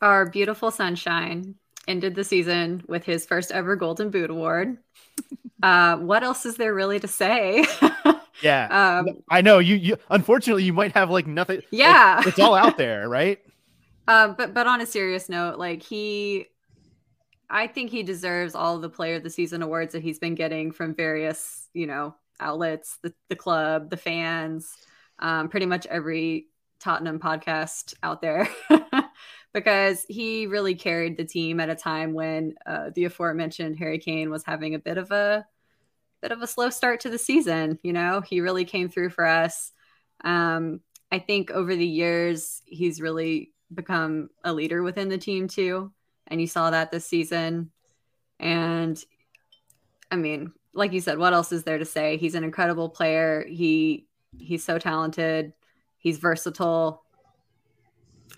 Our 0.00 0.26
beautiful 0.30 0.70
sunshine 0.70 1.56
ended 1.86 2.14
the 2.14 2.24
season 2.24 2.84
with 2.86 3.04
his 3.04 3.26
first 3.26 3.50
ever 3.50 3.76
Golden 3.76 4.10
Boot 4.10 4.30
Award. 4.30 4.78
uh, 5.62 5.96
what 5.96 6.22
else 6.22 6.46
is 6.46 6.56
there 6.56 6.74
really 6.74 7.00
to 7.00 7.08
say? 7.08 7.64
Yeah. 8.40 9.00
um, 9.00 9.18
I 9.28 9.40
know 9.40 9.58
you 9.58 9.74
you 9.74 9.96
unfortunately 10.10 10.62
you 10.62 10.72
might 10.72 10.92
have 10.92 11.10
like 11.10 11.26
nothing 11.26 11.56
like, 11.56 11.66
Yeah. 11.72 12.22
it's 12.24 12.38
all 12.38 12.54
out 12.54 12.76
there, 12.78 13.08
right? 13.18 13.40
Uh, 14.06 14.28
but 14.28 14.54
but 14.54 14.68
on 14.68 14.80
a 14.80 14.86
serious 14.86 15.28
note, 15.28 15.58
like 15.58 15.82
he, 15.82 16.46
I 17.50 17.66
think 17.66 17.90
he 17.90 18.04
deserves 18.04 18.54
all 18.54 18.78
the 18.78 18.88
Player 18.88 19.16
of 19.16 19.24
the 19.24 19.30
Season 19.30 19.60
awards 19.60 19.92
that 19.92 20.04
he's 20.04 20.20
been 20.20 20.36
getting 20.36 20.70
from 20.70 20.94
various 20.94 21.66
you 21.74 21.88
know 21.88 22.14
outlets, 22.38 22.98
the 23.02 23.12
the 23.28 23.34
club, 23.34 23.90
the 23.90 23.96
fans, 23.96 24.72
um, 25.18 25.48
pretty 25.48 25.66
much 25.66 25.84
every 25.86 26.46
Tottenham 26.78 27.18
podcast 27.18 27.94
out 28.04 28.20
there, 28.22 28.48
because 29.52 30.04
he 30.08 30.46
really 30.46 30.74
carried 30.74 31.16
the 31.16 31.24
team 31.24 31.60
at 31.60 31.70
a 31.70 31.74
time 31.74 32.12
when 32.12 32.54
uh, 32.66 32.90
the 32.94 33.04
aforementioned 33.04 33.78
Harry 33.78 33.98
Kane 33.98 34.30
was 34.30 34.44
having 34.44 34.74
a 34.74 34.78
bit 34.78 34.98
of 34.98 35.10
a 35.10 35.46
bit 36.20 36.32
of 36.32 36.42
a 36.42 36.46
slow 36.46 36.70
start 36.70 37.00
to 37.00 37.10
the 37.10 37.18
season. 37.18 37.78
You 37.82 37.92
know, 37.92 38.20
he 38.20 38.40
really 38.40 38.64
came 38.64 38.88
through 38.88 39.10
for 39.10 39.24
us. 39.24 39.72
Um, 40.24 40.80
I 41.10 41.18
think 41.18 41.50
over 41.50 41.74
the 41.74 41.86
years, 41.86 42.60
he's 42.66 43.00
really 43.00 43.52
become 43.72 44.30
a 44.44 44.52
leader 44.52 44.82
within 44.82 45.08
the 45.08 45.18
team 45.18 45.48
too. 45.48 45.92
And 46.26 46.40
you 46.40 46.46
saw 46.46 46.70
that 46.70 46.90
this 46.90 47.06
season. 47.06 47.70
And 48.38 49.02
I 50.10 50.16
mean, 50.16 50.52
like 50.74 50.92
you 50.92 51.00
said, 51.00 51.18
what 51.18 51.32
else 51.32 51.52
is 51.52 51.64
there 51.64 51.78
to 51.78 51.84
say? 51.84 52.16
He's 52.16 52.34
an 52.34 52.44
incredible 52.44 52.88
player. 52.88 53.44
He 53.48 54.06
he's 54.38 54.64
so 54.64 54.78
talented. 54.78 55.52
He's 55.98 56.18
versatile. 56.18 57.02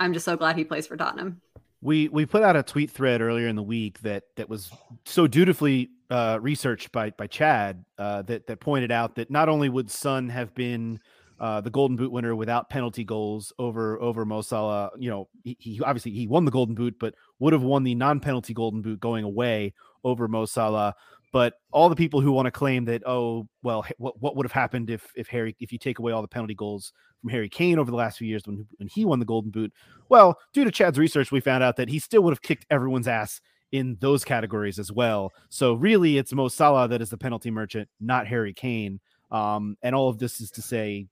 I'm 0.01 0.13
just 0.15 0.25
so 0.25 0.37
glad 0.37 0.57
he 0.57 0.65
plays 0.65 0.87
for 0.87 0.97
Tottenham. 0.97 1.41
We 1.83 2.09
we 2.09 2.27
put 2.27 2.43
out 2.43 2.57
a 2.57 2.63
tweet 2.63 2.91
thread 2.91 3.21
earlier 3.21 3.47
in 3.47 3.57
the 3.57 3.63
week 3.63 4.01
that 4.01 4.25
that 4.37 4.49
was 4.49 4.71
so 5.05 5.27
dutifully 5.27 5.91
uh, 6.11 6.39
researched 6.41 6.91
by 6.91 7.11
by 7.11 7.27
Chad 7.27 7.85
uh, 7.99 8.23
that 8.23 8.47
that 8.49 8.61
pointed 8.61 8.91
out 8.91 9.15
that 9.15 9.31
not 9.31 9.49
only 9.49 9.69
would 9.69 9.91
Son 9.91 10.29
have 10.31 10.55
been 10.55 11.01
uh, 11.39 11.61
the 11.61 11.71
Golden 11.71 11.97
Boot 11.97 12.13
winner 12.13 12.35
without 12.35 12.69
penalty 12.69 13.05
goals 13.05 13.53
over 13.59 14.01
over 14.01 14.25
Mo 14.25 14.43
Salah, 14.43 14.91
you 14.99 15.09
know, 15.09 15.29
he, 15.45 15.57
he 15.59 15.81
obviously 15.81 16.13
he 16.13 16.27
won 16.27 16.45
the 16.45 16.51
Golden 16.51 16.75
Boot, 16.75 16.97
but 16.99 17.15
would 17.39 17.53
have 17.53 17.63
won 17.63 17.85
the 17.85 17.95
non-penalty 17.95 18.53
Golden 18.53 18.83
Boot 18.83 19.01
going 19.01 19.25
away 19.25 19.73
over 20.05 20.29
Mo 20.29 20.45
Salah. 20.45 20.95
But 21.33 21.55
all 21.71 21.89
the 21.89 21.97
people 21.97 22.21
who 22.21 22.33
want 22.33 22.47
to 22.47 22.51
claim 22.51 22.85
that, 22.87 23.03
oh 23.07 23.47
well, 23.63 23.85
what 23.99 24.21
what 24.21 24.37
would 24.37 24.47
have 24.47 24.53
happened 24.53 24.91
if 24.91 25.13
if 25.15 25.29
Harry 25.29 25.55
if 25.61 25.73
you 25.73 25.79
take 25.79 25.99
away 25.99 26.13
all 26.13 26.23
the 26.23 26.29
penalty 26.29 26.55
goals 26.55 26.93
from 27.21 27.31
Harry 27.31 27.49
Kane 27.49 27.79
over 27.79 27.91
the 27.91 27.97
last 27.97 28.19
few 28.19 28.27
years 28.27 28.43
when 28.47 28.67
when 28.79 28.89
he 28.89 29.05
won 29.05 29.21
the 29.21 29.25
Golden 29.25 29.51
Boot? 29.51 29.73
Well, 30.09 30.39
due 30.53 30.65
to 30.65 30.71
Chad's 30.71 30.99
research, 30.99 31.31
we 31.31 31.41
found 31.41 31.63
out 31.63 31.77
that 31.77 31.89
he 31.89 31.99
still 31.99 32.23
would 32.23 32.33
have 32.33 32.43
kicked 32.43 32.67
everyone's 32.71 33.09
ass 33.09 33.41
in 33.73 33.97
those 34.01 34.25
categories 34.25 34.79
as 34.79 34.91
well. 34.91 35.33
So 35.49 35.75
really, 35.75 36.19
it's 36.19 36.33
Mo 36.33 36.49
Salah 36.49 36.89
that 36.89 37.01
is 37.01 37.11
the 37.11 37.19
penalty 37.19 37.51
merchant, 37.51 37.89
not 38.01 38.27
Harry 38.27 38.53
Kane. 38.53 39.01
Um, 39.31 39.77
and 39.83 39.95
all 39.95 40.09
of 40.09 40.19
this 40.19 40.41
is 40.41 40.51
to 40.53 40.63
say, 40.63 41.07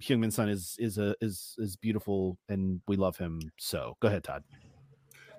Heung-min 0.00 0.30
Son 0.30 0.48
is 0.48 0.76
is 0.78 0.98
a 0.98 1.16
is 1.20 1.56
is 1.58 1.76
beautiful, 1.76 2.38
and 2.48 2.80
we 2.86 2.96
love 2.96 3.16
him. 3.16 3.40
So 3.56 3.96
go 4.00 4.08
ahead, 4.08 4.22
Todd. 4.22 4.44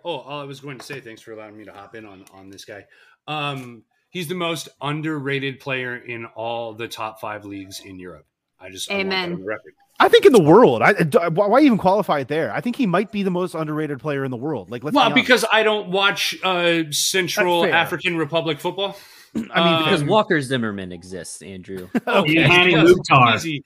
Oh, 0.03 0.17
all 0.17 0.41
I 0.41 0.43
was 0.43 0.59
going 0.59 0.77
to 0.77 0.85
say, 0.85 0.99
thanks 0.99 1.21
for 1.21 1.31
allowing 1.31 1.57
me 1.57 1.63
to 1.65 1.71
hop 1.71 1.95
in 1.95 2.05
on 2.05 2.25
on 2.33 2.49
this 2.49 2.65
guy. 2.65 2.85
Um, 3.27 3.83
he's 4.09 4.27
the 4.27 4.35
most 4.35 4.69
underrated 4.81 5.59
player 5.59 5.95
in 5.95 6.25
all 6.25 6.73
the 6.73 6.87
top 6.87 7.19
five 7.19 7.45
leagues 7.45 7.81
in 7.83 7.99
Europe. 7.99 8.25
I 8.59 8.69
just 8.69 8.89
I 8.91 8.95
want 8.97 9.09
that 9.09 9.15
Amen. 9.15 9.33
on 9.33 9.39
the 9.41 9.45
record. 9.45 9.73
I 9.99 10.09
think 10.09 10.25
in 10.27 10.31
the 10.31 10.41
world, 10.43 10.81
I, 10.83 10.93
I- 11.19 11.27
why 11.29 11.59
even 11.61 11.77
qualify 11.79 12.19
it 12.19 12.27
there? 12.27 12.53
I 12.53 12.61
think 12.61 12.75
he 12.75 12.85
might 12.85 13.11
be 13.11 13.23
the 13.23 13.31
most 13.31 13.55
underrated 13.55 13.99
player 13.99 14.23
in 14.23 14.29
the 14.31 14.37
world. 14.37 14.69
Like, 14.69 14.83
let's 14.83 14.93
Well, 14.95 15.09
be 15.09 15.21
because 15.21 15.43
I 15.51 15.63
don't 15.63 15.89
watch 15.89 16.35
uh, 16.43 16.83
Central 16.91 17.65
African 17.65 18.15
Republic 18.17 18.59
football. 18.59 18.95
I 19.35 19.39
mean, 19.39 19.49
Um, 19.53 19.83
Because 19.83 20.03
Walker 20.03 20.39
Zimmerman 20.41 20.91
exists, 20.91 21.41
Andrew. 21.41 21.89
Okay. 22.07 22.41
Hany 22.41 22.71
yes, 22.73 22.87
Mukhtar. 22.87 23.35
easy. 23.37 23.63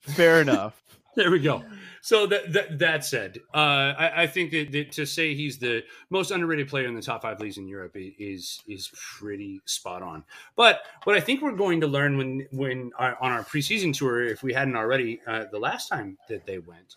fair 0.00 0.40
enough. 0.40 0.80
There 1.16 1.30
we 1.30 1.40
go. 1.40 1.64
So 2.02 2.26
that 2.26 2.52
that, 2.52 2.78
that 2.78 3.04
said, 3.04 3.38
uh, 3.54 3.94
I, 3.98 4.22
I 4.22 4.26
think 4.26 4.50
that, 4.52 4.72
that 4.72 4.92
to 4.92 5.06
say 5.06 5.34
he's 5.34 5.58
the 5.58 5.82
most 6.10 6.30
underrated 6.30 6.68
player 6.68 6.86
in 6.86 6.94
the 6.94 7.02
top 7.02 7.22
five 7.22 7.40
leagues 7.40 7.58
in 7.58 7.66
Europe 7.66 7.92
is 7.96 8.60
is 8.66 8.90
pretty 8.94 9.60
spot 9.64 10.02
on. 10.02 10.24
But 10.56 10.82
what 11.04 11.16
I 11.16 11.20
think 11.20 11.42
we're 11.42 11.52
going 11.52 11.80
to 11.80 11.86
learn 11.86 12.16
when 12.16 12.46
when 12.52 12.92
our, 12.98 13.16
on 13.20 13.32
our 13.32 13.44
preseason 13.44 13.96
tour, 13.96 14.24
if 14.24 14.42
we 14.42 14.52
hadn't 14.52 14.76
already, 14.76 15.20
uh, 15.26 15.44
the 15.50 15.58
last 15.58 15.88
time 15.88 16.18
that 16.28 16.46
they 16.46 16.58
went, 16.58 16.96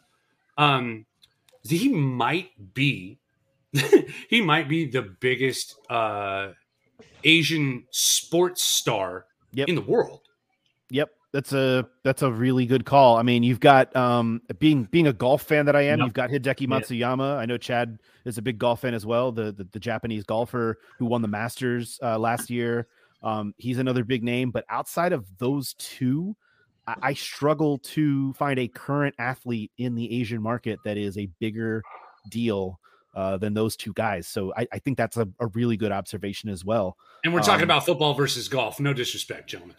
um, 0.57 1.05
he 1.63 1.89
might 1.89 2.73
be 2.73 3.19
he 4.29 4.41
might 4.41 4.67
be 4.67 4.85
the 4.85 5.01
biggest 5.01 5.75
uh, 5.89 6.49
Asian 7.23 7.85
sports 7.91 8.63
star 8.63 9.25
Yep. 9.53 9.67
in 9.67 9.75
the 9.75 9.81
world. 9.81 10.21
That's 11.33 11.53
a 11.53 11.87
that's 12.03 12.23
a 12.23 12.31
really 12.31 12.65
good 12.65 12.83
call. 12.85 13.15
I 13.17 13.21
mean, 13.23 13.41
you've 13.43 13.61
got 13.61 13.95
um 13.95 14.41
being 14.59 14.83
being 14.83 15.07
a 15.07 15.13
golf 15.13 15.43
fan 15.43 15.65
that 15.67 15.75
I 15.77 15.83
am, 15.83 15.99
Yep. 15.99 16.05
you've 16.05 16.13
got 16.13 16.29
Hideki. 16.29 16.67
Matsuyama. 16.67 17.37
I 17.37 17.45
know 17.45 17.57
Chad 17.57 17.99
is 18.25 18.37
a 18.37 18.41
big 18.41 18.57
golf 18.59 18.81
fan 18.81 18.93
as 18.93 19.05
well, 19.05 19.31
the 19.31 19.53
the, 19.53 19.63
the 19.71 19.79
Japanese 19.79 20.23
golfer 20.25 20.79
who 20.99 21.05
won 21.05 21.21
the 21.21 21.29
Masters 21.29 21.97
uh, 22.03 22.19
last 22.19 22.49
year. 22.49 22.87
Um, 23.23 23.53
he's 23.57 23.77
another 23.77 24.03
big 24.03 24.23
name, 24.23 24.51
but 24.51 24.65
outside 24.69 25.13
of 25.13 25.25
those 25.37 25.73
two, 25.75 26.35
I, 26.87 26.95
I 27.01 27.13
struggle 27.13 27.77
to 27.79 28.33
find 28.33 28.59
a 28.59 28.67
current 28.67 29.15
athlete 29.19 29.71
in 29.77 29.95
the 29.95 30.19
Asian 30.19 30.41
market 30.41 30.79
that 30.83 30.97
is 30.97 31.17
a 31.17 31.27
bigger 31.39 31.81
deal 32.29 32.79
uh, 33.15 33.37
than 33.37 33.53
those 33.53 33.75
two 33.75 33.93
guys. 33.93 34.27
So 34.27 34.53
I, 34.57 34.67
I 34.73 34.79
think 34.79 34.97
that's 34.97 35.17
a, 35.17 35.27
a 35.39 35.47
really 35.47 35.77
good 35.77 35.91
observation 35.91 36.49
as 36.49 36.65
well. 36.65 36.97
And 37.23 37.33
we're 37.33 37.41
talking 37.41 37.61
Um, 37.63 37.69
about 37.69 37.85
football 37.85 38.15
versus 38.15 38.49
golf. 38.49 38.79
No 38.79 38.91
disrespect, 38.91 39.49
gentlemen. 39.49 39.75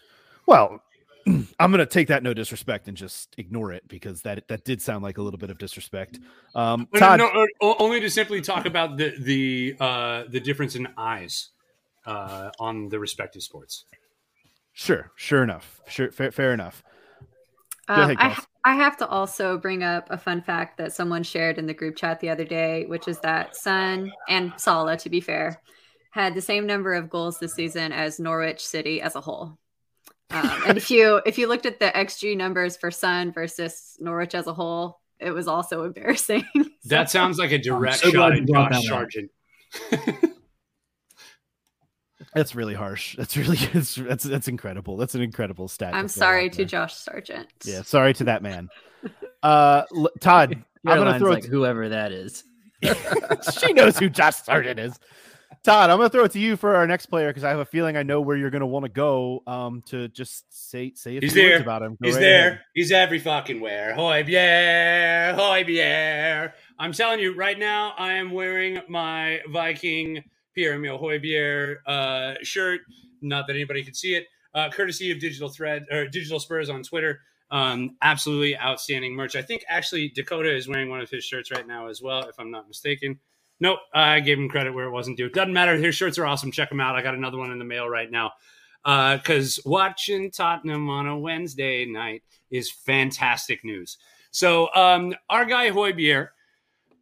Well, 0.47 0.81
I'm 1.27 1.71
gonna 1.71 1.87
take 1.87 2.09
that 2.09 2.23
no 2.23 2.35
disrespect 2.35 2.89
and 2.89 2.97
just 2.97 3.35
ignore 3.39 3.73
it 3.73 3.87
because 3.89 4.23
that 4.23 4.47
that 4.49 4.65
did 4.65 4.83
sound 4.83 5.03
like 5.03 5.19
a 5.19 5.23
little 5.23 5.39
bit 5.39 5.51
of 5.51 5.59
disrespect. 5.59 6.19
Um, 6.55 6.89
Todd, 6.97 7.19
no, 7.19 7.31
no, 7.33 7.47
o- 7.61 7.77
only 7.79 8.01
to 8.01 8.11
simply 8.11 8.41
talk 8.41 8.67
about 8.67 8.97
the 8.97 9.15
the 9.19 9.77
uh, 9.79 10.25
the 10.29 10.41
difference 10.41 10.75
in 10.75 10.89
eyes 10.97 11.51
uh, 12.07 12.51
on 12.59 12.89
the 12.89 12.99
respective 12.99 13.43
sports. 13.43 13.85
sure, 14.73 15.13
sure 15.17 15.43
enough, 15.43 15.81
sure, 15.89 16.11
fair, 16.11 16.33
fair 16.33 16.53
enough. 16.53 16.83
Um, 17.89 18.01
ahead, 18.01 18.17
I, 18.19 18.29
Kels. 18.31 18.47
I 18.65 18.75
have 18.77 18.97
to 18.99 19.09
also 19.09 19.59
bring 19.59 19.83
up 19.83 20.09
a 20.11 20.19
fun 20.19 20.41
fact 20.41 20.79
that 20.79 20.93
someone 20.93 21.23
shared 21.23 21.59
in 21.59 21.67
the 21.67 21.75
group 21.75 21.97
chat 21.97 22.21
the 22.21 22.31
other 22.31 22.45
day, 22.45 22.87
which 22.87 23.09
is 23.09 23.19
that 23.21 23.57
Son 23.57 24.13
and 24.29 24.53
Salah, 24.57 24.97
to 24.99 25.11
be 25.11 25.21
fair, 25.21 25.61
had 26.13 26.35
the 26.35 26.41
same 26.41 26.67
number 26.67 26.95
of 26.95 27.11
goals 27.11 27.39
this 27.39 27.55
season 27.55 27.91
as 27.93 28.21
Norwich 28.21 28.65
City 28.65 29.01
as 29.01 29.17
a 29.17 29.21
whole. 29.21 29.59
Um, 30.33 30.63
and 30.69 30.79
if 30.79 30.91
you 30.91 31.21
if 31.27 31.39
you 31.39 31.47
looked 31.47 31.67
at 31.67 31.79
the 31.79 31.87
xG 31.87 32.37
numbers 32.37 32.77
for 32.77 32.91
Son 32.91 33.33
versus 33.33 33.97
Norwich 34.01 34.35
as 34.35 34.47
a 34.47 34.55
whole, 34.55 35.01
it 35.19 35.31
was 35.31 35.49
also 35.49 35.85
embarrassing. 35.85 36.45
That 36.87 37.11
sounds 37.11 37.39
like 37.39 37.53
a 37.53 37.59
direct 37.59 37.99
so 37.99 38.11
shot 38.11 38.33
at 38.33 38.45
Josh 38.45 38.73
that. 38.73 38.83
Sargent. 38.83 39.31
That's 42.35 42.57
really 42.57 42.75
harsh. 42.75 43.15
That's 43.17 43.37
really 43.37 43.57
that's 43.73 43.95
that's, 43.95 44.25
that's 44.25 44.49
incredible. 44.49 44.97
That's 44.97 45.15
an 45.15 45.23
incredible 45.23 45.69
stat. 45.69 45.95
I'm 45.95 46.09
throw 46.09 46.23
sorry 46.23 46.51
to. 46.51 46.65
Josh 46.65 46.95
Sargent. 46.95 47.49
Yeah, 47.65 47.83
sorry 47.83 48.15
to 48.15 48.25
that 48.25 48.43
man. 48.43 48.69
Uh, 49.43 49.83
l- 49.95 50.11
Todd, 50.21 50.65
I'm 50.87 50.99
gonna 50.99 51.19
throw 51.19 51.31
like 51.31 51.45
it. 51.45 51.51
whoever 51.51 51.91
that 51.91 52.11
is. 52.11 52.43
she 53.61 53.73
knows 53.75 53.99
who 53.99 54.09
Josh 54.09 54.43
Sargent 54.43 54.81
is. 54.81 54.99
Todd, 55.65 55.91
I'm 55.91 55.99
gonna 55.99 56.09
throw 56.09 56.25
it 56.25 56.33
to 56.33 56.41
you 56.41 56.57
for 56.57 56.75
our 56.75 56.89
next 56.89 57.07
player 57.07 57.29
because 57.29 57.45
I 57.45 57.51
have 57.51 57.61
a 57.61 57.65
feeling 57.65 57.97
I 57.97 58.03
know 58.03 58.21
where 58.21 58.37
you're 58.37 58.51
gonna 58.51 58.67
want 58.67 58.85
to 58.85 58.89
go. 58.91 59.45
Um, 59.47 59.83
to 59.87 60.09
just 60.09 60.45
say 60.53 60.93
say 60.97 61.19
a 61.19 61.21
He's 61.21 61.35
few 61.35 61.51
words 61.51 61.63
about 61.63 61.83
him. 61.83 61.93
Go 62.03 62.09
He's 62.09 62.15
right 62.17 62.21
there. 62.21 62.49
ahead. 62.49 62.61
He's 62.75 62.91
every 62.91 63.21
fucking 63.21 63.61
where. 63.61 63.95
Højbjerg, 63.95 65.35
hoy 65.35 65.63
Bier. 65.65 66.53
I'm 66.81 66.93
telling 66.93 67.21
you 67.21 67.37
right 67.37 67.57
now, 67.59 67.95
I 67.97 68.15
am 68.15 68.33
wearing 68.33 68.81
my 68.89 69.41
Viking 69.51 70.25
Pierre 70.53 70.75
Emile 70.75 70.99
Højbjerg 70.99 71.77
uh, 71.87 72.35
shirt. 72.43 72.81
Not 73.21 73.47
that 73.47 73.55
anybody 73.55 73.85
could 73.85 73.95
see 73.97 74.15
it. 74.17 74.27
Uh, 74.55 74.69
courtesy 74.69 75.13
of 75.13 75.21
Digital 75.21 75.49
Thread 75.49 75.87
or 75.93 76.09
Digital 76.09 76.41
Spurs 76.41 76.71
on 76.71 76.83
Twitter. 76.83 77.21
Um, 77.53 77.97
absolutely 78.03 78.59
outstanding 78.59 79.15
merch. 79.15 79.37
I 79.37 79.43
think 79.43 79.63
actually 79.69 80.09
Dakota 80.09 80.53
is 80.53 80.67
wearing 80.67 80.91
one 80.91 81.01
of 81.01 81.09
his 81.09 81.25
shirts 81.25 81.53
right 81.53 81.67
now 81.67 81.87
as 81.87 82.03
well, 82.03 82.27
if 82.29 82.35
I'm 82.41 82.51
not 82.51 82.67
mistaken. 82.67 83.21
Nope, 83.63 83.79
I 83.95 84.19
gave 84.19 84.39
him 84.41 84.49
credit 84.49 84.75
where 84.75 84.87
it 84.87 84.91
wasn't 84.91 85.17
due. 85.17 85.31
Doesn't 85.31 85.53
matter. 85.53 85.77
His 85.77 85.95
shirts 85.95 86.19
are 86.19 86.27
awesome. 86.27 86.51
Check 86.51 86.69
them 86.69 86.81
out. 86.81 86.97
I 86.97 87.03
got 87.03 87.15
another 87.15 87.39
one 87.39 87.53
in 87.53 87.61
the 87.61 87.65
mail 87.65 87.89
right 87.89 88.11
now. 88.11 88.33
Because 88.85 89.61
watching 89.65 90.33
Tottenham 90.33 90.91
on 90.91 91.07
a 91.07 91.17
Wednesday 91.17 91.87
night 91.87 92.25
is 92.51 92.73
fantastic 92.73 93.65
news. 93.65 93.99
So 94.33 94.69
um, 94.75 95.15
our 95.31 95.45
guy 95.45 95.71
Højbjerg, 95.71 96.31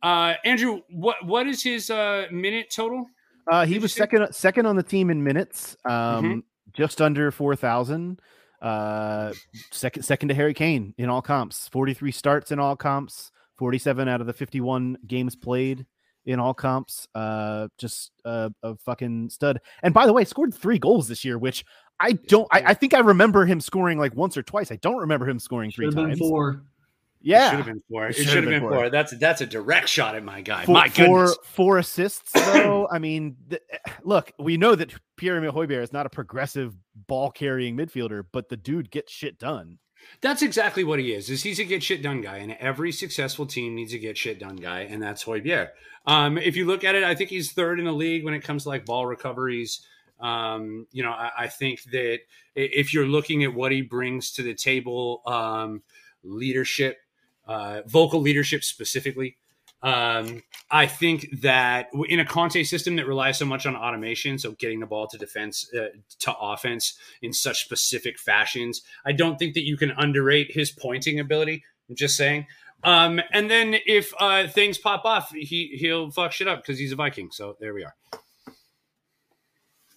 uh, 0.02 0.34
Andrew, 0.44 0.82
what 0.90 1.24
what 1.24 1.46
is 1.46 1.62
his 1.62 1.88
uh, 1.88 2.26
minute 2.30 2.70
total? 2.70 3.06
Uh, 3.50 3.64
he 3.64 3.78
was 3.78 3.94
second 3.94 4.30
second 4.34 4.66
on 4.66 4.76
the 4.76 4.82
team 4.82 5.08
in 5.08 5.24
minutes, 5.24 5.78
um, 5.86 5.92
Mhm. 5.92 6.42
just 6.74 7.00
under 7.00 7.30
four 7.30 7.56
thousand. 7.56 8.20
Uh, 8.60 9.32
second 9.70 10.02
second 10.02 10.28
to 10.28 10.34
Harry 10.34 10.52
Kane 10.52 10.92
in 10.98 11.08
all 11.08 11.22
comps. 11.22 11.68
Forty 11.68 11.94
three 11.94 12.12
starts 12.12 12.52
in 12.52 12.58
all 12.58 12.76
comps. 12.76 13.32
Forty 13.56 13.78
seven 13.78 14.08
out 14.08 14.20
of 14.20 14.26
the 14.26 14.34
fifty 14.34 14.60
one 14.60 14.98
games 15.06 15.34
played 15.34 15.86
in 16.26 16.38
all 16.40 16.54
comps. 16.54 17.06
Uh, 17.14 17.68
just 17.78 18.12
uh, 18.24 18.50
a 18.62 18.76
fucking 18.76 19.30
stud. 19.30 19.60
And 19.82 19.94
by 19.94 20.06
the 20.06 20.12
way, 20.12 20.24
scored 20.24 20.54
three 20.54 20.78
goals 20.78 21.08
this 21.08 21.24
year, 21.24 21.38
which 21.38 21.64
I 21.98 22.12
don't. 22.12 22.48
I, 22.52 22.62
I 22.66 22.74
think 22.74 22.94
I 22.94 23.00
remember 23.00 23.44
him 23.46 23.60
scoring 23.60 23.98
like 23.98 24.14
once 24.14 24.36
or 24.36 24.42
twice. 24.42 24.70
I 24.72 24.76
don't 24.76 24.96
remember 24.98 25.28
him 25.28 25.38
scoring 25.38 25.70
three 25.70 25.86
Should 25.86 25.94
have 25.94 26.02
been 26.04 26.08
times. 26.10 26.18
four. 26.18 26.50
It 26.50 26.58
Yeah, 27.26 27.50
should 27.50 27.56
have 27.58 27.66
been 27.66 27.82
four. 27.90 28.06
It, 28.06 28.10
It 28.10 28.14
should 28.14 28.26
should've 28.28 28.44
been 28.44 28.50
been 28.50 28.60
four. 28.62 28.72
four. 28.72 28.90
That's 28.90 29.16
that's 29.18 29.40
a 29.42 29.46
direct 29.46 29.88
shot 29.88 30.14
at 30.14 30.24
my 30.24 30.40
guy. 30.40 30.64
four, 30.64 30.72
my 30.74 30.88
four, 30.88 31.06
goodness. 31.26 31.38
four 31.44 31.78
assists 31.78 32.32
though. 32.32 32.88
I 32.92 32.98
mean, 32.98 33.36
th- 33.50 33.62
look, 34.02 34.32
we 34.38 34.56
know 34.56 34.74
that 34.74 34.94
Pierre 35.18 35.36
Emile 35.36 35.52
Højbjerg 35.52 35.82
is 35.82 35.92
not 35.92 36.06
a 36.06 36.10
progressive 36.10 36.74
ball 37.06 37.30
carrying 37.30 37.76
midfielder, 37.76 38.24
but 38.32 38.48
the 38.48 38.56
dude 38.56 38.90
gets 38.90 39.12
shit 39.12 39.38
done. 39.38 39.78
That's 40.20 40.42
exactly 40.42 40.84
what 40.84 40.98
he 40.98 41.12
is. 41.12 41.30
Is 41.30 41.42
he's 41.42 41.58
a 41.58 41.64
get 41.64 41.82
shit 41.82 42.02
done 42.02 42.20
guy, 42.20 42.38
and 42.38 42.52
every 42.52 42.92
successful 42.92 43.46
team 43.46 43.74
needs 43.74 43.92
a 43.94 43.98
get 43.98 44.18
shit 44.18 44.38
done 44.38 44.56
guy, 44.56 44.80
and 44.80 45.02
that's 45.02 45.24
Højbjerg. 45.24 45.68
Um, 46.06 46.38
if 46.38 46.56
you 46.56 46.66
look 46.66 46.84
at 46.84 46.94
it, 46.94 47.04
I 47.04 47.14
think 47.14 47.30
he's 47.30 47.52
third 47.52 47.78
in 47.78 47.86
the 47.86 47.92
league 47.92 48.24
when 48.24 48.34
it 48.34 48.40
comes 48.40 48.64
to 48.64 48.68
like 48.68 48.84
ball 48.84 49.06
recoveries. 49.06 49.80
Um, 50.20 50.86
you 50.92 51.02
know, 51.02 51.10
I, 51.10 51.30
I 51.38 51.48
think 51.48 51.82
that 51.84 52.18
if 52.54 52.92
you're 52.92 53.06
looking 53.06 53.44
at 53.44 53.54
what 53.54 53.72
he 53.72 53.82
brings 53.82 54.32
to 54.32 54.42
the 54.42 54.54
table, 54.54 55.22
um, 55.26 55.82
leadership, 56.22 56.98
uh, 57.46 57.82
vocal 57.86 58.20
leadership 58.20 58.64
specifically, 58.64 59.36
um, 59.82 60.42
I 60.70 60.86
think 60.86 61.40
that 61.40 61.88
in 62.08 62.20
a 62.20 62.24
Conte 62.24 62.62
system 62.64 62.96
that 62.96 63.06
relies 63.06 63.38
so 63.38 63.46
much 63.46 63.66
on 63.66 63.74
automation, 63.74 64.38
so 64.38 64.52
getting 64.52 64.80
the 64.80 64.86
ball 64.86 65.06
to 65.08 65.18
defense 65.18 65.70
uh, 65.74 65.88
to 66.20 66.34
offense 66.38 66.98
in 67.22 67.32
such 67.32 67.64
specific 67.64 68.18
fashions, 68.18 68.82
I 69.04 69.12
don't 69.12 69.38
think 69.38 69.54
that 69.54 69.64
you 69.64 69.76
can 69.76 69.92
underrate 69.92 70.52
his 70.52 70.70
pointing 70.70 71.18
ability. 71.18 71.64
I'm 71.88 71.96
just 71.96 72.16
saying. 72.16 72.46
Um, 72.84 73.20
and 73.32 73.50
then 73.50 73.76
if 73.86 74.12
uh, 74.18 74.48
things 74.48 74.78
pop 74.78 75.04
off, 75.04 75.30
he 75.32 75.76
he'll 75.78 76.10
fuck 76.10 76.32
shit 76.32 76.48
up 76.48 76.62
because 76.62 76.78
he's 76.78 76.92
a 76.92 76.96
Viking. 76.96 77.30
So 77.30 77.56
there 77.60 77.74
we 77.74 77.84
are. 77.84 77.94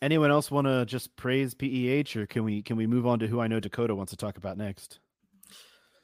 Anyone 0.01 0.31
else 0.31 0.51
want 0.51 0.67
to 0.67 0.85
just 0.85 1.15
praise 1.15 1.53
PEH, 1.53 2.15
or 2.15 2.25
can 2.25 2.43
we 2.43 2.61
can 2.61 2.77
we 2.77 2.87
move 2.87 3.05
on 3.05 3.19
to 3.19 3.27
who 3.27 3.39
I 3.39 3.47
know 3.47 3.59
Dakota 3.59 3.95
wants 3.95 4.11
to 4.11 4.17
talk 4.17 4.37
about 4.37 4.57
next? 4.57 4.99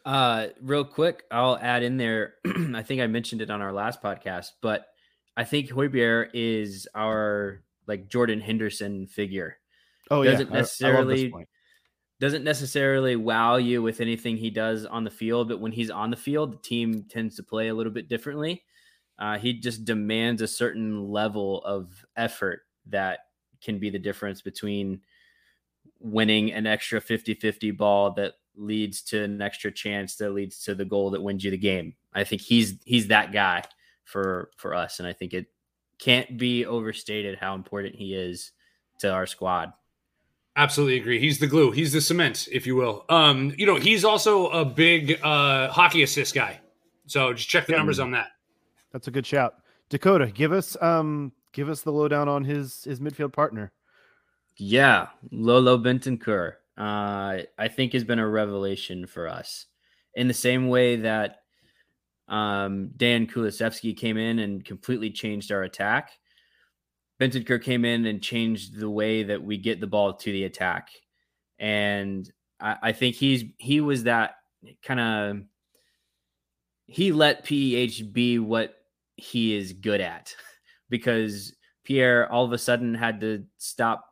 Uh, 0.10 0.47
real 0.62 0.84
quick, 0.86 1.24
I'll 1.30 1.57
add 1.62 1.84
in 1.84 1.97
there. 1.97 2.34
I 2.74 2.82
think 2.82 2.99
I 2.99 3.05
mentioned 3.07 3.41
it 3.41 3.51
on 3.51 3.62
our 3.62 3.72
last 3.72 4.01
podcast, 4.01 4.47
but 4.62 4.88
I 5.38 5.43
think 5.43 5.70
Højbjerg 5.70 6.30
is 6.34 6.88
our 6.95 7.62
like 7.86 8.07
Jordan 8.07 8.39
Henderson 8.41 9.05
figure. 9.05 9.57
Oh 10.10 10.24
Doesn't 10.24 10.47
yeah, 10.47 10.53
I- 10.53 10.57
I 10.57 10.62
necessarily- 10.62 11.30
point. 11.30 11.47
Doesn't 12.20 12.43
necessarily 12.43 13.16
wow 13.16 13.55
you 13.57 13.82
with 13.82 14.01
anything 14.01 14.36
he 14.36 14.49
does 14.49 14.86
on 14.86 15.03
the 15.05 15.10
field, 15.12 15.47
but 15.47 15.62
when 15.62 15.72
he's 15.72 15.89
on 15.91 16.10
the 16.10 16.18
field, 16.18 16.51
the 16.53 16.57
team 16.57 17.03
tends 17.10 17.36
to 17.38 17.43
play 17.43 17.70
a 17.70 17.74
little 17.74 17.93
bit 17.93 18.10
differently. 18.10 18.64
Uh, 19.20 19.38
he 19.38 19.53
just 19.53 19.86
demands 19.86 20.41
a 20.41 20.47
certain 20.47 21.07
level 21.07 21.64
of 21.64 22.03
effort 22.18 22.64
that 22.88 23.20
can 23.62 23.80
be 23.80 23.89
the 23.89 23.99
difference 23.99 24.41
between 24.41 24.99
winning 25.99 26.51
an 26.51 26.66
extra 26.68 26.99
50 26.99 27.36
50 27.36 27.72
ball 27.72 28.12
that 28.16 28.34
leads 28.60 29.01
to 29.03 29.24
an 29.24 29.41
extra 29.41 29.72
chance 29.72 30.16
that 30.18 30.32
leads 30.32 30.64
to 30.66 30.76
the 30.76 30.86
goal 30.86 31.12
that 31.12 31.22
wins 31.22 31.43
you 31.43 31.51
the 31.51 31.57
game. 31.57 31.95
I 32.14 32.24
think 32.24 32.41
he's 32.41 32.76
he's 32.86 33.07
that 33.07 33.32
guy 33.32 33.64
for 34.03 34.51
for 34.57 34.76
us, 34.76 34.99
and 34.99 35.07
I 35.07 35.14
think 35.14 35.34
it 35.34 35.47
can't 35.97 36.38
be 36.38 36.66
overstated 36.66 37.38
how 37.38 37.55
important 37.55 37.95
he 37.95 38.14
is 38.14 38.51
to 38.99 39.12
our 39.12 39.26
squad. 39.26 39.74
Absolutely 40.55 40.97
agree. 40.97 41.20
He's 41.20 41.39
the 41.39 41.47
glue. 41.47 41.72
He's 41.72 41.93
the 41.93 42.01
cement, 42.01 42.47
if 42.51 42.68
you 42.68 42.76
will. 42.76 43.05
Um, 43.07 43.53
you 43.57 43.66
know, 43.66 43.76
he's 43.76 44.03
also 44.03 44.47
a 44.47 44.66
big 44.66 45.20
uh, 45.24 45.70
hockey 45.70 46.03
assist 46.03 46.34
guy. 46.34 46.60
So 47.05 47.34
just 47.34 47.47
check 47.47 47.66
the 47.66 47.74
numbers 47.74 47.99
on 47.99 48.12
that. 48.12 48.28
That's 48.91 49.07
a 49.07 49.12
good 49.12 49.26
shout. 49.26 49.55
Dakota, 49.89 50.28
give 50.28 50.51
us 50.51 50.78
um 50.82 51.32
give 51.51 51.70
us 51.70 51.82
the 51.82 51.91
lowdown 51.91 52.28
on 52.28 52.43
his 52.43 52.84
his 52.84 52.99
midfield 52.99 53.34
partner. 53.34 53.72
Yeah, 54.57 55.07
Lolo 55.32 55.78
Bentancur, 55.78 56.55
uh, 56.80 57.40
I 57.58 57.68
think 57.68 57.94
has 57.94 58.06
been 58.06 58.20
a 58.20 58.28
revelation 58.28 59.06
for 59.06 59.28
us 59.28 59.66
in 60.16 60.28
the 60.30 60.34
same 60.34 60.70
way 60.70 60.96
that 60.98 61.42
um, 62.30 62.92
Dan 62.96 63.28
Kulusevski 63.28 63.98
came 63.98 64.18
in 64.18 64.40
and 64.40 64.64
completely 64.64 65.12
changed 65.12 65.52
our 65.52 65.64
attack. 65.64 66.12
Bentancur 67.20 67.62
came 67.62 67.84
in 67.84 68.06
and 68.06 68.22
changed 68.22 68.80
the 68.80 68.90
way 68.90 69.24
that 69.24 69.44
we 69.44 69.58
get 69.58 69.82
the 69.82 69.88
ball 69.88 70.14
to 70.14 70.32
the 70.32 70.46
attack, 70.46 70.90
and 71.60 72.32
I, 72.62 72.78
I 72.82 72.92
think 72.94 73.16
he's 73.16 73.44
he 73.58 73.82
was 73.82 74.04
that 74.04 74.36
kind 74.82 75.00
of 75.00 75.42
he 76.86 77.12
let 77.12 77.46
PEH 77.46 78.14
be 78.14 78.40
what 78.40 78.76
he 79.18 79.54
is 79.56 79.74
good 79.74 80.00
at 80.00 80.34
because 80.90 81.54
Pierre 81.84 82.32
all 82.32 82.46
of 82.46 82.54
a 82.54 82.58
sudden 82.58 82.94
had 82.94 83.20
to 83.20 83.44
stop 83.58 84.09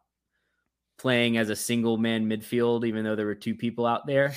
playing 0.98 1.38
as 1.38 1.50
a 1.50 1.56
single 1.56 1.98
man 1.98 2.30
midfield, 2.30 2.86
even 2.86 3.04
though 3.04 3.16
there 3.16 3.26
were 3.26 3.36
two 3.36 3.56
people 3.56 3.86
out 3.86 4.08
there, 4.08 4.34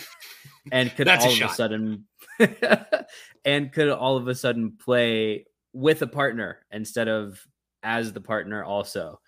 and 0.71 0.95
could 0.95 1.07
That's 1.07 1.25
a 1.25 1.29
all 1.29 1.33
of 1.33 1.39
shot. 1.39 1.51
a 1.51 1.55
sudden 1.55 2.05
and 3.45 3.73
could 3.73 3.89
all 3.89 4.17
of 4.17 4.29
a 4.29 4.35
sudden 4.35 4.77
play 4.83 5.47
with 5.73 6.03
a 6.03 6.07
partner 6.07 6.59
instead 6.71 7.09
of 7.09 7.41
as 7.83 8.13
the 8.13 8.21
partner 8.21 8.65
also. 8.65 9.21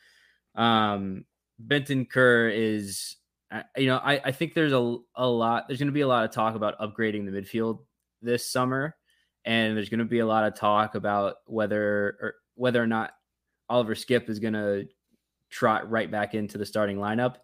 Um, 0.55 1.25
Bentancur 1.65 2.53
is, 2.55 3.17
uh, 3.51 3.63
you 3.77 3.87
know, 3.87 3.97
I, 3.97 4.21
I 4.25 4.33
think 4.33 4.55
there's 4.55 4.73
a, 4.73 4.97
a 5.15 5.27
lot, 5.27 5.65
there's 5.69 5.79
going 5.79 5.87
to 5.87 5.93
be 5.93 6.01
a 6.01 6.09
lot 6.09 6.25
of 6.25 6.33
talk 6.33 6.55
about 6.55 6.79
upgrading 6.79 7.25
the 7.25 7.41
midfield 7.41 7.81
this 8.21 8.51
summer. 8.51 8.97
And 9.45 9.77
there's 9.77 9.89
going 9.89 9.99
to 9.99 10.05
be 10.05 10.21
a 10.21 10.27
lot 10.27 10.45
of 10.45 10.55
talk 10.55 10.95
about 10.95 11.37
whether 11.47 12.17
or 12.21 12.35
whether 12.55 12.81
or 12.81 12.87
not 12.87 13.13
Oliver 13.69 13.95
Skipp 13.95 14.29
is 14.29 14.39
going 14.39 14.55
to 14.55 14.87
trot 15.53 15.89
right 15.89 16.11
back 16.11 16.35
into 16.35 16.59
the 16.59 16.67
starting 16.67 16.97
lineup. 16.97 17.37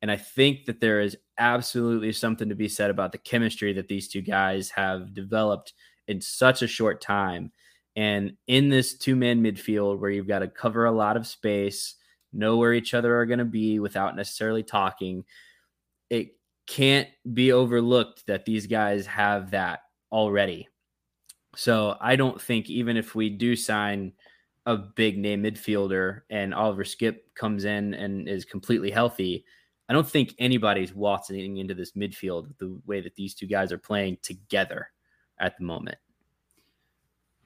And 0.00 0.10
I 0.10 0.16
think 0.16 0.64
that 0.64 0.80
there 0.80 1.00
is 1.00 1.16
absolutely 1.38 2.12
something 2.12 2.48
to 2.48 2.56
be 2.56 2.68
said 2.68 2.90
about 2.90 3.12
the 3.12 3.18
chemistry 3.18 3.72
that 3.74 3.86
these 3.86 4.08
two 4.08 4.22
guys 4.22 4.70
have 4.70 5.14
developed 5.14 5.74
in 6.08 6.20
such 6.20 6.62
a 6.62 6.66
short 6.66 7.00
time. 7.00 7.52
And 7.94 8.32
in 8.48 8.68
this 8.68 8.98
two 8.98 9.14
man 9.14 9.42
midfield 9.42 10.00
where 10.00 10.10
you've 10.10 10.26
got 10.26 10.40
to 10.40 10.48
cover 10.48 10.86
a 10.86 10.92
lot 10.92 11.16
of 11.16 11.26
space, 11.26 11.94
know 12.32 12.56
where 12.56 12.72
each 12.72 12.94
other 12.94 13.16
are 13.16 13.26
going 13.26 13.38
to 13.38 13.44
be 13.44 13.78
without 13.78 14.16
necessarily 14.16 14.62
talking, 14.62 15.24
it 16.10 16.36
can't 16.66 17.08
be 17.32 17.52
overlooked 17.52 18.26
that 18.26 18.44
these 18.44 18.66
guys 18.66 19.06
have 19.06 19.50
that 19.52 19.80
already. 20.10 20.68
So 21.54 21.96
I 22.00 22.16
don't 22.16 22.40
think 22.40 22.70
even 22.70 22.96
if 22.96 23.14
we 23.14 23.28
do 23.28 23.54
sign 23.54 24.14
a 24.66 24.76
big 24.76 25.18
name 25.18 25.42
midfielder 25.42 26.22
and 26.30 26.54
Oliver 26.54 26.84
Skipp 26.84 27.18
comes 27.34 27.64
in 27.64 27.94
and 27.94 28.28
is 28.28 28.44
completely 28.44 28.90
healthy, 28.90 29.44
I 29.88 29.92
don't 29.92 30.08
think 30.08 30.34
anybody's 30.38 30.94
waltzing 30.94 31.56
into 31.58 31.74
this 31.74 31.92
midfield 31.92 32.56
the 32.58 32.80
way 32.86 33.00
that 33.00 33.14
these 33.16 33.34
two 33.34 33.46
guys 33.46 33.72
are 33.72 33.78
playing 33.78 34.18
together 34.22 34.88
at 35.38 35.58
the 35.58 35.64
moment. 35.64 35.98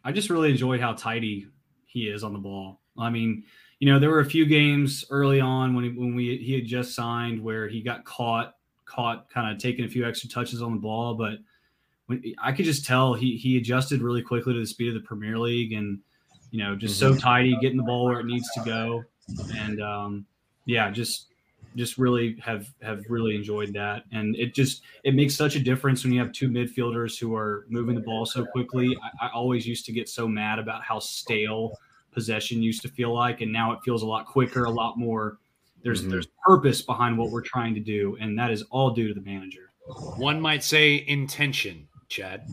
I 0.05 0.13
just 0.13 0.31
really 0.31 0.51
enjoyed 0.51 0.81
how 0.81 0.93
tidy 0.93 1.49
he 1.87 2.09
is 2.09 2.23
on 2.23 2.33
the 2.33 2.39
ball. 2.39 2.81
I 2.99 3.11
mean, 3.11 3.45
you 3.81 3.91
know, 3.91 3.99
there 3.99 4.11
were 4.11 4.21
a 4.21 4.25
few 4.25 4.47
games 4.47 5.05
early 5.11 5.41
on 5.41 5.75
when 5.75 5.85
he, 5.85 5.91
when 5.91 6.15
we 6.15 6.39
he 6.39 6.55
had 6.55 6.67
just 6.67 6.95
signed 6.95 7.43
where 7.43 7.69
he 7.69 7.83
got 7.83 8.05
caught 8.05 8.55
caught 8.85 9.29
kind 9.29 9.53
of 9.53 9.61
taking 9.61 9.85
a 9.85 9.89
few 9.89 10.07
extra 10.07 10.31
touches 10.31 10.63
on 10.63 10.73
the 10.73 10.81
ball, 10.81 11.15
but 11.15 11.39
when, 12.07 12.23
I 12.41 12.53
could 12.53 12.65
just 12.65 12.87
tell 12.87 13.15
he 13.15 13.37
he 13.37 13.57
adjusted 13.57 14.01
really 14.01 14.23
quickly 14.23 14.55
to 14.55 14.61
the 14.61 14.67
speed 14.67 14.89
of 14.89 14.95
the 14.95 15.07
Premier 15.07 15.39
League 15.39 15.73
and 15.73 15.99
you 16.57 16.65
know 16.65 16.75
just 16.75 16.99
so 16.99 17.15
tidy, 17.15 17.55
getting 17.61 17.77
the 17.77 17.83
ball 17.83 18.07
where 18.07 18.21
it 18.21 18.27
needs 18.27 18.49
to 18.55 18.65
go, 18.65 19.05
and 19.59 19.83
um, 19.83 20.27
yeah, 20.65 20.91
just 20.91 21.27
just 21.77 21.99
really 21.99 22.37
have 22.43 22.67
have 22.81 23.05
really 23.11 23.37
enjoyed 23.37 23.75
that. 23.75 24.05
And 24.11 24.35
it 24.37 24.55
just 24.55 24.81
it 25.05 25.15
makes 25.15 25.35
such 25.35 25.55
a 25.55 25.61
difference 25.61 26.03
when 26.03 26.15
you 26.15 26.21
have 26.21 26.33
two 26.33 26.49
midfielders 26.49 27.19
who 27.19 27.35
are 27.35 27.67
moving 27.69 27.95
the 27.95 28.01
ball 28.01 28.25
so 28.25 28.47
quickly. 28.47 28.97
I, 29.21 29.27
I 29.27 29.31
always 29.35 29.67
used 29.67 29.85
to 29.87 29.93
get 29.93 30.09
so 30.09 30.27
mad 30.27 30.59
about 30.59 30.83
how 30.83 30.99
stale 30.99 31.73
possession 32.13 32.63
used 32.63 32.81
to 32.81 32.89
feel 32.89 33.13
like 33.13 33.43
and 33.43 33.53
now 33.53 33.73
it 33.73 33.81
feels 33.85 34.03
a 34.03 34.07
lot 34.07 34.25
quicker 34.27 34.65
a 34.65 34.71
lot 34.71 34.99
more. 34.99 35.37
There's 35.83 36.03
Mhm. 36.03 36.11
there's 36.11 36.29
purpose 36.47 36.81
behind 36.81 37.19
what 37.19 37.31
we're 37.31 37.43
trying 37.43 37.75
to 37.75 37.81
do 37.81 38.17
and 38.19 38.39
that 38.39 38.51
is 38.51 38.63
all 38.71 38.93
due 38.93 39.09
to 39.09 39.13
the 39.15 39.21
manager. 39.21 39.71
One 40.17 40.41
might 40.41 40.65
say 40.65 41.05
intention, 41.07 41.87
Chad. 42.09 42.47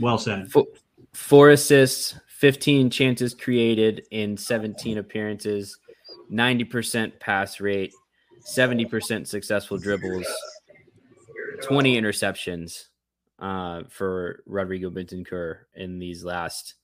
well 0.00 0.18
said. 0.18 0.50
Four, 0.50 0.66
four 1.12 1.50
assists, 1.50 2.16
15 2.38 2.90
chances 2.90 3.34
created 3.34 4.06
in 4.10 4.36
17 4.36 4.98
appearances, 4.98 5.78
90% 6.30 7.18
pass 7.18 7.60
rate, 7.60 7.92
70% 8.46 9.26
successful 9.26 9.78
dribbles, 9.78 10.26
20 11.62 11.98
interceptions 11.98 12.84
uh, 13.38 13.82
for 13.88 14.42
Rodrigo 14.46 14.90
Bentancur 14.90 15.58
in 15.74 15.98
these 15.98 16.24
last 16.24 16.74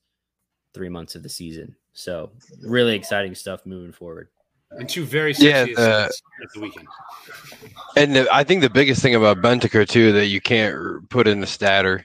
three 0.73 0.89
months 0.89 1.13
of 1.15 1.21
the 1.21 1.29
season. 1.29 1.75
So, 1.93 2.31
really 2.63 2.95
exciting 2.95 3.35
stuff 3.35 3.61
moving 3.65 3.91
forward. 3.91 4.29
And 4.71 4.89
two 4.89 5.05
very 5.05 5.33
Yeah, 5.37 5.65
the- 5.65 6.11
at 6.41 6.53
the 6.55 6.59
weekend. 6.61 6.87
And 7.95 8.15
the- 8.15 8.33
I 8.33 8.43
think 8.43 8.61
the 8.61 8.71
biggest 8.71 9.03
thing 9.03 9.13
about 9.13 9.37
Bentancur 9.37 9.87
too 9.87 10.11
that 10.13 10.25
you 10.27 10.41
can't 10.41 11.07
put 11.11 11.27
in 11.27 11.41
the 11.41 11.45
stat 11.47 11.85
or 11.85 12.03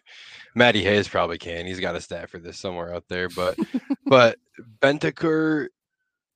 Matty 0.55 0.83
Hayes 0.83 1.09
probably 1.09 1.39
can. 1.39 1.67
He's 1.67 1.81
got 1.81 1.97
a 1.97 2.01
stat 2.01 2.31
for 2.31 2.39
this 2.39 2.59
somewhere 2.59 2.95
out 2.95 3.05
there, 3.09 3.29
but 3.29 3.59
but 4.07 4.39
Bentancur 4.81 5.69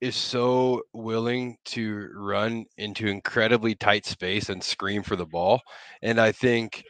is 0.00 0.16
so 0.16 0.82
willing 0.92 1.56
to 1.64 2.10
run 2.14 2.64
into 2.76 3.06
incredibly 3.06 3.74
tight 3.74 4.04
space 4.04 4.48
and 4.48 4.62
scream 4.62 5.02
for 5.02 5.16
the 5.16 5.26
ball, 5.26 5.60
and 6.02 6.20
I 6.20 6.32
think 6.32 6.84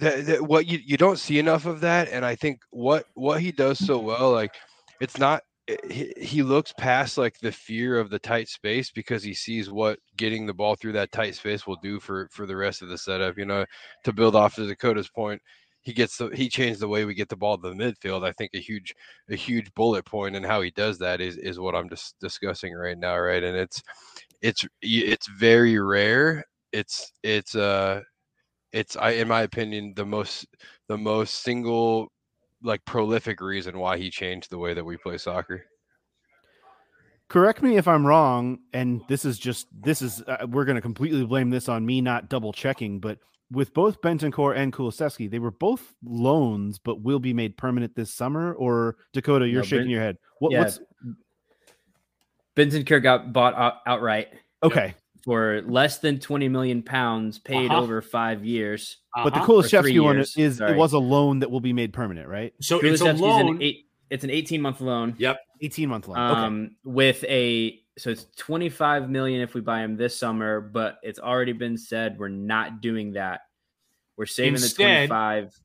that, 0.00 0.26
that 0.26 0.42
what 0.42 0.66
you 0.66 0.78
you 0.84 0.96
don't 0.96 1.18
see 1.18 1.38
enough 1.38 1.66
of 1.66 1.80
that, 1.80 2.08
and 2.08 2.24
I 2.24 2.34
think 2.34 2.60
what 2.70 3.06
what 3.14 3.40
he 3.40 3.52
does 3.52 3.78
so 3.78 3.98
well, 3.98 4.32
like 4.32 4.54
it's 5.00 5.18
not 5.18 5.42
eh, 5.68 5.76
he, 5.90 6.12
he 6.16 6.42
looks 6.42 6.72
past 6.78 7.18
like 7.18 7.38
the 7.38 7.52
fear 7.52 7.98
of 7.98 8.10
the 8.10 8.18
tight 8.18 8.48
space 8.48 8.90
because 8.90 9.22
he 9.22 9.34
sees 9.34 9.70
what 9.70 9.98
getting 10.16 10.46
the 10.46 10.54
ball 10.54 10.76
through 10.76 10.92
that 10.92 11.12
tight 11.12 11.34
space 11.34 11.66
will 11.66 11.78
do 11.82 12.00
for 12.00 12.28
for 12.32 12.46
the 12.46 12.56
rest 12.56 12.82
of 12.82 12.88
the 12.88 12.98
setup 12.98 13.36
you 13.36 13.44
know 13.44 13.64
to 14.04 14.12
build 14.12 14.36
off 14.36 14.58
of 14.58 14.68
dakota's 14.68 15.08
point 15.08 15.40
he 15.84 15.92
gets 15.92 16.16
the 16.16 16.28
he 16.28 16.48
changed 16.48 16.80
the 16.80 16.88
way 16.88 17.04
we 17.04 17.14
get 17.14 17.28
the 17.28 17.36
ball 17.36 17.56
to 17.56 17.68
the 17.68 17.74
midfield 17.74 18.26
i 18.26 18.32
think 18.32 18.50
a 18.54 18.60
huge 18.60 18.94
a 19.30 19.36
huge 19.36 19.72
bullet 19.74 20.04
point 20.04 20.36
and 20.36 20.44
how 20.44 20.60
he 20.60 20.70
does 20.72 20.98
that 20.98 21.20
is 21.20 21.36
is 21.36 21.58
what 21.58 21.74
i'm 21.74 21.88
just 21.88 22.18
discussing 22.20 22.74
right 22.74 22.98
now 22.98 23.18
right 23.18 23.42
and 23.42 23.56
it's 23.56 23.82
it's 24.42 24.66
it's 24.82 25.28
very 25.38 25.78
rare 25.78 26.44
it's 26.72 27.12
it's 27.22 27.54
uh 27.54 28.00
it's 28.72 28.96
i 28.96 29.10
in 29.10 29.28
my 29.28 29.42
opinion 29.42 29.92
the 29.96 30.04
most 30.04 30.46
the 30.88 30.98
most 30.98 31.42
single 31.42 32.10
like 32.64 32.84
prolific 32.86 33.40
reason 33.40 33.78
why 33.78 33.98
he 33.98 34.10
changed 34.10 34.50
the 34.50 34.58
way 34.58 34.74
that 34.74 34.84
we 34.84 34.96
play 34.96 35.18
soccer. 35.18 35.64
Correct 37.28 37.62
me 37.62 37.76
if 37.76 37.86
I'm 37.86 38.06
wrong, 38.06 38.58
and 38.72 39.02
this 39.08 39.24
is 39.24 39.38
just 39.38 39.66
this 39.72 40.02
is 40.02 40.22
uh, 40.22 40.46
we're 40.48 40.64
going 40.64 40.76
to 40.76 40.82
completely 40.82 41.24
blame 41.24 41.50
this 41.50 41.68
on 41.68 41.84
me 41.84 42.00
not 42.00 42.28
double 42.28 42.52
checking, 42.52 43.00
but 43.00 43.18
with 43.50 43.72
both 43.74 44.00
Bentancur 44.00 44.56
and 44.56 44.72
Kulusevski, 44.72 45.30
they 45.30 45.38
were 45.38 45.50
both 45.50 45.94
loans, 46.04 46.78
but 46.78 47.02
will 47.02 47.18
be 47.20 47.32
made 47.32 47.56
permanent 47.56 47.94
this 47.94 48.12
summer. 48.12 48.54
Or 48.54 48.96
Dakota, 49.12 49.46
you're 49.46 49.62
No, 49.62 49.66
shaking 49.66 49.84
Ben- 49.84 49.90
your 49.90 50.00
head. 50.02 50.18
What, 50.38 50.52
yeah. 50.52 50.60
What's 50.60 50.80
Bentancur 52.56 53.02
got 53.02 53.32
bought 53.32 53.54
out, 53.54 53.74
outright 53.86 54.28
okay? 54.62 54.94
for 55.24 55.62
less 55.66 55.98
than 55.98 56.20
20 56.20 56.48
million 56.48 56.82
pounds 56.82 57.38
paid 57.38 57.70
Uh-huh. 57.70 57.80
over 57.82 58.00
five 58.02 58.44
years. 58.44 58.98
But 59.14 59.30
the 59.34 59.40
Uh-huh. 59.40 59.62
For 59.62 59.62
three 59.68 59.92
Kulusevski 59.94 60.02
one 60.04 60.16
years, 60.16 60.36
is 60.36 60.60
it 60.60 60.76
was 60.76 60.92
a 60.92 60.98
loan 60.98 61.40
that 61.40 61.50
will 61.50 61.60
be 61.60 61.72
made 61.72 61.92
permanent, 61.92 62.28
right? 62.28 62.52
So 62.60 62.78
it's 62.80 63.00
a 63.00 63.12
loan. 63.12 63.56
An 63.56 63.62
eight, 63.62 63.86
it's 64.10 64.22
an 64.24 64.30
18 64.30 64.60
month 64.60 64.80
loan. 64.80 65.14
Yep. 65.18 65.38
18 65.62 65.88
month 65.88 66.08
loan. 66.08 66.18
okay. 66.18 66.40
Um, 66.40 66.76
with 66.84 67.24
a 67.24 67.80
so 67.96 68.10
it's 68.10 68.26
25 68.36 69.08
million 69.08 69.40
if 69.40 69.54
we 69.54 69.60
buy 69.60 69.80
him 69.80 69.96
this 69.96 70.16
summer, 70.16 70.60
but 70.60 70.98
it's 71.02 71.18
already 71.18 71.52
been 71.52 71.76
said 71.76 72.18
we're 72.18 72.28
not 72.28 72.80
doing 72.80 73.12
that. 73.12 73.42
We're 74.16 74.26
saving 74.26 74.54
Instead- 74.54 75.04
the 75.04 75.06
25. 75.08 75.60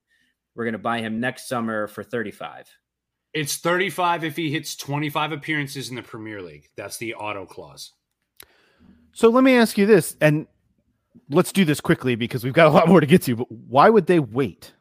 We're 0.55 0.65
going 0.65 0.73
to 0.73 0.79
buy 0.79 0.99
him 0.99 1.19
next 1.19 1.47
summer 1.47 1.87
for 1.87 2.03
35. 2.03 2.67
It's 3.33 3.57
35 3.57 4.23
if 4.23 4.35
he 4.35 4.51
hits 4.51 4.75
25 4.75 5.31
appearances 5.31 5.89
in 5.89 5.95
the 5.95 6.01
Premier 6.01 6.41
League. 6.41 6.67
That's 6.75 6.97
the 6.97 7.13
auto 7.13 7.45
clause. 7.45 7.93
So 9.13 9.29
let 9.29 9.43
me 9.43 9.55
ask 9.55 9.77
you 9.77 9.85
this, 9.85 10.17
and 10.19 10.47
let's 11.29 11.51
do 11.51 11.63
this 11.63 11.79
quickly 11.79 12.15
because 12.15 12.43
we've 12.43 12.53
got 12.53 12.67
a 12.67 12.71
lot 12.71 12.87
more 12.87 12.99
to 12.99 13.05
get 13.05 13.21
to. 13.23 13.35
But 13.35 13.51
why 13.51 13.89
would 13.89 14.07
they 14.07 14.19
wait? 14.19 14.73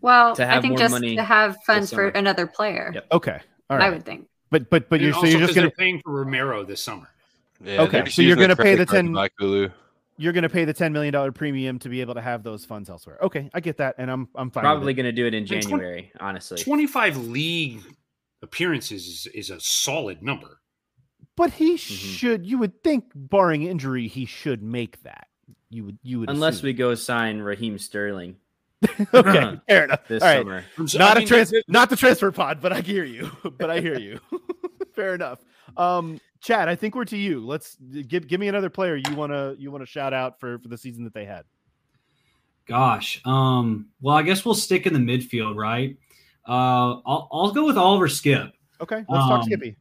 Well, 0.00 0.34
To 0.36 0.42
I 0.42 0.46
have 0.46 0.62
think 0.62 0.72
more 0.72 0.78
just 0.78 0.92
money 0.92 1.16
to 1.16 1.22
have 1.22 1.56
funds 1.66 1.92
for 1.92 2.08
another 2.08 2.46
player. 2.46 2.90
Yep. 2.94 3.06
Okay, 3.12 3.40
all 3.70 3.80
I 3.80 3.90
would 3.90 4.04
think. 4.04 4.28
But 4.50 4.70
but 4.70 4.88
but 4.88 4.96
And 5.00 5.04
you're 5.04 5.14
so 5.14 5.24
you're 5.26 5.38
'cause 5.40 5.48
just 5.48 5.54
gonna 5.54 5.68
they're 5.68 5.76
paying 5.76 6.00
for 6.04 6.12
Romero 6.12 6.64
this 6.64 6.82
summer. 6.82 7.08
Yeah, 7.62 7.82
Okay, 7.82 8.04
so 8.10 8.22
you're 8.22 8.36
gonna 8.36 8.54
pay 8.56 8.74
the 8.74 8.84
credit 8.86 9.14
10 9.14 9.72
you're 10.16 10.32
gonna 10.32 10.48
pay 10.48 10.64
the 10.64 10.72
ten 10.72 10.92
million 10.92 11.12
dollar 11.12 11.32
premium 11.32 11.78
to 11.80 11.88
be 11.88 12.00
able 12.00 12.14
to 12.14 12.20
have 12.20 12.42
those 12.44 12.64
funds 12.64 12.88
elsewhere. 12.88 13.18
Okay, 13.22 13.50
I 13.52 13.60
get 13.60 13.78
that, 13.78 13.96
and 13.98 14.10
I'm 14.10 14.28
I'm 14.36 14.50
fine. 14.50 14.62
Probably 14.62 14.94
going 14.94 15.06
to 15.06 15.12
do 15.12 15.26
it 15.26 15.34
in 15.34 15.44
twen- 15.44 15.60
January, 15.62 16.12
honestly. 16.20 16.56
25 16.58 17.16
league 17.16 17.80
appearances 18.42 19.06
is, 19.06 19.26
is 19.34 19.50
a 19.50 19.58
solid 19.60 20.22
number. 20.22 20.60
But 21.36 21.50
he 21.52 21.74
Mm-hmm. 21.74 21.76
should. 22.14 22.46
You 22.46 22.58
would 22.58 22.82
think, 22.84 23.06
barring 23.14 23.62
injury, 23.62 24.06
he 24.06 24.24
should 24.24 24.62
make 24.62 25.02
that. 25.02 25.26
You 25.68 25.86
would. 25.86 25.98
You 26.04 26.20
would. 26.20 26.30
Unless 26.30 26.56
assume. 26.56 26.66
we 26.66 26.72
go 26.74 26.94
sign 26.94 27.40
Raheem 27.40 27.76
Sterling 27.78 28.36
okay, 29.14 29.60
fair 29.68 29.84
enough. 29.84 30.08
this 30.08 30.22
All 30.22 30.28
right. 30.28 30.38
summer. 30.38 30.64
So, 30.86 30.98
not 30.98 31.12
I 31.12 31.12
a 31.12 31.18
mean, 31.20 31.28
trans, 31.28 31.52
not 31.68 31.90
the 31.90 31.96
transfer 31.96 32.30
pod, 32.32 32.60
but 32.60 32.72
I 32.72 32.80
hear 32.80 33.04
you. 33.04 33.30
but 33.58 33.70
I 33.70 33.80
hear 33.80 33.98
you. 33.98 34.20
Fair 34.94 35.14
enough. 35.14 35.40
Um, 35.76 36.20
Chad, 36.40 36.68
I 36.68 36.76
think 36.76 36.94
we're 36.94 37.04
to 37.06 37.16
you. 37.16 37.44
Let's 37.44 37.76
give 37.76 38.28
give 38.28 38.38
me 38.38 38.46
another 38.46 38.70
player 38.70 38.94
you 38.94 39.14
wanna 39.16 39.54
you 39.58 39.72
wanna 39.72 39.86
shout 39.86 40.12
out 40.12 40.38
for 40.38 40.60
for 40.60 40.68
the 40.68 40.78
season 40.78 41.02
that 41.04 41.12
they 41.14 41.24
had. 41.24 41.44
Gosh. 42.66 43.20
Um, 43.24 43.88
well, 44.00 44.14
I 44.14 44.22
guess 44.22 44.44
we'll 44.44 44.54
stick 44.54 44.86
in 44.86 44.92
the 44.92 45.00
midfield, 45.00 45.56
right? 45.56 45.96
Uh, 46.48 47.00
I'll, 47.04 47.28
I'll 47.32 47.50
go 47.50 47.64
with 47.64 47.76
Oliver 47.76 48.06
Skipp. 48.06 48.52
Okay, 48.80 49.04
let's 49.08 49.26
talk 49.26 49.40
Um, 49.40 49.42
Skippy. 49.44 49.76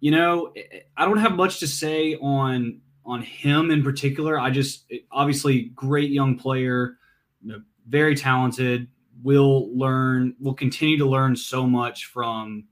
You 0.00 0.10
know, 0.10 0.52
I 0.96 1.04
don't 1.04 1.18
have 1.18 1.32
much 1.32 1.60
to 1.60 1.66
say 1.66 2.16
on 2.16 2.80
on 3.04 3.22
him 3.22 3.70
in 3.70 3.82
particular. 3.82 4.38
I 4.38 4.50
just 4.50 4.90
obviously 5.10 5.70
great 5.74 6.10
young 6.10 6.36
player, 6.38 6.98
you 7.40 7.52
know, 7.52 7.62
very 7.88 8.14
talented. 8.14 8.88
Will 9.22 9.76
learn, 9.76 10.34
will 10.40 10.54
continue 10.54 10.98
to 10.98 11.06
learn 11.06 11.36
so 11.36 11.66
much 11.66 12.06
from 12.06 12.64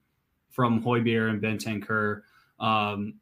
from 0.51 0.83
Højbjerg 0.83 1.31
and 1.31 1.43
Bentancur. 1.43 2.23
Um, 2.59 3.15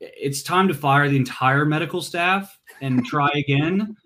it's 0.00 0.42
time 0.42 0.68
to 0.68 0.74
fire 0.74 1.08
the 1.08 1.16
entire 1.16 1.64
medical 1.64 2.02
staff 2.02 2.58
and 2.80 3.04
try 3.04 3.28
again 3.34 3.96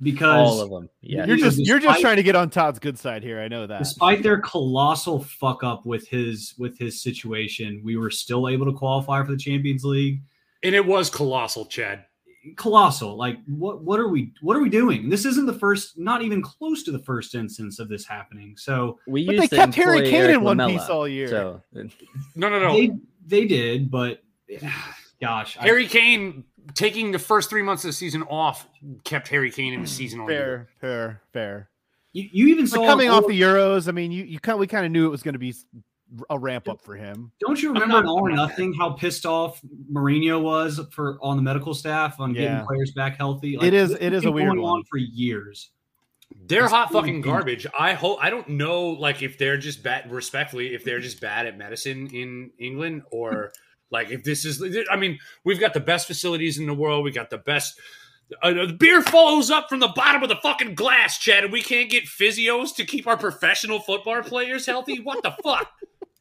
because 0.00 0.48
All 0.48 0.60
of 0.60 0.70
them. 0.70 0.88
Yeah. 1.00 1.26
You're 1.26 1.36
you 1.36 1.42
know, 1.44 1.50
just 1.50 1.66
you're 1.66 1.78
just 1.78 2.00
trying 2.00 2.16
to 2.16 2.22
get 2.22 2.36
on 2.36 2.50
Todd's 2.50 2.78
good 2.78 2.98
side 2.98 3.22
here. 3.22 3.40
I 3.40 3.48
know 3.48 3.66
that. 3.66 3.78
despite 3.78 4.22
their 4.22 4.40
colossal 4.40 5.22
fuck 5.22 5.64
up 5.64 5.86
with 5.86 6.08
his 6.08 6.54
with 6.58 6.78
his 6.78 7.02
situation, 7.02 7.80
we 7.84 7.96
were 7.96 8.10
still 8.10 8.48
able 8.48 8.66
to 8.66 8.72
qualify 8.72 9.22
for 9.24 9.32
the 9.32 9.38
Champions 9.38 9.84
League. 9.84 10.22
and 10.62 10.74
it 10.74 10.84
was 10.84 11.10
colossal, 11.10 11.66
Chad. 11.66 12.04
Colossal. 12.56 13.16
Like 13.16 13.38
what 13.46 13.82
what 13.82 13.98
are 14.00 14.08
we 14.08 14.32
what 14.40 14.56
are 14.56 14.60
we 14.60 14.68
doing? 14.70 15.08
This 15.08 15.24
isn't 15.24 15.46
the 15.46 15.52
first, 15.52 15.98
not 15.98 16.22
even 16.22 16.40
close 16.42 16.82
to 16.84 16.92
the 16.92 16.98
first 17.00 17.34
instance 17.34 17.78
of 17.78 17.88
this 17.88 18.04
happening. 18.06 18.56
So 18.56 18.98
we 19.06 19.26
But 19.26 19.32
they 19.32 19.36
used 19.42 19.50
to 19.50 19.56
kept 19.56 19.74
Harry 19.74 20.02
Kane 20.02 20.14
Eric 20.14 20.36
in 20.36 20.42
one 20.42 20.56
Lamela, 20.58 20.78
piece 20.78 20.88
all 20.88 21.08
year. 21.08 21.28
So 21.28 21.62
No, 22.34 22.48
no, 22.48 22.58
no. 22.60 22.72
they 22.74 22.90
they 23.26 23.46
did, 23.46 23.90
but 23.90 24.22
gosh, 25.20 25.56
I- 25.58 25.62
Harry 25.62 25.86
Kane 25.86 26.44
taking 26.74 27.12
the 27.12 27.18
first 27.18 27.48
three 27.50 27.62
months 27.62 27.84
of 27.84 27.88
the 27.88 27.92
season 27.94 28.22
off 28.24 28.66
kept 29.04 29.28
Harry 29.28 29.50
Kane 29.50 29.72
in 29.74 29.80
the 29.82 29.86
hmm, 29.88 29.92
season 29.92 30.20
all 30.20 30.30
year. 30.30 30.68
fair, 30.80 30.90
fair, 30.90 31.22
fair. 31.32 31.68
you, 32.12 32.28
you 32.32 32.46
even 32.48 32.64
But 32.66 32.70
saw 32.70 32.86
coming 32.86 33.08
off 33.10 33.26
the 33.26 33.40
Euros, 33.40 33.88
I 33.88 33.92
mean, 33.92 34.12
you 34.12 34.24
you 34.24 34.38
kind 34.38 34.58
we 34.58 34.66
kind 34.66 34.86
of 34.86 34.92
knew 34.92 35.06
it 35.06 35.10
was 35.10 35.22
going 35.22 35.32
to 35.34 35.38
be 35.38 35.50
s- 35.50 35.64
a 36.30 36.38
ramp 36.38 36.68
up 36.68 36.80
for 36.82 36.94
him. 36.96 37.30
Don't 37.40 37.60
you 37.62 37.72
remember 37.72 37.94
not- 38.02 38.06
All 38.06 38.26
or 38.26 38.30
Nothing 38.30 38.72
how 38.72 38.90
pissed 38.90 39.26
off 39.26 39.60
Mourinho 39.92 40.40
was 40.42 40.80
for 40.92 41.18
on 41.20 41.36
the 41.36 41.42
medical 41.42 41.74
staff 41.74 42.18
on 42.20 42.34
Yeah. 42.34 42.42
getting 42.42 42.66
players 42.66 42.92
back 42.92 43.16
healthy? 43.16 43.56
It 43.60 43.74
is- 43.74 43.90
this 43.90 43.98
it 44.00 44.12
has 44.12 44.22
is 44.22 44.26
a 44.26 44.32
weird 44.32 44.48
going 44.48 44.62
one. 44.62 44.78
on 44.78 44.84
for 44.84 44.96
years. 44.98 45.70
They're 46.46 46.64
It's 46.64 46.72
hot 46.72 46.90
really 46.90 47.00
fucking 47.02 47.20
good. 47.22 47.28
garbage. 47.30 47.66
I 47.78 47.94
hope 47.94 48.18
I 48.22 48.30
don't 48.30 48.48
know 48.50 48.88
like 48.90 49.22
if 49.22 49.38
they're 49.38 49.56
just 49.58 49.82
bad 49.82 50.10
respectfully, 50.10 50.74
if 50.74 50.84
they're 50.84 51.00
just 51.00 51.20
bad 51.20 51.46
at 51.46 51.56
medicine 51.58 52.08
in 52.12 52.50
England 52.58 53.02
or 53.10 53.52
like 53.90 54.10
if 54.10 54.24
this 54.24 54.44
is 54.44 54.62
I 54.90 54.96
mean, 54.96 55.18
we've 55.44 55.60
got 55.60 55.72
the 55.74 55.80
best 55.80 56.06
facilities 56.06 56.58
in 56.58 56.66
the 56.66 56.74
world, 56.74 57.04
we 57.04 57.10
got 57.12 57.30
the 57.30 57.38
best 57.38 57.78
uh, 58.42 58.52
the 58.52 58.76
beer 58.78 59.00
follows 59.00 59.50
up 59.50 59.70
from 59.70 59.80
the 59.80 59.88
bottom 59.88 60.22
of 60.22 60.28
the 60.28 60.36
fucking 60.36 60.74
glass, 60.74 61.18
Chad, 61.18 61.44
and 61.44 61.52
we 61.52 61.62
can't 61.62 61.88
get 61.90 62.04
physios 62.04 62.76
to 62.76 62.84
keep 62.84 63.06
our 63.06 63.16
professional 63.16 63.80
football 63.80 64.22
players 64.22 64.66
healthy. 64.66 65.00
What 65.00 65.22
the 65.22 65.34
fuck? 65.42 65.70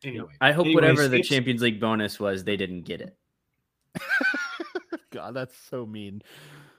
Anyway, 0.04 0.28
I 0.42 0.52
hope 0.52 0.66
Anyways, 0.66 0.76
whatever 0.76 1.08
the 1.08 1.22
Champions 1.22 1.62
League 1.62 1.80
bonus 1.80 2.20
was, 2.20 2.44
they 2.44 2.56
didn't 2.56 2.84
get 2.84 3.02
it. 3.02 3.18
God, 5.12 5.34
that's 5.34 5.58
so 5.58 5.86
mean. 5.86 6.22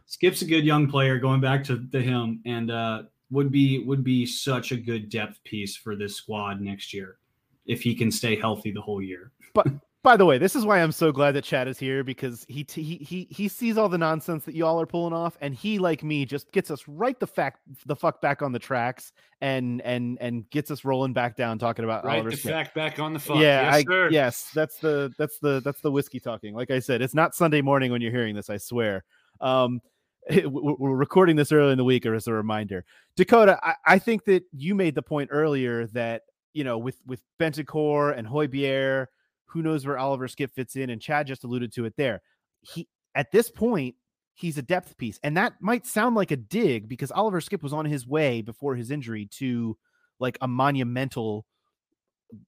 Skipp's 0.06 0.42
a 0.42 0.44
good 0.44 0.64
young 0.64 0.88
player. 0.88 1.18
Going 1.18 1.40
back 1.40 1.64
to, 1.64 1.84
to 1.88 2.00
him, 2.00 2.40
and 2.46 2.70
uh, 2.70 3.02
would 3.30 3.50
be 3.50 3.84
would 3.84 4.04
be 4.04 4.24
such 4.24 4.72
a 4.72 4.76
good 4.76 5.08
depth 5.08 5.42
piece 5.44 5.76
for 5.76 5.96
this 5.96 6.16
squad 6.16 6.60
next 6.60 6.94
year 6.94 7.18
if 7.66 7.82
he 7.82 7.94
can 7.94 8.10
stay 8.10 8.36
healthy 8.36 8.70
the 8.70 8.80
whole 8.80 9.02
year. 9.02 9.32
By 10.04 10.16
the 10.16 10.24
way, 10.24 10.38
this 10.38 10.54
is 10.54 10.64
why 10.64 10.80
I'm 10.80 10.92
so 10.92 11.10
glad 11.10 11.32
that 11.32 11.42
Chad 11.42 11.66
is 11.66 11.76
here 11.76 12.04
because 12.04 12.46
he 12.48 12.62
t- 12.62 12.84
he 12.84 12.96
he 12.98 13.26
he 13.30 13.48
sees 13.48 13.76
all 13.76 13.88
the 13.88 13.98
nonsense 13.98 14.44
that 14.44 14.54
y'all 14.54 14.80
are 14.80 14.86
pulling 14.86 15.12
off, 15.12 15.36
and 15.40 15.52
he, 15.52 15.78
like 15.80 16.04
me, 16.04 16.24
just 16.24 16.50
gets 16.52 16.70
us 16.70 16.84
right 16.86 17.18
the 17.18 17.26
fact 17.26 17.60
the 17.84 17.96
fuck 17.96 18.20
back 18.20 18.40
on 18.40 18.52
the 18.52 18.60
tracks 18.60 19.12
and 19.40 19.82
and 19.82 20.16
and 20.20 20.48
gets 20.50 20.70
us 20.70 20.84
rolling 20.84 21.12
back 21.12 21.36
down 21.36 21.58
talking 21.58 21.84
about 21.84 22.04
right 22.04 22.14
Oliver 22.14 22.30
the 22.30 22.36
Skip. 22.36 22.52
fact 22.52 22.74
back 22.76 23.00
on 23.00 23.12
the 23.12 23.18
fuck. 23.18 23.38
Yeah, 23.38 23.62
yes, 23.62 23.74
I, 23.74 23.82
sir. 23.82 24.08
yes, 24.10 24.50
that's 24.54 24.78
the 24.78 25.12
that's 25.18 25.38
the 25.40 25.60
that's 25.64 25.80
the 25.80 25.90
whiskey 25.90 26.20
talking. 26.20 26.54
Like 26.54 26.70
I 26.70 26.78
said, 26.78 27.02
it's 27.02 27.14
not 27.14 27.34
Sunday 27.34 27.60
morning 27.60 27.90
when 27.90 28.00
you're 28.00 28.12
hearing 28.12 28.36
this. 28.36 28.48
I 28.48 28.56
swear. 28.58 29.02
Um, 29.40 29.80
we- 30.30 30.46
we're 30.46 30.94
recording 30.94 31.34
this 31.34 31.50
early 31.50 31.72
in 31.72 31.78
the 31.78 31.84
week, 31.84 32.06
or 32.06 32.14
as 32.14 32.28
a 32.28 32.32
reminder, 32.32 32.84
Dakota. 33.16 33.58
I, 33.64 33.74
I 33.84 33.98
think 33.98 34.24
that 34.26 34.44
you 34.52 34.76
made 34.76 34.94
the 34.94 35.02
point 35.02 35.30
earlier 35.32 35.88
that 35.88 36.22
you 36.52 36.62
know 36.62 36.78
with 36.78 36.96
with 37.04 37.20
Bentancur 37.40 38.16
and 38.16 38.28
Højbjerg, 38.28 39.06
who 39.48 39.62
knows 39.62 39.86
where 39.86 39.98
Oliver 39.98 40.28
Skipp 40.28 40.52
fits 40.52 40.76
in, 40.76 40.90
and 40.90 41.00
Chad 41.00 41.26
just 41.26 41.44
alluded 41.44 41.72
to 41.74 41.84
it 41.84 41.94
there. 41.96 42.20
He 42.60 42.88
at 43.14 43.30
this 43.32 43.50
point 43.50 43.94
he's 44.34 44.58
a 44.58 44.62
depth 44.62 44.96
piece, 44.96 45.18
and 45.22 45.36
that 45.36 45.54
might 45.60 45.86
sound 45.86 46.14
like 46.14 46.30
a 46.30 46.36
dig 46.36 46.88
because 46.88 47.10
Oliver 47.10 47.40
Skipp 47.40 47.62
was 47.62 47.72
on 47.72 47.84
his 47.84 48.06
way 48.06 48.42
before 48.42 48.76
his 48.76 48.90
injury 48.90 49.26
to 49.32 49.76
like 50.20 50.38
a 50.40 50.48
monumental 50.48 51.46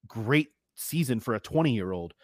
great 0.07 0.49
season 0.75 1.21
for 1.21 1.35
a 1.35 1.41
20 1.41 1.73
year 1.73 1.93
old. 1.93 2.15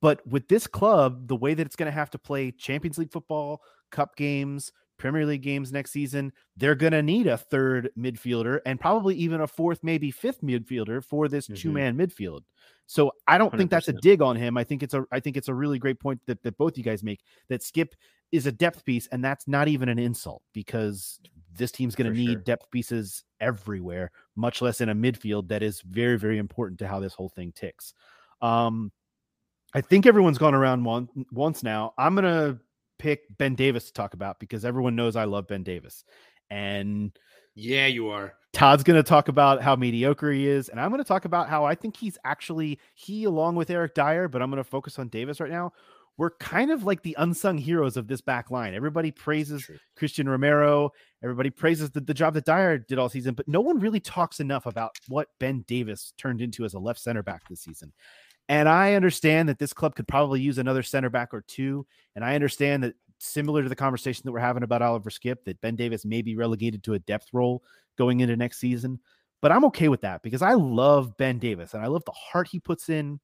But 0.00 0.26
with 0.26 0.48
this 0.48 0.66
club, 0.66 1.28
the 1.28 1.36
way 1.36 1.54
that 1.54 1.66
it's 1.66 1.76
going 1.76 1.90
to 1.90 1.92
have 1.92 2.10
to 2.10 2.18
play 2.18 2.50
Champions 2.50 2.98
League 2.98 3.12
football, 3.12 3.62
cup 3.90 4.16
games, 4.16 4.70
Premier 4.96 5.26
League 5.26 5.42
games 5.42 5.72
next 5.72 5.90
season, 5.90 6.32
they're 6.56 6.74
going 6.74 6.92
to 6.92 7.02
need 7.02 7.26
a 7.26 7.36
third 7.36 7.90
midfielder 7.98 8.60
and 8.64 8.80
probably 8.80 9.14
even 9.16 9.40
a 9.40 9.46
fourth, 9.46 9.80
maybe 9.82 10.10
fifth 10.10 10.40
midfielder 10.40 11.02
for 11.02 11.28
this 11.28 11.48
Mhm. 11.48 11.56
two 11.56 11.72
man 11.72 11.96
midfield. 11.96 12.42
So 12.86 13.12
I 13.26 13.38
don't 13.38 13.56
think 13.56 13.70
that's 13.70 13.88
a 13.88 13.94
dig 13.94 14.20
on 14.20 14.36
him. 14.36 14.56
I 14.56 14.64
think 14.64 14.82
it's 14.82 14.94
a 14.94 15.04
I 15.10 15.18
think 15.18 15.36
it's 15.36 15.48
a 15.48 15.54
really 15.54 15.78
great 15.78 15.98
point 15.98 16.20
that, 16.26 16.42
that 16.42 16.58
both 16.58 16.76
you 16.76 16.84
guys 16.84 17.02
make 17.02 17.22
that 17.48 17.62
Skipp 17.62 17.92
is 18.30 18.46
a 18.46 18.52
depth 18.52 18.84
piece, 18.84 19.06
and 19.08 19.24
that's 19.24 19.48
not 19.48 19.68
even 19.68 19.88
an 19.88 19.98
insult 19.98 20.42
because 20.52 21.20
this 21.56 21.70
team's 21.70 21.94
going 21.94 22.12
to 22.12 22.18
need 22.18 22.32
sure. 22.32 22.40
depth 22.40 22.70
pieces 22.70 23.24
everywhere, 23.40 24.10
much 24.36 24.60
less 24.60 24.80
in 24.80 24.88
a 24.88 24.94
midfield 24.94 25.48
that 25.48 25.62
is 25.62 25.80
very, 25.82 26.18
very 26.18 26.38
important 26.38 26.78
to 26.80 26.86
how 26.88 26.98
this 26.98 27.14
whole 27.14 27.28
thing 27.28 27.52
ticks. 27.52 27.94
Um, 28.42 28.90
I 29.72 29.80
think 29.80 30.04
everyone's 30.04 30.38
gone 30.38 30.54
around 30.54 30.84
one, 30.84 31.08
once 31.32 31.62
now. 31.62 31.94
I'm 31.96 32.14
gonna 32.14 32.58
pick 32.98 33.22
Ben 33.36 33.54
Davies 33.54 33.84
to 33.86 33.92
talk 33.92 34.14
about 34.14 34.40
because 34.40 34.64
everyone 34.64 34.96
knows 34.96 35.16
I 35.16 35.24
love 35.24 35.46
Ben 35.48 35.62
Davies, 35.62 36.04
and 36.50 37.12
Yeah, 37.54 37.86
you 37.86 38.08
are. 38.08 38.34
Todd's 38.52 38.84
going 38.84 39.02
to 39.02 39.08
talk 39.08 39.28
about 39.28 39.62
how 39.62 39.74
mediocre 39.74 40.30
he 40.30 40.46
is, 40.46 40.68
and 40.68 40.78
I'm 40.78 40.90
going 40.90 41.02
to 41.02 41.08
talk 41.08 41.24
about 41.24 41.48
how 41.48 41.64
I 41.64 41.74
think 41.74 41.96
he's 41.96 42.16
actually 42.24 42.78
he 42.94 43.24
along 43.24 43.56
with 43.56 43.70
Eric 43.70 43.94
Dier, 43.94 44.28
but 44.28 44.42
I'm 44.42 44.50
going 44.50 44.62
to 44.62 44.68
focus 44.68 44.98
on 44.98 45.08
Davies 45.08 45.40
right 45.40 45.50
now. 45.50 45.72
We're 46.16 46.30
kind 46.38 46.70
of 46.70 46.84
like 46.84 47.02
the 47.02 47.16
unsung 47.18 47.58
heroes 47.58 47.96
of 47.96 48.06
this 48.06 48.20
back 48.20 48.52
line. 48.52 48.72
Everybody 48.72 49.10
praises 49.10 49.62
True. 49.62 49.78
Christian 49.96 50.28
Romero. 50.28 50.90
Everybody 51.24 51.50
praises 51.50 51.90
the, 51.90 52.00
the 52.00 52.14
job 52.14 52.34
that 52.34 52.44
Dier 52.44 52.78
did 52.78 53.00
all 53.00 53.08
season, 53.08 53.34
but 53.34 53.48
no 53.48 53.60
one 53.60 53.80
really 53.80 53.98
talks 53.98 54.38
enough 54.38 54.66
about 54.66 54.92
what 55.08 55.26
Ben 55.40 55.64
Davies 55.66 56.12
turned 56.16 56.40
into 56.40 56.64
as 56.64 56.74
a 56.74 56.78
left 56.78 57.00
center 57.00 57.24
back 57.24 57.48
this 57.48 57.62
season. 57.62 57.92
And 58.48 58.68
I 58.68 58.94
understand 58.94 59.48
that 59.48 59.58
this 59.58 59.72
club 59.72 59.94
could 59.94 60.08
probably 60.08 60.40
use 60.40 60.58
another 60.58 60.82
center 60.82 61.10
back 61.10 61.32
or 61.32 61.42
two. 61.46 61.86
And 62.14 62.24
I 62.24 62.34
understand 62.34 62.84
that 62.84 62.94
similar 63.18 63.62
to 63.62 63.68
the 63.68 63.76
conversation 63.76 64.22
that 64.24 64.32
we're 64.32 64.40
having 64.40 64.62
about 64.62 64.82
Oliver 64.82 65.10
Skipp, 65.10 65.44
that 65.46 65.60
Ben 65.60 65.76
Davies 65.76 66.04
may 66.04 66.22
be 66.22 66.36
relegated 66.36 66.82
to 66.84 66.94
a 66.94 66.98
depth 66.98 67.28
role 67.32 67.62
going 67.96 68.20
into 68.20 68.36
next 68.36 68.58
season. 68.58 69.00
But 69.40 69.52
I'm 69.52 69.64
okay 69.66 69.88
with 69.88 70.02
that 70.02 70.22
because 70.22 70.42
I 70.42 70.54
love 70.54 71.16
Ben 71.16 71.38
Davies 71.38 71.74
and 71.74 71.82
I 71.82 71.86
love 71.86 72.04
the 72.04 72.12
heart 72.12 72.48
he 72.48 72.60
puts 72.60 72.88
in. 72.88 73.20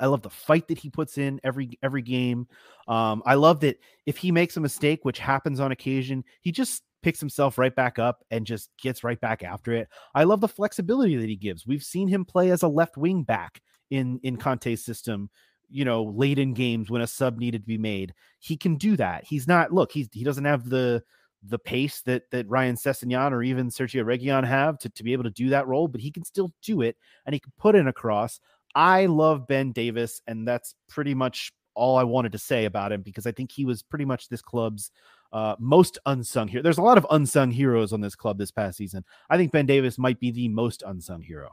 I 0.00 0.06
love 0.06 0.22
the 0.22 0.30
fight 0.30 0.66
that 0.68 0.78
he 0.78 0.90
puts 0.90 1.18
in 1.18 1.40
every 1.44 1.78
every 1.80 2.02
game. 2.02 2.48
Um, 2.88 3.22
I 3.24 3.34
love 3.34 3.60
that 3.60 3.78
if 4.06 4.16
he 4.16 4.32
makes 4.32 4.56
a 4.56 4.60
mistake, 4.60 5.00
which 5.04 5.20
happens 5.20 5.60
on 5.60 5.70
occasion, 5.70 6.24
he 6.40 6.50
just 6.50 6.82
picks 7.04 7.20
himself 7.20 7.58
right 7.58 7.74
back 7.74 8.00
up 8.00 8.24
and 8.30 8.46
just 8.46 8.70
gets 8.82 9.04
right 9.04 9.20
back 9.20 9.44
after 9.44 9.72
it. 9.72 9.88
I 10.14 10.24
love 10.24 10.40
the 10.40 10.48
flexibility 10.48 11.16
that 11.16 11.28
he 11.28 11.36
gives. 11.36 11.66
We've 11.66 11.82
seen 11.84 12.08
him 12.08 12.24
play 12.24 12.50
as 12.50 12.62
a 12.62 12.68
left 12.68 12.96
wing 12.96 13.22
back 13.22 13.60
in 13.94 14.20
in 14.22 14.36
Conte's 14.36 14.84
system. 14.84 15.30
You 15.70 15.84
know, 15.84 16.04
late 16.04 16.38
in 16.38 16.54
games 16.54 16.90
when 16.90 17.02
a 17.02 17.06
sub 17.06 17.38
needed 17.38 17.62
to 17.62 17.66
be 17.66 17.78
made, 17.78 18.14
he 18.38 18.56
can 18.56 18.76
do 18.76 18.96
that. 18.96 19.24
He's 19.24 19.48
not 19.48 19.72
look. 19.72 19.90
He's 19.92 20.08
he 20.12 20.24
doesn't 20.24 20.44
have 20.44 20.68
the 20.68 21.02
the 21.46 21.58
pace 21.58 22.00
that 22.02 22.30
that 22.30 22.48
Ryan 22.48 22.76
Sessegnon 22.76 23.32
or 23.32 23.42
even 23.42 23.68
Sergio 23.68 24.04
Reguilón 24.04 24.46
have 24.46 24.78
to, 24.78 24.88
to 24.90 25.02
be 25.02 25.12
able 25.12 25.24
to 25.24 25.30
do 25.30 25.48
that 25.50 25.66
role, 25.66 25.88
but 25.88 26.00
he 26.00 26.10
can 26.10 26.24
still 26.24 26.52
do 26.62 26.82
it 26.82 26.96
and 27.26 27.34
he 27.34 27.40
can 27.40 27.52
put 27.58 27.74
in 27.74 27.88
a 27.88 27.92
cross. 27.92 28.40
I 28.74 29.06
love 29.06 29.46
Ben 29.46 29.72
Davies, 29.72 30.20
and 30.26 30.46
that's 30.46 30.74
pretty 30.88 31.14
much 31.14 31.52
all 31.74 31.96
I 31.96 32.04
wanted 32.04 32.32
to 32.32 32.38
say 32.38 32.64
about 32.64 32.92
him 32.92 33.02
because 33.02 33.26
I 33.26 33.32
think 33.32 33.52
he 33.52 33.64
was 33.64 33.82
pretty 33.82 34.04
much 34.04 34.28
this 34.28 34.42
club's 34.42 34.90
uh, 35.32 35.56
most 35.58 35.98
unsung 36.06 36.48
hero. 36.48 36.62
There's 36.62 36.78
a 36.78 36.82
lot 36.82 36.98
of 36.98 37.06
unsung 37.10 37.50
heroes 37.50 37.92
on 37.92 38.00
this 38.00 38.14
club 38.14 38.38
this 38.38 38.50
past 38.52 38.78
season. 38.78 39.04
I 39.28 39.36
think 39.36 39.52
Ben 39.52 39.66
Davies 39.66 39.98
might 39.98 40.20
be 40.20 40.30
the 40.30 40.48
most 40.48 40.82
unsung 40.86 41.22
hero. 41.22 41.50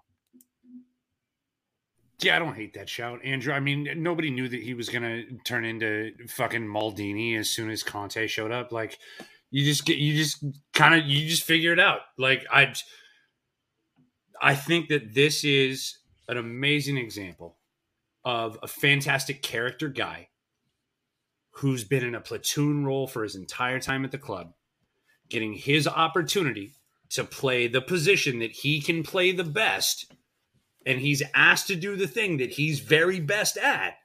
Yeah, 2.24 2.36
I 2.36 2.40
don't 2.40 2.56
hate 2.56 2.76
that 2.76 2.88
shout, 2.88 3.20
Andrew. 3.24 3.54
I 3.54 3.60
mean, 3.60 3.88
nobody 3.98 4.30
knew 4.30 4.48
that 4.48 4.62
he 4.62 4.76
was 4.76 4.90
to 4.90 5.24
turn 5.44 5.66
into 5.66 6.12
fucking 6.28 6.66
Maldini 6.66 7.38
as 7.38 7.50
soon 7.50 7.72
as 7.72 7.82
Conte 7.82 8.28
showed 8.28 8.52
up. 8.52 8.72
Like, 8.72 9.00
you 9.50 9.66
just 9.66 9.86
get, 9.86 9.98
you 9.98 10.16
just 10.16 10.44
kind 10.74 10.94
of, 10.94 11.08
you 11.08 11.28
just 11.28 11.44
figure 11.44 11.74
it 11.74 11.80
out. 11.80 12.02
Like, 12.20 12.46
I, 12.52 12.74
I 14.40 14.56
think 14.56 14.90
that 14.90 15.16
this 15.16 15.44
is 15.44 15.98
an 16.28 16.38
amazing 16.38 16.98
example 16.98 17.58
of 18.24 18.58
a 18.62 18.68
fantastic 18.68 19.42
character 19.42 19.90
guy 19.90 20.30
who's 21.56 21.84
been 21.84 22.04
in 22.04 22.16
a 22.16 22.22
platoon 22.22 22.86
role 22.86 23.08
for 23.08 23.24
his 23.24 23.36
entire 23.36 23.80
time 23.80 24.06
at 24.06 24.12
the 24.12 24.18
club, 24.18 24.54
getting 25.30 25.54
his 25.54 25.88
opportunity 25.88 26.74
to 27.10 27.24
play 27.24 27.68
the 27.68 27.82
position 27.82 28.40
that 28.40 28.52
he 28.52 28.80
can 28.80 29.04
play 29.04 29.32
the 29.32 29.44
best. 29.44 30.14
And 30.86 31.00
he's 31.00 31.22
asked 31.34 31.68
to 31.68 31.76
do 31.76 31.96
the 31.96 32.08
thing 32.08 32.38
that 32.38 32.52
he's 32.52 32.80
very 32.80 33.20
best 33.20 33.58
at. 33.58 33.96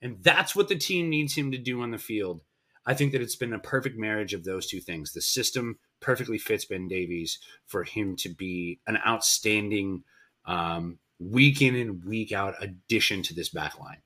And 0.00 0.22
that's 0.22 0.54
what 0.54 0.68
the 0.68 0.76
team 0.76 1.10
needs 1.10 1.34
him 1.34 1.52
to 1.52 1.58
do 1.58 1.82
on 1.82 1.90
the 1.90 1.98
field. 1.98 2.40
I 2.86 2.94
think 2.94 3.12
that 3.12 3.20
it's 3.20 3.36
been 3.36 3.52
a 3.52 3.58
perfect 3.58 3.98
marriage 3.98 4.32
of 4.32 4.44
those 4.44 4.66
two 4.66 4.80
things. 4.80 5.12
The 5.12 5.20
system 5.20 5.78
perfectly 6.00 6.38
fits 6.38 6.64
Ben 6.64 6.86
Davies 6.88 7.38
for 7.66 7.82
him 7.82 8.16
to 8.16 8.28
be 8.28 8.78
an 8.86 8.98
outstanding 9.06 10.04
um, 10.46 10.98
week 11.18 11.62
in 11.62 11.74
and 11.74 12.04
week 12.04 12.32
out 12.32 12.54
addition 12.60 13.22
to 13.24 13.34
this 13.34 13.48
back 13.48 13.78
line. 13.80 14.02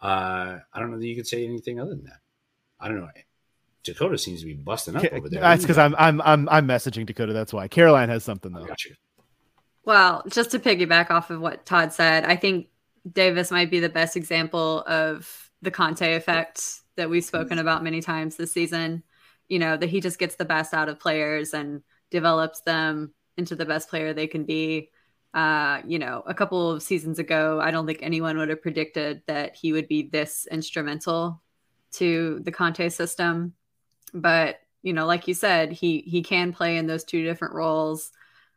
Uh, 0.00 0.60
I 0.72 0.78
don't 0.78 0.90
know 0.90 0.98
that 0.98 1.06
you 1.06 1.16
could 1.16 1.26
say 1.26 1.44
anything 1.44 1.80
other 1.80 1.90
than 1.90 2.04
that. 2.04 2.20
I 2.78 2.88
don't 2.88 3.00
know. 3.00 3.08
Dakota 3.82 4.18
seems 4.18 4.40
to 4.40 4.46
be 4.46 4.54
busting 4.54 4.96
up 4.96 5.04
over 5.12 5.28
there. 5.28 5.40
That's 5.40 5.62
because 5.62 5.78
I'm 5.78 5.94
I'm 5.98 6.20
I'm 6.20 6.48
I'm 6.50 6.68
messaging 6.68 7.06
Dakota. 7.06 7.32
That's 7.32 7.52
why 7.52 7.66
Caroline 7.68 8.08
has 8.10 8.24
something 8.24 8.52
though. 8.52 8.64
I 8.64 8.68
got 8.68 8.84
you. 8.84 8.94
Well, 9.84 10.22
just 10.28 10.50
to 10.52 10.58
piggyback 10.58 11.10
off 11.10 11.30
of 11.30 11.40
what 11.40 11.64
Todd 11.66 11.92
said, 11.92 12.24
I 12.24 12.36
think 12.36 12.68
Davies 13.10 13.50
might 13.50 13.70
be 13.70 13.80
the 13.80 13.88
best 13.88 14.16
example 14.16 14.82
of 14.86 15.50
the 15.62 15.70
Conte 15.70 16.14
effect 16.14 16.80
that 16.96 17.08
we've 17.10 17.24
spoken 17.24 17.58
about 17.58 17.82
many 17.82 18.00
times 18.00 18.36
this 18.36 18.52
season. 18.52 19.02
You 19.48 19.58
know, 19.58 19.76
that 19.76 19.88
he 19.88 20.00
just 20.00 20.18
gets 20.18 20.36
the 20.36 20.44
best 20.44 20.74
out 20.74 20.88
of 20.88 21.00
players 21.00 21.54
and 21.54 21.82
develops 22.10 22.60
them 22.60 23.12
into 23.36 23.56
the 23.56 23.64
best 23.64 23.88
player 23.88 24.12
they 24.12 24.26
can 24.26 24.44
be. 24.44 24.90
Uh, 25.32 25.80
you 25.86 25.98
know, 25.98 26.22
a 26.26 26.34
couple 26.34 26.70
of 26.70 26.82
seasons 26.82 27.18
ago, 27.18 27.60
I 27.60 27.70
don't 27.70 27.86
think 27.86 28.00
anyone 28.02 28.36
would 28.38 28.48
have 28.48 28.62
predicted 28.62 29.22
that 29.26 29.56
he 29.56 29.72
would 29.72 29.88
be 29.88 30.02
this 30.02 30.46
instrumental 30.50 31.42
to 31.92 32.40
the 32.44 32.52
Conte 32.52 32.88
system. 32.90 33.54
But, 34.12 34.60
you 34.82 34.92
know, 34.92 35.06
like 35.06 35.26
you 35.26 35.34
said, 35.34 35.72
he 35.72 36.00
he 36.00 36.22
can 36.22 36.52
play 36.52 36.76
in 36.76 36.86
those 36.86 37.04
two 37.04 37.24
different 37.24 37.54
roles. 37.54 38.10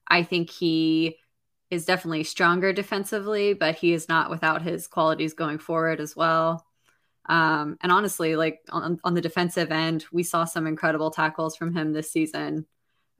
I 0.08 0.24
think 0.24 0.49
he 0.49 1.18
is 1.70 1.86
definitely 1.86 2.24
stronger 2.24 2.74
defensively, 2.74 3.54
but 3.54 3.76
he 3.76 3.93
is 3.93 4.08
not 4.08 4.30
without 4.30 4.62
his 4.62 4.88
qualities 4.88 5.34
going 5.34 5.58
forward 5.58 5.99
as 5.99 6.16
well. 6.16 6.66
Um, 7.28 7.78
and 7.82 7.91
honestly, 7.91 8.36
like 8.36 8.60
on, 8.70 8.99
on 9.04 9.14
the 9.14 9.22
defensive 9.22 9.72
end, 9.72 10.06
we 10.12 10.24
saw 10.24 10.45
some 10.45 10.68
incredible 10.68 11.10
tackles 11.10 11.56
from 11.56 11.74
him 11.74 11.93
this 11.93 12.12
season 12.12 12.66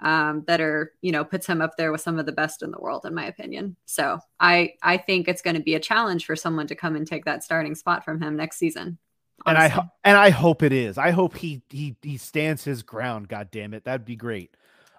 um, 0.04 0.44
that 0.48 0.62
are 0.62 0.94
you 1.02 1.12
know 1.12 1.24
puts 1.24 1.48
him 1.48 1.62
up 1.62 1.78
there 1.78 1.92
with 1.92 2.02
some 2.02 2.20
of 2.20 2.26
the 2.26 2.32
best 2.32 2.62
in 2.62 2.72
the 2.72 2.80
world 2.80 3.06
in 3.06 3.14
my 3.14 3.26
opinion 3.26 3.76
so 3.86 4.20
i 4.40 4.74
i 4.82 4.98
think 4.98 5.28
it's 5.28 5.42
going 5.42 5.56
to 5.56 5.62
be 5.62 5.76
a 5.76 5.80
challenge 5.80 6.26
for 6.26 6.36
someone 6.36 6.68
to 6.68 6.76
come 6.76 6.96
and 6.96 7.08
take 7.08 7.26
that 7.26 7.44
starting 7.44 7.74
spot 7.74 8.04
from 8.04 8.22
him 8.22 8.36
next 8.36 8.58
season 8.58 8.98
honestly. 9.46 9.66
and 9.66 9.74
i 9.74 10.10
and 10.10 10.18
i 10.18 10.30
hope 10.30 10.62
it 10.62 10.74
is 10.74 10.98
i 10.98 11.12
hope 11.12 11.38
he 11.38 11.62
he 11.70 11.96
he 12.02 12.18
stands 12.18 12.64
his 12.64 12.84
ground 12.84 13.28
god 13.30 13.50
damn 13.52 13.74
it 13.74 13.86
that'd 13.86 14.06
be 14.06 14.16
great 14.16 14.56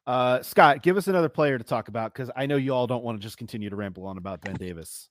uh 0.07 0.42
scott 0.42 0.82
give 0.82 0.96
us 0.96 1.07
another 1.09 1.28
player 1.28 1.57
to 1.59 1.64
talk 1.64 1.88
about 1.88 2.12
because 2.12 2.30
i 2.36 2.46
know 2.46 2.57
you 2.57 2.74
all 2.74 2.86
don't 2.86 3.02
want 3.05 3.18
to 3.18 3.22
just 3.22 3.38
continue 3.38 3.70
to 3.70 3.76
ramble 3.76 4.07
on 4.07 4.18
about 4.18 4.40
ben 4.40 4.55
davies 4.55 5.09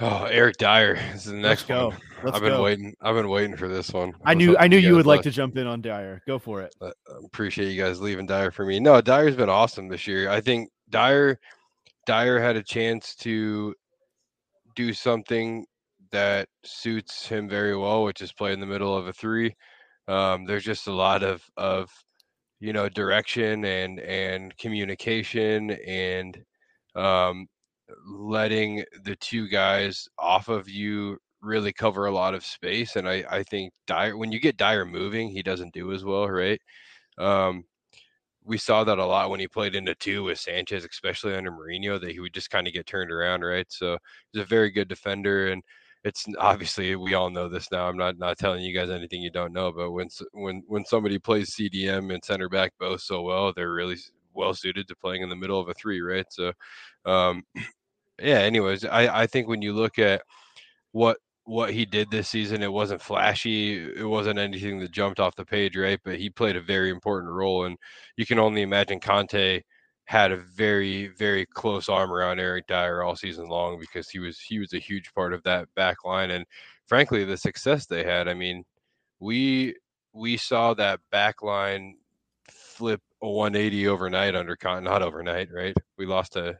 Oh, 0.00 0.26
Eric 0.26 0.58
Dier 0.58 0.96
is 1.12 1.24
the 1.24 1.32
next 1.34 1.42
Let's 1.42 1.62
go. 1.64 1.88
one. 1.88 1.98
Let's 2.22 2.36
I've 2.36 2.42
been 2.42 2.52
go. 2.52 2.62
waiting. 2.62 2.94
I've 3.02 3.16
been 3.16 3.28
waiting 3.28 3.56
for 3.56 3.66
this 3.66 3.92
one. 3.92 4.12
i 4.24 4.32
knew 4.32 4.56
i 4.56 4.68
knew 4.68 4.76
you 4.78 4.94
would 4.94 5.06
like 5.06 5.22
to 5.22 5.30
jump 5.32 5.56
in 5.56 5.66
on 5.66 5.80
dier 5.80 6.22
go 6.24 6.38
for 6.38 6.62
it 6.62 6.72
Uh, 6.80 6.92
appreciate 7.24 7.72
you 7.72 7.82
guys 7.82 8.00
leaving 8.00 8.24
Dier 8.24 8.52
for 8.52 8.64
me. 8.64 8.78
No, 8.78 9.00
Dier's 9.00 9.34
been 9.34 9.48
awesome 9.48 9.88
this 9.88 10.06
year. 10.06 10.30
I 10.30 10.40
think 10.40 10.70
Dier 10.90 11.40
Dier 12.06 12.40
had 12.40 12.54
a 12.54 12.62
chance 12.62 13.16
to 13.16 13.74
do 14.76 14.92
something 14.92 15.66
that 16.12 16.48
suits 16.64 17.26
him 17.26 17.48
very 17.48 17.76
well, 17.76 18.04
which 18.04 18.22
is 18.22 18.32
play 18.32 18.52
in 18.52 18.60
the 18.60 18.66
middle 18.66 18.96
of 18.96 19.08
a 19.08 19.12
three. 19.12 19.52
Um, 20.06 20.44
there's 20.44 20.64
just 20.64 20.86
a 20.86 20.92
lot 20.92 21.24
of 21.24 21.42
of 21.56 21.90
you 22.60 22.72
know 22.72 22.88
direction 22.88 23.64
and 23.64 24.00
and 24.00 24.56
communication 24.56 25.70
and 25.70 26.42
um, 26.96 27.46
letting 28.06 28.84
the 29.04 29.16
two 29.16 29.48
guys 29.48 30.08
off 30.18 30.48
of 30.48 30.68
you 30.68 31.18
really 31.40 31.72
cover 31.72 32.06
a 32.06 32.12
lot 32.12 32.34
of 32.34 32.44
space. 32.44 32.96
And 32.96 33.08
I, 33.08 33.24
I 33.30 33.42
think 33.44 33.72
Dier, 33.86 34.16
when 34.16 34.32
you 34.32 34.40
get 34.40 34.56
Dier 34.56 34.84
moving, 34.84 35.28
he 35.28 35.42
doesn't 35.42 35.72
do 35.72 35.92
as 35.92 36.04
well, 36.04 36.28
right? 36.28 36.60
Um, 37.18 37.64
we 38.44 38.58
saw 38.58 38.84
that 38.84 38.98
a 38.98 39.04
lot 39.06 39.30
when 39.30 39.40
he 39.40 39.48
played 39.48 39.74
into 39.74 39.94
two 39.94 40.24
with 40.24 40.38
Sanchez, 40.40 40.84
especially 40.84 41.34
under 41.34 41.52
Mourinho, 41.52 42.00
that 42.00 42.12
he 42.12 42.20
would 42.20 42.34
just 42.34 42.50
kind 42.50 42.66
of 42.66 42.72
get 42.72 42.86
turned 42.86 43.12
around, 43.12 43.42
right? 43.42 43.66
So 43.68 43.98
he's 44.32 44.42
a 44.42 44.46
very 44.46 44.70
good 44.70 44.88
defender, 44.88 45.48
and 45.48 45.62
it's 46.08 46.26
obviously 46.38 46.96
we 46.96 47.14
all 47.14 47.30
know 47.30 47.48
this 47.48 47.70
now. 47.70 47.88
I'm 47.88 47.96
not 47.96 48.18
not 48.18 48.38
telling 48.38 48.62
you 48.64 48.74
guys 48.74 48.90
anything 48.90 49.22
you 49.22 49.30
don't 49.30 49.52
know, 49.52 49.70
but 49.72 49.92
when 49.92 50.08
when 50.32 50.62
when 50.66 50.84
somebody 50.84 51.18
plays 51.18 51.54
CDM 51.54 52.12
and 52.12 52.24
center 52.24 52.48
back 52.48 52.72
both 52.80 53.02
so 53.02 53.22
well, 53.22 53.52
they're 53.54 53.72
really 53.72 53.96
well 54.34 54.54
suited 54.54 54.88
to 54.88 54.96
playing 54.96 55.22
in 55.22 55.28
the 55.28 55.36
middle 55.36 55.60
of 55.60 55.68
a 55.68 55.74
three, 55.74 56.00
right? 56.00 56.26
So, 56.30 56.52
um, 57.04 57.42
yeah. 58.20 58.38
Anyways, 58.40 58.84
I 58.84 59.22
I 59.22 59.26
think 59.26 59.48
when 59.48 59.62
you 59.62 59.74
look 59.74 59.98
at 59.98 60.22
what 60.92 61.18
what 61.44 61.72
he 61.72 61.84
did 61.86 62.10
this 62.10 62.28
season, 62.28 62.62
it 62.62 62.72
wasn't 62.72 63.02
flashy. 63.02 63.78
It 63.96 64.08
wasn't 64.08 64.38
anything 64.38 64.80
that 64.80 64.92
jumped 64.92 65.20
off 65.20 65.36
the 65.36 65.44
page, 65.44 65.76
right? 65.76 66.00
But 66.04 66.18
he 66.18 66.30
played 66.30 66.56
a 66.56 66.62
very 66.62 66.90
important 66.90 67.32
role, 67.32 67.64
and 67.66 67.76
you 68.16 68.26
can 68.26 68.38
only 68.38 68.62
imagine 68.62 69.00
Conte 69.00 69.62
had 70.08 70.32
a 70.32 70.38
very 70.38 71.08
very 71.08 71.44
close 71.44 71.86
arm 71.90 72.10
around 72.10 72.40
Eric 72.40 72.66
Dier 72.66 73.02
all 73.02 73.14
season 73.14 73.46
long 73.46 73.78
because 73.78 74.08
he 74.08 74.18
was 74.18 74.40
he 74.40 74.58
was 74.58 74.72
a 74.72 74.78
huge 74.78 75.12
part 75.14 75.34
of 75.34 75.42
that 75.44 75.68
back 75.76 76.04
line, 76.04 76.30
and 76.30 76.46
frankly, 76.86 77.24
the 77.24 77.36
success 77.36 77.84
they 77.86 78.04
had. 78.04 78.26
I 78.26 78.32
mean, 78.34 78.64
we 79.20 79.76
we 80.14 80.38
saw 80.38 80.74
that 80.74 81.00
back 81.12 81.42
line 81.42 81.96
flip 82.50 83.02
a 83.22 83.28
180 83.28 83.88
overnight 83.88 84.34
under 84.34 84.56
Con, 84.56 84.84
not 84.84 85.02
overnight, 85.02 85.50
right? 85.52 85.76
We 85.98 86.06
lost 86.06 86.36
a 86.36 86.58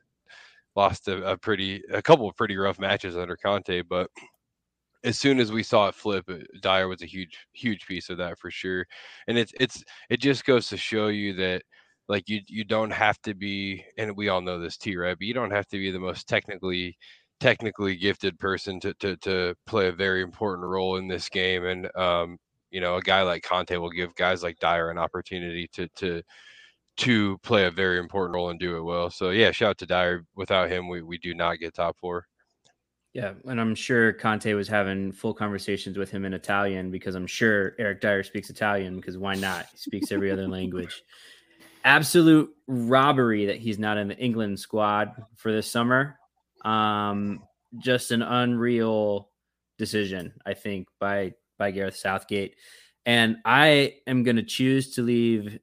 lost 0.76 1.09
a, 1.09 1.32
a 1.32 1.38
pretty 1.38 1.82
a 1.92 2.03
couple 2.03 2.28
of 2.28 2.36
pretty 2.36 2.57
rough 2.59 2.78
matches 2.78 3.16
under 3.16 3.36
Conte, 3.36 3.82
but 3.82 4.11
as 5.05 5.18
soon 5.18 5.40
as 5.40 5.53
we 5.53 5.62
saw 5.62 5.88
it 5.88 5.94
flip, 5.94 6.24
uh, 6.28 6.38
Dier 6.61 6.88
was 6.88 7.03
a 7.03 7.07
huge 7.07 7.46
huge 7.53 7.86
piece 7.86 8.11
of 8.11 8.18
that 8.18 8.38
for 8.38 8.51
sure. 8.51 8.86
And 9.28 9.38
it's 9.38 9.53
it's 9.61 9.84
it 10.11 10.20
just 10.20 10.44
goes 10.44 10.68
to 10.68 10.76
show 10.76 11.09
you 11.09 11.32
that 11.34 11.62
like 12.09 12.28
you 12.28 12.40
you 12.48 12.64
don't 12.64 12.90
have 12.90 13.20
to 13.22 13.34
be 13.34 13.84
and 13.98 14.16
we 14.16 14.28
all 14.28 14.40
know 14.40 14.59
this 14.59 14.76
too, 14.78 14.98
right? 14.98 15.16
But 15.18 15.26
you 15.26 15.34
don't 15.34 15.50
have 15.50 15.66
to 15.68 15.78
be 15.78 15.90
the 15.90 16.00
most 16.00 16.28
technically 16.28 16.96
technically 17.40 17.96
gifted 17.96 18.38
person 18.38 18.80
to 18.80 18.94
to 18.94 19.16
to 19.18 19.54
play 19.66 19.88
a 19.88 19.92
very 19.92 20.22
important 20.22 20.66
role 20.68 20.96
in 20.96 21.09
this 21.09 21.28
game 21.28 21.64
and 21.64 21.94
um 21.96 22.38
you 22.70 22.80
know, 22.80 22.96
a 22.96 23.02
guy 23.02 23.22
like 23.22 23.42
Conte 23.42 23.74
will 23.76 23.90
give 23.90 24.14
guys 24.14 24.42
like 24.42 24.59
Dier 24.59 24.90
an 24.90 24.98
opportunity 24.98 25.68
to 25.72 25.88
to 25.96 26.22
to 26.98 27.38
play 27.38 27.66
a 27.66 27.70
very 27.70 27.98
important 27.98 28.34
role 28.34 28.50
and 28.50 28.59
do 28.61 28.76
it 28.76 28.82
well. 28.82 29.09
So 29.11 29.30
yeah, 29.30 29.52
shout 29.52 29.70
out 29.70 29.78
to 29.78 29.86
Dier. 29.86 30.24
Without 30.34 30.70
him, 30.70 30.88
we, 30.88 31.00
we 31.02 31.16
do 31.18 31.34
not 31.34 31.59
get 31.61 31.74
top 31.74 31.96
four. 31.98 32.26
Yeah, 33.14 33.34
and 33.46 33.61
I'm 33.61 33.74
sure 33.74 34.12
Conte 34.12 34.52
was 34.52 34.68
having 34.68 35.12
full 35.12 35.32
conversations 35.32 35.96
with 35.96 36.11
him 36.11 36.24
in 36.24 36.34
Italian 36.34 36.90
because 36.90 37.14
I'm 37.14 37.26
sure 37.26 37.74
Eric 37.78 38.00
Dier 38.00 38.22
speaks 38.22 38.50
Italian 38.50 38.96
because 38.96 39.16
why 39.16 39.34
not? 39.34 39.66
He 39.72 39.78
speaks 39.78 40.12
every 40.12 40.30
other 40.30 40.46
language. 40.59 41.02
Absolute 41.89 42.51
robbery 42.66 43.47
that 43.47 43.57
he's 43.57 43.78
not 43.78 43.97
in 43.97 44.09
the 44.09 44.18
England 44.18 44.61
squad 44.61 45.12
for 45.36 45.51
this 45.51 45.70
summer. 45.70 46.18
Um, 46.62 47.43
just 47.78 48.11
an 48.11 48.20
unreal 48.20 49.30
decision, 49.78 50.34
I 50.45 50.53
think, 50.53 50.89
by 51.01 51.32
by 51.59 51.70
Gareth 51.70 51.97
Southgate. 51.97 52.57
And 53.07 53.39
I 53.47 53.95
am 54.07 54.22
going 54.22 54.36
to 54.36 54.43
choose 54.43 54.95
to 54.97 55.03
leave 55.03 55.59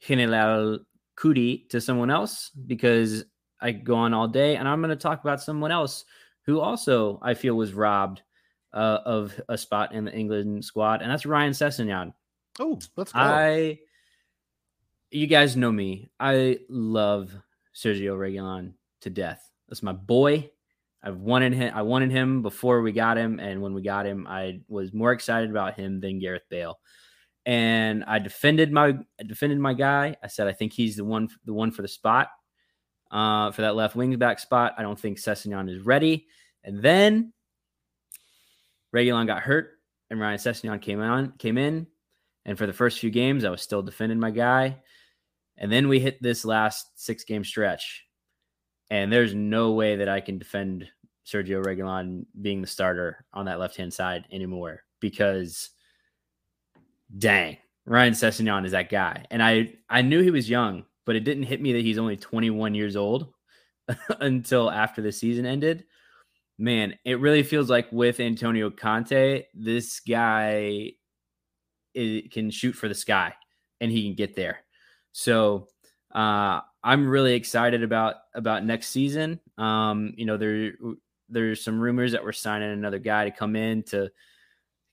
General 0.00 0.78
Cuti 1.18 1.68
to 1.68 1.80
someone 1.80 2.10
else 2.10 2.50
because 2.66 3.26
I 3.60 3.72
go 3.72 3.96
on 3.96 4.14
all 4.14 4.28
day, 4.28 4.56
and 4.56 4.66
I'm 4.66 4.80
going 4.80 4.88
to 4.88 4.96
talk 4.96 5.20
about 5.20 5.42
someone 5.42 5.70
else 5.70 6.06
who 6.46 6.58
also 6.60 7.18
I 7.20 7.34
feel 7.34 7.54
was 7.54 7.74
robbed 7.74 8.22
uh, 8.72 9.00
of 9.04 9.38
a 9.50 9.58
spot 9.58 9.92
in 9.92 10.06
the 10.06 10.14
England 10.14 10.64
squad, 10.64 11.02
and 11.02 11.10
that's 11.10 11.26
Ryan 11.26 11.52
Sessegnon. 11.52 12.14
oh 12.58 12.78
let's 12.96 13.12
go 13.12 13.20
I 13.20 13.78
you 15.10 15.26
guys 15.26 15.56
know 15.56 15.72
me. 15.72 16.10
I 16.18 16.58
love 16.68 17.34
Sergio 17.74 18.16
Reguilón 18.16 18.74
to 19.02 19.10
death. 19.10 19.48
That's 19.68 19.82
my 19.82 19.92
boy. 19.92 20.50
I've 21.02 21.18
wanted 21.18 21.54
him. 21.54 21.72
I 21.74 21.82
wanted 21.82 22.10
him 22.10 22.42
before 22.42 22.82
we 22.82 22.92
got 22.92 23.16
him, 23.16 23.40
and 23.40 23.62
when 23.62 23.72
we 23.74 23.82
got 23.82 24.06
him, 24.06 24.26
I 24.28 24.60
was 24.68 24.92
more 24.92 25.12
excited 25.12 25.50
about 25.50 25.74
him 25.74 26.00
than 26.00 26.18
Gareth 26.18 26.42
Bale. 26.50 26.78
And 27.46 28.04
I 28.04 28.18
defended 28.18 28.70
my 28.70 28.98
I 29.18 29.22
defended 29.26 29.58
my 29.58 29.72
guy. 29.72 30.16
I 30.22 30.26
said 30.26 30.46
I 30.46 30.52
think 30.52 30.72
he's 30.72 30.96
the 30.96 31.04
one 31.04 31.28
the 31.44 31.54
one 31.54 31.70
for 31.70 31.82
the 31.82 31.88
spot, 31.88 32.28
uh, 33.10 33.50
for 33.52 33.62
that 33.62 33.76
left 33.76 33.96
wing 33.96 34.16
back 34.18 34.38
spot. 34.38 34.74
I 34.76 34.82
don't 34.82 34.98
think 35.00 35.18
Sessegnon 35.18 35.70
is 35.74 35.84
ready. 35.84 36.26
And 36.62 36.82
then 36.82 37.32
Reguilón 38.94 39.26
got 39.26 39.42
hurt, 39.42 39.70
and 40.10 40.20
Ryan 40.20 40.38
Sessegnon 40.38 40.82
came 40.82 41.00
on 41.00 41.32
came 41.38 41.56
in, 41.56 41.86
and 42.44 42.58
for 42.58 42.66
the 42.66 42.74
first 42.74 42.98
few 42.98 43.10
games, 43.10 43.44
I 43.44 43.50
was 43.50 43.62
still 43.62 43.82
defending 43.82 44.20
my 44.20 44.30
guy. 44.30 44.76
And 45.60 45.70
then 45.70 45.88
we 45.88 46.00
hit 46.00 46.22
this 46.22 46.44
last 46.44 46.86
six 46.96 47.22
game 47.22 47.44
stretch, 47.44 48.04
and 48.88 49.12
there's 49.12 49.34
no 49.34 49.72
way 49.72 49.96
that 49.96 50.08
I 50.08 50.20
can 50.20 50.38
defend 50.38 50.88
Sergio 51.26 51.62
Reguilón 51.62 52.24
being 52.40 52.60
the 52.60 52.66
starter 52.66 53.24
on 53.32 53.44
that 53.44 53.60
left 53.60 53.76
hand 53.76 53.92
side 53.92 54.24
anymore 54.32 54.82
because 55.00 55.70
dang, 57.16 57.58
Ryan 57.86 58.14
Sessegnon 58.14 58.64
is 58.64 58.72
that 58.72 58.90
guy. 58.90 59.24
And 59.30 59.42
I 59.42 59.74
I 59.88 60.02
knew 60.02 60.22
he 60.22 60.30
was 60.30 60.50
young, 60.50 60.84
but 61.06 61.16
it 61.16 61.24
didn't 61.24 61.44
hit 61.44 61.60
me 61.60 61.72
that 61.74 61.82
he's 61.82 61.98
only 61.98 62.16
21 62.16 62.74
years 62.74 62.96
old 62.96 63.32
until 64.20 64.70
after 64.70 65.02
the 65.02 65.12
season 65.12 65.46
ended. 65.46 65.84
Man, 66.58 66.94
it 67.04 67.20
really 67.20 67.42
feels 67.42 67.70
like 67.70 67.90
with 67.90 68.20
Antonio 68.20 68.70
Conte, 68.70 69.44
this 69.54 70.00
guy 70.00 70.92
it 71.94 72.30
can 72.30 72.50
shoot 72.50 72.72
for 72.72 72.88
the 72.88 72.94
sky 72.94 73.34
and 73.80 73.90
he 73.90 74.04
can 74.04 74.14
get 74.14 74.36
there. 74.36 74.60
So 75.12 75.68
uh, 76.14 76.60
I'm 76.82 77.08
really 77.08 77.34
excited 77.34 77.82
about 77.82 78.16
about 78.34 78.64
next 78.64 78.88
season. 78.88 79.40
Um, 79.58 80.14
you 80.16 80.26
know, 80.26 80.36
there 80.36 80.72
there's 81.28 81.62
some 81.62 81.80
rumors 81.80 82.12
that 82.12 82.24
we're 82.24 82.32
signing 82.32 82.70
another 82.70 82.98
guy 82.98 83.24
to 83.24 83.30
come 83.30 83.56
in 83.56 83.82
to 83.84 84.10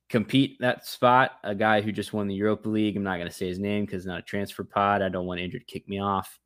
compete 0.10 0.58
that 0.60 0.86
spot. 0.86 1.32
A 1.44 1.56
guy 1.56 1.82
who 1.82 1.92
just 1.92 2.14
won 2.14 2.28
the 2.28 2.36
Europa 2.36 2.70
League. 2.70 2.96
I'm 2.96 3.04
not 3.04 3.18
going 3.18 3.28
to 3.28 3.34
say 3.34 3.48
his 3.48 3.60
name 3.60 3.86
because 3.86 4.06
not 4.06 4.20
a 4.20 4.24
transfer 4.24 4.64
pod. 4.64 5.02
I 5.02 5.10
don't 5.10 5.26
want 5.26 5.40
Andrew 5.40 5.60
to 5.60 5.66
kick 5.66 5.88
me 5.88 6.00
off. 6.00 6.40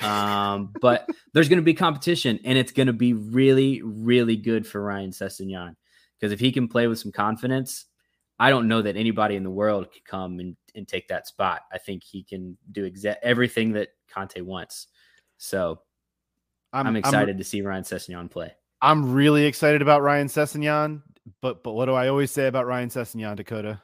Um, 0.00 0.72
but 0.80 1.08
there's 1.32 1.48
going 1.48 1.58
to 1.58 1.64
be 1.64 1.74
competition, 1.74 2.40
and 2.44 2.58
it's 2.58 2.72
going 2.72 2.88
to 2.88 2.92
be 2.92 3.12
really, 3.12 3.82
really 3.82 4.36
good 4.36 4.66
for 4.66 4.82
Ryan 4.82 5.10
Sessegnon 5.10 5.74
because 6.18 6.32
if 6.32 6.40
he 6.40 6.52
can 6.52 6.68
play 6.68 6.86
with 6.86 6.98
some 6.98 7.12
confidence, 7.12 7.86
I 8.38 8.50
don't 8.50 8.68
know 8.68 8.82
that 8.82 8.96
anybody 8.96 9.36
in 9.36 9.42
the 9.42 9.50
world 9.50 9.90
could 9.92 10.04
come 10.04 10.38
and, 10.38 10.56
and 10.74 10.86
take 10.86 11.08
that 11.08 11.26
spot. 11.26 11.62
I 11.72 11.78
think 11.78 12.04
he 12.04 12.22
can 12.22 12.56
do 12.70 12.84
exact 12.84 13.24
everything 13.24 13.72
that 13.72 13.88
Conte 14.08 14.40
wants. 14.40 14.86
So 15.38 15.80
I'm, 16.72 16.86
I'm 16.86 16.96
excited 16.96 17.30
I'm, 17.30 17.38
to 17.38 17.44
see 17.44 17.62
Ryan 17.62 17.84
Sessegnon 17.84 18.30
play. 18.30 18.52
I'm 18.80 19.12
really 19.12 19.44
excited 19.44 19.82
about 19.82 20.02
Ryan 20.02 20.28
Sessegnon, 20.28 21.02
but 21.40 21.64
but 21.64 21.72
what 21.72 21.86
do 21.86 21.94
I 21.94 22.08
always 22.08 22.30
say 22.30 22.46
about 22.46 22.66
Ryan 22.66 22.90
Sessegnon, 22.90 23.36
Dakota? 23.36 23.82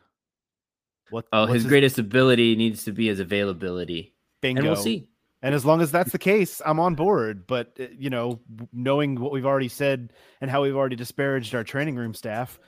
What? 1.11 1.27
Oh, 1.33 1.47
his, 1.47 1.63
his, 1.63 1.67
greatest 1.67 1.99
ability 1.99 2.57
needs 2.57 2.85
to 2.85 2.93
be 2.93 3.09
his 3.09 3.21
availability. 3.21 4.15
Bingo. 4.41 4.61
And 4.61 4.69
we'll 4.69 4.77
see. 4.77 5.09
And 5.43 5.55
as 5.55 5.65
long 5.65 5.83
as 5.83 5.93
that's 5.93 6.13
the 6.13 6.19
case, 6.19 6.63
I'm 6.65 6.81
on 6.81 6.95
board. 6.95 7.47
But 7.47 7.77
uh, 7.79 7.87
you 7.99 8.11
know, 8.11 8.41
knowing 8.73 9.21
what 9.21 9.33
we've 9.33 9.47
already 9.47 9.69
said 9.69 10.13
and 10.41 10.51
how 10.51 10.63
we've 10.63 10.77
already 10.77 10.97
disparaged 10.97 11.55
our 11.55 11.65
training 11.65 11.97
room 11.97 12.15
staff, 12.15 12.59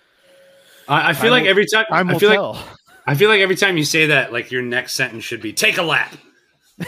I, 0.88 1.10
I 1.10 1.12
feel 1.12 1.28
I 1.32 1.38
like 1.38 1.42
will, 1.44 1.50
every 1.50 1.66
time 1.66 1.86
I, 1.90 2.00
I 2.00 2.18
feel 2.18 2.30
tell. 2.30 2.52
like 2.52 2.64
I 3.06 3.14
feel 3.14 3.28
like 3.28 3.40
every 3.40 3.56
time 3.56 3.76
you 3.76 3.84
say 3.84 4.06
that, 4.06 4.32
like 4.32 4.50
your 4.50 4.62
next 4.62 4.94
sentence 4.94 5.24
should 5.24 5.40
be 5.40 5.52
"take 5.52 5.78
a 5.78 5.82
lap." 5.82 6.16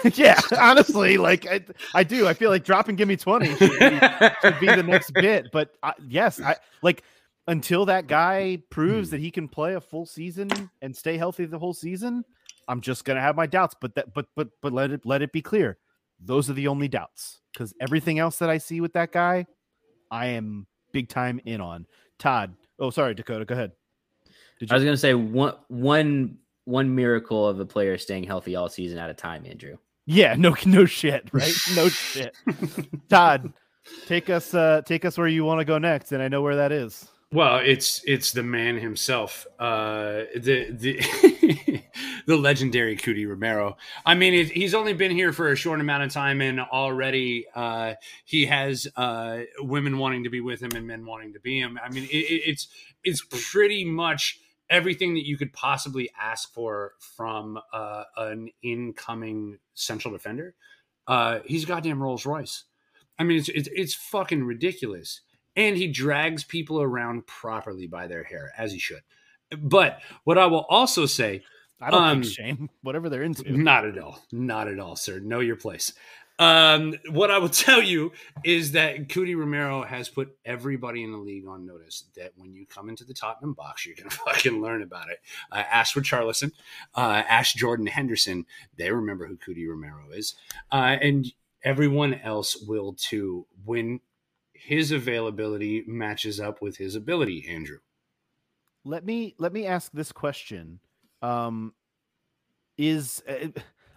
yeah, 0.15 0.39
honestly, 0.59 1.17
like 1.17 1.47
I, 1.47 1.65
I 1.95 2.05
do. 2.05 2.27
I 2.27 2.35
feel 2.35 2.51
like 2.51 2.65
dropping 2.65 2.97
"Give 2.97 3.09
Me 3.09 3.17
20 3.17 3.47
should 3.57 3.59
be, 3.59 4.01
should 4.43 4.61
be 4.61 4.67
the 4.67 4.85
next 4.85 5.13
bit. 5.13 5.47
But 5.53 5.71
I, 5.83 5.95
yes, 6.07 6.41
I 6.41 6.57
like 6.83 7.03
until 7.47 7.87
that 7.87 8.07
guy 8.07 8.63
proves 8.71 9.11
that 9.11 9.21
he 9.21 9.31
can 9.31 9.49
play 9.49 9.75
a 9.75 9.81
full 9.81 10.05
season 10.05 10.51
and 10.83 10.95
stay 10.95 11.17
healthy 11.17 11.47
the 11.47 11.59
whole 11.59 11.73
season. 11.73 12.25
I'm 12.69 12.83
just 12.83 13.05
gonna 13.05 13.23
have 13.23 13.37
my 13.37 13.47
doubts. 13.47 13.75
But 13.81 13.95
that, 13.95 14.13
but 14.13 14.27
but 14.37 14.49
but 14.61 14.73
let 14.73 14.91
it 14.91 15.07
let 15.07 15.23
it 15.23 15.33
be 15.33 15.41
clear, 15.41 15.79
those 16.21 16.51
are 16.51 16.55
the 16.55 16.69
only 16.69 16.89
doubts 16.89 17.41
because 17.53 17.73
everything 17.81 18.19
else 18.19 18.39
that 18.39 18.51
I 18.51 18.59
see 18.59 18.81
with 18.81 18.93
that 18.93 19.13
guy, 19.13 19.47
I 20.11 20.27
am 20.27 20.67
big 20.93 21.09
time 21.09 21.41
in 21.45 21.61
on. 21.61 21.87
Todd, 22.19 22.55
oh 22.79 22.91
sorry, 22.91 23.15
Dakota, 23.15 23.45
go 23.45 23.55
ahead. 23.55 23.73
I 24.71 24.75
was 24.75 24.85
gonna 24.85 24.97
say 24.97 25.15
one 25.15 25.55
one 25.69 26.39
one 26.65 26.95
miracle 26.95 27.47
of 27.47 27.61
a 27.61 27.67
player 27.67 27.97
staying 27.99 28.25
healthy 28.25 28.57
all 28.57 28.69
season 28.69 28.99
at 28.99 29.11
a 29.11 29.15
time, 29.15 29.45
Andrew. 29.47 29.79
Yeah, 30.07 30.35
no 30.37 30.57
no 30.67 30.85
shit, 30.85 31.29
right? 31.33 31.55
No 31.75 31.89
shit. 31.89 32.35
Todd, 33.09 33.53
take 34.07 34.31
us 34.31 34.55
uh 34.55 34.83
take 34.85 35.05
us 35.05 35.19
where 35.19 35.29
you 35.29 35.45
want 35.45 35.61
to 35.61 35.65
go 35.65 35.79
next, 35.79 36.13
and 36.13 36.23
I 36.23 36.29
know 36.29 36.43
where 36.43 36.57
that 36.57 36.73
is. 36.73 37.09
Well, 37.31 37.61
it's 37.63 38.03
it's 38.07 38.33
the 38.33 38.43
man 38.43 38.79
himself, 38.79 39.47
uh, 39.59 40.23
the 40.35 40.71
the 40.71 41.83
the 42.27 42.37
legendary 42.37 42.97
Cuti 42.97 43.27
Romero. 43.27 43.77
I 44.07 44.15
mean, 44.15 44.33
it, 44.33 44.51
he's 44.51 44.75
only 44.75 44.95
been 44.95 45.11
here 45.11 45.35
for 45.35 45.53
a 45.53 45.57
short 45.57 45.79
amount 45.79 46.05
of 46.05 46.11
time, 46.11 46.41
and 46.41 46.59
already 46.59 47.47
uh, 47.55 47.95
he 48.25 48.47
has 48.47 48.87
uh, 48.97 49.41
women 49.59 49.99
wanting 49.99 50.25
to 50.25 50.31
be 50.31 50.41
with 50.41 50.63
him 50.63 50.71
and 50.75 50.87
men 50.87 51.05
wanting 51.05 51.35
to 51.35 51.41
be 51.41 51.59
him. 51.59 51.79
I 51.85 51.91
mean, 51.91 52.05
it, 52.05 52.17
it's 52.17 52.69
it's 53.05 53.23
pretty 53.53 53.85
much 53.85 54.41
everything 54.71 55.15
that 55.15 55.27
you 55.27 55.37
could 55.37 55.53
possibly 55.53 56.11
ask 56.21 56.53
for 56.53 56.93
from 56.99 57.59
uh, 57.73 58.05
an 58.17 58.51
incoming 58.63 59.59
central 59.75 60.13
defender. 60.13 60.55
Uh, 61.07 61.41
he's 61.45 61.65
goddamn 61.65 62.03
Rolls 62.03 62.27
Royce. 62.27 62.65
I 63.19 63.25
mean, 63.25 63.39
it's, 63.39 63.49
it's 63.49 63.69
it's 63.73 63.95
fucking 63.95 64.45
ridiculous, 64.45 65.23
and 65.57 65.77
he 65.77 65.89
drags 65.89 66.45
people 66.45 66.81
around 66.81 67.27
properly 67.27 67.87
by 67.87 68.07
their 68.07 68.23
hair 68.23 68.53
as 68.57 68.73
he 68.73 68.79
should. 68.79 69.01
But 69.57 70.01
what 70.25 70.39
I 70.39 70.47
will 70.47 70.67
also 70.69 71.07
say, 71.07 71.43
I 71.81 71.91
don't 71.91 72.03
um, 72.03 72.23
think 72.23 72.35
shame, 72.35 72.71
whatever 72.83 73.09
they're 73.09 73.23
into. 73.23 73.51
Not 73.57 73.87
at 73.87 73.99
all, 73.99 74.21
not 74.31 74.69
at 74.69 74.79
all, 74.79 74.95
sir. 74.95 75.19
Know 75.19 75.41
your 75.41 75.57
place. 75.57 75.93
Um, 76.39 76.95
what 77.11 77.31
I 77.31 77.39
will 77.39 77.49
tell 77.67 77.83
you 77.83 78.13
is 78.45 78.73
that 78.73 79.09
Cuti 79.09 79.35
Romero 79.35 79.83
has 79.83 80.09
put 80.09 80.37
everybody 80.45 81.03
in 81.03 81.13
the 81.13 81.19
league 81.19 81.47
on 81.47 81.67
notice 81.67 82.05
that 82.17 82.33
when 82.37 82.53
you 82.53 82.67
come 82.67 82.89
into 82.89 83.05
the 83.05 83.15
Tottenham 83.15 83.55
box, 83.55 83.85
you're 83.85 83.97
going 83.97 84.11
to 84.11 84.17
fucking 84.17 84.61
learn 84.61 84.83
about 84.83 85.09
it. 85.11 85.19
Uh, 85.51 85.65
Ashford 85.71 86.05
Charlison, 86.05 86.53
uh, 86.95 87.23
Ash 87.29 87.55
Jordan 87.55 87.87
Henderson, 87.87 88.47
they 88.77 88.91
remember 88.91 89.27
who 89.27 89.37
Cuti 89.37 89.67
Romero 89.69 90.11
is. 90.13 90.35
Uh, 90.71 90.97
and 91.01 91.33
everyone 91.65 92.15
else 92.15 92.57
will 92.57 92.95
too 92.95 93.47
when 93.65 94.01
his 94.53 94.93
availability 94.93 95.85
matches 95.87 96.41
up 96.41 96.61
with 96.61 96.77
his 96.77 96.95
ability, 96.95 97.47
Andrew. 97.49 97.79
Let 98.85 99.05
me 99.05 99.35
let 99.39 99.53
me 99.53 99.67
ask 99.67 99.91
this 99.93 100.13
question. 100.13 100.81
Um, 101.21 101.75
is 102.79 103.23
uh, 103.29 103.49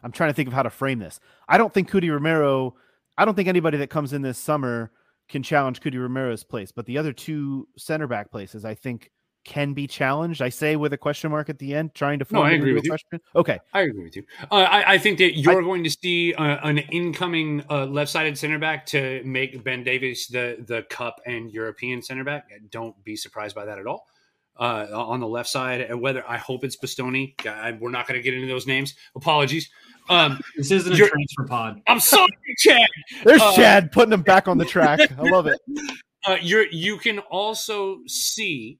I'm 0.03 0.11
trying 0.11 0.29
to 0.29 0.33
think 0.33 0.47
of 0.47 0.53
how 0.53 0.63
to 0.63 0.69
frame 0.69 0.99
this. 0.99 1.19
I 1.47 1.57
don't 1.57 1.73
think 1.73 1.89
Cuti 1.89 2.09
Romero. 2.09 2.75
I 3.17 3.25
don't 3.25 3.35
think 3.35 3.47
anybody 3.47 3.77
that 3.77 3.89
comes 3.89 4.13
in 4.13 4.21
this 4.21 4.37
summer 4.37 4.91
can 5.29 5.43
challenge 5.43 5.81
Cuti 5.81 5.97
Romero's 5.97 6.43
place, 6.43 6.71
but 6.71 6.85
the 6.85 6.97
other 6.97 7.13
two 7.13 7.67
center 7.77 8.07
back 8.07 8.31
places, 8.31 8.65
I 8.65 8.75
think, 8.75 9.11
can 9.43 9.73
be 9.73 9.87
challenged. 9.87 10.41
I 10.41 10.49
say 10.49 10.75
with 10.75 10.93
a 10.93 10.97
question 10.97 11.31
mark 11.31 11.49
at 11.49 11.57
the 11.57 11.73
end, 11.73 11.95
trying 11.95 12.19
to 12.19 12.25
no, 12.29 12.43
I 12.43 12.51
agree 12.51 12.73
with 12.73 12.83
you. 12.83 12.91
Question. 12.91 13.19
Okay, 13.35 13.59
I 13.73 13.81
agree 13.81 14.03
with 14.03 14.15
you. 14.15 14.23
Uh, 14.51 14.55
I, 14.55 14.93
I, 14.93 14.97
think 14.97 15.17
that 15.17 15.37
you're 15.37 15.61
I, 15.61 15.63
going 15.63 15.83
to 15.83 15.89
see 15.89 16.33
uh, 16.35 16.59
an 16.67 16.77
incoming 16.77 17.63
uh, 17.69 17.85
left-sided 17.85 18.37
center 18.37 18.59
back 18.59 18.85
to 18.87 19.21
make 19.25 19.63
Ben 19.63 19.83
Davies 19.83 20.27
the 20.27 20.63
the 20.67 20.83
Cup 20.89 21.21
and 21.25 21.51
European 21.51 22.01
center 22.01 22.23
back. 22.23 22.49
Don't 22.69 23.01
be 23.03 23.15
surprised 23.15 23.55
by 23.55 23.65
that 23.65 23.79
at 23.79 23.87
all. 23.87 24.05
Uh, 24.61 24.85
on 24.93 25.19
the 25.19 25.27
left 25.27 25.49
side, 25.49 25.81
and 25.81 25.99
whether 25.99 26.23
I 26.29 26.37
hope 26.37 26.63
it's 26.63 26.77
Bastoni, 26.77 27.33
we're 27.79 27.89
not 27.89 28.07
going 28.07 28.19
to 28.19 28.21
get 28.21 28.35
into 28.35 28.45
those 28.45 28.67
names. 28.67 28.93
Apologies. 29.15 29.67
Um, 30.07 30.39
this 30.55 30.69
isn't 30.69 30.93
a 30.93 30.95
transfer 30.95 31.45
pod. 31.47 31.81
I'm 31.87 31.99
sorry, 31.99 32.27
Chad. 32.57 32.87
There's 33.23 33.41
uh, 33.41 33.55
Chad 33.55 33.91
putting 33.91 34.13
him 34.13 34.21
back 34.21 34.47
on 34.47 34.57
the 34.57 34.65
track. 34.65 34.99
I 35.17 35.29
love 35.29 35.47
it. 35.47 35.59
Uh, 36.23 36.37
you're 36.39 36.67
you 36.67 36.99
can 36.99 37.17
also 37.17 37.97
see 38.05 38.77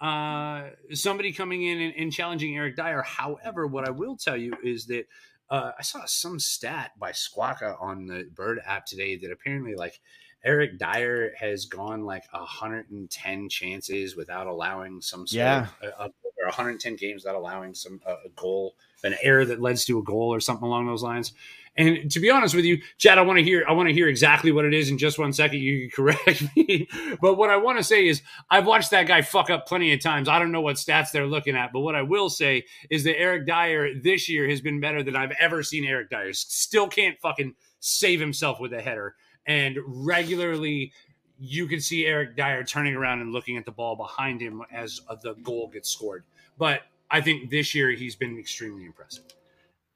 uh, 0.00 0.64
somebody 0.92 1.32
coming 1.32 1.62
in 1.62 1.80
and, 1.80 1.94
and, 1.96 2.12
challenging 2.12 2.56
Eric 2.56 2.74
Dier. 2.74 3.02
However, 3.02 3.68
what 3.68 3.86
I 3.86 3.92
will 3.92 4.16
tell 4.16 4.36
you 4.36 4.52
is 4.64 4.86
that 4.86 5.04
uh, 5.48 5.70
I 5.78 5.82
saw 5.82 6.00
some 6.06 6.40
stat 6.40 6.90
by 6.98 7.12
Squawka 7.12 7.80
on 7.80 8.06
the 8.06 8.28
Bird 8.34 8.60
app 8.66 8.84
today 8.84 9.16
that 9.16 9.30
apparently 9.30 9.76
like 9.76 10.00
Eric 10.44 10.78
Dier 10.78 11.32
has 11.38 11.66
gone 11.66 12.04
like 12.04 12.24
110 12.32 13.48
chances 13.48 14.16
without 14.16 14.46
allowing 14.46 15.00
some 15.00 15.26
sort 15.26 15.38
yeah. 15.38 15.66
of 15.82 16.10
a 16.10 16.10
or 16.42 16.46
110 16.46 16.96
games 16.96 17.24
without 17.24 17.36
allowing 17.36 17.74
some 17.74 18.00
uh, 18.06 18.16
a 18.24 18.28
goal, 18.30 18.74
an 19.04 19.14
error 19.22 19.44
that 19.44 19.62
leads 19.62 19.84
to 19.84 19.98
a 19.98 20.02
goal 20.02 20.34
or 20.34 20.40
something 20.40 20.66
along 20.66 20.86
those 20.86 21.02
lines. 21.02 21.32
And 21.74 22.10
to 22.10 22.20
be 22.20 22.30
honest 22.30 22.54
with 22.54 22.66
you, 22.66 22.82
Chad, 22.98 23.16
I 23.16 23.22
want 23.22 23.38
to 23.38 23.42
hear 23.42 23.64
I 23.66 23.72
want 23.72 23.88
to 23.88 23.94
hear 23.94 24.06
exactly 24.06 24.52
what 24.52 24.66
it 24.66 24.74
is 24.74 24.90
in 24.90 24.98
just 24.98 25.18
one 25.18 25.32
second. 25.32 25.60
You 25.60 25.88
can 25.88 25.90
correct 26.04 26.44
me, 26.54 26.86
but 27.20 27.36
what 27.36 27.48
I 27.48 27.56
want 27.56 27.78
to 27.78 27.84
say 27.84 28.06
is 28.06 28.20
I've 28.50 28.66
watched 28.66 28.90
that 28.90 29.06
guy 29.06 29.22
fuck 29.22 29.48
up 29.48 29.66
plenty 29.66 29.92
of 29.94 30.00
times. 30.00 30.28
I 30.28 30.38
don't 30.38 30.52
know 30.52 30.60
what 30.60 30.76
stats 30.76 31.12
they're 31.12 31.26
looking 31.26 31.56
at, 31.56 31.72
but 31.72 31.80
what 31.80 31.94
I 31.94 32.02
will 32.02 32.28
say 32.28 32.64
is 32.90 33.04
that 33.04 33.18
Eric 33.18 33.46
Dier 33.46 33.94
this 34.02 34.28
year 34.28 34.48
has 34.50 34.60
been 34.60 34.80
better 34.80 35.02
than 35.02 35.16
I've 35.16 35.32
ever 35.40 35.62
seen 35.62 35.86
Eric 35.86 36.10
Dier. 36.10 36.34
Still 36.34 36.88
can't 36.88 37.18
fucking 37.20 37.54
save 37.80 38.20
himself 38.20 38.60
with 38.60 38.74
a 38.74 38.82
header, 38.82 39.14
and 39.46 39.78
regularly 39.86 40.92
you 41.38 41.66
can 41.66 41.80
see 41.80 42.06
Eric 42.06 42.36
Dier 42.36 42.62
turning 42.62 42.94
around 42.94 43.20
and 43.20 43.32
looking 43.32 43.56
at 43.56 43.64
the 43.64 43.72
ball 43.72 43.96
behind 43.96 44.40
him 44.40 44.62
as 44.72 45.00
the 45.22 45.34
goal 45.42 45.68
gets 45.68 45.88
scored. 45.88 46.24
But 46.56 46.82
I 47.10 47.20
think 47.20 47.50
this 47.50 47.74
year 47.74 47.90
he's 47.90 48.14
been 48.14 48.38
extremely 48.38 48.84
impressive. 48.84 49.24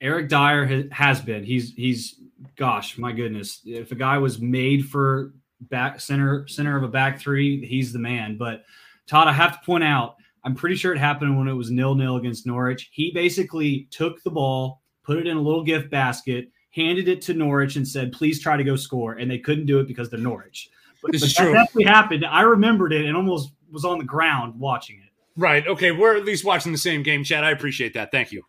Eric 0.00 0.28
Dier 0.28 0.88
has, 0.90 1.20
been. 1.20 1.44
He's 1.44 1.72
he's 1.74 2.16
gosh, 2.56 2.98
my 2.98 3.12
goodness. 3.12 3.62
If 3.64 3.92
a 3.92 3.94
guy 3.94 4.18
was 4.18 4.40
made 4.40 4.86
for 4.86 5.32
back 5.62 6.00
center 6.00 6.46
center 6.48 6.76
of 6.76 6.82
a 6.82 6.88
back 6.88 7.18
three, 7.18 7.64
he's 7.64 7.92
the 7.92 7.98
man. 7.98 8.36
But 8.36 8.64
Todd, 9.06 9.28
I 9.28 9.32
have 9.32 9.58
to 9.58 9.64
point 9.64 9.84
out, 9.84 10.16
I'm 10.44 10.54
pretty 10.54 10.76
sure 10.76 10.92
it 10.92 10.98
happened 10.98 11.38
when 11.38 11.48
it 11.48 11.54
was 11.54 11.70
nil 11.70 11.94
nil 11.94 12.16
against 12.16 12.46
Norwich. 12.46 12.90
He 12.92 13.10
basically 13.12 13.88
took 13.90 14.22
the 14.22 14.30
ball, 14.30 14.82
put 15.02 15.16
it 15.16 15.26
in 15.26 15.36
a 15.36 15.40
little 15.40 15.64
gift 15.64 15.90
basket, 15.90 16.50
handed 16.76 17.08
it 17.08 17.22
to 17.22 17.34
Norwich, 17.34 17.76
and 17.76 17.88
said, 17.88 18.12
"Please 18.12 18.40
try 18.40 18.56
to 18.56 18.62
go 18.62 18.76
score." 18.76 19.14
And 19.14 19.30
they 19.30 19.38
couldn't 19.38 19.66
do 19.66 19.80
it 19.80 19.88
because 19.88 20.10
they're 20.10 20.20
Norwich. 20.20 20.70
But, 21.02 21.12
This 21.12 21.22
but 21.22 21.28
is 21.30 21.36
that 21.36 21.52
definitely 21.52 21.84
happened. 21.84 22.24
I 22.24 22.42
remembered 22.42 22.92
it 22.92 23.06
and 23.06 23.16
almost 23.16 23.52
was 23.70 23.84
on 23.84 23.98
the 23.98 24.04
ground 24.04 24.58
watching 24.58 24.96
it. 24.96 25.10
Right. 25.36 25.66
Okay. 25.66 25.92
We're 25.92 26.16
at 26.16 26.24
least 26.24 26.44
watching 26.44 26.72
the 26.72 26.78
same 26.78 27.02
game, 27.02 27.24
Chad. 27.24 27.44
I 27.44 27.50
appreciate 27.50 27.94
that. 27.94 28.10
Thank 28.10 28.32
you. 28.32 28.42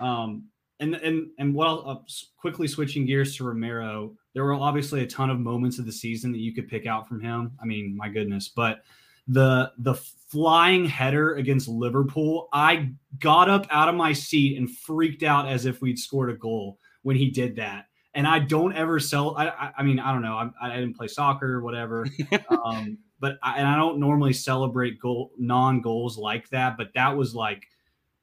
Um, 0.00 0.44
and 0.80 0.94
and 0.96 1.28
and 1.38 1.54
well, 1.54 1.84
uh, 1.86 1.96
quickly 2.36 2.66
switching 2.66 3.06
gears 3.06 3.36
to 3.36 3.44
Romero, 3.44 4.14
there 4.34 4.44
were 4.44 4.54
obviously 4.54 5.02
a 5.02 5.06
ton 5.06 5.30
of 5.30 5.38
moments 5.38 5.78
of 5.78 5.86
the 5.86 5.92
season 5.92 6.32
that 6.32 6.38
you 6.38 6.52
could 6.52 6.68
pick 6.68 6.86
out 6.86 7.08
from 7.08 7.20
him. 7.20 7.52
I 7.62 7.66
mean, 7.66 7.96
my 7.96 8.08
goodness, 8.08 8.48
but 8.48 8.82
the 9.28 9.72
the 9.78 9.94
flying 9.94 10.84
header 10.86 11.34
against 11.36 11.68
Liverpool, 11.68 12.48
I 12.52 12.90
got 13.20 13.48
up 13.48 13.66
out 13.70 13.88
of 13.88 13.94
my 13.94 14.12
seat 14.12 14.56
and 14.58 14.68
freaked 14.68 15.22
out 15.22 15.46
as 15.46 15.66
if 15.66 15.80
we'd 15.80 15.98
scored 15.98 16.30
a 16.30 16.34
goal 16.34 16.78
when 17.02 17.16
he 17.16 17.30
did 17.30 17.56
that. 17.56 17.86
And 18.14 18.26
I 18.26 18.40
don't 18.40 18.74
ever 18.74 19.00
sell. 19.00 19.36
I, 19.36 19.48
I, 19.48 19.72
I 19.78 19.82
mean, 19.82 19.98
I 19.98 20.12
don't 20.12 20.22
know. 20.22 20.36
I, 20.36 20.50
I 20.60 20.76
didn't 20.76 20.96
play 20.96 21.08
soccer 21.08 21.54
or 21.54 21.62
whatever. 21.62 22.06
um, 22.64 22.98
but 23.20 23.38
I, 23.42 23.58
and 23.58 23.66
I 23.66 23.76
don't 23.76 23.98
normally 23.98 24.32
celebrate 24.32 25.00
goal 25.00 25.32
non 25.38 25.80
goals 25.80 26.18
like 26.18 26.48
that. 26.50 26.76
But 26.76 26.88
that 26.94 27.16
was 27.16 27.34
like, 27.34 27.66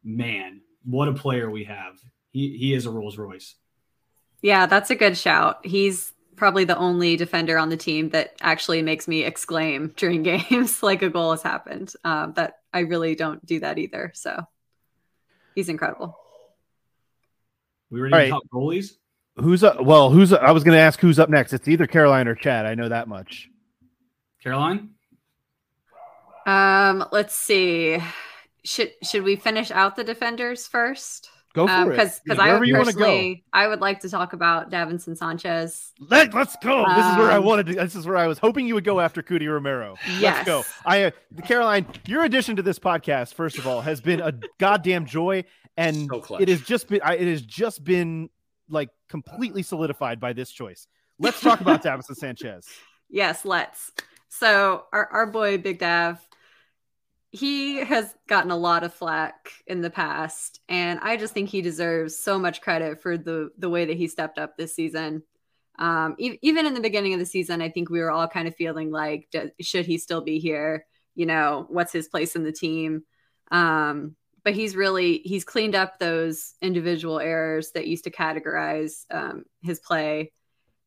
man, 0.04 0.62
what 0.84 1.08
a 1.08 1.14
player 1.14 1.50
we 1.50 1.64
have. 1.64 1.96
He 2.32 2.58
he 2.58 2.74
is 2.74 2.86
a 2.86 2.92
Rolls 2.92 3.18
Royce. 3.18 3.56
Yeah, 4.42 4.68
that's 4.68 4.90
a 4.90 4.96
good 4.96 5.18
shout. 5.18 5.66
He's 5.66 6.14
probably 6.36 6.64
the 6.64 6.78
only 6.78 7.18
defender 7.18 7.58
on 7.58 7.70
the 7.70 7.78
team 7.78 8.10
that 8.10 8.36
actually 8.42 8.82
makes 8.82 9.08
me 9.08 9.24
exclaim 9.24 9.94
during 9.98 10.24
games 10.24 10.82
like 10.84 11.02
a 11.02 11.10
goal 11.10 11.32
has 11.32 11.42
happened. 11.42 11.94
Um, 12.04 12.34
that 12.34 12.60
I 12.74 12.80
really 12.80 13.16
don't 13.16 13.46
do 13.46 13.60
that 13.60 13.78
either. 13.78 14.12
So 14.16 14.44
he's 15.56 15.70
incredible. 15.70 16.18
We 17.90 18.00
ready 18.00 18.14
All 18.14 18.20
to 18.20 18.24
right. 18.24 18.30
talk 18.30 18.44
goalies? 18.54 18.94
Who's 19.38 19.64
up? 19.64 19.82
Well, 19.84 20.10
who's? 20.10 20.34
I 20.34 20.52
was 20.52 20.64
going 20.64 20.76
to 20.76 20.82
ask 20.82 21.00
who's 21.00 21.18
up 21.20 21.30
next. 21.30 21.54
It's 21.54 21.68
either 21.68 21.88
Caroline 21.88 22.28
or 22.28 22.36
Chad. 22.36 22.66
I 22.66 22.76
know 22.76 22.90
that 22.90 23.08
much. 23.08 23.50
Caroline? 24.44 24.90
Um, 26.46 27.06
let's 27.12 27.36
see. 27.36 28.00
Should 28.64 28.92
should 29.04 29.24
we 29.24 29.36
finish 29.36 29.72
out 29.72 29.96
the 29.96 30.04
defenders 30.04 30.68
first? 30.68 31.30
Go 31.54 31.68
for 31.68 31.74
it. 31.88 31.90
Because 31.98 32.20
because 32.24 32.38
Yeah, 32.38 32.44
I 32.44 32.48
wherever 32.48 32.60
would 32.60 32.68
you 32.68 32.78
wanna 32.78 32.94
go. 32.94 33.00
personally, 33.00 33.44
I 33.54 33.68
would 33.68 33.82
like 33.82 34.00
to 34.02 34.10
talk 34.10 34.34
about 34.34 34.70
Davinson 34.70 35.18
Sanchez. 35.18 35.94
Let, 36.00 36.34
let's 36.34 36.56
go. 36.58 36.86
this 36.96 37.06
is 37.06 37.18
where 37.18 37.32
I 37.32 37.38
Um, 37.38 37.46
wanted 37.46 37.66
to. 37.68 37.74
This 37.76 37.96
is 37.96 38.06
where 38.06 38.18
I 38.18 38.28
was 38.28 38.38
hoping 38.38 38.68
you 38.68 38.76
would 38.76 38.84
go 38.84 39.00
after 39.00 39.24
Cuti 39.24 39.48
Romero. 39.52 39.96
Let's 40.20 40.46
go. 40.46 40.64
I, 40.86 41.06
uh, 41.06 41.12
Caroline, 41.46 41.88
your 42.06 42.24
addition 42.24 42.56
to 42.58 42.62
this 42.62 42.78
podcast, 42.80 43.34
first 43.34 43.58
of 43.58 43.66
all, 43.66 43.82
has 43.82 44.00
been 44.00 44.22
a 44.22 44.34
goddamn 44.60 45.06
joy, 45.06 45.44
and 45.76 46.08
So 46.08 46.38
it 46.40 46.50
has 46.50 46.62
just 46.62 46.88
been. 46.88 47.02
I, 47.04 47.16
it 47.16 47.28
has 47.28 47.42
just 47.42 47.84
been 47.84 48.30
like 48.70 48.90
completely 49.10 49.64
solidified 49.64 50.20
by 50.20 50.34
this 50.34 50.52
choice. 50.52 50.88
Let's 51.18 51.42
talk 51.42 51.62
about 51.62 51.84
Davinson 51.84 52.16
Sanchez. 52.16 52.68
Yes, 53.10 53.44
let's. 53.44 53.92
So 54.28 54.86
our, 54.94 55.08
our 55.08 55.26
boy 55.26 55.58
Big 55.58 55.80
Dav, 55.80 56.20
he 57.32 57.78
has 57.78 58.16
gotten 58.28 58.52
a 58.52 58.58
lot 58.58 58.84
of 58.84 58.94
flack 58.94 59.52
in 59.68 59.82
the 59.82 59.90
past, 59.90 60.60
and 60.68 61.00
I 61.02 61.18
just 61.18 61.34
think 61.34 61.50
he 61.50 61.62
deserves 61.62 62.18
so 62.18 62.40
much 62.40 62.62
credit 62.62 63.02
for 63.02 63.18
the 63.18 63.52
the 63.58 63.70
way 63.70 63.86
that 63.86 63.98
he 63.98 64.08
stepped 64.08 64.40
up 64.40 64.58
this 64.58 64.76
season. 64.76 65.24
Um, 65.78 66.16
e- 66.18 66.40
even 66.42 66.66
in 66.66 66.74
the 66.74 66.82
beginning 66.82 67.14
of 67.14 67.20
the 67.20 67.26
season, 67.26 67.62
I 67.62 67.70
think 67.70 67.90
we 67.90 68.00
were 68.00 68.12
all 68.12 68.28
kind 68.28 68.48
of 68.48 68.56
feeling 68.56 68.92
like, 68.92 69.28
d- 69.32 69.52
should 69.62 69.86
he 69.86 69.98
still 69.98 70.22
be 70.22 70.40
here? 70.40 70.86
You 71.16 71.26
know, 71.26 71.66
what's 71.70 71.94
his 71.94 72.08
place 72.08 72.36
in 72.36 72.44
the 72.44 72.52
team? 72.52 73.04
Um, 73.52 74.16
but 74.44 74.54
he's 74.54 74.76
really 74.76 75.20
he's 75.20 75.44
cleaned 75.44 75.76
up 75.76 76.00
those 76.00 76.56
individual 76.62 77.20
errors 77.20 77.72
that 77.72 77.88
used 77.88 78.06
to 78.06 78.12
categorize 78.12 79.06
um, 79.12 79.44
his 79.62 79.80
play 79.80 80.32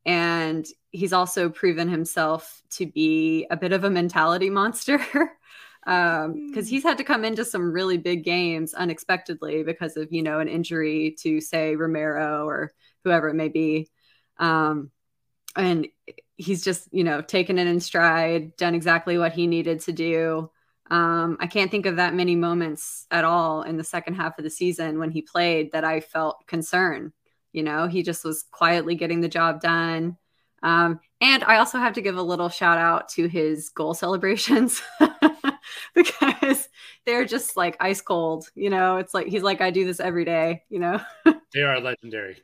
and 0.05 0.66
he's 0.90 1.12
also 1.12 1.49
proven 1.49 1.88
himself 1.88 2.62
to 2.70 2.86
be 2.86 3.47
a 3.51 3.57
bit 3.57 3.72
of 3.72 3.84
a 3.84 3.90
mentality 3.90 4.51
monster 4.51 5.01
because 5.85 6.68
he's 6.68 6.85
had 6.85 6.99
to 6.99 7.05
come 7.05 7.24
into 7.24 7.45
some 7.45 7.72
really 7.72 7.99
big 7.99 8.24
games 8.24 8.72
unexpectedly 8.72 9.64
because 9.64 9.97
of 9.97 10.12
you 10.12 10.22
know 10.22 10.39
an 10.39 10.49
injury 10.49 11.16
to 11.18 11.41
say 11.41 11.74
Romero 11.74 12.47
or 12.47 12.72
whoever 13.05 13.28
it 13.28 13.35
may 13.35 13.49
be 13.49 13.91
um, 14.39 14.91
and 15.57 15.89
he's 16.37 16.62
just 16.62 16.89
you 16.93 17.05
know 17.05 17.20
taken 17.20 17.59
it 17.59 17.66
in 17.66 17.80
stride 17.80 18.57
done 18.57 18.74
exactly 18.74 19.18
what 19.18 19.33
he 19.33 19.47
needed 19.47 19.80
to 19.80 19.93
do 19.93 20.51
um, 20.93 21.39
I 21.41 21.47
can't 21.47 21.70
think 21.70 21.87
of 21.87 21.97
that 21.97 22.14
many 22.14 22.37
moments 22.37 23.07
at 23.11 23.24
all 23.24 23.62
in 23.62 23.78
the 23.78 23.85
second 23.85 24.14
half 24.14 24.37
of 24.37 24.45
the 24.45 24.51
season 24.51 24.99
when 24.99 25.11
he 25.11 25.22
played 25.22 25.72
that 25.72 25.85
I 25.85 26.01
felt 26.01 26.47
concern. 26.47 27.14
You 27.53 27.62
know, 27.62 27.87
he 27.87 28.03
just 28.03 28.24
was 28.26 28.45
quietly 28.51 28.95
getting 28.95 29.22
the 29.22 29.28
job 29.28 29.62
done. 29.62 30.18
Um, 30.62 31.01
and 31.22 31.45
I 31.45 31.57
also 31.57 31.78
have 31.78 31.95
to 31.95 32.03
give 32.03 32.18
a 32.18 32.22
little 32.22 32.51
shout 32.51 32.76
out 32.76 33.09
to 33.11 33.26
his 33.26 33.70
goal 33.70 33.95
celebrations 33.95 34.83
because 35.95 36.68
they're 37.05 37.24
just 37.24 37.57
like 37.57 37.76
ice 37.80 38.01
cold. 38.01 38.47
You 38.55 38.70
know, 38.70 38.97
it's 38.97 39.12
like 39.14 39.26
he's 39.26 39.43
like, 39.43 39.61
I 39.61 39.70
do 39.70 39.84
this 39.84 40.01
every 40.01 40.24
day, 40.24 40.62
you 40.68 40.78
know? 40.78 41.01
They 41.55 41.61
are 41.62 41.78
legendary. 41.80 42.38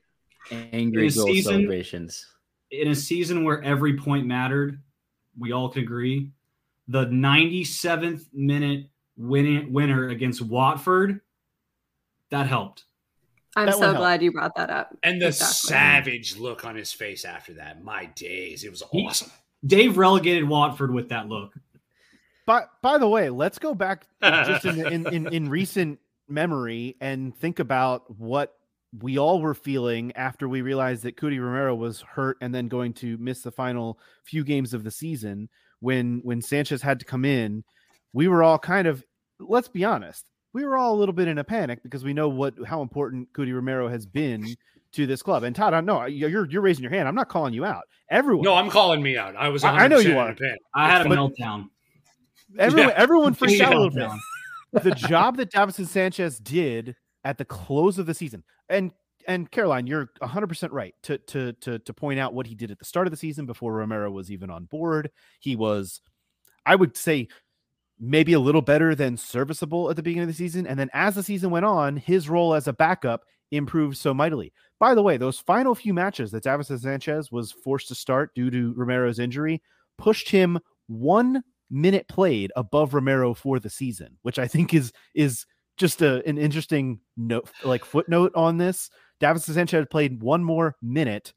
Angry 0.51 1.07
This 1.07 1.17
goal 1.17 1.27
season- 1.29 1.53
celebrations. 1.55 2.27
In 2.71 2.89
a 2.89 2.95
season 2.95 3.43
where 3.45 3.63
every 3.63 3.97
point 3.97 4.27
mattered, 4.27 4.83
we 5.39 5.53
all 5.53 5.71
can 5.71 5.83
agree. 5.83 6.31
The 6.89 7.07
97th 7.07 8.27
minute 8.35 8.91
win- 9.17 9.73
winner 9.73 10.09
against 10.09 10.43
Watford, 10.43 11.21
that 12.31 12.47
helped. 12.47 12.85
I'm 13.57 13.65
That 13.67 13.73
so 13.77 13.79
one 13.81 13.87
helped. 13.87 13.99
glad 14.01 14.23
you 14.23 14.33
brought 14.33 14.55
that 14.57 14.69
up. 14.69 14.95
And 15.03 15.23
the 15.23 15.29
Exactly. 15.29 15.69
savage 15.69 16.37
look 16.37 16.67
on 16.67 16.77
his 16.77 16.93
face 16.93 17.25
after 17.25 17.55
that. 17.55 17.83
My 17.83 18.05
days. 18.15 18.63
It 18.65 18.71
was 18.71 18.83
He- 18.93 19.07
awesome. 19.07 19.31
Dave 19.67 19.97
relegated 19.97 20.45
Watford 20.47 20.93
with 20.93 21.09
that 21.09 21.29
look. 21.29 21.55
But 22.49 22.71
by 22.81 22.97
the 22.97 23.07
way, 23.07 23.29
let's 23.29 23.59
go 23.59 23.75
back 23.75 24.07
just 24.23 24.65
in, 24.65 24.81
in, 24.87 25.07
in, 25.15 25.27
in 25.35 25.49
recent 25.51 25.99
memory 26.31 26.97
and 26.99 27.37
think 27.37 27.59
about 27.59 28.05
what 28.19 28.55
we 29.03 29.19
all 29.19 29.43
were 29.43 29.53
feeling 29.53 30.13
after 30.17 30.49
we 30.49 30.63
realized 30.63 31.03
that 31.03 31.19
Cuti 31.19 31.39
Romero 31.39 31.75
was 31.75 32.01
hurt 32.01 32.39
and 32.41 32.55
then 32.55 32.69
going 32.69 32.95
to 32.95 33.19
miss 33.19 33.43
the 33.43 33.53
final 33.53 33.99
few 34.25 34.45
games 34.45 34.73
of 34.73 34.83
the 34.83 34.91
season 34.91 35.51
when 35.81 36.23
when 36.25 36.41
Sanchez 36.41 36.81
had 36.81 36.99
to 37.01 37.05
come 37.05 37.27
in. 37.27 37.65
We 38.15 38.29
were 38.29 38.43
all 38.43 38.59
kind 38.59 38.87
of 38.89 39.05
let's 39.39 39.69
be 39.69 39.85
honest, 39.85 40.31
we 40.55 40.65
were 40.65 40.79
all 40.79 40.95
a 40.95 40.99
little 40.99 41.13
bit 41.13 41.29
in 41.29 41.37
a 41.37 41.45
panic 41.45 41.83
because 41.83 42.03
we 42.03 42.15
know 42.15 42.31
what 42.31 42.55
how 42.67 42.81
important 42.81 43.29
Cuti 43.35 43.53
Romero 43.53 43.89
has 43.91 44.07
been 44.07 44.57
to 44.93 45.07
this 45.07 45.21
club. 45.21 45.43
And 45.43 45.55
Todd, 45.55 45.75
I 45.75 45.83
know 45.83 46.07
you're 46.07 46.49
you're 46.51 46.63
raising 46.63 46.83
your 46.83 46.93
hand. 46.93 47.09
I'm 47.09 47.15
not 47.15 47.29
calling 47.29 47.53
you 47.53 47.67
out. 47.67 47.83
Everyone, 48.11 48.43
No, 48.43 48.55
I'm 48.55 48.71
calling 48.71 49.03
me 49.03 49.19
out. 49.19 49.37
I 49.37 49.51
was. 49.51 49.65
I- 49.65 49.85
I 49.85 49.89
know 49.89 49.99
you 49.99 50.13
100% 50.15 50.41
in 50.41 50.47
are. 50.47 50.57
I 50.75 50.89
had 50.91 51.05
a 51.05 51.09
But- 51.11 51.19
meltdown. 51.19 51.69
Everyone, 52.59 52.89
Yeah. 52.91 52.95
everyone 52.97 53.35
freaked 53.35 53.61
out 53.63 53.73
a 53.75 53.81
little 53.81 53.91
bit. 54.73 54.83
the 54.85 54.91
job 54.95 55.37
that 55.39 55.51
Davinson 55.53 55.87
Sanchez 55.87 56.39
did 56.39 56.95
at 57.25 57.39
the 57.39 57.45
close 57.45 57.99
of 57.99 58.07
the 58.07 58.15
season, 58.15 58.45
and 58.69 58.93
and 59.27 59.51
Caroline, 59.51 59.87
you're 59.87 60.11
100 60.21 60.47
percent 60.47 60.73
right 60.73 60.95
to 61.05 61.19
to 61.19 61.53
to 61.55 61.79
to 61.79 61.93
point 61.95 62.19
out 62.21 62.35
what 62.35 62.47
he 62.47 62.55
did 62.55 62.71
at 62.71 62.79
the 62.79 62.85
start 62.85 63.07
of 63.07 63.11
the 63.11 63.17
season 63.17 63.47
before 63.47 63.73
Romero 63.75 64.11
was 64.11 64.31
even 64.31 64.51
on 64.51 64.65
board. 64.65 65.11
He 65.41 65.55
was, 65.57 66.01
I 66.67 66.75
would 66.77 66.97
say, 66.97 67.29
maybe 68.01 68.33
a 68.33 68.41
little 68.41 68.63
better 68.63 68.95
than 68.95 69.17
serviceable 69.17 69.91
at 69.91 69.97
the 69.97 70.03
beginning 70.03 70.29
of 70.29 70.29
the 70.29 70.35
season, 70.35 70.67
and 70.67 70.79
then 70.79 70.91
as 70.93 71.15
the 71.15 71.23
season 71.23 71.51
went 71.51 71.65
on, 71.67 71.97
his 71.97 72.29
role 72.29 72.55
as 72.55 72.69
a 72.69 72.73
backup 72.73 73.25
improved 73.51 73.97
so 73.97 74.13
mightily. 74.15 74.53
By 74.79 74.95
the 74.95 75.03
way, 75.03 75.17
those 75.17 75.39
final 75.39 75.75
few 75.75 75.93
matches 75.95 76.31
that 76.31 76.45
Davinson 76.45 76.79
Sanchez 76.79 77.33
was 77.33 77.51
forced 77.51 77.89
to 77.89 77.95
start 77.95 78.35
due 78.35 78.51
to 78.51 78.73
Romero's 78.75 79.19
injury 79.19 79.63
pushed 79.97 80.29
him 80.29 80.59
one 80.87 81.43
minute 81.71 82.09
played 82.09 82.53
above 82.57 82.95
Romero 82.95 83.35
for 83.35 83.59
the 83.59 83.71
season, 83.71 84.19
which 84.23 84.39
I 84.39 84.47
think 84.49 84.75
is 84.75 84.93
is 85.15 85.45
just 85.77 86.03
a, 86.03 86.27
an 86.27 86.39
interesting 86.39 87.01
note, 87.17 87.51
like 87.65 87.85
footnote 87.85 88.33
on 88.35 88.59
this. 88.59 88.91
Davinson 89.21 89.55
Sanchez 89.55 89.87
played 89.91 90.23
one 90.23 90.43
more 90.45 90.77
minute 90.83 91.33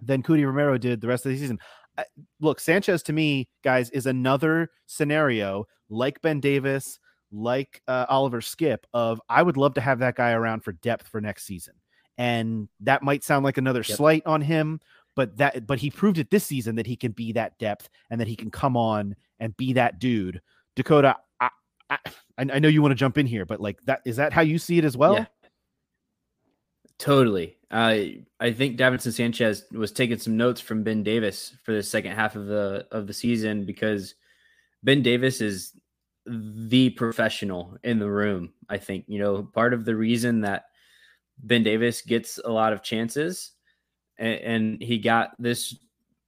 than 0.00 0.22
Cuti 0.22 0.44
Romero 0.44 0.78
did 0.78 1.00
the 1.00 1.08
rest 1.08 1.26
of 1.26 1.32
the 1.32 1.38
season. 1.38 1.58
I, 1.98 2.04
look, 2.40 2.60
Sanchez 2.60 3.02
to 3.04 3.12
me, 3.12 3.48
guys, 3.62 3.90
is 3.90 4.06
another 4.06 4.70
scenario 4.86 5.66
like 5.90 6.20
Ben 6.22 6.40
Davies, 6.40 6.98
like 7.30 7.82
uh, 7.86 8.06
Oliver 8.08 8.40
Skipp. 8.40 8.78
Of 8.94 9.20
I 9.28 9.42
would 9.42 9.56
love 9.56 9.74
to 9.74 9.80
have 9.80 9.98
that 10.00 10.16
guy 10.16 10.32
around 10.32 10.64
for 10.64 10.72
depth 10.72 11.06
for 11.08 11.20
next 11.20 11.44
season, 11.44 11.74
and 12.18 12.68
that 12.80 13.02
might 13.02 13.24
sound 13.24 13.44
like 13.44 13.58
another 13.58 13.84
Yep. 13.86 13.96
slight 13.96 14.22
on 14.26 14.40
him, 14.40 14.80
but 15.14 15.36
that 15.36 15.66
but 15.66 15.78
he 15.78 15.90
proved 15.90 16.18
it 16.18 16.30
this 16.30 16.44
season 16.44 16.76
that 16.76 16.86
he 16.86 16.96
can 16.96 17.12
be 17.12 17.32
that 17.32 17.58
depth 17.58 17.88
and 18.10 18.20
that 18.20 18.28
he 18.28 18.36
can 18.36 18.50
come 18.50 18.76
on 18.76 19.14
and 19.42 19.56
be 19.56 19.72
that 19.74 19.98
dude. 19.98 20.40
Dakota, 20.76 21.16
I 21.40 21.50
I, 21.90 21.98
I 22.38 22.58
know 22.58 22.68
you 22.68 22.80
want 22.80 22.92
to 22.92 22.96
jump 22.96 23.18
in 23.18 23.26
here, 23.26 23.44
but 23.44 23.60
like 23.60 23.82
that 23.82 24.00
is 24.06 24.16
that 24.16 24.32
how 24.32 24.40
you 24.40 24.58
see 24.58 24.78
it 24.78 24.84
as 24.84 24.96
well? 24.96 25.14
Yeah. 25.14 25.26
Totally. 26.98 27.56
I 27.70 28.22
I 28.38 28.52
think 28.52 28.78
Davinson 28.78 29.12
Sanchez 29.12 29.64
was 29.72 29.90
taking 29.90 30.18
some 30.18 30.36
notes 30.36 30.60
from 30.60 30.84
Ben 30.84 31.02
Davies 31.02 31.54
for 31.64 31.72
the 31.72 31.82
second 31.82 32.12
half 32.12 32.36
of 32.36 32.46
the 32.46 32.86
of 32.92 33.06
the 33.06 33.12
season 33.12 33.66
because 33.66 34.14
Ben 34.84 35.02
Davies 35.02 35.40
is 35.40 35.72
the 36.24 36.90
professional 36.90 37.76
in 37.82 37.98
the 37.98 38.08
room. 38.08 38.52
I 38.68 38.78
think 38.78 39.06
you 39.08 39.18
know 39.18 39.42
part 39.42 39.74
of 39.74 39.84
the 39.84 39.96
reason 39.96 40.42
that 40.42 40.66
Ben 41.42 41.64
Davies 41.64 42.02
gets 42.02 42.38
a 42.38 42.50
lot 42.50 42.72
of 42.72 42.84
chances, 42.84 43.50
and, 44.18 44.40
and 44.40 44.82
he 44.82 44.98
got 44.98 45.30
this 45.40 45.74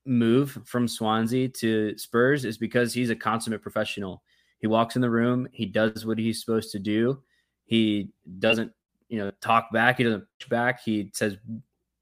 move 0.07 0.59
from 0.65 0.87
Swansea 0.87 1.49
to 1.49 1.97
Spurs 1.99 2.45
is 2.45 2.59
because 2.59 2.93
he's 2.93 3.11
a 3.11 3.17
consummate 3.17 3.63
professional. 3.63 4.23
He 4.59 4.67
walks 4.67 4.97
in 4.97 5.03
the 5.03 5.11
room, 5.11 5.49
he 5.53 5.67
does 5.67 6.07
what 6.07 6.19
he's 6.19 6.41
supposed 6.41 6.71
to 6.73 6.79
do. 6.79 7.23
He 7.65 8.11
doesn't 8.39 8.73
you 9.09 9.19
know, 9.19 9.31
talk 9.41 9.71
back. 9.73 9.99
He 9.99 10.05
doesn't 10.05 10.25
push 10.41 10.49
back. 10.49 10.83
He 10.83 11.11
says, 11.13 11.37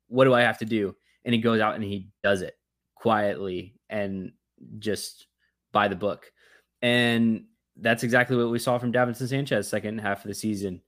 "What 0.08 0.24
do 0.24 0.34
I 0.34 0.42
have 0.42 0.58
to 0.58 0.64
do?" 0.64 0.96
And 1.24 1.34
he 1.34 1.40
goes 1.40 1.60
out 1.60 1.74
and 1.74 1.84
he 1.84 2.08
does 2.22 2.42
it 2.42 2.58
quietly 2.94 3.74
and 3.90 4.32
just 4.78 5.26
by 5.72 5.88
the 5.88 5.96
book. 5.96 6.32
And 6.80 7.44
that's 7.76 8.02
exactly 8.02 8.36
what 8.36 8.50
we 8.50 8.58
saw 8.58 8.78
from 8.78 8.92
Davinson 8.92 9.28
Sanchez 9.28 9.68
second 9.68 9.98
half 9.98 10.24
of 10.24 10.28
the 10.28 10.34
season. 10.34 10.80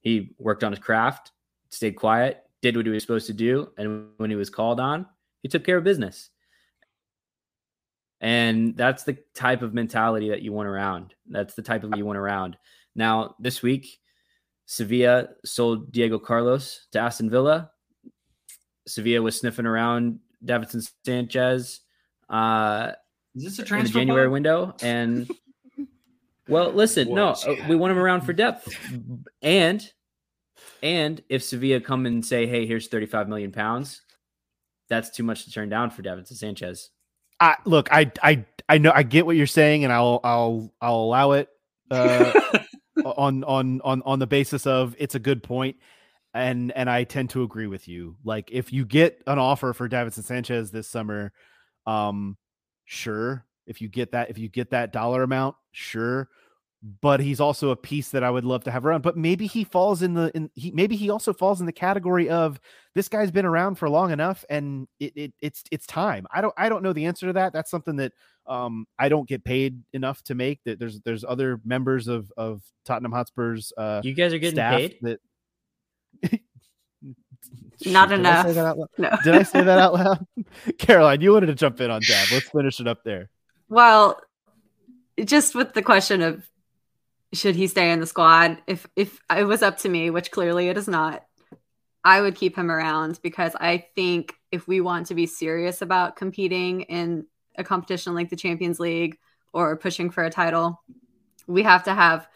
He 0.00 0.34
worked 0.38 0.64
on 0.64 0.72
his 0.72 0.78
craft, 0.78 1.32
stayed 1.68 1.92
quiet, 1.92 2.42
did 2.62 2.76
what 2.76 2.86
he 2.86 2.92
was 2.92 3.02
supposed 3.02 3.26
to 3.26 3.32
do, 3.32 3.70
and 3.76 4.08
when 4.16 4.30
he 4.30 4.36
was 4.36 4.50
called 4.50 4.80
on, 4.80 5.06
he 5.42 5.48
took 5.48 5.64
care 5.64 5.78
of 5.78 5.84
business. 5.84 6.30
And 8.20 8.76
that's 8.76 9.04
the 9.04 9.16
type 9.34 9.62
of 9.62 9.72
mentality 9.72 10.28
that 10.28 10.42
you 10.42 10.52
want 10.52 10.68
around. 10.68 11.14
That's 11.28 11.54
the 11.54 11.62
type 11.62 11.84
of 11.84 11.96
you 11.96 12.04
want 12.04 12.18
around. 12.18 12.56
Now, 12.94 13.34
this 13.38 13.62
week, 13.62 13.98
Sevilla 14.66 15.28
sold 15.44 15.90
Diego 15.90 16.18
Carlos 16.18 16.86
to 16.92 16.98
Aston 16.98 17.30
Villa. 17.30 17.70
Sevilla 18.86 19.22
was 19.22 19.38
sniffing 19.38 19.66
around 19.66 20.20
Davinson 20.44 20.86
Sanchez 21.04 21.80
uh, 22.30 22.92
Is 23.34 23.44
this 23.44 23.58
a 23.58 23.62
in 23.62 23.64
the 23.64 23.68
transfer 23.68 23.98
January 23.98 24.26
bug? 24.26 24.32
window, 24.32 24.74
and 24.82 25.30
well, 26.48 26.70
listen, 26.72 27.12
no, 27.12 27.30
uh, 27.30 27.50
yeah. 27.50 27.68
we 27.68 27.76
want 27.76 27.90
him 27.90 27.98
around 27.98 28.22
for 28.22 28.32
depth, 28.32 28.68
and 29.42 29.92
and 30.82 31.22
if 31.28 31.42
Sevilla 31.42 31.80
come 31.80 32.06
and 32.06 32.24
say, 32.24 32.46
"Hey, 32.46 32.66
here's 32.66 32.86
35 32.86 33.28
million 33.28 33.50
pounds," 33.50 34.02
that's 34.88 35.10
too 35.10 35.24
much 35.24 35.44
to 35.44 35.50
turn 35.50 35.68
down 35.68 35.90
for 35.90 36.02
Davinson 36.02 36.34
Sanchez. 36.34 36.90
I 37.40 37.56
look, 37.64 37.88
I 37.90 38.12
I 38.22 38.44
I 38.68 38.78
know 38.78 38.92
I 38.94 39.02
get 39.02 39.26
what 39.26 39.36
you're 39.36 39.46
saying, 39.46 39.84
and 39.84 39.92
I'll 39.92 40.20
I'll 40.22 40.72
I'll 40.80 40.96
allow 40.96 41.32
it 41.32 41.48
uh, 41.90 42.32
on 43.04 43.42
on 43.44 43.80
on 43.82 44.02
on 44.02 44.18
the 44.18 44.26
basis 44.26 44.66
of 44.66 44.94
it's 44.98 45.14
a 45.14 45.18
good 45.18 45.42
point, 45.42 45.76
and 46.34 46.70
and 46.72 46.88
I 46.88 47.04
tend 47.04 47.30
to 47.30 47.42
agree 47.42 47.66
with 47.66 47.88
you. 47.88 48.16
Like 48.24 48.50
if 48.52 48.72
you 48.72 48.84
get 48.84 49.22
an 49.26 49.38
offer 49.38 49.72
for 49.72 49.88
Davinson 49.88 50.22
Sanchez 50.22 50.70
this 50.70 50.88
summer, 50.88 51.32
um, 51.86 52.36
sure. 52.84 53.46
If 53.66 53.80
you 53.80 53.88
get 53.88 54.12
that, 54.12 54.30
if 54.30 54.38
you 54.38 54.48
get 54.48 54.70
that 54.70 54.92
dollar 54.92 55.22
amount, 55.22 55.56
sure. 55.70 56.28
But 57.02 57.20
he's 57.20 57.40
also 57.40 57.70
a 57.70 57.76
piece 57.76 58.08
that 58.10 58.24
I 58.24 58.30
would 58.30 58.44
love 58.46 58.64
to 58.64 58.70
have 58.70 58.86
around. 58.86 59.02
But 59.02 59.14
maybe 59.14 59.46
he 59.46 59.64
falls 59.64 60.00
in 60.00 60.14
the 60.14 60.30
in 60.34 60.50
he 60.54 60.70
maybe 60.70 60.96
he 60.96 61.10
also 61.10 61.34
falls 61.34 61.60
in 61.60 61.66
the 61.66 61.72
category 61.72 62.30
of 62.30 62.58
this 62.94 63.06
guy's 63.08 63.30
been 63.30 63.44
around 63.44 63.74
for 63.74 63.88
long 63.90 64.12
enough 64.12 64.46
and 64.48 64.88
it, 64.98 65.12
it 65.14 65.32
it's 65.42 65.62
it's 65.70 65.86
time. 65.86 66.26
I 66.32 66.40
don't 66.40 66.54
I 66.56 66.70
don't 66.70 66.82
know 66.82 66.94
the 66.94 67.04
answer 67.04 67.26
to 67.26 67.34
that. 67.34 67.52
That's 67.52 67.70
something 67.70 67.96
that 67.96 68.12
um 68.46 68.86
I 68.98 69.10
don't 69.10 69.28
get 69.28 69.44
paid 69.44 69.82
enough 69.92 70.22
to 70.22 70.34
make. 70.34 70.60
That 70.64 70.78
there's 70.78 71.00
there's 71.02 71.22
other 71.22 71.60
members 71.66 72.08
of 72.08 72.32
of 72.38 72.62
Tottenham 72.86 73.12
Hotspur's 73.12 73.74
uh 73.76 74.00
You 74.02 74.14
guys 74.14 74.32
are 74.32 74.38
getting 74.38 74.56
staff 74.56 74.78
paid. 74.78 74.96
that 75.02 75.20
Not 77.86 78.08
Shoot, 78.10 78.16
did 78.16 78.26
I 78.26 78.42
say 78.42 78.50
enough. 78.50 78.54
that 78.54 78.66
out 78.66 78.78
loud? 78.78 78.88
No. 78.98 79.10
Did 79.24 79.34
I 79.34 79.42
say 79.42 79.62
that 79.64 79.78
out 79.78 79.94
loud? 80.00 80.26
Caroline, 80.78 81.20
you 81.20 81.32
wanted 81.32 81.46
to 81.46 81.54
jump 81.54 81.80
in 81.80 81.90
on 81.90 82.00
Dab. 82.06 82.28
Let's 82.32 82.48
finish 82.48 82.80
it 82.80 82.86
up 82.88 83.04
there. 83.04 83.28
Well, 83.68 84.20
just 85.24 85.54
with 85.54 85.72
the 85.74 85.82
question 85.82 86.20
of 86.22 86.46
should 87.32 87.54
he 87.54 87.66
stay 87.66 87.92
in 87.92 88.00
the 88.00 88.06
squad? 88.06 88.58
If 88.66 88.86
if 88.96 89.20
it 89.34 89.44
was 89.44 89.62
up 89.62 89.78
to 89.78 89.88
me, 89.88 90.10
which 90.10 90.30
clearly 90.30 90.68
it 90.68 90.76
is 90.76 90.88
not, 90.88 91.24
I 92.04 92.20
would 92.20 92.34
keep 92.34 92.56
him 92.56 92.70
around 92.70 93.20
because 93.22 93.54
I 93.54 93.84
think 93.94 94.34
if 94.50 94.66
we 94.66 94.80
want 94.80 95.06
to 95.06 95.14
be 95.14 95.26
serious 95.26 95.82
about 95.82 96.16
competing 96.16 96.82
in 96.82 97.26
a 97.56 97.64
competition 97.64 98.14
like 98.14 98.30
the 98.30 98.36
Champions 98.36 98.80
League 98.80 99.18
or 99.52 99.76
pushing 99.76 100.10
for 100.10 100.24
a 100.24 100.30
title, 100.30 100.82
we 101.46 101.62
have 101.62 101.84
to 101.84 101.94
have 101.94 102.28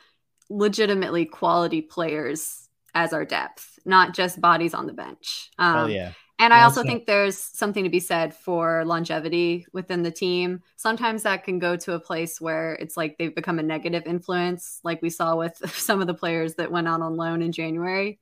legitimately 0.51 1.25
quality 1.25 1.81
players 1.81 2.69
as 2.95 3.13
our 3.13 3.25
depth, 3.25 3.79
not 3.85 4.15
just 4.15 4.41
bodies 4.41 4.75
on 4.75 4.87
the 4.87 4.93
bench. 4.93 5.51
Um, 5.59 5.75
Hell 5.75 5.91
yeah. 5.91 6.13
And 6.39 6.53
I 6.53 6.65
also 6.65 6.83
think 6.83 7.07
there's 7.07 7.39
something 7.39 7.85
to 7.85 7.91
be 7.91 8.01
said 8.01 8.35
for 8.35 8.85
longevity 8.85 9.67
within 9.73 10.03
the 10.03 10.11
team. 10.11 10.63
Sometimes 10.77 11.23
that 11.23 11.45
can 11.45 11.61
go 11.61 11.77
to 11.77 11.93
a 11.93 12.01
place 12.01 12.41
where 12.41 12.75
it's 12.75 12.97
like 12.97 13.17
they've 13.19 13.35
become 13.35 13.61
a 13.61 13.63
negative 13.63 14.03
influence, 14.05 14.81
like 14.83 15.01
we 15.01 15.11
saw 15.11 15.37
with 15.37 15.57
some 15.73 16.01
of 16.01 16.09
the 16.09 16.15
players 16.15 16.55
that 16.55 16.73
went 16.73 16.89
out 16.89 17.03
on 17.03 17.17
loan 17.17 17.41
in 17.41 17.53
January. 17.53 18.19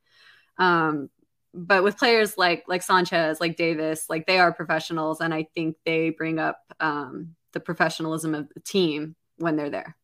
Um, 0.58 1.08
but 1.54 1.82
with 1.82 1.98
players 1.98 2.36
like 2.36 2.64
like 2.68 2.82
Sanchez, 2.82 3.40
like 3.40 3.56
Davies, 3.56 4.06
like 4.08 4.26
they 4.26 4.38
are 4.38 4.52
professionals, 4.52 5.20
and 5.20 5.32
I 5.32 5.48
think 5.54 5.76
they 5.84 6.10
bring 6.10 6.38
up 6.38 6.60
um, 6.80 7.34
the 7.52 7.60
professionalism 7.60 8.34
of 8.34 8.48
the 8.54 8.60
team 8.60 9.16
when 9.36 9.56
they're 9.56 9.70
there. 9.70 9.96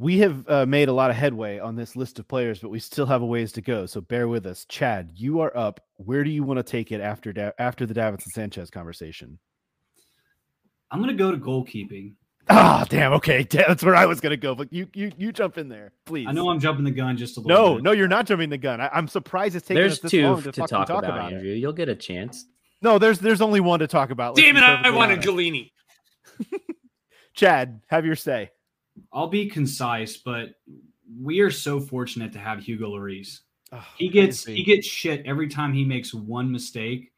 We 0.00 0.16
have 0.20 0.48
uh, 0.48 0.64
made 0.64 0.88
a 0.88 0.94
lot 0.94 1.10
of 1.10 1.16
headway 1.16 1.58
on 1.58 1.76
this 1.76 1.94
list 1.94 2.18
of 2.18 2.26
players, 2.26 2.60
but 2.60 2.70
we 2.70 2.78
still 2.78 3.04
have 3.04 3.20
a 3.20 3.26
ways 3.26 3.52
to 3.52 3.60
go. 3.60 3.84
So 3.84 4.00
bear 4.00 4.28
with 4.28 4.46
us. 4.46 4.64
Chad, 4.66 5.12
you 5.14 5.40
are 5.40 5.54
up. 5.54 5.78
Where 5.96 6.24
do 6.24 6.30
you 6.30 6.42
want 6.42 6.56
to 6.56 6.62
take 6.62 6.90
it 6.90 7.02
after 7.02 7.34
da- 7.34 7.50
after 7.58 7.84
the 7.84 7.92
Davinson 7.92 8.30
Sanchez 8.32 8.70
conversation? 8.70 9.38
I'm 10.90 11.00
gonna 11.00 11.12
go 11.12 11.30
to 11.30 11.36
goalkeeping. 11.36 12.14
Ah, 12.48 12.86
damn. 12.88 13.12
Okay, 13.12 13.42
that's 13.50 13.84
where 13.84 13.94
I 13.94 14.06
was 14.06 14.22
gonna 14.22 14.38
go. 14.38 14.54
But 14.54 14.72
you 14.72 14.88
you 14.94 15.12
you 15.18 15.32
jump 15.32 15.58
in 15.58 15.68
there, 15.68 15.92
please. 16.06 16.26
I 16.26 16.32
know 16.32 16.48
I'm 16.48 16.60
jumping 16.60 16.86
the 16.86 16.90
gun 16.92 17.18
just 17.18 17.36
a 17.36 17.40
little 17.40 17.54
No, 17.54 17.74
bit. 17.74 17.84
no, 17.84 17.92
you're 17.92 18.08
not 18.08 18.24
jumping 18.24 18.48
the 18.48 18.56
gun. 18.56 18.80
I, 18.80 18.88
I'm 18.88 19.06
surprised 19.06 19.54
it's 19.54 19.68
taking 19.68 19.82
us 19.82 19.98
There's 19.98 20.00
this 20.00 20.10
two 20.12 20.22
long 20.22 20.42
to, 20.42 20.50
to, 20.50 20.60
talk, 20.60 20.70
talk, 20.70 20.88
about, 20.88 21.04
about, 21.04 21.32
it. 21.32 21.36
Andrew. 21.36 21.50
You'll 21.50 21.74
get 21.74 21.90
a 21.90 21.94
chance. 21.94 22.46
No, 22.80 22.98
there's 22.98 23.18
there's 23.18 23.42
only 23.42 23.60
one 23.60 23.80
to 23.80 23.86
talk 23.86 24.08
about. 24.10 24.34
let's 24.34 24.46
Damn 24.46 24.56
it! 24.56 24.62
I 24.62 24.76
perfectly 24.76 24.96
wanted 24.96 25.12
honest. 25.18 25.28
Gollini. 25.28 25.70
Chad, 27.34 27.82
have 27.88 28.06
your 28.06 28.16
say. 28.16 28.50
I'll 29.12 29.28
be 29.28 29.48
concise, 29.48 30.16
but 30.16 30.50
we 31.20 31.40
are 31.40 31.50
so 31.50 31.80
fortunate 31.80 32.32
to 32.32 32.38
have 32.38 32.60
Hugo 32.60 32.90
Lloris. 32.90 33.40
Oh, 33.72 33.84
He 33.96 34.08
gets 34.08 34.44
he 34.44 34.64
gets 34.64 34.86
shit 34.86 35.22
every 35.26 35.48
time 35.48 35.72
he 35.72 35.84
makes 35.84 36.12
one 36.12 36.50
mistake, 36.50 37.12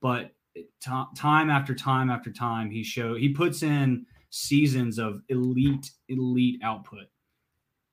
but 0.00 0.32
ti- 0.54 1.04
time 1.16 1.50
after 1.50 1.74
time 1.74 2.10
after 2.10 2.32
time 2.32 2.70
he 2.70 2.82
show 2.82 3.14
he 3.14 3.28
puts 3.28 3.62
in 3.62 4.06
seasons 4.30 4.98
of 4.98 5.22
elite 5.28 5.90
elite 6.08 6.60
output. 6.62 7.06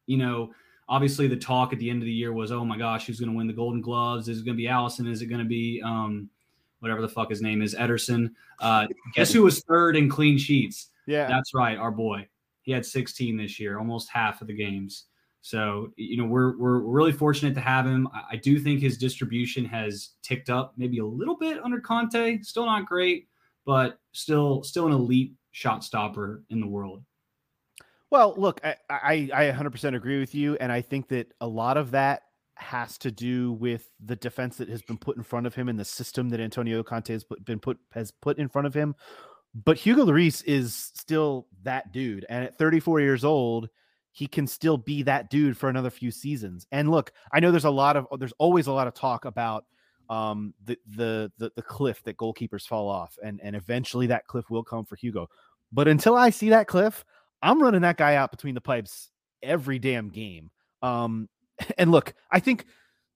You 0.08 0.18
know, 0.18 0.52
obviously 0.88 1.28
the 1.28 1.38
talk 1.38 1.72
at 1.72 1.80
the 1.80 1.90
end 1.90 2.02
of 2.02 2.06
the 2.06 2.12
year 2.12 2.34
was, 2.34 2.52
oh 2.52 2.66
my 2.66 2.78
gosh, 2.78 3.06
who's 3.06 3.20
going 3.20 3.32
to 3.32 3.38
win 3.38 3.48
the 3.48 3.54
Golden 3.54 3.82
Gloves? 3.82 4.28
Is 4.28 4.40
it 4.40 4.46
going 4.46 4.58
to 4.58 4.62
be 4.62 4.68
Alisson? 4.68 5.08
Is 5.08 5.22
it 5.22 5.28
going 5.28 5.44
to 5.44 5.48
be 5.48 5.82
um, 5.86 6.30
whatever 6.80 7.02
the 7.02 7.10
fuck 7.10 7.30
his 7.30 7.42
name 7.42 7.62
is, 7.62 7.76
Ederson? 7.76 8.32
Uh, 8.60 8.88
guess 9.14 9.32
who 9.32 9.44
was 9.44 9.62
third 9.64 9.96
in 9.96 10.10
clean 10.10 10.38
sheets? 10.38 10.90
yeah. 11.06 11.28
That's 11.28 11.54
right, 11.54 11.78
our 11.78 11.92
boy. 11.92 12.28
He 12.70 12.74
had 12.74 12.86
16 12.86 13.36
this 13.36 13.60
year, 13.60 13.80
almost 13.80 14.12
half 14.12 14.42
of 14.42 14.48
the 14.48 14.54
games. 14.54 15.06
So 15.42 15.92
you 15.96 16.18
know 16.18 16.26
we're 16.26 16.56
we're 16.60 16.78
really 16.82 17.12
fortunate 17.12 17.56
to 17.56 17.62
have 17.62 17.88
him. 17.88 18.08
I, 18.14 18.34
I 18.34 18.36
do 18.36 18.60
think 18.60 18.80
his 18.80 18.96
distribution 18.96 19.66
has 19.66 20.12
ticked 20.22 20.52
up 20.52 20.74
maybe 20.78 21.00
a 21.00 21.06
little 21.06 21.36
bit 21.36 21.58
under 21.64 21.80
Conte. 21.80 22.44
Still 22.44 22.68
not 22.68 22.86
great, 22.86 23.28
but 23.66 23.98
still 24.12 24.62
still 24.62 24.86
an 24.86 24.94
elite 24.94 25.34
shot 25.50 25.84
stopper 25.84 26.44
in 26.52 26.62
the 26.62 26.68
world. 26.68 27.04
Well, 28.12 28.36
look, 28.38 28.62
I, 28.64 28.76
I 28.88 29.30
I 29.34 29.52
100% 29.52 29.96
agree 29.96 30.20
with 30.20 30.36
you, 30.36 30.56
and 30.58 30.72
I 30.72 30.82
think 30.82 31.08
that 31.08 31.34
a 31.42 31.48
lot 31.48 31.76
of 31.76 31.90
that 31.90 32.22
has 32.54 33.00
to 33.00 33.10
do 33.10 33.54
with 33.54 33.90
the 34.00 34.16
defense 34.16 34.58
that 34.58 34.70
has 34.70 34.84
been 34.84 34.98
put 35.00 35.18
in 35.18 35.24
front 35.24 35.48
of 35.48 35.56
him 35.56 35.70
and 35.70 35.80
the 35.80 35.86
system 35.86 36.30
that 36.30 36.40
Antonio 36.40 36.84
Conte 36.84 37.12
has 37.12 37.24
put, 37.24 37.44
been 37.46 37.60
put 37.60 37.80
has 37.94 38.12
put 38.12 38.38
in 38.38 38.48
front 38.48 38.68
of 38.68 38.76
him. 38.76 38.94
But 39.54 39.78
Hugo 39.78 40.06
Lloris 40.06 40.44
is 40.46 40.76
still 40.76 41.48
that 41.64 41.92
dude, 41.92 42.26
and 42.30 42.44
at 42.44 42.58
34 42.58 43.02
years 43.02 43.24
old, 43.24 43.70
he 44.12 44.28
can 44.28 44.48
still 44.48 44.78
be 44.78 45.04
that 45.04 45.30
dude 45.30 45.58
for 45.58 45.70
another 45.70 45.90
few 45.90 46.12
seasons. 46.12 46.68
And 46.72 46.92
look, 46.92 47.12
I 47.32 47.40
know 47.40 47.52
there's 47.52 47.66
a 47.66 47.70
lot 47.70 47.96
of 47.96 48.08
there's 48.20 48.34
always 48.38 48.68
a 48.68 48.72
lot 48.72 48.88
of 48.88 48.94
talk 48.94 49.26
about 49.26 49.66
um 50.10 50.54
the 50.66 50.78
the 50.88 51.32
the, 51.38 51.52
the 51.56 51.62
cliff 51.62 52.02
that 52.04 52.18
goalkeepers 52.18 52.68
fall 52.68 52.90
off 52.90 53.18
and 53.24 53.40
and 53.44 53.56
eventually 53.56 54.08
that 54.08 54.26
cliff 54.28 54.50
will 54.50 54.64
come 54.64 54.86
for 54.86 54.96
Hugo. 54.96 55.30
But 55.72 55.88
until 55.88 56.16
I 56.16 56.32
see 56.32 56.50
that 56.50 56.68
cliff, 56.68 57.06
I'm 57.42 57.62
running 57.62 57.82
that 57.82 57.98
guy 57.98 58.16
out 58.16 58.32
between 58.32 58.56
the 58.56 58.62
pipes 58.62 59.12
every 59.44 59.80
damn 59.80 60.10
game. 60.10 60.50
Um 60.82 61.30
and 61.78 61.92
look, 61.92 62.14
I 62.32 62.40
think 62.40 62.66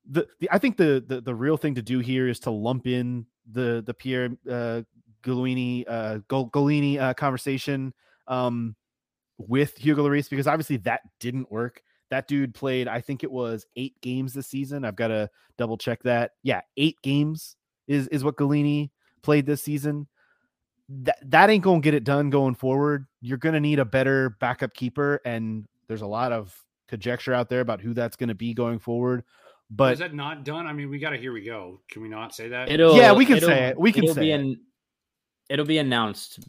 the, 0.10 0.28
the 0.40 0.50
I 0.52 0.58
think 0.60 0.78
the, 0.78 1.04
the 1.06 1.22
the 1.22 1.36
real 1.36 1.58
thing 1.58 1.76
to 1.76 1.82
do 1.82 2.00
here 2.00 2.28
is 2.28 2.40
to 2.42 2.52
lump 2.52 2.88
in 2.88 3.26
the 3.52 3.84
the 3.86 3.94
Pierre 3.94 4.30
uh 4.50 4.84
Gollini 5.24 5.84
uh 5.88 6.20
Gollini 6.30 7.00
uh 7.00 7.14
conversation 7.14 7.94
um 8.28 8.76
with 9.38 9.76
Hugo 9.78 10.04
Lloris 10.08 10.30
because 10.30 10.48
obviously 10.48 10.78
that 10.78 11.02
didn't 11.20 11.52
work. 11.52 11.82
That 12.10 12.28
dude 12.28 12.54
played, 12.54 12.88
I 12.88 13.02
think 13.02 13.24
it 13.24 13.32
was 13.32 13.66
eight 13.76 14.00
games 14.02 14.34
this 14.34 14.46
season. 14.48 14.86
I've 14.86 14.96
got 14.96 15.08
to 15.08 15.28
double 15.58 15.78
check 15.78 16.04
that. 16.04 16.32
Yeah, 16.44 16.62
eight 16.78 16.98
games 17.02 17.56
is 17.88 18.08
is 18.10 18.24
what 18.24 18.36
Gollini 18.38 18.92
played 19.24 19.48
this 19.48 19.64
season. 19.64 20.08
That 20.90 21.18
that 21.32 21.50
ain't 21.50 21.64
gonna 21.64 21.80
get 21.80 21.94
it 21.96 22.04
done 22.04 22.30
going 22.30 22.54
forward. 22.56 23.08
You're 23.22 23.38
gonna 23.40 23.60
need 23.60 23.80
a 23.80 23.86
better 23.86 24.32
backup 24.40 24.74
keeper, 24.76 25.22
and 25.26 25.66
there's 25.88 26.02
a 26.04 26.08
lot 26.08 26.32
of 26.32 26.56
conjecture 26.88 27.34
out 27.34 27.50
there 27.50 27.62
about 27.62 27.82
who 27.82 27.94
that's 27.96 28.16
gonna 28.18 28.36
be 28.36 28.54
going 28.54 28.78
forward. 28.80 29.24
But 29.72 29.94
is 29.94 30.00
that 30.00 30.14
not 30.14 30.44
done? 30.46 30.68
I 30.68 30.74
mean, 30.74 30.90
we 30.90 31.00
got 31.00 31.12
to 31.12 31.18
here 31.18 31.32
we 31.34 31.42
go. 31.44 31.82
Can 31.90 32.04
we 32.04 32.10
not 32.10 32.36
say 32.36 32.50
that? 32.50 32.70
It'll 32.70 32.96
Yeah, 32.96 33.14
we 33.14 33.26
can 33.26 33.38
it'll- 33.38 33.50
say 33.50 33.70
it. 33.70 33.80
We 33.80 33.92
can 33.92 34.04
it'll 34.04 34.14
say 34.14 34.22
be 34.22 34.32
it. 34.32 34.40
an, 34.40 34.62
it'll 35.54 35.66
be 35.66 35.78
announced 35.78 36.40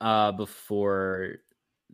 uh 0.00 0.30
before 0.32 1.36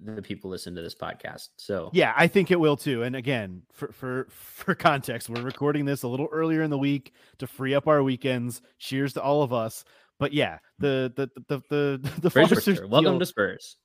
the 0.03 0.21
people 0.21 0.51
listen 0.51 0.75
to 0.75 0.83
this 0.83 0.95
podcast. 0.95 1.51
So 1.57 1.89
Yeah, 1.93 2.13
I 2.17 2.27
think 2.27 2.51
it 2.51 2.59
will 2.59 2.77
too. 2.77 3.05
And 3.05 3.15
again, 3.15 3.63
for 3.73 3.93
for 3.93 4.27
for 4.29 4.75
context, 4.75 5.29
we're 5.31 5.41
recording 5.43 5.85
this 5.85 6.03
a 6.03 6.09
little 6.09 6.29
earlier 6.33 6.63
in 6.63 6.71
the 6.71 6.79
week 6.79 7.13
to 7.39 7.47
free 7.47 7.75
up 7.75 7.87
our 7.87 8.03
weekends. 8.03 8.61
Cheers 8.81 9.13
to 9.15 9.23
all 9.23 9.43
of 9.43 9.53
us. 9.53 9.85
But 10.19 10.33
yeah, 10.33 10.59
the 10.81 11.13
the 11.15 11.31
the 11.49 11.63
the 11.69 12.01
the, 12.03 12.11
the 12.23 12.31
Bridge 12.31 12.49
Foster's 12.49 12.67
Whisperer, 12.67 12.89
welcome 12.89 13.13
deal- 13.13 13.19
to 13.21 13.27
Spurs. 13.27 13.77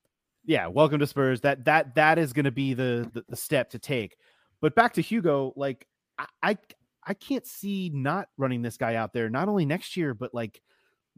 yeah, 0.45 0.65
welcome 0.65 0.97
to 0.99 1.07
Spurs. 1.07 1.41
That 1.41 1.65
that 1.65 1.93
that 1.95 2.17
is 2.17 2.33
going 2.33 2.45
to 2.45 2.51
be 2.51 2.73
the, 2.73 3.09
the 3.13 3.23
the 3.29 3.35
step 3.35 3.69
to 3.71 3.79
take. 3.79 4.17
But 4.61 4.73
back 4.73 4.93
to 4.93 5.01
Hugo, 5.01 5.53
like 5.55 5.85
I, 6.17 6.25
I 6.41 6.57
I 7.05 7.13
can't 7.13 7.45
see 7.45 7.91
not 7.93 8.29
running 8.37 8.63
this 8.63 8.77
guy 8.77 8.95
out 8.95 9.13
there 9.13 9.29
not 9.29 9.47
only 9.47 9.65
next 9.65 9.95
year, 9.95 10.13
but 10.15 10.33
like 10.33 10.59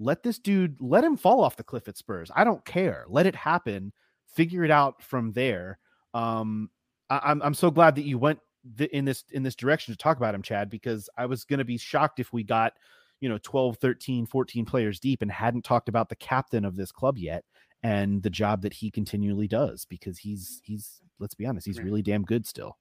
let 0.02 0.23
this 0.23 0.40
dude 0.40 0.76
let 0.80 1.03
him 1.03 1.15
fall 1.15 1.44
off 1.44 1.57
the 1.57 1.64
cliff 1.64 1.88
at 1.88 1.98
Spurs. 1.98 2.32
I 2.36 2.44
don't 2.44 2.65
care. 2.65 3.06
Let 3.07 3.28
it 3.28 3.36
happen. 3.36 3.94
Figure 4.34 4.64
it 4.64 4.72
out 4.72 5.02
from 5.02 5.32
there. 5.34 5.78
Um, 6.14 6.69
I, 7.10 7.19
I'm 7.23 7.41
I'm 7.41 7.53
so 7.53 7.69
glad 7.72 7.95
that 7.95 8.03
you 8.03 8.18
went 8.18 8.40
th- 8.78 8.90
in 8.91 9.06
this 9.06 9.23
in 9.32 9.44
this 9.44 9.56
direction 9.56 9.94
to 9.94 9.98
talk 9.98 10.18
about 10.18 10.36
him, 10.36 10.41
Chad, 10.41 10.69
because 10.69 11.10
I 11.18 11.26
was 11.26 11.45
going 11.45 11.60
to 11.60 11.65
be 11.65 11.78
shocked 11.78 12.19
if 12.19 12.34
we 12.34 12.44
got 12.44 12.73
you 13.22 13.30
know 13.30 13.38
12 13.44 13.78
13 13.78 14.26
14 14.26 14.65
players 14.65 14.99
deep 14.99 15.22
and 15.22 15.32
hadn't 15.32 15.64
talked 15.64 15.88
about 15.88 16.10
the 16.10 16.15
captain 16.15 16.65
of 16.65 16.76
this 16.76 16.91
club 16.91 17.18
yet 17.18 17.45
and 17.84 18.22
the 18.22 18.30
job 18.30 18.61
that 18.64 18.73
he 18.73 18.91
continually 18.91 19.48
does 19.48 19.86
because 19.86 20.18
he's 20.18 20.60
he's 20.64 20.99
let's 21.19 21.36
be 21.36 21.45
honest 21.45 21.65
he's 21.65 21.80
really 21.80 22.02
damn 22.02 22.23
good 22.23 22.45
still 22.45 22.78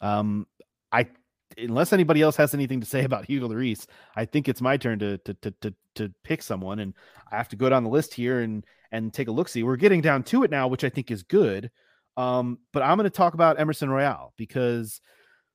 um 0.00 0.46
i 0.92 1.06
unless 1.58 1.92
anybody 1.92 2.22
else 2.22 2.36
has 2.36 2.54
anything 2.54 2.80
to 2.80 2.86
say 2.86 3.04
about 3.04 3.26
Hugo 3.26 3.48
Lloris, 3.48 3.86
I 4.16 4.24
think 4.24 4.48
it's 4.48 4.60
my 4.60 4.76
turn 4.76 4.98
to 5.00 5.18
to 5.18 5.34
to 5.34 5.50
to, 5.62 5.74
to 5.96 6.14
pick 6.24 6.42
someone, 6.42 6.80
and 6.80 6.94
I 7.30 7.36
have 7.36 7.48
to 7.50 7.56
go 7.56 7.68
down 7.68 7.84
the 7.84 7.90
list 7.90 8.14
here 8.14 8.40
and 8.40 8.64
and 8.92 9.12
take 9.12 9.28
a 9.28 9.32
look. 9.32 9.48
See, 9.48 9.62
we're 9.62 9.76
getting 9.76 10.00
down 10.00 10.22
to 10.24 10.42
it 10.42 10.50
now, 10.50 10.68
which 10.68 10.84
I 10.84 10.88
think 10.88 11.10
is 11.10 11.22
good. 11.22 11.70
Um, 12.16 12.58
but 12.72 12.82
I'm 12.82 12.96
going 12.98 13.04
to 13.04 13.10
talk 13.10 13.34
about 13.34 13.60
Emerson 13.60 13.88
Royal 13.88 14.34
because 14.36 15.00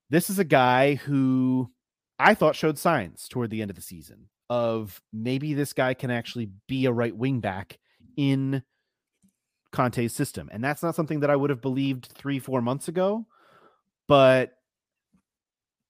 this 0.09 0.29
is 0.29 0.39
a 0.39 0.45
guy 0.45 0.95
who 0.95 1.69
I 2.17 2.33
thought 2.33 2.55
showed 2.55 2.77
signs 2.77 3.27
toward 3.27 3.49
the 3.49 3.61
end 3.61 3.71
of 3.71 3.75
the 3.75 3.81
season 3.81 4.29
of 4.49 5.01
maybe 5.11 5.53
this 5.53 5.73
guy 5.73 5.93
can 5.93 6.11
actually 6.11 6.49
be 6.67 6.85
a 6.85 6.91
right 6.91 7.15
wing 7.15 7.39
back 7.39 7.77
in 8.15 8.63
Conte's 9.71 10.13
system. 10.13 10.49
And 10.51 10.63
that's 10.63 10.83
not 10.83 10.95
something 10.95 11.19
that 11.21 11.29
I 11.29 11.35
would 11.35 11.49
have 11.49 11.61
believed 11.61 12.05
three, 12.13 12.39
four 12.39 12.61
months 12.61 12.87
ago. 12.87 13.25
But 14.07 14.54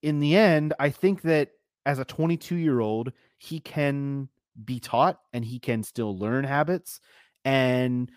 in 0.05 0.19
the 0.19 0.37
end, 0.37 0.75
I 0.79 0.91
think 0.91 1.23
that 1.23 1.49
as 1.83 1.97
a 1.97 2.05
22 2.05 2.55
year 2.55 2.79
old, 2.79 3.11
he 3.39 3.59
can 3.59 4.29
be 4.63 4.79
taught 4.79 5.19
and 5.33 5.43
he 5.43 5.57
can 5.57 5.81
still 5.81 6.15
learn 6.15 6.45
habits. 6.45 6.99
And 7.43 8.11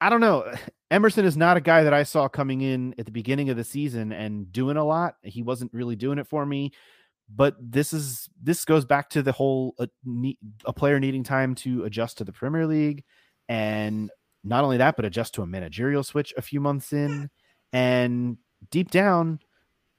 I 0.00 0.08
don't 0.08 0.20
know. 0.20 0.50
Emerson 0.92 1.24
is 1.24 1.36
not 1.36 1.56
a 1.56 1.60
guy 1.60 1.82
that 1.82 1.92
I 1.94 2.04
saw 2.04 2.28
coming 2.28 2.60
in 2.60 2.94
at 2.96 3.06
the 3.06 3.12
beginning 3.12 3.50
of 3.50 3.56
the 3.56 3.64
season 3.64 4.12
and 4.12 4.52
doing 4.52 4.76
a 4.76 4.84
lot. 4.84 5.16
He 5.22 5.42
wasn't 5.42 5.74
really 5.74 5.96
doing 5.96 6.18
it 6.18 6.28
for 6.28 6.46
me. 6.46 6.70
But 7.28 7.56
this 7.60 7.92
is 7.92 8.28
this 8.40 8.64
goes 8.64 8.84
back 8.84 9.10
to 9.10 9.22
the 9.22 9.32
whole 9.32 9.74
uh, 9.78 9.86
ne- 10.04 10.38
a 10.64 10.72
player 10.72 10.98
needing 10.98 11.22
time 11.22 11.54
to 11.56 11.84
adjust 11.84 12.18
to 12.18 12.24
the 12.24 12.32
Premier 12.32 12.66
League, 12.66 13.04
and 13.48 14.10
not 14.42 14.64
only 14.64 14.78
that, 14.78 14.96
but 14.96 15.04
adjust 15.04 15.34
to 15.34 15.42
a 15.42 15.46
managerial 15.46 16.02
switch 16.02 16.34
a 16.36 16.42
few 16.42 16.60
months 16.60 16.92
in. 16.92 17.30
And 17.72 18.38
deep 18.72 18.90
down, 18.90 19.38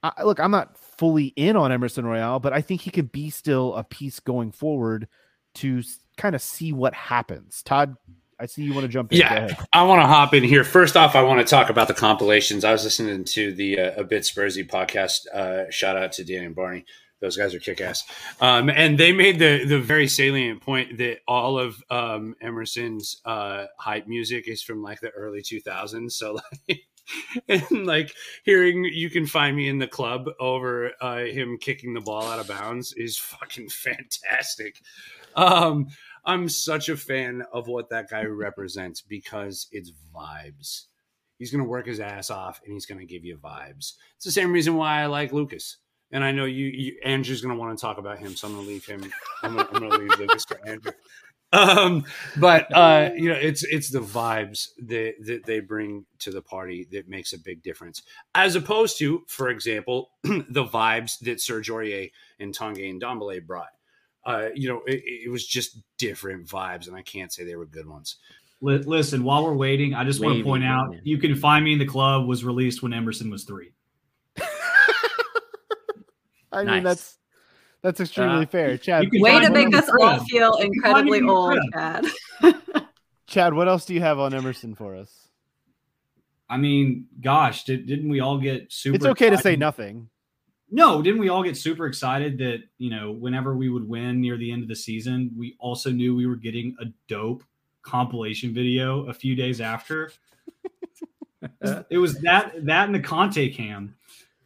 I, 0.03 0.23
look, 0.23 0.39
I'm 0.39 0.51
not 0.51 0.77
fully 1.02 1.34
in 1.36 1.56
on 1.56 1.72
Emerson 1.72 2.06
Royal, 2.06 2.40
but 2.40 2.53
I 2.53 2.61
think 2.61 2.82
he 2.82 2.91
could 2.91 3.11
be 3.11 3.32
still 3.32 3.73
a 3.73 3.84
piece 3.84 4.19
going 4.19 4.52
forward 4.52 5.07
to 5.56 5.82
kind 6.15 6.36
of 6.36 6.44
see 6.44 6.73
what 6.73 6.94
happens. 6.94 7.64
Todd, 7.64 7.95
I 8.40 8.45
see 8.45 8.61
you 8.61 8.76
want 8.76 8.84
to 8.84 8.88
jump 8.88 9.11
in. 9.11 9.18
Yeah. 9.18 9.52
I 9.73 9.82
want 9.82 10.03
to 10.03 10.06
hop 10.06 10.36
in 10.36 10.44
here. 10.44 10.64
First 10.64 10.95
off, 10.95 11.15
I 11.15 11.23
want 11.23 11.40
to 11.40 11.49
talk 11.49 11.72
about 11.72 11.88
the 11.88 11.95
compilations. 11.95 12.64
I 12.64 12.72
was 12.72 12.84
listening 12.84 13.23
to 13.23 13.52
the 13.52 13.80
uh, 13.80 14.02
A 14.02 14.03
Bit 14.03 14.22
Spursy 14.22 14.64
podcast. 14.64 15.26
Uh, 15.34 15.72
shout 15.72 15.98
out 15.98 16.11
to 16.14 16.23
Danny 16.23 16.45
and 16.45 16.56
Barney. 16.56 16.86
Those 17.19 17.36
guys 17.36 17.56
are 17.56 17.60
kick 17.60 17.82
ass. 17.82 18.03
Um, 18.40 18.69
and 18.69 18.99
they 18.99 19.11
made 19.11 19.40
the 19.40 19.65
the 19.65 19.80
very 19.80 20.07
salient 20.07 20.61
point 20.61 20.99
that 20.99 21.22
all 21.28 21.57
of 21.57 21.82
um, 21.90 22.36
Emerson's 22.41 23.19
uh, 23.26 23.65
hype 23.80 24.07
music 24.07 24.48
is 24.48 24.61
from 24.61 24.84
like 24.84 24.99
the 25.02 25.10
early 25.10 25.41
2000s. 25.41 26.11
So 26.11 26.38
like. 26.68 26.82
And 27.47 27.85
like 27.85 28.13
hearing 28.43 28.83
you 28.85 29.09
can 29.09 29.25
find 29.25 29.55
me 29.55 29.67
in 29.67 29.79
the 29.79 29.88
club 29.88 30.29
over 30.39 30.91
uh, 31.01 31.19
him 31.19 31.57
kicking 31.59 31.93
the 31.93 32.01
ball 32.01 32.23
out 32.23 32.39
of 32.39 32.47
bounds 32.47 32.93
is 32.93 33.17
fucking 33.17 33.69
fantastic. 33.69 34.77
Um, 35.35 35.88
I'm 36.25 36.49
such 36.49 36.89
a 36.89 36.97
fan 36.97 37.43
of 37.51 37.67
what 37.67 37.89
that 37.89 38.09
guy 38.09 38.23
represents 38.23 39.01
because 39.01 39.67
it's 39.71 39.91
vibes. 40.13 40.85
He's 41.38 41.51
going 41.51 41.63
to 41.63 41.69
work 41.69 41.88
his 41.88 41.99
ass 41.99 42.29
off 42.29 42.61
and 42.63 42.73
he's 42.73 42.85
going 42.85 42.99
to 42.99 43.05
give 43.05 43.25
you 43.25 43.38
vibes. 43.38 43.93
It's 44.15 44.25
the 44.25 44.31
same 44.31 44.51
reason 44.51 44.75
why 44.75 45.01
I 45.01 45.07
like 45.07 45.33
Lucas. 45.33 45.77
And 46.11 46.23
I 46.23 46.31
know 46.31 46.45
you, 46.45 46.65
you 46.65 46.97
Andrew's 47.03 47.41
going 47.41 47.55
to 47.55 47.59
want 47.59 47.77
to 47.77 47.81
talk 47.81 47.97
about 47.97 48.19
him, 48.19 48.35
so 48.35 48.47
I'm 48.47 48.53
going 48.53 48.65
to 48.65 48.71
leave 48.71 48.85
him. 48.85 49.11
I'm 49.43 49.55
going 49.55 49.89
to 49.89 49.97
leave 49.97 50.19
Lucas 50.19 50.43
for 50.43 50.59
Andrew. 50.67 50.91
Um, 51.61 52.06
but 52.38 52.73
uh, 52.73 53.10
you 53.14 53.28
know, 53.28 53.36
it's 53.36 53.64
it's 53.64 53.90
the 53.90 53.99
vibes 53.99 54.69
that 54.88 55.15
that 55.26 55.45
they 55.45 55.60
bring 55.60 56.06
to 56.19 56.32
the 56.32 56.41
party 56.41 56.88
that 56.94 57.10
makes 57.10 57.34
a 57.34 57.38
big 57.38 57.61
difference, 57.61 58.03
as 58.34 58.56
opposed 58.56 58.98
to, 58.99 59.23
for 59.28 59.49
example, 59.49 60.11
the 60.23 60.64
vibes 60.64 61.19
that 61.19 61.41
Serge 61.41 61.69
Aurier 61.69 62.10
and 62.40 62.57
Tanguy 62.57 62.98
Ndombele 62.98 63.45
brought 63.45 63.72
uh, 64.26 64.49
you 64.53 64.69
know, 64.69 64.82
it, 64.86 65.02
it 65.06 65.32
was 65.32 65.45
just 65.45 65.80
different 65.98 66.48
vibes, 66.48 66.88
and 66.88 66.95
I 66.95 67.02
can't 67.02 67.34
say 67.34 67.44
they 67.44 67.56
were 67.56 67.65
good 67.65 67.88
ones. 67.88 68.18
Li- 68.61 68.78
listen, 68.78 69.23
while 69.23 69.44
we're 69.44 69.56
waiting, 69.56 69.95
I 69.95 70.03
just 70.03 70.23
want 70.23 70.38
to 70.38 70.44
point 70.44 70.64
out 70.64 70.91
man. 70.91 71.02
you 71.03 71.18
can 71.18 71.36
find 71.36 71.65
me 71.65 71.73
in 71.73 71.80
the 71.80 71.86
club 71.86 72.28
was 72.28 72.45
released 72.45 72.84
when 72.84 72.94
Emerson 72.94 73.32
was 73.32 73.44
three. 73.44 73.72
I 76.52 76.64
mean, 76.64 76.84
that's 76.84 77.18
that's 77.81 77.99
extremely 77.99 78.43
Uh, 78.43 78.47
fair. 78.47 78.77
Chad, 78.77 79.09
Way 79.13 79.39
to 79.39 79.49
make 79.49 79.75
us 79.75 79.89
all 79.99 80.19
feel 80.25 80.57
You 80.59 80.71
can 80.71 80.81
find 80.81 81.05
me 81.09 81.17
incredibly 81.17 81.21
old. 81.21 81.59
Chad. 81.73 82.05
Chad, 83.27 83.53
what 83.53 83.67
else 83.67 83.85
do 83.85 83.93
you 83.93 84.01
have 84.01 84.19
on 84.19 84.33
Emerson 84.33 84.75
for 84.75 84.95
us? 84.95 85.29
I 86.49 86.57
mean, 86.57 87.07
gosh, 87.21 87.63
did, 87.63 87.85
didn't 87.85 88.09
we 88.09 88.19
all 88.19 88.37
get 88.37 88.71
super? 88.73 88.95
It's 88.95 89.05
okay 89.05 89.29
to 89.29 89.37
say 89.37 89.55
nothing. 89.55 90.09
No, 90.69 91.01
didn't 91.01 91.19
we 91.19 91.29
all 91.29 91.43
get 91.43 91.57
super 91.57 91.85
excited 91.85 92.37
that 92.39 92.63
you 92.77 92.89
know 92.89 93.11
whenever 93.11 93.55
we 93.55 93.69
would 93.69 93.87
win 93.87 94.21
near 94.21 94.37
the 94.37 94.51
end 94.51 94.63
of 94.63 94.69
the 94.69 94.75
season, 94.75 95.31
we 95.35 95.55
also 95.59 95.91
knew 95.91 96.15
we 96.15 96.25
were 96.27 96.35
getting 96.35 96.75
a 96.81 96.85
dope 97.07 97.43
compilation 97.83 98.53
video 98.53 99.05
a 99.07 99.13
few 99.13 99.35
days 99.35 99.61
after. 99.61 100.11
it 101.89 101.97
was 101.97 102.19
that 102.19 102.65
that 102.65 102.85
and 102.85 102.95
the 102.95 102.99
Conte 102.99 103.49
cam, 103.49 103.95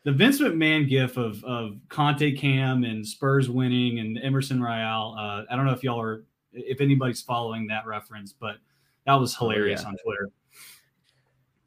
the 0.05 0.11
Vince 0.11 0.39
McMahon 0.39 0.87
gif 0.87 1.17
of 1.17 1.43
of 1.43 1.77
Conte 1.89 2.31
cam 2.37 2.83
and 2.83 3.05
Spurs 3.05 3.49
winning 3.49 3.99
and 3.99 4.17
Emerson 4.19 4.61
Royal. 4.61 5.15
Uh, 5.19 5.43
I 5.51 5.55
don't 5.55 5.65
know 5.65 5.73
if 5.73 5.83
y'all 5.83 5.99
are 5.99 6.23
if 6.53 6.79
anybody's 6.79 7.21
following 7.21 7.67
that 7.67 7.85
reference, 7.85 8.31
but 8.31 8.57
that 9.05 9.15
was 9.15 9.35
hilarious 9.35 9.81
yeah. 9.81 9.87
on 9.89 9.97
Twitter. 10.03 10.29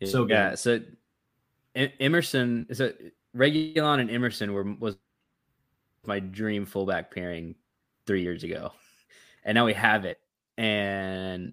So 0.05 0.25
good. 0.25 0.31
yeah. 0.31 0.55
So 0.55 0.81
Emerson 1.75 2.67
is 2.71 2.79
so 2.79 2.93
Reguilón 3.37 4.01
and 4.01 4.11
Emerson 4.11 4.53
were 4.53 4.65
was 4.79 4.97
my 6.07 6.21
dream 6.21 6.65
fullback 6.65 7.13
pairing 7.13 7.57
three 8.07 8.23
years 8.23 8.45
ago, 8.45 8.73
and 9.45 9.57
now 9.57 9.67
we 9.67 9.75
have 9.75 10.05
it. 10.05 10.21
And 10.57 11.53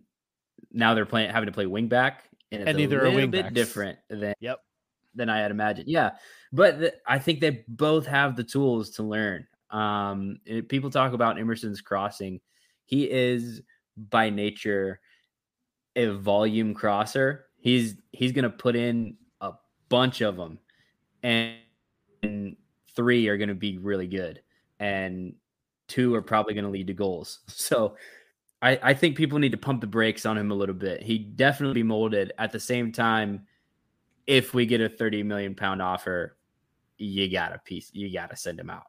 now 0.72 0.94
they're 0.94 1.06
playing 1.06 1.32
having 1.32 1.48
to 1.48 1.52
play 1.52 1.66
wingback, 1.66 2.18
and 2.52 2.62
it's 2.62 2.70
And 2.70 2.70
a 2.70 2.74
neither 2.74 3.04
are 3.04 3.10
little 3.10 3.28
bit 3.28 3.48
wingbacks. 3.48 3.54
different 3.54 4.00
than 4.10 4.34
Yep. 4.40 4.60
than 5.16 5.30
I 5.30 5.40
had 5.40 5.52
imagined. 5.52 5.88
Yeah, 5.88 6.12
but 6.56 7.02
I 7.06 7.20
think 7.20 7.42
they 7.42 7.66
both 7.68 8.08
have 8.08 8.36
the 8.36 8.44
tools 8.44 8.92
to 8.92 9.04
learn. 9.04 9.46
Um, 9.72 10.40
people 10.70 10.90
talk 10.90 11.14
about 11.14 11.38
Emerson's 11.38 11.82
crossing. 11.82 12.40
He 12.86 13.10
is 13.12 13.62
by 13.98 14.30
nature 14.30 15.02
a 15.98 16.08
volume 16.08 16.74
crosser. 16.74 17.48
He's 17.58 17.96
he's 18.12 18.32
going 18.32 18.44
to 18.44 18.50
put 18.50 18.76
in 18.76 19.18
a 19.42 19.52
bunch 19.90 20.22
of 20.22 20.38
them, 20.38 20.60
and, 21.24 21.56
and 22.24 22.56
three 22.96 23.28
are 23.28 23.38
going 23.38 23.50
to 23.50 23.56
be 23.56 23.78
really 23.78 24.08
good, 24.08 24.42
and 24.80 25.34
two 25.88 26.16
are 26.16 26.22
probably 26.22 26.54
going 26.54 26.66
to 26.66 26.72
lead 26.72 26.88
to 26.88 26.94
goals. 26.94 27.40
So. 27.50 27.96
I, 28.62 28.80
I 28.82 28.94
think 28.94 29.18
people 29.18 29.38
need 29.38 29.52
to 29.52 29.58
pump 29.58 29.82
the 29.82 29.86
brakes 29.86 30.26
on 30.26 30.38
him 30.38 30.50
a 30.50 30.56
little 30.56 30.74
bit. 30.74 31.04
He 31.04 31.20
definitely 31.20 31.84
molded. 31.84 32.32
At 32.40 32.54
the 32.54 32.60
same 32.60 32.92
time, 32.92 33.46
if 34.28 34.54
we 34.54 34.66
get 34.66 34.82
a 34.82 34.90
30 34.90 35.24
million 35.24 35.54
pound 35.56 35.82
offer, 35.82 36.35
you 36.98 37.30
gotta 37.32 37.60
piece, 37.66 37.90
you 37.94 38.12
gotta 38.12 38.36
send 38.36 38.60
him 38.60 38.70
out. 38.70 38.84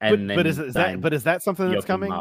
But, 0.00 0.26
but 0.26 0.46
is, 0.46 0.58
is 0.58 0.74
that 0.74 1.00
but 1.00 1.14
is 1.14 1.24
that 1.24 1.42
something 1.42 1.70
that's 1.70 1.86
coming? 1.86 2.12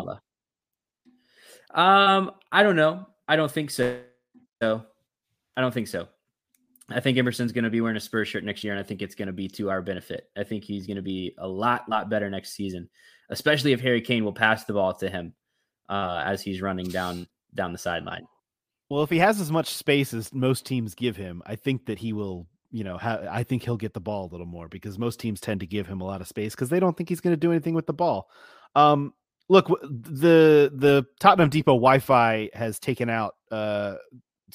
Um, 1.73 2.31
I 2.51 2.63
don't 2.63 2.77
know. 2.77 3.05
I 3.27 3.35
don't 3.35 3.51
think 3.51 3.69
so. 3.69 3.99
So, 4.61 4.85
I 5.57 5.61
don't 5.61 5.73
think 5.73 5.87
so. 5.87 6.07
I 6.89 6.99
think 6.99 7.17
Emerson's 7.17 7.51
going 7.51 7.63
to 7.63 7.69
be 7.69 7.81
wearing 7.81 7.97
a 7.97 7.99
Spurs 7.99 8.27
shirt 8.27 8.43
next 8.43 8.63
year, 8.63 8.71
and 8.71 8.79
I 8.79 8.83
think 8.83 9.01
it's 9.01 9.15
going 9.15 9.27
to 9.27 9.33
be 9.33 9.47
to 9.49 9.69
our 9.69 9.81
benefit. 9.81 10.29
I 10.37 10.43
think 10.43 10.63
he's 10.63 10.85
going 10.85 10.97
to 10.97 11.01
be 11.01 11.33
a 11.39 11.47
lot, 11.47 11.89
lot 11.89 12.09
better 12.09 12.29
next 12.29 12.51
season, 12.53 12.87
especially 13.29 13.73
if 13.73 13.81
Harry 13.81 14.01
Kane 14.01 14.23
will 14.23 14.33
pass 14.33 14.65
the 14.65 14.73
ball 14.73 14.93
to 14.95 15.09
him 15.09 15.33
uh, 15.89 16.21
as 16.23 16.41
he's 16.41 16.61
running 16.61 16.87
down 16.87 17.27
down 17.55 17.71
the 17.71 17.77
sideline. 17.77 18.27
Well, 18.89 19.01
if 19.01 19.09
he 19.09 19.17
has 19.17 19.41
as 19.41 19.51
much 19.51 19.73
space 19.73 20.13
as 20.13 20.31
most 20.31 20.65
teams 20.65 20.93
give 20.93 21.17
him, 21.17 21.41
I 21.45 21.55
think 21.55 21.87
that 21.87 21.97
he 21.97 22.13
will, 22.13 22.47
you 22.75 22.83
know, 22.83 22.97
ha- 22.97 23.21
I 23.31 23.43
think 23.43 23.63
he'll 23.63 23.77
get 23.77 23.93
the 23.93 24.01
ball 24.01 24.25
a 24.25 24.31
little 24.31 24.45
more 24.45 24.67
because 24.67 24.99
most 24.99 25.17
teams 25.17 25.39
tend 25.39 25.61
to 25.61 25.65
give 25.65 25.87
him 25.87 26.01
a 26.01 26.03
lot 26.03 26.19
of 26.19 26.27
space 26.27 26.53
because 26.53 26.67
they 26.67 26.81
don't 26.81 26.97
think 26.97 27.07
he's 27.07 27.21
going 27.21 27.31
to 27.31 27.37
do 27.37 27.51
anything 27.51 27.73
with 27.73 27.87
the 27.87 27.93
ball. 27.93 28.29
Um, 28.75 29.13
look, 29.47 29.67
the 29.81 30.69
the 30.75 31.05
Tottenham 31.21 31.49
Depot 31.49 31.75
Wi-Fi 31.75 32.49
has 32.53 32.77
taken 32.77 33.09
out 33.09 33.35
uh, 33.49 33.95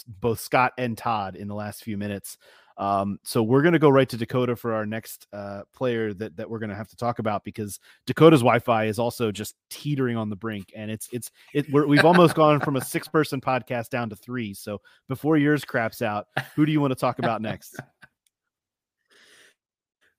both 0.06 0.38
Scott 0.38 0.74
and 0.76 0.98
Todd 0.98 1.34
in 1.34 1.48
the 1.48 1.54
last 1.54 1.82
few 1.82 1.96
minutes. 1.96 2.36
Um, 2.76 3.18
so 3.24 3.42
we're 3.42 3.62
going 3.62 3.72
to 3.72 3.78
go 3.78 3.90
right 3.90 4.08
to 4.08 4.16
Dakota 4.16 4.56
for 4.56 4.74
our 4.74 4.86
next 4.86 5.26
uh, 5.32 5.62
player 5.74 6.12
that 6.14 6.36
that 6.36 6.48
we're 6.48 6.58
going 6.58 6.70
to 6.70 6.76
have 6.76 6.88
to 6.88 6.96
talk 6.96 7.20
about 7.20 7.42
because 7.42 7.80
Dakota's 8.06 8.40
Wi-Fi 8.40 8.84
is 8.84 8.98
also 8.98 9.32
just 9.32 9.54
teetering 9.70 10.18
on 10.18 10.28
the 10.28 10.36
brink, 10.36 10.72
and 10.76 10.90
it's 10.90 11.08
it's 11.10 11.30
it. 11.54 11.70
We're, 11.72 11.86
we've 11.86 12.04
almost 12.04 12.34
gone 12.34 12.60
from 12.60 12.76
a 12.76 12.84
six-person 12.84 13.40
podcast 13.40 13.88
down 13.88 14.10
to 14.10 14.16
three. 14.16 14.52
So 14.52 14.82
before 15.08 15.38
yours 15.38 15.64
craps 15.64 16.02
out, 16.02 16.26
who 16.54 16.66
do 16.66 16.72
you 16.72 16.82
want 16.82 16.90
to 16.90 17.00
talk 17.00 17.18
about 17.18 17.40
next? 17.40 17.80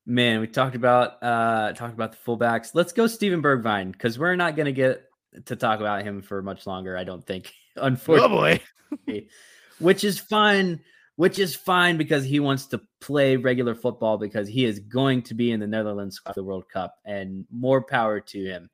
Man, 0.05 0.39
we 0.39 0.47
talked 0.47 0.75
about 0.75 1.21
uh 1.21 1.73
talked 1.73 1.93
about 1.93 2.11
the 2.11 2.17
fullbacks. 2.17 2.71
Let's 2.73 2.93
go 2.93 3.07
Steven 3.07 3.41
Bergwijn 3.41 3.91
because 3.91 4.17
we're 4.17 4.35
not 4.35 4.55
going 4.55 4.65
to 4.65 4.71
get 4.71 5.03
to 5.45 5.55
talk 5.55 5.79
about 5.79 6.03
him 6.03 6.21
for 6.21 6.41
much 6.41 6.65
longer. 6.65 6.97
I 6.97 7.03
don't 7.03 7.25
think, 7.25 7.53
unfortunately. 7.75 8.61
Oh 8.91 8.97
boy, 9.05 9.27
which 9.79 10.03
is 10.03 10.19
fine 10.19 10.81
which 11.21 11.37
is 11.37 11.55
fine 11.55 11.97
because 11.97 12.23
he 12.23 12.39
wants 12.39 12.65
to 12.65 12.81
play 12.99 13.35
regular 13.35 13.75
football 13.75 14.17
because 14.17 14.47
he 14.47 14.65
is 14.65 14.79
going 14.79 15.21
to 15.21 15.35
be 15.35 15.51
in 15.51 15.59
the 15.59 15.67
Netherlands 15.67 16.17
for 16.17 16.33
the 16.33 16.43
World 16.43 16.67
Cup 16.67 16.95
and 17.05 17.45
more 17.51 17.83
power 17.83 18.19
to 18.19 18.43
him. 18.43 18.69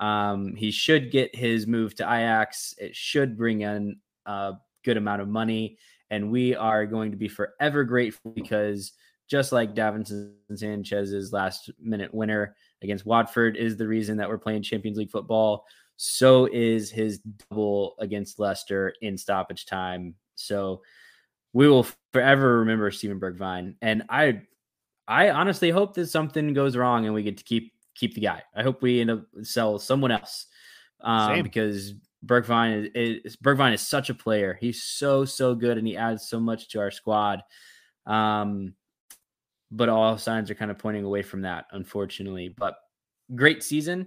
Um, 0.00 0.56
he 0.56 0.72
should 0.72 1.12
get 1.12 1.36
his 1.36 1.68
move 1.68 1.94
to 1.96 2.02
Ajax. 2.02 2.74
It 2.78 2.96
should 2.96 3.36
bring 3.36 3.60
in 3.60 4.00
a 4.26 4.54
good 4.84 4.96
amount 4.96 5.22
of 5.22 5.28
money, 5.28 5.78
and 6.10 6.32
we 6.32 6.56
are 6.56 6.84
going 6.84 7.12
to 7.12 7.16
be 7.16 7.28
forever 7.28 7.84
grateful 7.84 8.32
because 8.32 8.92
just 9.28 9.52
like 9.52 9.74
Davinson 9.74 10.32
Sanchez's 10.54 11.32
last 11.32 11.70
minute 11.80 12.12
winner 12.12 12.56
against 12.82 13.06
Watford 13.06 13.56
is 13.56 13.76
the 13.76 13.88
reason 13.88 14.16
that 14.18 14.28
we're 14.28 14.38
playing 14.38 14.62
Champions 14.62 14.98
League 14.98 15.10
football. 15.10 15.64
So 15.96 16.46
is 16.52 16.90
his 16.90 17.20
double 17.20 17.94
against 17.98 18.38
Leicester 18.38 18.92
in 19.00 19.16
stoppage 19.16 19.66
time. 19.66 20.14
So 20.34 20.82
we 21.52 21.68
will 21.68 21.86
forever 22.12 22.58
remember 22.58 22.90
Steven 22.90 23.20
Bergwijn. 23.20 23.76
And 23.80 24.02
I 24.08 24.42
I 25.06 25.30
honestly 25.30 25.70
hope 25.70 25.94
that 25.94 26.08
something 26.08 26.52
goes 26.54 26.76
wrong 26.76 27.04
and 27.06 27.14
we 27.14 27.22
get 27.22 27.38
to 27.38 27.44
keep 27.44 27.72
keep 27.94 28.14
the 28.14 28.20
guy. 28.20 28.42
I 28.54 28.62
hope 28.62 28.82
we 28.82 29.00
end 29.00 29.10
up 29.10 29.24
sell 29.42 29.78
someone 29.78 30.10
else. 30.10 30.46
Um, 31.00 31.42
because 31.42 31.92
Bergwijn 32.24 32.90
is, 32.94 33.20
is 33.24 33.36
Bergwijn 33.36 33.74
is 33.74 33.82
such 33.82 34.10
a 34.10 34.14
player. 34.14 34.58
He's 34.60 34.82
so 34.82 35.24
so 35.24 35.54
good 35.54 35.78
and 35.78 35.86
he 35.86 35.96
adds 35.96 36.28
so 36.28 36.40
much 36.40 36.68
to 36.70 36.80
our 36.80 36.90
squad. 36.90 37.42
Um, 38.06 38.74
but 39.70 39.88
all 39.88 40.18
signs 40.18 40.50
are 40.50 40.54
kind 40.54 40.70
of 40.70 40.78
pointing 40.78 41.04
away 41.04 41.22
from 41.22 41.42
that, 41.42 41.66
unfortunately. 41.72 42.48
But 42.48 42.76
great 43.34 43.62
season. 43.62 44.06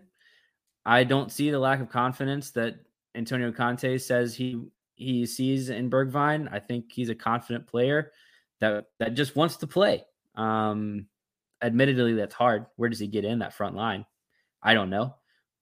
I 0.85 1.03
don't 1.03 1.31
see 1.31 1.51
the 1.51 1.59
lack 1.59 1.81
of 1.81 1.89
confidence 1.89 2.51
that 2.51 2.75
Antonio 3.15 3.51
Conte 3.51 3.97
says 3.97 4.35
he 4.35 4.61
he 4.95 5.25
sees 5.25 5.69
in 5.69 5.89
Bergwijn. 5.89 6.51
I 6.51 6.59
think 6.59 6.91
he's 6.91 7.09
a 7.09 7.15
confident 7.15 7.67
player 7.67 8.11
that 8.59 8.85
that 8.99 9.13
just 9.13 9.35
wants 9.35 9.57
to 9.57 9.67
play. 9.67 10.05
Um, 10.35 11.07
admittedly, 11.61 12.13
that's 12.13 12.33
hard. 12.33 12.67
Where 12.75 12.89
does 12.89 12.99
he 12.99 13.07
get 13.07 13.25
in 13.25 13.39
that 13.39 13.53
front 13.53 13.75
line? 13.75 14.05
I 14.63 14.73
don't 14.73 14.89
know, 14.89 15.15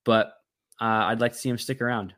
but 0.03 0.27
uh, 0.79 1.09
I'd 1.09 1.21
like 1.21 1.33
to 1.33 1.37
see 1.37 1.49
him 1.49 1.57
stick 1.57 1.81
around. 1.81 2.13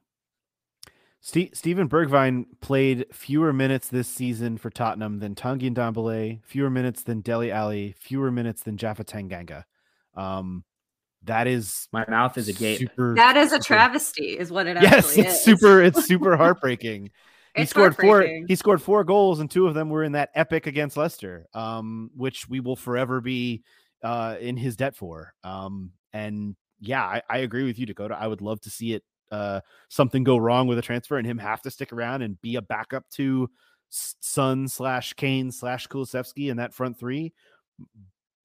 Ste- 1.19 1.53
Steven 1.56 1.89
Bergwijn 1.89 2.45
played 2.61 3.06
fewer 3.11 3.52
minutes 3.52 3.89
this 3.89 4.07
season 4.07 4.57
for 4.57 4.69
Tottenham 4.69 5.19
than 5.19 5.35
Tanguy 5.35 5.73
Ndombele, 5.73 6.41
fewer 6.45 6.69
minutes 6.69 7.03
than 7.03 7.22
Dele 7.22 7.52
Alli, 7.52 7.95
fewer 7.98 8.31
minutes 8.31 8.64
than 8.64 8.77
Japhet 8.77 9.06
Tanganga. 9.06 9.64
Um, 10.15 10.64
that 11.23 11.48
is 11.48 11.89
My 11.91 12.06
mouth 12.07 12.38
is 12.38 12.48
a 12.48 12.53
gate. 12.53 12.80
super. 12.80 13.15
That 13.15 13.35
is 13.35 13.52
a 13.52 13.60
travesty, 13.60 14.38
is 14.38 14.52
what 14.52 14.68
it 14.68 14.77
Yes, 14.81 15.18
it's 15.18 15.34
is. 15.35 15.44
super. 15.44 15.81
It's 15.81 16.06
super 16.07 16.38
heartbreaking. 16.38 17.10
he 17.56 17.64
It's 17.64 17.72
scored 17.72 17.98
four. 17.98 18.22
He 18.48 18.56
scored 18.56 18.81
four 18.81 19.03
goals, 19.03 19.39
and 19.39 19.49
two 19.49 19.68
of 19.68 19.73
them 19.73 19.89
were 19.89 20.03
in 20.03 20.14
that 20.14 20.30
epic 20.35 20.68
against 20.68 20.95
Leicester, 20.95 21.48
um, 21.53 22.11
which 22.15 22.48
we 22.48 22.60
will 22.60 22.76
forever 22.76 23.19
be 23.19 23.64
uh, 24.03 24.38
in 24.39 24.56
his 24.56 24.76
debt 24.77 24.95
for. 24.95 25.34
Um, 25.44 25.91
and 26.14 26.56
yeah, 26.80 27.03
I, 27.03 27.22
I 27.30 27.38
agree 27.39 27.64
with 27.64 27.80
you, 27.80 27.85
Dakota. 27.88 28.15
I 28.18 28.27
would 28.27 28.41
love 28.41 28.61
to 28.61 28.69
see 28.69 28.94
it 28.94 29.03
uh, 29.32 29.62
something 29.90 30.24
go 30.24 30.38
wrong 30.38 30.68
with 30.68 30.78
a 30.78 30.82
transfer 30.82 31.18
and 31.18 31.28
him 31.28 31.38
have 31.38 31.62
to 31.62 31.72
stick 31.72 31.94
around 31.94 32.22
and 32.22 32.41
be 32.41 32.56
a 32.56 32.62
backup 32.62 33.10
to 33.12 33.49
Son 33.90 34.68
slash 34.68 35.14
Kane 35.14 35.52
slash 35.52 35.88
Kulusevski 35.88 36.49
in 36.49 36.58
that 36.58 36.74
front 36.74 36.99
three. 36.99 37.34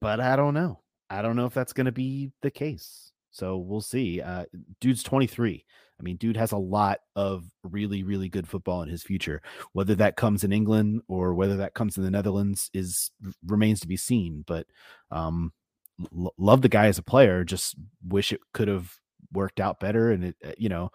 But 0.00 0.20
I 0.20 0.36
don't 0.36 0.54
know. 0.54 0.80
I 1.10 1.22
don't 1.22 1.36
know 1.36 1.46
if 1.46 1.54
that's 1.54 1.72
going 1.72 1.86
to 1.86 1.92
be 1.92 2.30
the 2.42 2.50
case. 2.50 3.12
So 3.30 3.58
we'll 3.58 3.80
see. 3.80 4.20
Uh, 4.20 4.44
dude's 4.80 5.02
23. 5.02 5.64
I 5.98 6.02
mean, 6.02 6.16
dude 6.16 6.36
has 6.36 6.52
a 6.52 6.56
lot 6.58 6.98
of 7.14 7.44
really, 7.62 8.02
really 8.02 8.28
good 8.28 8.48
football 8.48 8.82
in 8.82 8.88
his 8.88 9.02
future. 9.02 9.40
Whether 9.72 9.94
that 9.96 10.16
comes 10.16 10.42
in 10.42 10.52
England 10.52 11.02
or 11.06 11.34
whether 11.34 11.56
that 11.58 11.74
comes 11.74 11.96
in 11.96 12.02
the 12.02 12.10
Netherlands 12.10 12.70
is 12.74 13.10
remains 13.46 13.80
to 13.80 13.88
be 13.88 13.96
seen. 13.96 14.42
But 14.46 14.66
um, 15.10 15.52
l- 16.16 16.34
love 16.38 16.62
the 16.62 16.68
guy 16.68 16.86
as 16.86 16.98
a 16.98 17.04
player. 17.04 17.44
Just 17.44 17.76
wish 18.06 18.32
it 18.32 18.40
could 18.52 18.68
have 18.68 18.92
worked 19.32 19.60
out 19.60 19.80
better. 19.80 20.10
And 20.10 20.24
it, 20.24 20.36
uh, 20.44 20.52
you 20.58 20.68
know, 20.68 20.90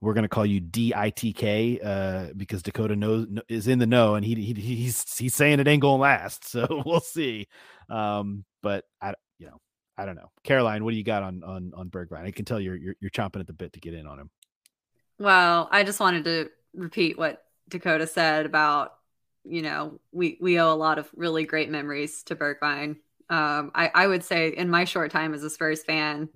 we're 0.00 0.14
gonna 0.14 0.28
call 0.28 0.46
you 0.46 0.60
DITK 0.60 1.84
uh, 1.84 2.32
because 2.36 2.62
Dakota 2.62 2.96
knows 2.96 3.26
is 3.48 3.68
in 3.68 3.78
the 3.78 3.86
know, 3.86 4.14
and 4.14 4.24
he, 4.24 4.34
he 4.34 4.54
he's 4.54 5.18
he's 5.18 5.34
saying 5.34 5.60
it 5.60 5.68
ain't 5.68 5.82
gonna 5.82 6.00
last. 6.00 6.44
So 6.50 6.82
we'll 6.86 7.00
see. 7.00 7.48
Um, 7.88 8.44
but 8.62 8.84
I, 9.00 9.14
you 9.38 9.46
know, 9.46 9.60
I 9.98 10.06
don't 10.06 10.16
know. 10.16 10.30
Caroline, 10.42 10.84
what 10.84 10.92
do 10.92 10.96
you 10.96 11.04
got 11.04 11.22
on 11.22 11.42
on 11.44 11.72
on 11.76 11.90
Bergwijn? 11.90 12.24
I 12.24 12.30
can 12.30 12.44
tell 12.44 12.60
you're 12.60 12.76
you're, 12.76 12.94
you're 13.00 13.10
chomping 13.10 13.40
at 13.40 13.46
the 13.46 13.52
bit 13.52 13.74
to 13.74 13.80
get 13.80 13.94
in 13.94 14.06
on 14.06 14.18
him. 14.18 14.30
Well, 15.18 15.68
I 15.70 15.84
just 15.84 16.00
wanted 16.00 16.24
to 16.24 16.50
repeat 16.74 17.18
what 17.18 17.44
Dakota 17.68 18.06
said 18.06 18.46
about, 18.46 18.94
you 19.44 19.60
know, 19.60 20.00
we 20.12 20.38
we 20.40 20.58
owe 20.58 20.72
a 20.72 20.74
lot 20.74 20.98
of 20.98 21.10
really 21.14 21.44
great 21.44 21.70
memories 21.70 22.22
to 22.24 22.36
Bergwijn. 22.36 22.96
Um, 23.28 23.70
I, 23.74 23.90
I 23.94 24.06
would 24.06 24.24
say 24.24 24.48
in 24.48 24.68
my 24.70 24.84
short 24.84 25.12
time 25.12 25.34
as 25.34 25.44
a 25.44 25.50
Spurs 25.50 25.84
fan, 25.84 26.28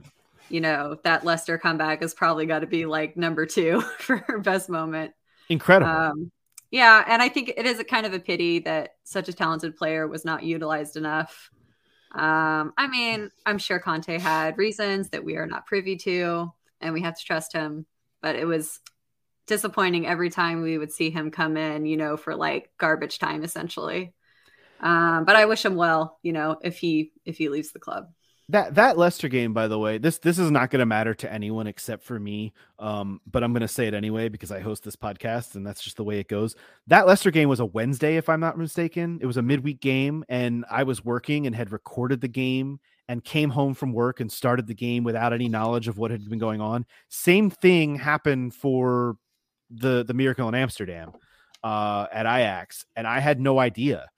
you 0.49 0.61
know, 0.61 0.99
that 1.05 1.25
Leicester 1.25 1.59
comeback 1.59 2.03
has 2.03 2.15
probably 2.15 2.47
got 2.47 2.61
to 2.61 2.67
be 2.67 2.87
like 2.87 3.17
number 3.17 3.47
two 3.47 3.81
for 3.99 4.17
her 4.17 4.39
best 4.39 4.69
moment. 4.69 5.13
Incredible. 5.49 5.91
Um, 5.91 6.33
yeah, 6.71 7.05
and 7.07 7.23
I 7.23 7.29
think 7.29 7.53
it 7.57 7.67
is 7.67 7.79
a 7.79 7.85
kind 7.85 8.05
of 8.05 8.15
a 8.15 8.19
pity 8.19 8.59
that 8.61 8.97
such 9.05 9.29
a 9.29 9.33
talented 9.33 9.77
player 9.77 10.09
was 10.09 10.25
not 10.25 10.43
utilized 10.43 10.97
enough. 10.97 11.51
Um, 12.13 12.73
I 12.77 12.89
mean, 12.89 13.31
I'm 13.47 13.59
sure 13.59 13.79
Conte 13.79 14.19
had 14.19 14.59
reasons 14.59 15.11
that 15.11 15.25
we 15.25 15.37
are 15.37 15.47
not 15.47 15.67
privy 15.67 15.97
to, 15.99 16.53
and 16.81 16.93
we 16.93 17.03
have 17.03 17.17
to 17.17 17.25
trust 17.25 17.53
him. 17.53 17.87
But 18.23 18.37
it 18.37 18.47
was 18.47 18.81
disappointing 19.47 20.07
every 20.07 20.31
time 20.31 20.63
we 20.63 20.79
would 20.79 20.93
see 20.93 21.11
him 21.11 21.31
come 21.31 21.57
in, 21.57 21.87
you 21.87 21.97
know, 21.97 22.17
for 22.17 22.35
like 22.35 22.71
garbage 22.79 23.19
time, 23.19 23.45
essentially. 23.45 24.15
Um, 24.81 25.25
but 25.25 25.37
I 25.37 25.47
wish 25.47 25.65
him 25.65 25.77
well, 25.77 26.19
you 26.23 26.33
know, 26.33 26.59
if 26.63 26.79
he 26.79 27.13
if 27.25 27.39
he 27.39 27.49
leaves 27.49 27.73
the 27.73 27.79
club. 27.79 28.09
That 28.51 28.75
that 28.75 28.99
Leicester 28.99 29.29
game, 29.29 29.55
by 29.55 29.69
the 29.69 29.79
way, 29.79 29.97
this 29.99 30.19
this 30.19 30.39
is 30.39 30.51
not 30.51 30.71
going 30.71 30.81
to 30.81 30.87
matter 30.87 31.15
to 31.15 31.33
anyone 31.33 31.67
except 31.67 32.05
for 32.05 32.21
me. 32.21 32.53
Um, 32.79 33.21
but 33.27 33.43
I'm 33.43 33.53
going 33.53 33.63
to 33.63 33.69
say 33.69 33.87
it 33.87 33.95
anyway 33.95 34.29
because 34.29 34.53
I 34.53 34.61
host 34.61 34.85
this 34.85 34.97
podcast, 34.97 35.55
and 35.55 35.67
that's 35.67 35.83
just 35.83 35.97
the 35.97 36.05
way 36.05 36.19
it 36.19 36.29
goes. 36.29 36.55
That 36.87 37.07
Leicester 37.07 37.31
game 37.31 37.49
was 37.49 37.61
a 37.61 37.65
Wednesday, 37.65 38.17
if 38.17 38.29
I'm 38.29 38.41
not 38.41 38.59
mistaken. 38.59 39.19
It 39.23 39.27
was 39.27 39.39
a 39.39 39.43
midweek 39.43 39.81
game, 39.81 40.25
and 40.29 40.65
I 40.71 40.83
was 40.83 41.05
working 41.05 41.47
and 41.47 41.57
had 41.57 41.73
recorded 41.73 42.21
the 42.21 42.29
game 42.29 42.81
and 43.09 43.25
came 43.25 43.51
home 43.51 43.75
from 43.75 43.93
work 43.93 44.21
and 44.21 44.31
started 44.31 44.67
the 44.67 44.75
game 44.75 45.05
without 45.05 45.33
any 45.33 45.49
knowledge 45.49 45.89
of 45.89 45.97
what 45.99 46.11
had 46.11 46.29
been 46.29 46.39
going 46.39 46.61
on. 46.61 46.85
Same 47.09 47.51
thing 47.51 47.97
happened 47.97 48.55
for 48.55 49.17
the 49.71 50.05
the 50.05 50.15
Miracle 50.15 50.49
in 50.49 50.55
Amsterdam 50.55 51.13
uh, 51.63 52.07
at 52.13 52.27
Ajax, 52.27 52.85
and 52.95 53.07
I 53.07 53.21
had 53.21 53.41
no 53.41 53.59
idea. 53.59 54.11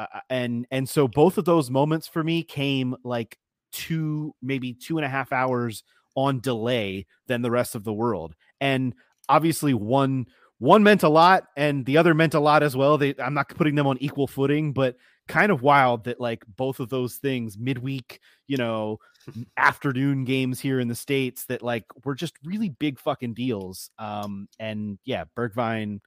Uh, 0.00 0.06
and 0.28 0.66
and 0.72 0.88
so 0.88 1.06
both 1.06 1.38
of 1.38 1.44
those 1.44 1.70
moments 1.70 2.08
for 2.08 2.24
me 2.24 2.42
came 2.42 2.96
like 3.04 3.38
two, 3.72 4.34
maybe 4.42 4.72
two 4.72 4.98
and 4.98 5.04
a 5.04 5.08
half 5.08 5.32
hours 5.32 5.82
on 6.14 6.40
delay 6.40 7.06
than 7.26 7.42
the 7.42 7.50
rest 7.50 7.74
of 7.74 7.84
the 7.84 7.92
world. 7.92 8.34
And 8.60 8.94
obviously, 9.28 9.74
one 9.74 10.26
one 10.58 10.82
meant 10.82 11.04
a 11.04 11.08
lot, 11.08 11.44
and 11.56 11.86
the 11.86 11.98
other 11.98 12.14
meant 12.14 12.34
a 12.34 12.40
lot 12.40 12.62
as 12.62 12.76
well. 12.76 12.98
They, 12.98 13.14
I'm 13.18 13.34
not 13.34 13.48
putting 13.48 13.76
them 13.76 13.86
on 13.86 13.96
equal 14.00 14.26
footing, 14.26 14.72
but 14.72 14.96
kind 15.28 15.52
of 15.52 15.62
wild 15.62 16.04
that 16.04 16.20
like 16.20 16.42
both 16.56 16.80
of 16.80 16.88
those 16.88 17.16
things 17.16 17.56
midweek, 17.56 18.20
you 18.46 18.56
know, 18.56 18.98
afternoon 19.56 20.24
games 20.24 20.58
here 20.58 20.80
in 20.80 20.88
the 20.88 20.94
states 20.94 21.44
that 21.44 21.62
like 21.62 21.84
were 22.04 22.14
just 22.14 22.34
really 22.44 22.70
big 22.70 22.98
fucking 22.98 23.34
deals. 23.34 23.90
Um, 23.98 24.48
and 24.58 24.98
yeah, 25.04 25.24
Bergwijn 25.36 26.00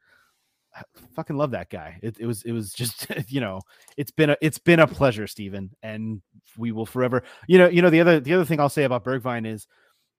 fucking 1.15 1.37
love 1.37 1.51
that 1.51 1.69
guy. 1.69 1.99
It, 2.01 2.17
it, 2.19 2.25
was 2.25 2.43
it 2.43 2.51
was 2.51 2.73
just 2.73 3.07
you 3.27 3.41
know 3.41 3.61
it's 3.97 4.11
been 4.11 4.31
a 4.31 4.37
it's 4.41 4.59
been 4.59 4.79
a 4.79 4.87
pleasure, 4.87 5.27
Steven, 5.27 5.71
and 5.83 6.21
we 6.57 6.71
will 6.71 6.85
forever. 6.85 7.23
You 7.47 7.57
know 7.57 7.67
you 7.67 7.81
know 7.81 7.89
the 7.89 8.01
other 8.01 8.19
the 8.19 8.33
other 8.33 8.45
thing 8.45 8.59
I'll 8.59 8.69
say 8.69 8.83
about 8.83 9.03
Bergwijn 9.03 9.47
is 9.47 9.67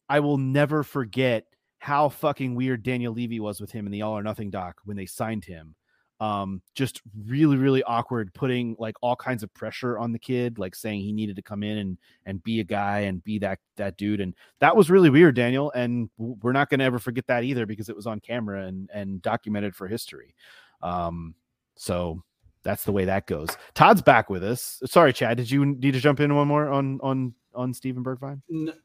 I 0.08 0.20
will 0.20 0.38
never 0.38 0.82
forget 0.82 1.44
how 1.78 2.08
fucking 2.08 2.54
weird 2.54 2.82
Daniel 2.82 3.12
Levy 3.12 3.40
was 3.40 3.60
with 3.60 3.72
him 3.72 3.86
in 3.86 3.92
the 3.92 4.02
All 4.02 4.16
or 4.16 4.22
Nothing 4.22 4.50
doc 4.50 4.76
when 4.84 4.96
they 4.96 5.06
signed 5.06 5.44
him 5.44 5.74
um 6.22 6.62
just 6.76 7.02
really 7.26 7.56
really 7.56 7.82
awkward 7.82 8.32
putting 8.32 8.76
like 8.78 8.94
all 9.00 9.16
kinds 9.16 9.42
of 9.42 9.52
pressure 9.54 9.98
on 9.98 10.12
the 10.12 10.18
kid 10.20 10.56
like 10.56 10.72
saying 10.72 11.00
he 11.00 11.12
needed 11.12 11.34
to 11.34 11.42
come 11.42 11.64
in 11.64 11.78
and 11.78 11.98
and 12.26 12.42
be 12.44 12.60
a 12.60 12.64
guy 12.64 13.00
and 13.00 13.24
be 13.24 13.40
that 13.40 13.58
that 13.76 13.96
dude 13.96 14.20
and 14.20 14.32
that 14.60 14.76
was 14.76 14.88
really 14.88 15.10
weird 15.10 15.34
daniel 15.34 15.72
and 15.72 16.08
we're 16.18 16.52
not 16.52 16.70
going 16.70 16.78
to 16.78 16.84
ever 16.84 17.00
forget 17.00 17.26
that 17.26 17.42
either 17.42 17.66
because 17.66 17.88
it 17.88 17.96
was 17.96 18.06
on 18.06 18.20
camera 18.20 18.66
and 18.66 18.88
and 18.94 19.20
documented 19.20 19.74
for 19.74 19.88
history 19.88 20.32
um 20.80 21.34
so 21.74 22.22
that's 22.62 22.84
the 22.84 22.92
way 22.92 23.04
that 23.04 23.26
goes 23.26 23.48
todd's 23.74 24.00
back 24.00 24.30
with 24.30 24.44
us 24.44 24.80
sorry 24.84 25.12
chad 25.12 25.36
did 25.36 25.50
you 25.50 25.66
need 25.66 25.92
to 25.92 26.00
jump 26.00 26.20
in 26.20 26.32
one 26.36 26.46
more 26.46 26.68
on 26.68 27.00
on 27.02 27.34
on 27.54 27.74
Steven 27.74 28.02
Bergwijn? 28.02 28.40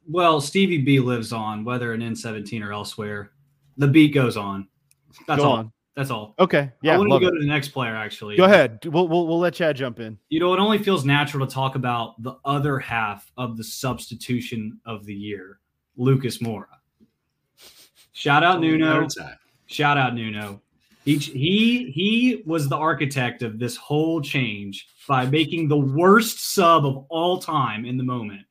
Well, 0.09 0.41
Stevie 0.41 0.79
B 0.79 0.99
lives 0.99 1.31
on, 1.31 1.63
whether 1.63 1.93
in 1.93 2.01
N17 2.01 2.61
or 2.61 2.73
elsewhere. 2.73 3.31
The 3.77 3.87
beat 3.87 4.13
goes 4.13 4.35
on. 4.35 4.67
That's 5.25 5.41
Go 5.41 5.47
all. 5.47 5.55
on. 5.55 5.71
That's 5.97 6.11
all. 6.11 6.35
Okay. 6.37 6.71
Yeah. 6.83 6.93
I 6.93 6.97
want 6.99 7.11
to 7.11 7.19
go 7.19 7.27
it. 7.27 7.31
to 7.31 7.39
the 7.39 7.47
next 7.47 7.69
player, 7.69 7.95
actually. 7.95 8.37
Go 8.37 8.43
ahead. 8.43 8.85
We'll, 8.85 9.07
we'll 9.07 9.25
we'll 9.25 9.39
let 9.39 9.55
Chad 9.55 9.75
jump 9.75 9.99
in. 9.99 10.19
You 10.29 10.39
know, 10.39 10.53
it 10.53 10.59
only 10.59 10.77
feels 10.77 11.03
natural 11.03 11.47
to 11.47 11.51
talk 11.51 11.73
about 11.73 12.21
the 12.21 12.35
other 12.45 12.77
half 12.77 13.31
of 13.35 13.57
the 13.57 13.63
substitution 13.63 14.79
of 14.85 15.07
the 15.07 15.13
year, 15.15 15.59
Lucas 15.95 16.37
Moura. 16.37 16.67
Shout 18.13 18.43
out 18.43 18.61
Nuno. 18.61 19.07
Shout 19.65 19.97
out 19.97 20.13
Nuno. 20.13 20.61
He, 21.03 21.17
he 21.17 21.89
he 21.89 22.43
was 22.45 22.69
the 22.69 22.77
architect 22.77 23.41
of 23.41 23.57
this 23.57 23.75
whole 23.75 24.21
change 24.21 24.87
by 25.07 25.25
making 25.25 25.67
the 25.67 25.77
worst 25.77 26.53
sub 26.53 26.85
of 26.85 27.07
all 27.09 27.39
time 27.39 27.85
in 27.85 27.97
the 27.97 28.03
moment. 28.03 28.43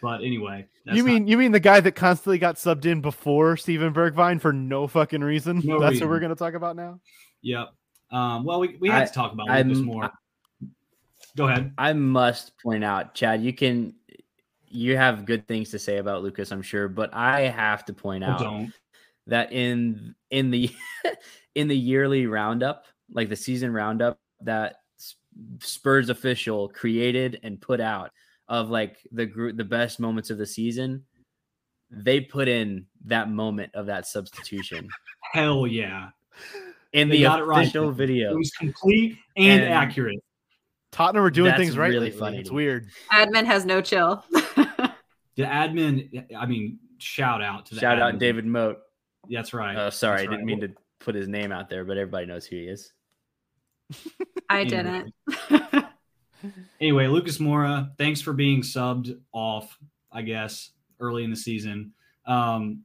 But 0.00 0.22
anyway, 0.22 0.66
that's 0.90 0.96
you 0.98 1.02
not- 1.04 1.12
mean 1.12 1.26
you 1.28 1.38
mean 1.38 1.52
the 1.52 1.60
guy 1.60 1.80
that 1.80 1.92
constantly 1.92 2.38
got 2.38 2.56
subbed 2.56 2.84
in 2.84 3.00
before 3.00 3.56
Steven 3.56 3.92
Bergwijn 3.94 4.40
for 4.40 4.52
no 4.52 4.86
fucking 4.86 5.22
reason? 5.22 5.60
No 5.64 5.80
That's 5.80 5.92
reason. 5.92 6.08
what 6.08 6.14
we're 6.14 6.20
gonna 6.20 6.34
talk 6.34 6.54
about 6.54 6.76
now. 6.76 7.00
Yep. 7.42 7.68
Um, 8.10 8.44
well, 8.44 8.60
we, 8.60 8.76
we 8.80 8.88
had 8.90 9.02
I- 9.02 9.06
to 9.06 9.12
talk 9.12 9.32
about 9.32 9.48
I'm- 9.50 9.68
Lucas 9.68 9.82
Moura. 9.84 10.10
Go 11.36 11.46
ahead. 11.46 11.72
I 11.78 11.92
must 11.92 12.58
point 12.60 12.82
out, 12.82 13.14
Chad, 13.14 13.42
you 13.42 13.52
can 13.52 13.94
you 14.68 14.96
have 14.96 15.24
good 15.24 15.46
things 15.48 15.70
to 15.70 15.78
say 15.78 15.98
about 15.98 16.22
Lucas, 16.22 16.50
I'm 16.52 16.62
sure, 16.62 16.88
but 16.88 17.12
I 17.14 17.42
have 17.42 17.84
to 17.86 17.92
point 17.92 18.22
out 18.24 18.40
don't. 18.40 18.72
that 19.28 19.52
in 19.52 20.14
in 20.30 20.50
the 20.50 20.70
in 21.54 21.68
the 21.68 21.76
yearly 21.76 22.26
roundup, 22.26 22.86
like 23.12 23.28
the 23.28 23.36
season 23.36 23.72
roundup 23.72 24.18
that 24.42 24.76
Spurs 25.60 26.08
official 26.10 26.68
created 26.68 27.38
and 27.42 27.60
put 27.60 27.80
out 27.80 28.10
of 28.50 28.68
like 28.68 28.98
the 29.12 29.24
group 29.24 29.56
the 29.56 29.64
best 29.64 29.98
moments 29.98 30.28
of 30.28 30.36
the 30.36 30.44
season, 30.44 31.04
they 31.90 32.20
put 32.20 32.48
in 32.48 32.84
that 33.06 33.30
moment 33.30 33.74
of 33.74 33.86
that 33.86 34.06
substitution 34.06 34.88
Hell 35.32 35.66
yeah. 35.66 36.10
in 36.92 37.08
They 37.08 37.16
the 37.18 37.22
got 37.22 37.40
it 37.40 37.44
right. 37.44 37.62
official 37.62 37.90
video. 37.92 38.32
It 38.32 38.36
was 38.36 38.50
complete 38.50 39.16
and, 39.36 39.62
And- 39.62 39.72
accurate. 39.72 40.18
Tottenham 40.92 41.24
are 41.24 41.30
doing 41.30 41.50
That's 41.52 41.60
things 41.60 41.78
right 41.78 41.88
really 41.88 42.10
funny 42.10 42.38
It's 42.40 42.50
weird. 42.50 42.88
Admin 43.12 43.46
has 43.46 43.64
no 43.64 43.80
chill. 43.80 44.22
The 45.36 45.44
admin, 45.46 46.26
I 46.36 46.44
mean, 46.44 46.80
shout 46.98 47.40
out 47.40 47.64
to 47.66 47.74
the 47.76 47.80
Shout 47.80 47.98
out 48.02 48.14
admin. 48.14 48.18
David 48.18 48.44
Moat. 48.46 48.78
That's 49.30 49.54
right. 49.54 49.74
Oh, 49.76 49.88
sorry, 49.88 50.18
That's 50.18 50.28
I 50.28 50.30
didn't 50.32 50.38
right. 50.38 50.44
mean 50.46 50.60
to 50.62 50.72
put 50.98 51.14
his 51.14 51.28
name 51.28 51.50
out 51.52 51.70
there, 51.70 51.84
but 51.84 51.96
everybody 51.96 52.26
knows 52.26 52.44
who 52.44 52.56
he 52.56 52.64
is. 52.64 52.92
I 54.50 54.64
didn't. 54.64 55.14
Anyway, 56.80 57.06
Lucas 57.06 57.38
Moura, 57.38 57.90
thanks 57.98 58.20
for 58.20 58.32
being 58.32 58.62
subbed 58.62 59.18
off, 59.32 59.78
I 60.12 60.22
guess, 60.22 60.70
early 60.98 61.24
in 61.24 61.30
the 61.30 61.36
season. 61.36 61.92
Um, 62.26 62.84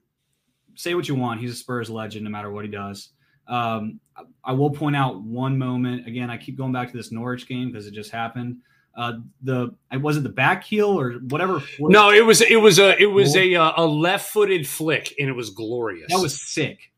say 0.75 0.95
what 0.95 1.07
you 1.07 1.15
want. 1.15 1.39
He's 1.39 1.51
a 1.51 1.55
Spurs 1.55 1.89
legend 1.89 2.25
no 2.25 2.29
matter 2.29 2.51
what 2.51 2.65
he 2.65 2.71
does. 2.71 3.09
Um, 3.47 3.99
I, 4.43 4.53
will 4.53 4.71
point 4.71 4.95
out 4.95 5.21
one 5.21 5.57
moment. 5.57 6.07
Again, 6.07 6.29
I 6.29 6.37
keep 6.37 6.57
going 6.57 6.71
back 6.71 6.89
to 6.91 6.97
this 6.97 7.11
Norwich 7.11 7.47
game 7.47 7.71
because 7.71 7.85
it 7.85 7.93
just 7.93 8.11
happened. 8.11 8.57
Uh, 8.97 9.19
the 9.43 9.75
was 9.99 10.17
it 10.17 10.23
the 10.23 10.29
back 10.29 10.63
heel 10.63 10.87
or 10.87 11.13
whatever. 11.13 11.61
No, 11.79 12.11
it 12.11 12.25
was 12.25 12.41
it 12.41 12.55
was 12.55 12.79
a 12.79 12.99
it 13.01 13.07
was 13.07 13.35
a 13.35 13.53
uh, 13.53 13.73
a 13.75 13.85
left 13.85 14.31
footed 14.31 14.65
flick, 14.65 15.13
and 15.19 15.27
it 15.27 15.33
was 15.33 15.49
glorious. 15.49 16.11
that 16.11 16.21
was 16.21 16.41
sick. 16.41 16.91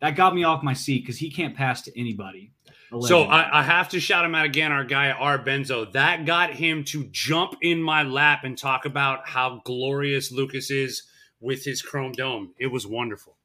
That 0.00 0.16
got 0.16 0.34
me 0.34 0.44
off 0.44 0.62
my 0.62 0.72
seat 0.72 1.02
because 1.02 1.18
he 1.18 1.30
can't 1.30 1.54
pass 1.54 1.82
to 1.82 2.00
anybody. 2.00 2.52
A 2.92 3.02
So. 3.02 3.22
I, 3.22 3.60
I 3.60 3.62
have 3.62 3.88
to 3.90 4.00
shout 4.00 4.24
him 4.24 4.34
out 4.34 4.46
again, 4.46 4.72
our 4.72 4.84
guy 4.84 5.10
R 5.10 5.38
Benzo. 5.38 5.90
That 5.92 6.24
got 6.24 6.52
him 6.52 6.84
to 6.84 7.04
jump 7.10 7.56
in 7.60 7.82
my 7.82 8.02
lap 8.02 8.44
and 8.44 8.56
talk 8.56 8.84
about 8.84 9.28
how 9.28 9.60
glorious 9.64 10.32
Lucas 10.32 10.70
is 10.70 11.02
with 11.40 11.64
his 11.64 11.82
chrome 11.82 12.12
dome. 12.12 12.54
It 12.58 12.68
was 12.68 12.86
wonderful. 12.86 13.36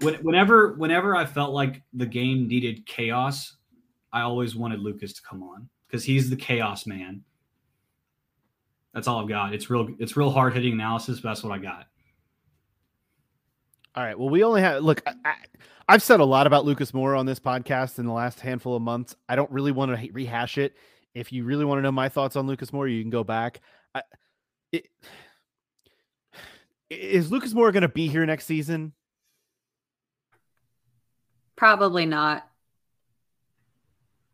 When, 0.00 0.14
whenever 0.16 0.74
whenever 0.74 1.16
I 1.16 1.26
felt 1.26 1.52
like 1.52 1.82
the 1.92 2.06
game 2.06 2.48
needed 2.48 2.86
chaos, 2.86 3.56
I 4.12 4.22
always 4.22 4.54
wanted 4.56 4.80
Lucas 4.80 5.12
to 5.14 5.22
come 5.22 5.42
on 5.42 5.68
because 5.86 6.04
he's 6.04 6.30
the 6.30 6.36
chaos 6.36 6.86
man. 6.86 7.24
That's 8.94 9.06
all 9.06 9.20
I've 9.20 9.28
got. 9.28 9.54
It's 9.54 9.68
real. 9.70 9.88
It's 9.98 10.16
real 10.16 10.30
hard 10.30 10.54
hitting 10.54 10.72
analysis, 10.72 11.20
but 11.20 11.30
that's 11.30 11.44
what 11.44 11.52
I 11.52 11.58
got. 11.58 11.86
All 13.94 14.02
right. 14.02 14.18
Well, 14.18 14.28
we 14.28 14.42
only 14.44 14.62
have 14.62 14.82
look. 14.82 15.02
I, 15.06 15.14
I, 15.24 15.34
I've 15.88 16.02
said 16.02 16.20
a 16.20 16.24
lot 16.24 16.46
about 16.46 16.66
Lucas 16.66 16.92
Moura 16.92 17.18
on 17.18 17.24
this 17.24 17.40
podcast 17.40 17.98
in 17.98 18.04
the 18.04 18.12
last 18.12 18.40
handful 18.40 18.76
of 18.76 18.82
months. 18.82 19.16
I 19.26 19.36
don't 19.36 19.50
really 19.50 19.72
want 19.72 19.98
to 19.98 20.12
rehash 20.12 20.58
it. 20.58 20.76
If 21.14 21.32
you 21.32 21.44
really 21.44 21.64
want 21.64 21.78
to 21.78 21.82
know 21.82 21.92
my 21.92 22.10
thoughts 22.10 22.36
on 22.36 22.46
Lucas 22.46 22.70
Moura, 22.72 22.94
you 22.94 23.02
can 23.02 23.10
go 23.10 23.24
back. 23.24 23.60
I, 23.94 24.02
it, 24.70 24.86
is 26.90 27.32
Lucas 27.32 27.54
Moura 27.54 27.72
going 27.72 27.82
to 27.82 27.88
be 27.88 28.06
here 28.06 28.26
next 28.26 28.44
season? 28.44 28.92
Probably 31.56 32.04
not. 32.04 32.46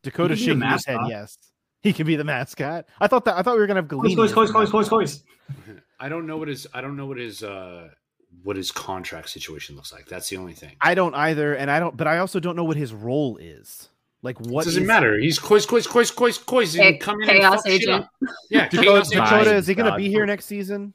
Dakota 0.02 0.34
He 0.34 0.46
can 0.46 0.58
be 0.58 0.66
the 0.66 0.66
shaking 0.66 0.72
his 0.72 0.84
head. 0.84 0.98
Yes, 1.08 1.38
he 1.82 1.92
can 1.92 2.06
be 2.06 2.16
the 2.16 2.24
mascot. 2.24 2.86
I 3.00 3.06
thought 3.06 3.24
that. 3.26 3.36
I 3.38 3.42
thought 3.42 3.54
we 3.54 3.60
were 3.60 3.66
going 3.66 3.76
to 3.76 3.82
have 3.82 3.88
Cois, 3.88 4.12
Gollini. 4.12 4.16
cois, 4.16 4.24
as 4.24 4.32
cois, 4.32 4.46
the 4.48 4.52
cois, 4.52 4.88
cois, 4.88 5.00
mascot. 5.00 5.24
cois. 5.66 5.80
I 6.00 6.08
don't 6.08 6.26
know 6.26 6.36
what 6.36 6.48
his 6.48 6.66
I 6.74 6.80
don't 6.80 6.96
know 6.96 7.06
what 7.06 7.16
his 7.16 7.42
uh 7.42 7.88
what 8.42 8.56
his 8.56 8.70
contract 8.72 9.28
situation 9.30 9.76
looks 9.76 9.92
like. 9.92 10.06
That's 10.06 10.28
the 10.28 10.36
only 10.36 10.52
thing. 10.54 10.76
I 10.80 10.94
don't 10.94 11.14
either, 11.14 11.54
and 11.54 11.70
I 11.70 11.78
don't. 11.80 11.96
But 11.96 12.06
I 12.06 12.18
also 12.18 12.40
don't 12.40 12.56
know 12.56 12.64
what 12.64 12.76
his 12.76 12.92
role 12.92 13.36
is. 13.38 13.88
Like 14.22 14.40
what 14.40 14.62
it 14.62 14.64
doesn't 14.66 14.82
is- 14.84 14.86
matter. 14.88 15.18
He's 15.18 15.38
quiz, 15.38 15.66
quiz, 15.66 15.86
quiz, 15.86 16.10
quiz, 16.10 16.38
quiz. 16.38 16.72
He 16.72 16.78
Cha- 16.80 16.90
can 16.92 16.98
come 16.98 17.20
in 17.22 17.28
chaos 17.28 17.56
fuck 17.62 17.66
agent. 17.66 18.06
Yeah, 18.50 18.68
Dakota, 18.70 18.82
chaos 18.84 19.12
agent. 19.12 19.24
Dakota 19.24 19.44
Fine, 19.44 19.54
is 19.56 19.66
he 19.66 19.74
going 19.74 19.90
to 19.90 19.96
be 19.98 20.08
here 20.08 20.24
next 20.26 20.46
season? 20.46 20.94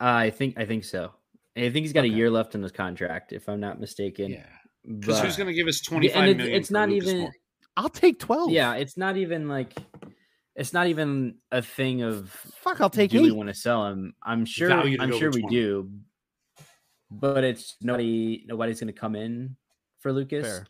I 0.00 0.30
think 0.30 0.58
I 0.58 0.64
think 0.64 0.84
so. 0.84 1.12
I 1.56 1.62
think 1.70 1.76
he's 1.84 1.92
got 1.92 2.04
Okay. 2.04 2.12
a 2.12 2.16
year 2.16 2.30
left 2.30 2.54
in 2.54 2.62
his 2.62 2.72
contract, 2.72 3.32
if 3.32 3.48
I'm 3.48 3.60
not 3.60 3.80
mistaken. 3.80 4.30
Yeah, 4.30 4.46
because 4.86 5.18
But- 5.18 5.26
who's 5.26 5.36
going 5.36 5.48
to 5.48 5.52
give 5.54 5.66
us 5.66 5.80
twenty 5.80 6.10
and 6.12 6.40
it's, 6.40 6.48
it's 6.48 6.70
not 6.70 6.88
Lucas 6.88 7.08
even 7.10 7.26
Moura? 7.26 7.30
I'll 7.76 7.88
take 7.88 8.18
twelve. 8.18 8.50
yeah, 8.52 8.74
it's 8.74 8.96
not 8.96 9.16
even 9.16 9.48
like 9.48 9.74
it's 10.56 10.72
not 10.72 10.86
even 10.86 11.36
a 11.52 11.60
thing 11.62 12.02
of 12.02 12.30
Fuck, 12.62 12.80
I'll 12.80 12.90
take 12.90 13.10
do 13.10 13.22
we 13.22 13.30
want 13.32 13.48
to 13.48 13.54
sell 13.54 13.86
him? 13.86 14.14
I'm 14.22 14.44
sure 14.44 14.70
I'm 14.72 15.12
sure 15.12 15.28
over 15.28 15.36
we 15.36 15.46
do. 15.50 15.90
But 17.10 17.44
it's 17.44 17.76
nobody 17.80 18.44
nobody's 18.46 18.80
gonna 18.80 18.92
come 18.92 19.16
in 19.16 19.56
for 19.98 20.12
Lucas 20.12 20.46
Fair. 20.46 20.66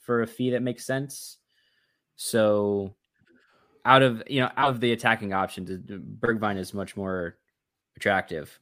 for 0.00 0.22
a 0.22 0.26
fee 0.26 0.50
that 0.50 0.62
makes 0.62 0.84
sense. 0.84 1.38
So 2.16 2.94
out 3.84 4.02
of 4.02 4.22
you 4.28 4.40
know 4.40 4.50
out 4.56 4.70
of 4.70 4.80
the 4.80 4.92
attacking 4.92 5.32
options, 5.32 5.70
Bergwijn 5.70 6.56
is 6.56 6.72
much 6.72 6.96
more 6.96 7.38
attractive. 7.96 8.58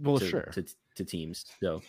Well, 0.00 0.18
to, 0.18 0.28
sure. 0.28 0.50
to, 0.52 0.64
to 0.96 1.04
teams. 1.04 1.44
So 1.60 1.82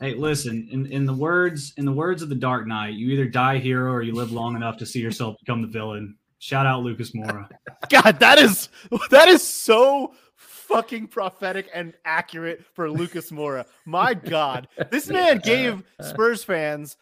Hey, 0.00 0.14
listen, 0.14 0.68
in, 0.70 0.86
in 0.86 1.06
the 1.06 1.12
words 1.12 1.74
in 1.76 1.84
the 1.84 1.92
words 1.92 2.22
of 2.22 2.28
the 2.28 2.34
Dark 2.36 2.68
Knight, 2.68 2.94
you 2.94 3.08
either 3.08 3.24
die 3.24 3.58
hero 3.58 3.90
or 3.90 4.02
you 4.02 4.14
live 4.14 4.30
long 4.30 4.54
enough 4.54 4.76
to 4.76 4.86
see 4.86 5.00
yourself 5.00 5.36
become 5.40 5.60
the 5.60 5.66
villain. 5.66 6.16
Shout 6.38 6.66
out 6.66 6.84
Lucas 6.84 7.10
Moura. 7.10 7.48
God, 7.90 8.20
that 8.20 8.38
is 8.38 8.68
that 9.10 9.26
is 9.26 9.42
so 9.42 10.14
fucking 10.38 11.08
prophetic 11.08 11.68
and 11.74 11.92
accurate 12.04 12.64
for 12.64 12.90
Lucas 12.90 13.30
Moura. 13.30 13.66
My 13.84 14.14
God, 14.14 14.68
this 14.90 15.08
man 15.08 15.38
gave 15.38 15.82
Spurs 16.00 16.44
fans, 16.44 16.96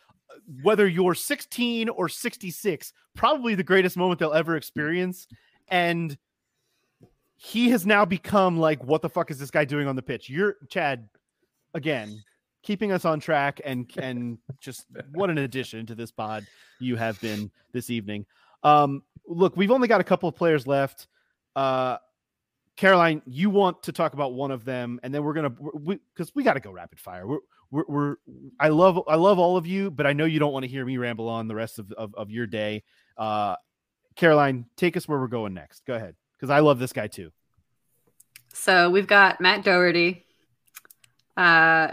whether 0.63 0.89
you're 0.89 1.15
16 1.15 1.91
or 1.91 2.09
66, 2.09 2.93
probably 3.15 3.55
the 3.55 3.63
greatest 3.63 3.97
moment 3.97 4.19
they'll 4.19 4.33
ever 4.33 4.57
experience, 4.57 5.29
and 5.69 6.17
he 7.37 7.69
has 7.71 7.85
now 7.85 8.07
become 8.07 8.59
like, 8.59 8.83
what 8.83 9.03
the 9.03 9.11
fuck 9.11 9.31
is 9.31 9.39
this 9.39 9.51
guy 9.51 9.67
doing 9.67 9.87
on 9.87 9.97
the 9.97 10.03
pitch? 10.03 10.31
You're 10.31 10.57
Chad 10.69 11.09
again. 11.75 12.23
Keeping 12.63 12.91
us 12.91 13.05
on 13.05 13.21
track 13.21 13.61
and 13.65 13.89
and 13.99 14.39
just 14.59 14.87
what 15.13 15.31
an 15.31 15.39
addition 15.39 15.87
to 15.87 15.95
this 15.95 16.11
pod 16.11 16.45
you 16.81 16.97
have 16.97 17.21
been 17.21 17.51
this 17.73 17.91
evening. 17.91 18.27
Um, 18.65 19.03
look, 19.29 19.57
we've 19.57 19.71
only 19.71 19.87
got 19.87 20.01
a 20.01 20.05
couple 20.05 20.29
of 20.29 20.35
players 20.35 20.67
left. 20.67 21.07
Uh, 21.55 21.99
Caroline, 22.77 23.23
you 23.27 23.48
want 23.48 23.82
to 23.85 23.93
talk 23.93 24.12
about 24.12 24.35
one 24.35 24.51
of 24.51 24.65
them, 24.65 25.01
and 25.03 25.12
then 25.12 25.24
we're 25.24 25.32
gonna 25.32 25.51
because 25.51 26.35
we, 26.35 26.40
we 26.40 26.44
got 26.44 26.55
to 26.55 26.61
go 26.61 26.70
rapid 26.70 27.01
fire. 27.01 27.27
We're, 27.27 27.39
we're 27.70 27.85
we're 27.89 28.16
I 28.61 28.69
love 28.69 29.01
I 29.09 29.16
love 29.16 29.39
all 29.39 29.57
of 29.57 29.66
you, 29.66 29.90
but 29.90 30.07
I 30.07 30.12
know 30.12 30.27
you 30.27 30.39
don't 30.39 30.53
want 30.53 30.65
to 30.65 30.69
hear 30.69 30.85
me 30.85 30.98
ramble 30.98 31.28
on 31.28 31.48
the 31.48 31.55
rest 31.55 31.78
of, 31.78 31.90
of, 31.93 32.15
of 32.15 32.31
your 32.31 32.47
day. 32.47 32.85
Uh, 33.16 33.57
Caroline, 34.15 34.66
take 34.77 34.97
us 34.97 35.09
where 35.09 35.19
we're 35.19 35.27
going 35.27 35.55
next. 35.55 35.86
Go 35.86 35.94
ahead, 35.94 36.16
because 36.36 36.51
I 36.51 36.61
love 36.61 36.78
this 36.78 36.93
guy 36.93 37.07
too. 37.07 37.32
So 38.53 38.90
we've 38.90 39.07
got 39.07 39.40
Matt 39.40 39.65
Doherty, 39.65 40.24
uh, 41.36 41.93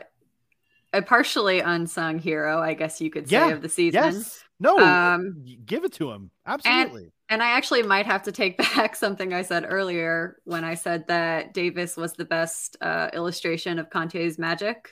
a 0.93 1.01
partially 1.01 1.59
unsung 1.59 2.19
hero, 2.19 2.61
I 2.61 2.73
guess 2.73 3.01
you 3.01 3.09
could 3.09 3.27
say, 3.27 3.35
Yeah, 3.35 3.49
of 3.49 3.61
the 3.61 3.69
season. 3.69 4.03
Yes, 4.03 4.42
no, 4.63 4.79
Um, 4.79 5.45
give 5.65 5.83
it 5.83 5.93
to 5.93 6.11
him. 6.11 6.31
Absolutely. 6.45 7.11
And 7.29 7.41
I 7.43 7.51
actually 7.51 7.83
might 7.83 8.05
have 8.05 8.23
to 8.23 8.31
take 8.31 8.57
back 8.75 8.95
something 8.95 9.33
I 9.33 9.41
said 9.41 9.65
earlier 9.67 10.37
when 10.45 10.63
I 10.63 10.75
said 10.75 11.07
that 11.07 11.53
Davies 11.53 11.97
was 11.97 12.13
the 12.13 12.25
best 12.25 12.77
uh, 12.81 13.09
illustration 13.13 13.79
of 13.79 13.89
Conte's 13.89 14.39
magic, 14.39 14.89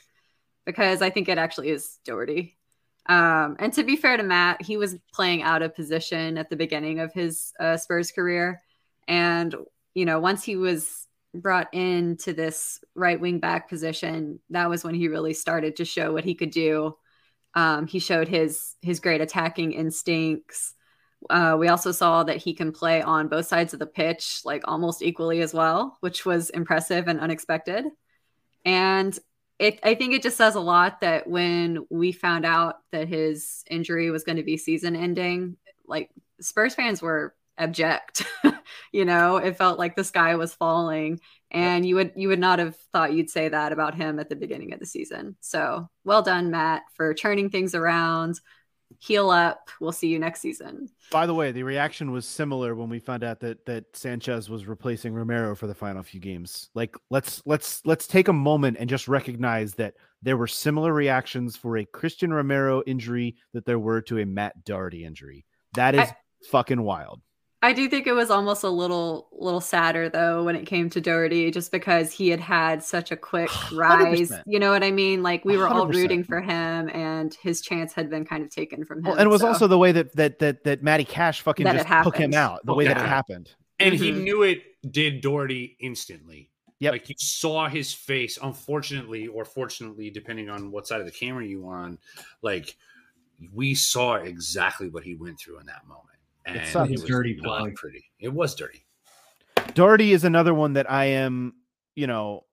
because 0.66 1.02
I 1.02 1.10
think 1.10 1.30
it 1.30 1.38
actually 1.38 1.70
is 1.70 2.00
Doherty. 2.06 2.58
Um, 3.08 3.56
and 3.60 3.74
to 3.74 3.84
be 3.84 3.96
fair 3.96 4.18
to 4.18 4.24
Matt, 4.24 4.62
he 4.62 4.78
was 4.78 4.96
playing 5.14 5.42
out 5.42 5.62
of 5.62 5.76
position 5.76 6.38
at 6.38 6.50
the 6.50 6.56
beginning 6.56 7.00
of 7.00 7.14
his 7.14 7.52
uh, 7.60 7.78
Spurs 7.78 8.12
career. 8.12 8.62
And, 9.08 9.56
you 9.94 10.06
know, 10.06 10.20
once 10.20 10.44
he 10.44 10.56
was 10.56 11.08
brought 11.34 11.74
into 11.74 12.34
this 12.34 12.80
right 12.94 13.20
wing 13.20 13.40
back 13.40 13.70
position, 13.70 14.40
that 14.50 14.70
was 14.70 14.84
when 14.84 14.96
he 14.96 15.08
really 15.08 15.34
started 15.34 15.78
to 15.78 15.86
show 15.86 16.14
what 16.14 16.26
he 16.26 16.36
could 16.36 16.52
do. 16.52 16.96
Um, 17.54 17.88
he 17.88 18.00
showed 18.00 18.28
his 18.28 18.76
his 18.82 19.00
great 19.00 19.22
attacking 19.22 19.74
instincts. 19.74 20.74
Uh, 21.30 21.56
we 21.60 21.68
also 21.68 21.92
saw 21.92 22.24
that 22.24 22.38
he 22.38 22.54
can 22.54 22.72
play 22.72 23.02
on 23.02 23.28
both 23.28 23.46
sides 23.46 23.74
of 23.74 23.80
the 23.80 23.86
pitch, 23.86 24.42
like 24.44 24.64
almost 24.66 25.04
equally 25.04 25.42
as 25.42 25.54
well, 25.54 25.98
which 26.00 26.26
was 26.26 26.50
impressive 26.50 27.08
and 27.08 27.20
unexpected. 27.20 27.86
And 28.66 29.18
it, 29.60 29.80
I 29.84 29.94
think 29.94 30.14
it 30.14 30.24
just 30.24 30.38
says 30.38 30.56
a 30.56 30.60
lot 30.60 31.02
that 31.02 31.28
when 31.28 31.86
we 31.92 32.12
found 32.12 32.46
out 32.46 32.78
that 32.92 33.08
his 33.08 33.64
injury 33.70 34.10
was 34.10 34.24
going 34.24 34.38
to 34.38 34.44
be 34.44 34.58
season 34.58 34.96
ending, 34.96 35.58
like 35.86 36.10
Spurs 36.40 36.74
fans 36.74 37.02
were 37.02 37.36
abject. 37.58 38.24
you 38.92 39.06
know, 39.06 39.38
it 39.38 39.58
felt 39.58 39.78
like 39.78 39.96
the 39.96 40.04
sky 40.04 40.36
was 40.36 40.56
falling, 40.56 41.20
and 41.52 41.86
you 41.86 41.96
would 41.96 42.14
you 42.16 42.30
would 42.30 42.40
not 42.40 42.60
have 42.60 42.76
thought 42.94 43.14
you'd 43.14 43.30
say 43.30 43.50
that 43.50 43.72
about 43.72 43.94
him 43.94 44.20
at 44.20 44.30
the 44.30 44.36
beginning 44.36 44.74
of 44.74 44.80
the 44.80 44.86
season. 44.86 45.36
So 45.42 45.90
well 46.04 46.22
done, 46.22 46.50
Matt, 46.50 46.84
for 46.96 47.14
turning 47.14 47.50
things 47.50 47.76
around. 47.76 48.40
Heal 49.00 49.30
up. 49.30 49.70
We'll 49.80 49.94
see 49.94 50.10
you 50.10 50.20
next 50.20 50.42
season. 50.42 50.90
By 51.12 51.26
the 51.26 51.34
way, 51.34 51.54
the 51.54 51.64
reaction 51.64 52.12
was 52.12 52.26
similar 52.26 52.76
when 52.76 52.90
we 52.90 53.00
found 53.00 53.24
out 53.24 53.40
that 53.40 53.66
that 53.66 53.86
Sanchez 53.96 54.50
was 54.50 54.66
replacing 54.66 55.14
Romero 55.14 55.56
for 55.56 55.68
the 55.68 55.74
final 55.74 56.04
few 56.04 56.20
games. 56.20 56.70
Like 56.76 56.96
let's 57.10 57.42
let's 57.46 57.82
let's 57.86 58.06
take 58.08 58.28
a 58.28 58.34
moment 58.34 58.78
and 58.80 58.90
just 58.90 59.08
recognize 59.08 59.76
that 59.76 59.94
there 60.22 60.38
were 60.38 60.48
similar 60.48 60.94
reactions 60.94 61.56
for 61.56 61.78
a 61.78 61.86
Cristian 61.86 62.34
Romero 62.34 62.84
injury 62.86 63.36
that 63.54 63.66
there 63.66 63.80
were 63.80 64.02
to 64.02 64.20
a 64.20 64.26
Matt 64.26 64.64
Doherty 64.64 65.06
injury. 65.06 65.46
That 65.76 65.96
is 65.96 66.02
I- 66.02 66.16
fucking 66.50 66.82
wild. 66.82 67.22
I 67.64 67.74
do 67.74 67.88
think 67.88 68.08
it 68.08 68.14
was 68.14 68.32
almost 68.32 68.64
a 68.64 68.70
little 68.70 69.28
little 69.32 69.62
sadder 69.62 70.10
though 70.10 70.44
when 70.44 70.56
it 70.56 70.66
came 70.66 70.90
to 70.90 71.00
Doherty, 71.02 71.52
just 71.52 71.72
because 71.72 72.12
he 72.12 72.30
had 72.30 72.40
had 72.40 72.84
such 72.84 73.12
a 73.12 73.16
quick 73.18 73.50
rise. 73.72 74.32
100%. 74.32 74.44
You 74.48 74.60
know 74.60 74.72
what 74.72 74.84
I 74.84 74.92
mean? 74.92 75.22
Like 75.22 75.46
we 75.46 75.58
were 75.58 75.68
all 75.68 75.86
100%. 75.86 75.94
rooting 75.94 76.24
for 76.24 76.42
him, 76.42 76.90
and 76.90 77.34
his 77.42 77.62
chance 77.62 77.94
had 77.94 78.10
been 78.10 78.26
kind 78.26 78.44
of 78.44 78.50
taken 78.50 78.84
from 78.84 79.00
him. 79.00 79.04
Well, 79.06 79.16
and 79.16 79.28
it 79.28 79.30
was 79.30 79.42
so- 79.42 79.48
also 79.50 79.68
the 79.68 79.78
way 79.78 79.92
that 79.92 80.16
that 80.16 80.40
that 80.40 80.64
that 80.64 80.82
Matty 80.82 81.06
Cash 81.06 81.42
fucking 81.42 81.64
That 81.66 81.86
just 81.88 82.04
took 82.04 82.18
him 82.18 82.34
out, 82.34 82.66
the 82.66 82.74
way 82.74 82.86
that 82.88 82.98
it 82.98 83.06
happened. 83.06 83.52
And 83.80 83.94
he 83.96 84.12
Mhm. 84.12 84.24
knew 84.24 84.44
it 84.44 84.62
did 84.92 85.22
Doherty 85.22 85.76
instantly. 85.80 86.50
Yep. 86.80 86.92
Like 86.94 87.10
you 87.10 87.16
saw 87.20 87.68
his 87.70 87.94
face, 87.94 88.40
unfortunately, 88.42 89.28
or 89.28 89.46
fortunately, 89.46 90.10
depending 90.10 90.50
on 90.50 90.72
what 90.72 90.88
side 90.88 91.00
of 91.00 91.06
the 91.06 91.12
camera 91.12 91.46
you 91.46 91.62
were 91.62 91.76
on, 91.76 92.00
like 92.42 92.76
we 93.54 93.76
saw 93.76 94.16
exactly 94.16 94.90
what 94.90 95.04
he 95.04 95.14
went 95.16 95.40
through 95.40 95.60
in 95.60 95.68
that 95.68 95.86
moment. 95.88 96.08
And 96.46 96.58
it, 96.58 96.68
sucked. 96.68 96.92
was 96.92 97.04
Dirty 97.04 97.36
not 97.36 97.44
plug. 97.44 97.76
pretty. 97.76 98.04
It 98.20 98.34
was 98.34 98.56
dirty. 98.56 98.86
Doherty 99.74 100.14
is 100.14 100.24
another 100.24 100.54
one 100.54 100.74
that 100.74 100.90
I 100.90 101.06
am, 101.06 101.54
you 101.96 102.08
know, 102.08 102.46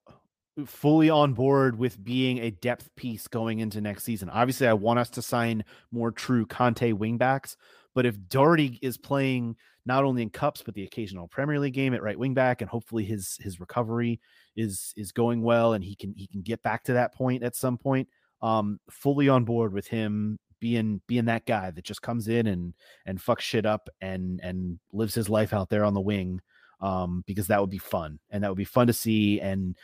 fully 0.66 1.08
on 1.10 1.32
board 1.34 1.78
with 1.78 2.02
being 2.02 2.38
a 2.38 2.50
depth 2.50 2.94
piece 2.96 3.28
going 3.28 3.60
into 3.60 3.80
next 3.80 4.04
season. 4.04 4.28
Obviously, 4.28 4.66
I 4.66 4.72
want 4.72 4.98
us 4.98 5.10
to 5.10 5.22
sign 5.22 5.64
more 5.90 6.10
true 6.10 6.46
Conte 6.46 6.92
wingbacks, 6.92 7.56
but 7.94 8.06
if 8.06 8.16
Doherty 8.28 8.78
is 8.82 8.98
playing 8.98 9.56
not 9.86 10.04
only 10.04 10.22
in 10.22 10.30
cups 10.30 10.62
but 10.62 10.74
the 10.74 10.84
occasional 10.84 11.28
Premier 11.28 11.58
League 11.58 11.74
game 11.74 11.94
at 11.94 12.02
right 12.02 12.18
wingback, 12.18 12.60
and 12.60 12.68
hopefully 12.68 13.04
his 13.04 13.38
his 13.40 13.58
recovery 13.58 14.20
is 14.56 14.92
is 14.96 15.12
going 15.12 15.42
well, 15.42 15.72
and 15.72 15.82
he 15.82 15.96
can 15.96 16.12
he 16.16 16.26
can 16.26 16.42
get 16.42 16.62
back 16.62 16.84
to 16.84 16.92
that 16.92 17.14
point 17.14 17.42
at 17.42 17.56
some 17.56 17.78
point. 17.78 18.08
Um, 18.42 18.78
fully 18.90 19.28
on 19.28 19.44
board 19.44 19.72
with 19.72 19.88
him 19.88 20.38
being 20.60 21.00
being 21.06 21.26
that 21.26 21.46
guy 21.46 21.70
that 21.70 21.84
just 21.84 22.02
comes 22.02 22.28
in 22.28 22.46
and 22.46 22.74
and 23.06 23.18
fucks 23.18 23.40
shit 23.40 23.66
up 23.66 23.88
and 24.00 24.40
and 24.42 24.78
lives 24.92 25.14
his 25.14 25.28
life 25.28 25.52
out 25.52 25.68
there 25.68 25.84
on 25.84 25.94
the 25.94 26.00
wing 26.00 26.40
um, 26.80 27.24
because 27.26 27.48
that 27.48 27.60
would 27.60 27.70
be 27.70 27.78
fun 27.78 28.18
and 28.30 28.42
that 28.42 28.48
would 28.48 28.58
be 28.58 28.64
fun 28.64 28.86
to 28.86 28.92
see. 28.92 29.40
And 29.40 29.76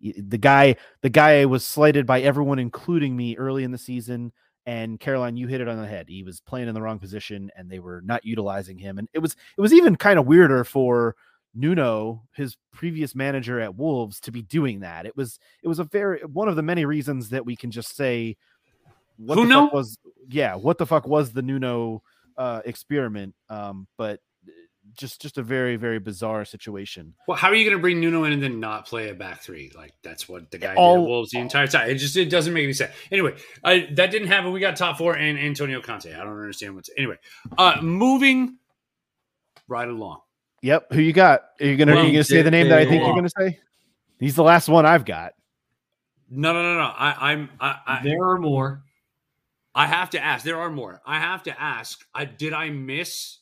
the 0.00 0.38
guy, 0.38 0.76
the 1.02 1.10
guy 1.10 1.44
was 1.44 1.64
slighted 1.64 2.06
by 2.06 2.20
everyone, 2.20 2.58
including 2.58 3.16
me, 3.16 3.36
early 3.36 3.64
in 3.64 3.72
the 3.72 3.78
season. 3.78 4.32
And 4.66 5.00
Caroline, 5.00 5.36
you 5.36 5.46
hit 5.46 5.60
it 5.60 5.68
on 5.68 5.80
the 5.80 5.86
head. 5.86 6.06
He 6.08 6.22
was 6.22 6.40
playing 6.40 6.68
in 6.68 6.74
the 6.74 6.82
wrong 6.82 6.98
position, 6.98 7.50
and 7.56 7.70
they 7.70 7.78
were 7.78 8.02
not 8.04 8.24
utilizing 8.24 8.78
him. 8.78 8.98
And 8.98 9.08
it 9.14 9.18
was 9.18 9.34
it 9.56 9.60
was 9.60 9.72
even 9.72 9.96
kind 9.96 10.18
of 10.18 10.26
weirder 10.26 10.62
for 10.64 11.16
Nuno, 11.54 12.22
his 12.34 12.56
previous 12.70 13.14
manager 13.14 13.60
at 13.60 13.76
Wolves, 13.76 14.20
to 14.20 14.30
be 14.30 14.42
doing 14.42 14.80
that. 14.80 15.06
It 15.06 15.16
was 15.16 15.38
it 15.62 15.68
was 15.68 15.78
a 15.78 15.84
very 15.84 16.20
one 16.20 16.48
of 16.48 16.56
the 16.56 16.62
many 16.62 16.84
reasons 16.84 17.30
that 17.30 17.46
we 17.46 17.56
can 17.56 17.70
just 17.70 17.96
say 17.96 18.36
what 19.18 19.34
the 19.34 19.42
Nuno? 19.42 19.66
fuck 19.66 19.72
was 19.74 19.98
yeah 20.28 20.54
what 20.54 20.78
the 20.78 20.86
fuck 20.86 21.06
was 21.06 21.32
the 21.32 21.42
Nuno 21.42 22.02
uh, 22.36 22.62
experiment. 22.64 23.34
Um, 23.50 23.86
but 23.98 24.20
just 24.94 25.20
just 25.20 25.38
a 25.38 25.42
very 25.42 25.76
very 25.76 25.98
bizarre 25.98 26.44
situation. 26.44 27.14
Well, 27.26 27.36
how 27.36 27.48
are 27.48 27.54
you 27.54 27.64
going 27.64 27.76
to 27.76 27.80
bring 27.80 28.00
Nuno 28.00 28.24
in 28.24 28.32
and 28.32 28.42
then 28.42 28.58
not 28.60 28.86
play 28.86 29.10
a 29.10 29.14
back 29.14 29.42
three? 29.42 29.70
Like 29.76 29.92
that's 30.02 30.28
what 30.28 30.50
the 30.50 30.58
guy 30.58 30.70
did 30.70 30.78
All- 30.78 31.02
at 31.02 31.08
Wolves 31.08 31.30
the 31.30 31.38
entire 31.38 31.66
time. 31.66 31.90
It 31.90 31.96
just 31.96 32.16
it 32.16 32.30
doesn't 32.30 32.52
make 32.52 32.64
any 32.64 32.72
sense. 32.72 32.92
Anyway, 33.12 33.34
I, 33.62 33.88
that 33.94 34.10
didn't 34.10 34.28
happen. 34.28 34.52
We 34.52 34.60
got 34.60 34.76
top 34.76 34.98
four 34.98 35.16
and 35.16 35.38
Antonio 35.38 35.80
Conte. 35.80 36.12
I 36.12 36.18
don't 36.18 36.38
understand 36.38 36.74
what's 36.74 36.90
anyway. 36.96 37.16
Uh, 37.56 37.78
moving 37.82 38.56
right 39.66 39.88
along. 39.88 40.20
Yep. 40.62 40.92
Who 40.92 41.00
you 41.00 41.12
got? 41.12 41.42
Are 41.60 41.66
you 41.66 41.76
gonna 41.76 41.94
are 41.94 42.04
you 42.04 42.12
gonna 42.12 42.24
say 42.24 42.42
the 42.42 42.50
name 42.50 42.68
that 42.68 42.78
I 42.78 42.86
think 42.86 43.04
you're 43.04 43.14
gonna 43.14 43.28
say? 43.38 43.58
He's 44.18 44.34
the 44.34 44.42
last 44.42 44.68
one 44.68 44.86
I've 44.86 45.04
got. 45.04 45.34
No, 46.30 46.52
no, 46.52 46.62
no, 46.62 46.74
no. 46.74 46.84
I, 46.84 47.32
I'm 47.32 47.50
I, 47.60 47.76
I, 47.86 48.00
there 48.02 48.22
are 48.22 48.38
more. 48.38 48.82
I 49.78 49.86
have 49.86 50.10
to 50.10 50.20
ask. 50.22 50.44
There 50.44 50.58
are 50.60 50.70
more. 50.70 51.00
I 51.06 51.18
have 51.20 51.44
to 51.44 51.60
ask. 51.60 52.04
I 52.14 52.24
did 52.24 52.52
I 52.52 52.70
miss 52.70 53.38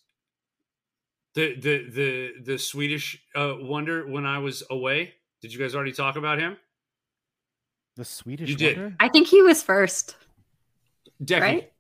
the 1.35 1.55
the 1.59 1.89
the 1.91 2.33
the 2.45 2.59
Swedish 2.59 3.19
uh, 3.35 3.55
wonder 3.61 4.07
when 4.07 4.27
I 4.27 4.39
was 4.39 4.63
away? 4.71 5.15
Did 5.41 5.53
you 5.53 5.59
guys 5.59 5.75
already 5.75 5.93
talk 5.93 6.17
about 6.17 6.39
him? 6.39 6.57
The 7.97 8.05
Swedish 8.05 8.51
You 8.51 8.57
did. 8.57 8.77
Wonder? 8.77 8.97
I 9.01 9.09
think 9.09 9.29
he 9.29 9.41
was 9.43 9.63
first. 9.63 10.17
Deki. 11.25 11.41
Right? 11.41 11.73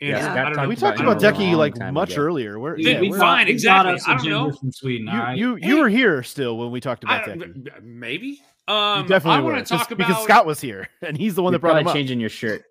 And 0.00 0.10
Yeah, 0.10 0.32
I 0.32 0.34
don't 0.36 0.44
talked 0.46 0.56
know. 0.56 0.68
We 0.68 0.76
talked 0.76 0.98
him 1.00 1.06
about 1.08 1.22
Deki 1.22 1.54
like 1.56 1.76
much 1.92 2.14
ago. 2.14 2.22
earlier. 2.22 2.58
We're, 2.58 2.76
Then 2.82 2.94
yeah, 2.94 3.00
we 3.00 3.10
we're- 3.10 3.20
fine, 3.20 3.46
He 3.46 3.52
exactly. 3.52 3.92
got 3.92 3.94
us 4.00 4.04
don't 4.06 4.30
know. 4.30 4.50
From 4.52 4.72
Sweden. 4.72 5.08
all 5.08 5.14
You 5.14 5.20
right? 5.22 5.38
you 5.38 5.56
you 5.56 5.76
Hey. 5.76 5.82
were 5.82 5.88
here 5.88 6.22
still 6.24 6.56
when 6.58 6.70
we 6.72 6.80
talked 6.80 7.04
about 7.04 7.28
I, 7.28 7.32
Deki. 7.34 7.82
Maybe. 7.82 8.40
Um, 8.66 9.06
definitely 9.06 9.38
I 9.38 9.40
want 9.42 9.66
to 9.66 9.72
talk 9.76 9.90
about 9.90 9.98
because 10.08 10.22
Scott 10.24 10.46
was 10.46 10.60
here 10.60 10.88
and 11.02 11.16
he's 11.16 11.34
the 11.34 11.42
one 11.42 11.52
You're 11.52 11.58
that 11.58 11.60
brought 11.60 11.76
him 11.78 11.84
probably 11.84 11.90
up. 11.90 11.96
changing 11.96 12.20
your 12.20 12.30
shirt. 12.30 12.64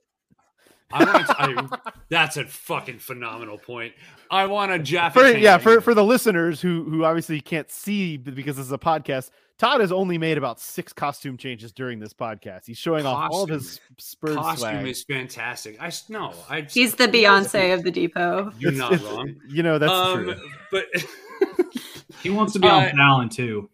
I 0.91 1.03
want 1.13 1.27
to, 1.27 1.81
I, 1.85 1.91
that's 2.09 2.37
a 2.37 2.45
fucking 2.45 2.99
phenomenal 2.99 3.57
point. 3.57 3.93
I 4.31 4.45
want 4.47 4.71
a 4.71 4.79
Jaffa. 4.79 5.19
For, 5.19 5.37
yeah, 5.37 5.57
for 5.57 5.81
for 5.81 5.93
the 5.93 6.03
listeners 6.03 6.61
who 6.61 6.83
who 6.85 7.03
obviously 7.03 7.39
can't 7.41 7.69
see 7.69 8.17
because 8.17 8.57
this 8.57 8.65
is 8.65 8.71
a 8.71 8.77
podcast, 8.77 9.29
Todd 9.57 9.81
has 9.81 9.91
only 9.91 10.17
made 10.17 10.37
about 10.37 10.59
six 10.59 10.91
costume 10.93 11.37
changes 11.37 11.71
during 11.71 11.99
this 11.99 12.13
podcast. 12.13 12.65
He's 12.65 12.77
showing 12.77 13.05
off 13.05 13.29
all 13.31 13.43
of 13.43 13.49
his 13.49 13.79
Spurs 13.97 14.35
costume 14.35 14.69
swag. 14.71 14.87
is 14.87 15.03
fantastic. 15.03 15.81
I 15.81 15.91
no, 16.09 16.33
I 16.49 16.61
He's 16.61 16.95
the 16.95 17.07
Beyonce 17.07 17.73
of 17.73 17.83
the 17.83 17.91
depot. 17.91 18.51
You're 18.57 18.71
It's- 18.71 18.77
not 18.79 18.93
it's- 18.93 19.11
wrong. 19.11 19.35
You 19.47 19.63
know 19.63 19.77
that's 19.77 19.91
um, 19.91 20.23
true. 20.23 20.35
but 20.71 20.85
He 22.23 22.29
wants 22.29 22.53
to 22.53 22.59
be 22.59 22.67
on 22.67 22.83
Uh, 22.85 22.91
Fallon 22.95 23.29
too. 23.29 23.69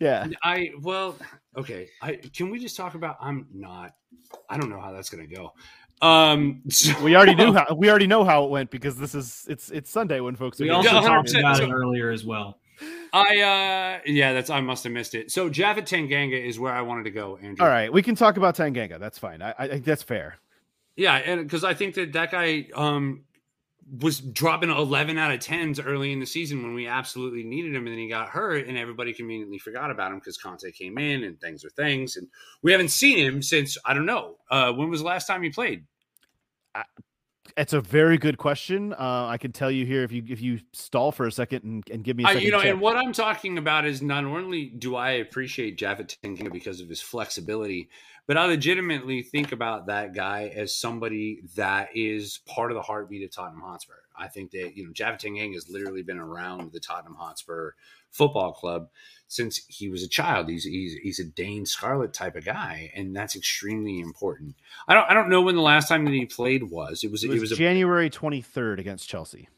Yeah. 0.00 0.28
I 0.42 0.70
well, 0.80 1.16
okay. 1.56 1.88
I 2.00 2.16
can 2.34 2.48
we 2.50 2.58
just 2.58 2.76
talk 2.76 2.94
about? 2.94 3.16
I'm 3.20 3.46
not. 3.52 3.94
I 4.48 4.56
don't 4.56 4.70
know 4.70 4.80
how 4.80 4.92
that's 4.92 5.10
gonna 5.10 5.26
go. 5.26 5.52
Um, 6.04 6.62
so- 6.68 7.02
We 7.02 7.16
already 7.16 7.34
knew 7.34 7.52
how 7.58 7.74
we 7.74 7.88
already 7.90 8.06
know 8.06 8.24
how 8.24 8.44
it 8.44 8.50
went 8.50 8.70
because 8.70 8.96
this 8.96 9.14
is 9.14 9.46
it's 9.48 9.70
it's 9.70 9.90
Sunday 9.90 10.20
when 10.20 10.36
folks 10.36 10.60
are 10.60 10.64
We 10.64 10.70
also 10.70 10.90
talked 10.90 11.34
about 11.34 11.56
So- 11.58 11.64
it 11.64 11.70
earlier 11.72 12.10
as 12.10 12.24
well. 12.24 12.58
I 13.12 13.40
uh 13.40 14.00
yeah, 14.06 14.32
that's 14.32 14.50
I 14.50 14.60
must 14.60 14.82
have 14.84 14.92
missed 14.92 15.14
it. 15.14 15.30
So 15.30 15.48
Japhet 15.48 15.86
Tanganga 15.88 16.42
is 16.44 16.58
where 16.58 16.72
I 16.72 16.80
wanted 16.82 17.04
to 17.04 17.10
go, 17.12 17.36
Andrew. 17.40 17.64
All 17.64 17.70
right, 17.70 17.92
we 17.92 18.02
can 18.02 18.16
talk 18.16 18.36
about 18.36 18.56
Tanganga. 18.56 18.98
That's 18.98 19.18
fine. 19.18 19.40
I, 19.42 19.54
I 19.56 19.68
think 19.68 19.84
that's 19.84 20.02
fair. 20.02 20.38
Yeah, 20.96 21.14
and 21.14 21.42
because 21.42 21.62
I 21.64 21.74
think 21.74 21.94
that 21.94 22.12
that 22.14 22.30
guy 22.32 22.66
um 22.74 23.22
was 24.00 24.18
dropping 24.18 24.70
11 24.70 25.18
out 25.18 25.30
of 25.30 25.40
10s 25.40 25.78
early 25.84 26.10
in 26.10 26.18
the 26.18 26.24
season 26.26 26.62
when 26.62 26.72
we 26.74 26.86
absolutely 26.86 27.44
needed 27.44 27.74
him 27.74 27.86
and 27.86 27.88
then 27.94 27.98
he 27.98 28.08
got 28.08 28.28
hurt 28.30 28.66
and 28.66 28.78
everybody 28.78 29.12
conveniently 29.12 29.58
forgot 29.58 29.90
about 29.90 30.10
him 30.10 30.18
because 30.18 30.38
Conte 30.38 30.70
came 30.72 30.96
in 30.96 31.22
and 31.22 31.38
things 31.38 31.66
are 31.66 31.70
things 31.70 32.16
and 32.16 32.26
we 32.62 32.72
haven't 32.72 32.88
seen 32.88 33.18
him 33.18 33.42
since 33.42 33.76
I 33.84 33.92
don't 33.94 34.06
know. 34.06 34.36
Uh 34.50 34.72
when 34.72 34.88
was 34.90 35.00
the 35.00 35.06
last 35.06 35.26
time 35.26 35.42
he 35.42 35.50
played? 35.50 35.84
It's 37.56 37.72
a 37.72 37.80
very 37.80 38.18
good 38.18 38.38
question. 38.38 38.92
Uh, 38.94 39.26
I 39.28 39.38
can 39.38 39.52
tell 39.52 39.70
you 39.70 39.84
here 39.84 40.02
if 40.02 40.10
you 40.10 40.24
if 40.28 40.40
you 40.40 40.60
stall 40.72 41.12
for 41.12 41.26
a 41.26 41.32
second 41.32 41.62
and, 41.62 41.84
and 41.90 42.02
give 42.02 42.16
me 42.16 42.24
a 42.24 42.28
I, 42.28 42.32
second. 42.32 42.46
you 42.46 42.52
know, 42.52 42.60
check. 42.60 42.70
and 42.70 42.80
what 42.80 42.96
I'm 42.96 43.12
talking 43.12 43.58
about 43.58 43.84
is 43.84 44.02
not 44.02 44.24
only 44.24 44.66
do 44.66 44.96
I 44.96 45.10
appreciate 45.12 45.78
Japhet 45.78 46.16
Tanganga 46.22 46.50
because 46.50 46.80
of 46.80 46.88
his 46.88 47.00
flexibility, 47.00 47.90
but 48.26 48.36
I 48.36 48.46
legitimately 48.46 49.22
think 49.22 49.52
about 49.52 49.86
that 49.86 50.14
guy 50.14 50.52
as 50.54 50.76
somebody 50.76 51.42
that 51.56 51.90
is 51.94 52.40
part 52.46 52.70
of 52.70 52.76
the 52.76 52.82
heartbeat 52.82 53.22
of 53.24 53.30
Tottenham 53.30 53.62
Hotspur. 53.62 53.94
I 54.16 54.28
think 54.28 54.50
that 54.52 54.76
you 54.76 54.84
know 54.84 54.92
Japhet 54.92 55.20
Tanganga 55.20 55.54
has 55.54 55.68
literally 55.68 56.02
been 56.02 56.18
around 56.18 56.72
the 56.72 56.80
Tottenham 56.80 57.14
Hotspur 57.14 57.72
Football 58.10 58.52
Club 58.52 58.88
since 59.26 59.64
he 59.68 59.88
was 59.88 60.02
a 60.02 60.08
child. 60.08 60.48
He's 60.48 60.64
he's 60.64 60.94
he's 60.94 61.18
a 61.18 61.24
Dane 61.24 61.66
Scarlett 61.66 62.12
type 62.12 62.36
of 62.36 62.44
guy, 62.44 62.92
and 62.94 63.14
that's 63.14 63.36
extremely 63.36 64.00
important. 64.00 64.54
I 64.86 64.94
don't 64.94 65.10
I 65.10 65.14
don't 65.14 65.28
know 65.28 65.42
when 65.42 65.56
the 65.56 65.62
last 65.62 65.88
time 65.88 66.04
that 66.04 66.14
he 66.14 66.26
played 66.26 66.64
was. 66.64 67.02
It 67.04 67.10
was 67.10 67.24
it 67.24 67.30
it 67.30 67.40
was, 67.40 67.50
was 67.50 67.58
January 67.58 68.10
twenty 68.10 68.40
third 68.40 68.78
against 68.78 69.08
Chelsea. 69.08 69.48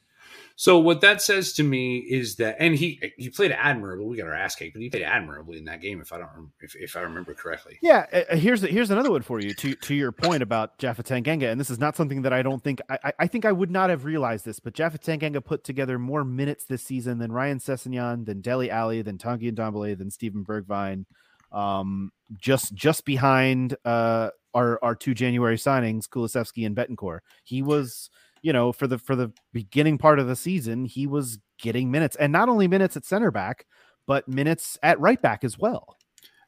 So 0.58 0.78
what 0.78 1.02
that 1.02 1.20
says 1.20 1.52
to 1.54 1.62
me 1.62 1.98
is 1.98 2.36
that, 2.36 2.56
and 2.58 2.74
he 2.74 2.98
he 3.18 3.28
played 3.28 3.52
admirably. 3.52 4.06
We 4.06 4.16
got 4.16 4.26
our 4.26 4.34
ass 4.34 4.56
kicked, 4.56 4.72
but 4.72 4.80
he 4.80 4.88
played 4.88 5.02
admirably 5.02 5.58
in 5.58 5.66
that 5.66 5.82
game. 5.82 6.00
If 6.00 6.14
I 6.14 6.18
don't, 6.18 6.50
if, 6.60 6.74
if 6.76 6.96
I 6.96 7.00
remember 7.00 7.34
correctly. 7.34 7.78
Yeah, 7.82 8.06
uh, 8.10 8.22
uh, 8.30 8.36
here's 8.36 8.62
here's 8.62 8.90
another 8.90 9.10
one 9.10 9.20
for 9.20 9.38
you. 9.38 9.52
To 9.52 9.74
to 9.74 9.94
your 9.94 10.12
point 10.12 10.42
about 10.42 10.78
Japhet 10.78 11.04
Tanganga, 11.04 11.50
and 11.52 11.60
this 11.60 11.68
is 11.68 11.78
not 11.78 11.94
something 11.94 12.22
that 12.22 12.32
I 12.32 12.40
don't 12.40 12.64
think 12.64 12.80
I, 12.88 13.12
I- 13.18 13.26
think 13.26 13.44
I 13.44 13.52
would 13.52 13.70
not 13.70 13.90
have 13.90 14.06
realized 14.06 14.46
this, 14.46 14.58
but 14.58 14.72
Japhet 14.72 15.02
Tanganga 15.04 15.44
put 15.44 15.62
together 15.62 15.98
more 15.98 16.24
minutes 16.24 16.64
this 16.64 16.82
season 16.82 17.18
than 17.18 17.32
Ryan 17.32 17.58
Sessegnon, 17.58 18.24
than 18.24 18.40
Dele 18.40 18.70
Alli, 18.70 19.02
than 19.02 19.18
Tanguy 19.18 19.52
Ndombele, 19.52 19.98
than 19.98 20.10
Steven 20.10 20.42
Bergwijn, 20.42 21.04
um, 21.52 22.12
just 22.40 22.72
just 22.74 23.04
behind 23.04 23.76
uh, 23.84 24.30
our 24.54 24.78
our 24.82 24.94
two 24.94 25.12
January 25.12 25.56
signings, 25.58 26.08
Kulusevski 26.08 26.64
and 26.64 26.74
Bentancur. 26.74 27.18
He 27.44 27.60
was, 27.62 28.08
you 28.46 28.52
know, 28.52 28.70
for 28.70 28.86
the 28.86 28.96
for 28.96 29.16
the 29.16 29.32
beginning 29.52 29.98
part 29.98 30.20
of 30.20 30.28
the 30.28 30.36
season, 30.36 30.84
he 30.84 31.04
was 31.04 31.40
getting 31.58 31.90
minutes, 31.90 32.14
and 32.14 32.32
not 32.32 32.48
only 32.48 32.68
minutes 32.68 32.96
at 32.96 33.04
center 33.04 33.32
back, 33.32 33.66
but 34.06 34.28
minutes 34.28 34.78
at 34.84 35.00
right 35.00 35.20
back 35.20 35.42
as 35.42 35.58
well. 35.58 35.96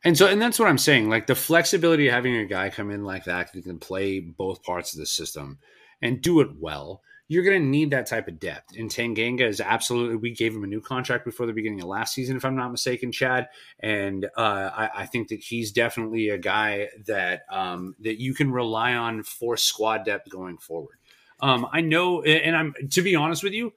And 0.05 0.17
so, 0.17 0.29
and 0.29 0.41
that's 0.41 0.61
what 0.61 0.69
I'm 0.69 0.79
saying. 0.79 1.11
Like 1.11 1.27
the 1.27 1.35
flexibility 1.35 2.07
of 2.07 2.15
having 2.15 2.37
a 2.37 2.47
guy 2.47 2.71
come 2.71 2.93
in 2.93 3.03
like 3.03 3.25
that 3.25 3.51
who 3.53 3.63
can 3.63 3.81
play 3.81 4.21
both 4.21 4.63
parts 4.63 4.93
of 4.93 5.01
the 5.01 5.07
system 5.07 5.59
and 6.01 6.23
do 6.23 6.39
it 6.39 6.51
well. 6.61 7.03
You're 7.27 7.43
going 7.43 7.61
to 7.61 7.69
need 7.69 7.91
that 7.91 8.07
type 8.07 8.29
of 8.29 8.39
depth. 8.39 8.77
And 8.79 8.89
Tanganga 8.89 9.41
is 9.41 9.61
absolutely. 9.61 10.17
We 10.17 10.31
gave 10.31 10.55
him 10.55 10.63
a 10.63 10.69
new 10.69 10.81
contract 10.81 11.25
before 11.25 11.47
the 11.47 11.53
beginning 11.53 11.81
of 11.81 11.89
last 11.89 12.15
season, 12.15 12.37
if 12.37 12.45
I'm 12.45 12.55
not 12.55 12.71
mistaken, 12.71 13.11
Chad. 13.11 13.49
And 13.81 14.27
uh, 14.37 14.71
I, 14.73 14.91
I 14.95 15.07
think 15.07 15.29
that 15.29 15.41
he's 15.41 15.73
definitely 15.73 16.29
a 16.29 16.39
guy 16.39 16.91
that 17.07 17.43
um, 17.51 17.97
that 18.03 18.21
you 18.21 18.35
can 18.35 18.53
rely 18.53 18.95
on 18.95 19.25
for 19.25 19.57
squad 19.57 20.05
depth 20.05 20.31
going 20.31 20.59
forward. 20.59 20.98
Um, 21.41 21.67
I 21.73 21.81
know, 21.81 22.23
and 22.23 22.57
I'm 22.57 22.75
to 22.91 23.03
be 23.03 23.15
honest 23.15 23.43
with 23.43 23.53
you, 23.53 23.73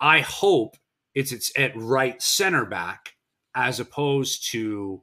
I 0.00 0.20
hope 0.20 0.76
it's 1.14 1.32
it's 1.32 1.52
at 1.56 1.76
right 1.76 2.20
center 2.20 2.64
back 2.64 3.14
as 3.54 3.80
opposed 3.80 4.50
to 4.50 5.02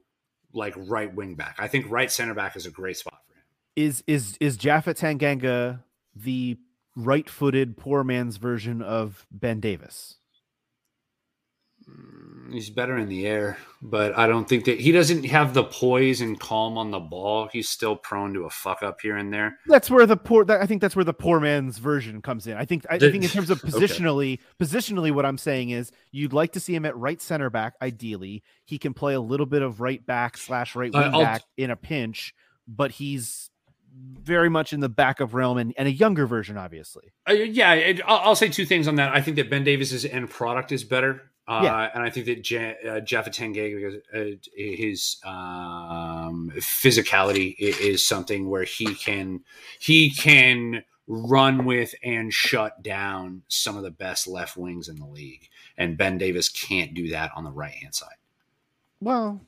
like 0.52 0.74
right 0.76 1.12
wing 1.14 1.34
back. 1.34 1.56
I 1.58 1.68
think 1.68 1.90
right 1.90 2.10
center 2.10 2.34
back 2.34 2.56
is 2.56 2.66
a 2.66 2.70
great 2.70 2.98
spot 2.98 3.18
for 3.26 3.34
him. 3.34 3.44
is 3.76 4.04
is 4.06 4.36
is 4.40 4.58
Japhet 4.58 4.98
Tanganga 4.98 5.82
the 6.14 6.58
right-footed 6.94 7.76
poor 7.78 8.04
man's 8.04 8.36
version 8.36 8.82
of 8.82 9.26
Ben 9.30 9.60
Davies? 9.60 10.16
Mm, 11.88 12.52
He's 12.52 12.68
better 12.68 12.98
in 12.98 13.08
the 13.08 13.26
air, 13.26 13.56
but 13.80 14.16
I 14.18 14.26
don't 14.26 14.46
think 14.46 14.66
that 14.66 14.78
he 14.78 14.92
doesn't 14.92 15.24
have 15.24 15.54
the 15.54 15.64
poise 15.64 16.20
and 16.20 16.38
calm 16.38 16.76
on 16.76 16.90
the 16.90 17.00
ball. 17.00 17.48
He's 17.50 17.68
still 17.68 17.96
prone 17.96 18.34
to 18.34 18.44
a 18.44 18.50
fuck 18.50 18.82
up 18.82 19.00
here 19.00 19.16
and 19.16 19.32
there. 19.32 19.58
That's 19.66 19.90
where 19.90 20.04
the 20.04 20.18
poor. 20.18 20.44
That, 20.44 20.60
I 20.60 20.66
think 20.66 20.82
that's 20.82 20.94
where 20.94 21.04
the 21.04 21.14
poor 21.14 21.40
man's 21.40 21.78
version 21.78 22.20
comes 22.20 22.46
in. 22.46 22.58
I 22.58 22.66
think. 22.66 22.84
I, 22.90 22.98
think 22.98 23.24
in 23.24 23.30
terms 23.30 23.48
of 23.48 23.58
okay. 23.64 23.72
positionally, 23.72 24.38
positionally, 24.60 25.12
what 25.12 25.24
I'm 25.24 25.38
saying 25.38 25.70
is 25.70 25.92
you'd 26.10 26.34
like 26.34 26.52
to 26.52 26.60
see 26.60 26.74
him 26.74 26.84
at 26.84 26.96
right 26.96 27.22
center 27.22 27.48
back. 27.48 27.74
Ideally, 27.80 28.42
he 28.66 28.76
can 28.76 28.92
play 28.92 29.14
a 29.14 29.20
little 29.20 29.46
bit 29.46 29.62
of 29.62 29.80
right 29.80 30.04
back 30.04 30.36
slash 30.36 30.76
right 30.76 30.92
wing 30.92 31.02
I'll- 31.02 31.22
back 31.22 31.42
in 31.56 31.70
a 31.70 31.76
pinch, 31.76 32.34
but 32.68 32.90
he's 32.90 33.48
very 33.94 34.48
much 34.48 34.72
in 34.72 34.80
the 34.80 34.88
back 34.88 35.20
of 35.20 35.34
realm 35.34 35.58
and, 35.58 35.74
and 35.76 35.86
a 35.86 35.92
younger 35.92 36.26
version, 36.26 36.56
obviously. 36.56 37.12
Uh, 37.28 37.32
yeah, 37.34 37.74
it, 37.74 38.00
I'll, 38.06 38.18
I'll 38.18 38.36
say 38.36 38.48
two 38.48 38.64
things 38.64 38.88
on 38.88 38.96
that. 38.96 39.14
I 39.14 39.20
think 39.20 39.36
that 39.36 39.50
Ben 39.50 39.64
Davies's 39.64 40.04
end 40.04 40.30
product 40.30 40.72
is 40.72 40.84
better. 40.84 41.30
Uh, 41.48 41.60
Yeah. 41.64 41.90
and 41.94 42.02
I 42.04 42.10
think 42.10 42.26
that 42.26 42.48
Ja- 42.48 42.58
uh, 42.88 43.00
Japhet 43.00 43.34
Tanganga, 43.34 44.00
uh, 44.14 44.36
his 44.54 45.16
um, 45.24 46.52
physicality 46.58 47.54
i- 47.60 47.80
is 47.82 48.06
something 48.06 48.48
where 48.48 48.64
he 48.64 48.94
can 48.94 49.40
he 49.78 50.10
can 50.10 50.84
run 51.08 51.64
with 51.64 51.94
and 52.04 52.32
shut 52.32 52.80
down 52.82 53.42
some 53.48 53.76
of 53.76 53.82
the 53.82 53.90
best 53.90 54.28
left 54.28 54.56
wings 54.56 54.88
in 54.88 54.96
the 54.96 55.04
league, 55.06 55.48
and 55.76 55.98
Ben 55.98 56.16
Davies 56.16 56.48
can't 56.48 56.94
do 56.94 57.08
that 57.08 57.32
on 57.34 57.42
the 57.42 57.50
right 57.50 57.74
hand 57.74 57.94
side. 57.94 58.14
Well, 59.00 59.40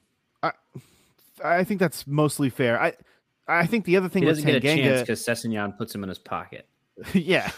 I 0.43 0.51
I 1.45 1.63
think 1.65 1.79
that's 1.79 2.07
mostly 2.09 2.51
fair. 2.51 2.81
I 2.81 2.95
I 3.47 3.67
think 3.67 3.85
the 3.85 3.97
other 3.97 4.09
thing 4.09 4.23
He 4.25 4.27
with 4.27 4.37
doesn't 4.39 4.51
get 4.51 4.65
a 4.65 4.77
chance 4.77 5.01
because 5.03 5.25
Sessegnon 5.25 5.79
puts 5.79 5.95
him 5.95 6.03
in 6.03 6.09
his 6.09 6.19
pocket. 6.19 6.67
yeah. 7.15 7.51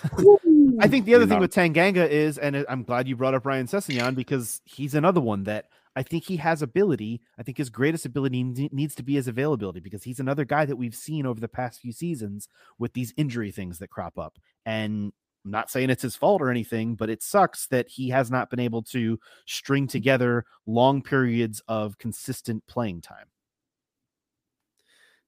I 0.81 0.89
think 0.89 1.05
the 1.05 1.15
other 1.15 1.27
thing 1.27 1.39
with 1.39 1.53
Tanganga 1.53 2.09
is, 2.09 2.39
and 2.39 2.65
I'm 2.69 2.83
glad 2.83 3.09
you 3.09 3.17
brought 3.17 3.35
up 3.35 3.47
Ryan 3.47 3.67
Sessegnon 3.67 4.15
because 4.15 4.61
he's 4.65 4.95
another 4.95 5.21
one 5.21 5.45
that 5.45 5.67
I 5.95 6.03
think 6.03 6.25
he 6.25 6.37
has 6.37 6.61
ability. 6.61 7.23
I 7.39 7.43
think 7.43 7.57
his 7.57 7.71
greatest 7.71 8.05
ability 8.05 8.43
needs 8.71 8.95
to 8.97 9.03
be 9.03 9.15
his 9.15 9.29
availability 9.29 9.81
because 9.81 10.03
he's 10.03 10.21
another 10.21 10.45
guy 10.45 10.67
that 10.67 10.77
we've 10.77 10.95
seen 10.95 11.25
over 11.25 11.41
the 11.41 11.49
past 11.49 11.81
few 11.81 11.93
seasons 11.93 12.49
with 12.79 12.93
these 12.93 13.15
injury 13.17 13.51
things 13.51 13.79
that 13.79 13.89
crop 13.89 14.19
up. 14.19 14.39
And 14.67 15.13
I'm 15.45 15.51
not 15.51 15.71
saying 15.71 15.91
it's 15.91 16.03
his 16.03 16.17
fault 16.17 16.43
or 16.43 16.51
anything, 16.51 16.97
but 16.97 17.09
it 17.09 17.23
sucks 17.23 17.67
that 17.69 17.89
he 17.89 18.11
has 18.11 18.31
not 18.31 18.51
been 18.51 18.61
able 18.61 18.83
to 18.85 19.19
string 19.47 19.87
together 19.87 20.45
long 20.67 21.03
periods 21.03 21.63
of 21.69 21.97
consistent 21.99 22.67
playing 22.67 23.01
time. 23.01 23.27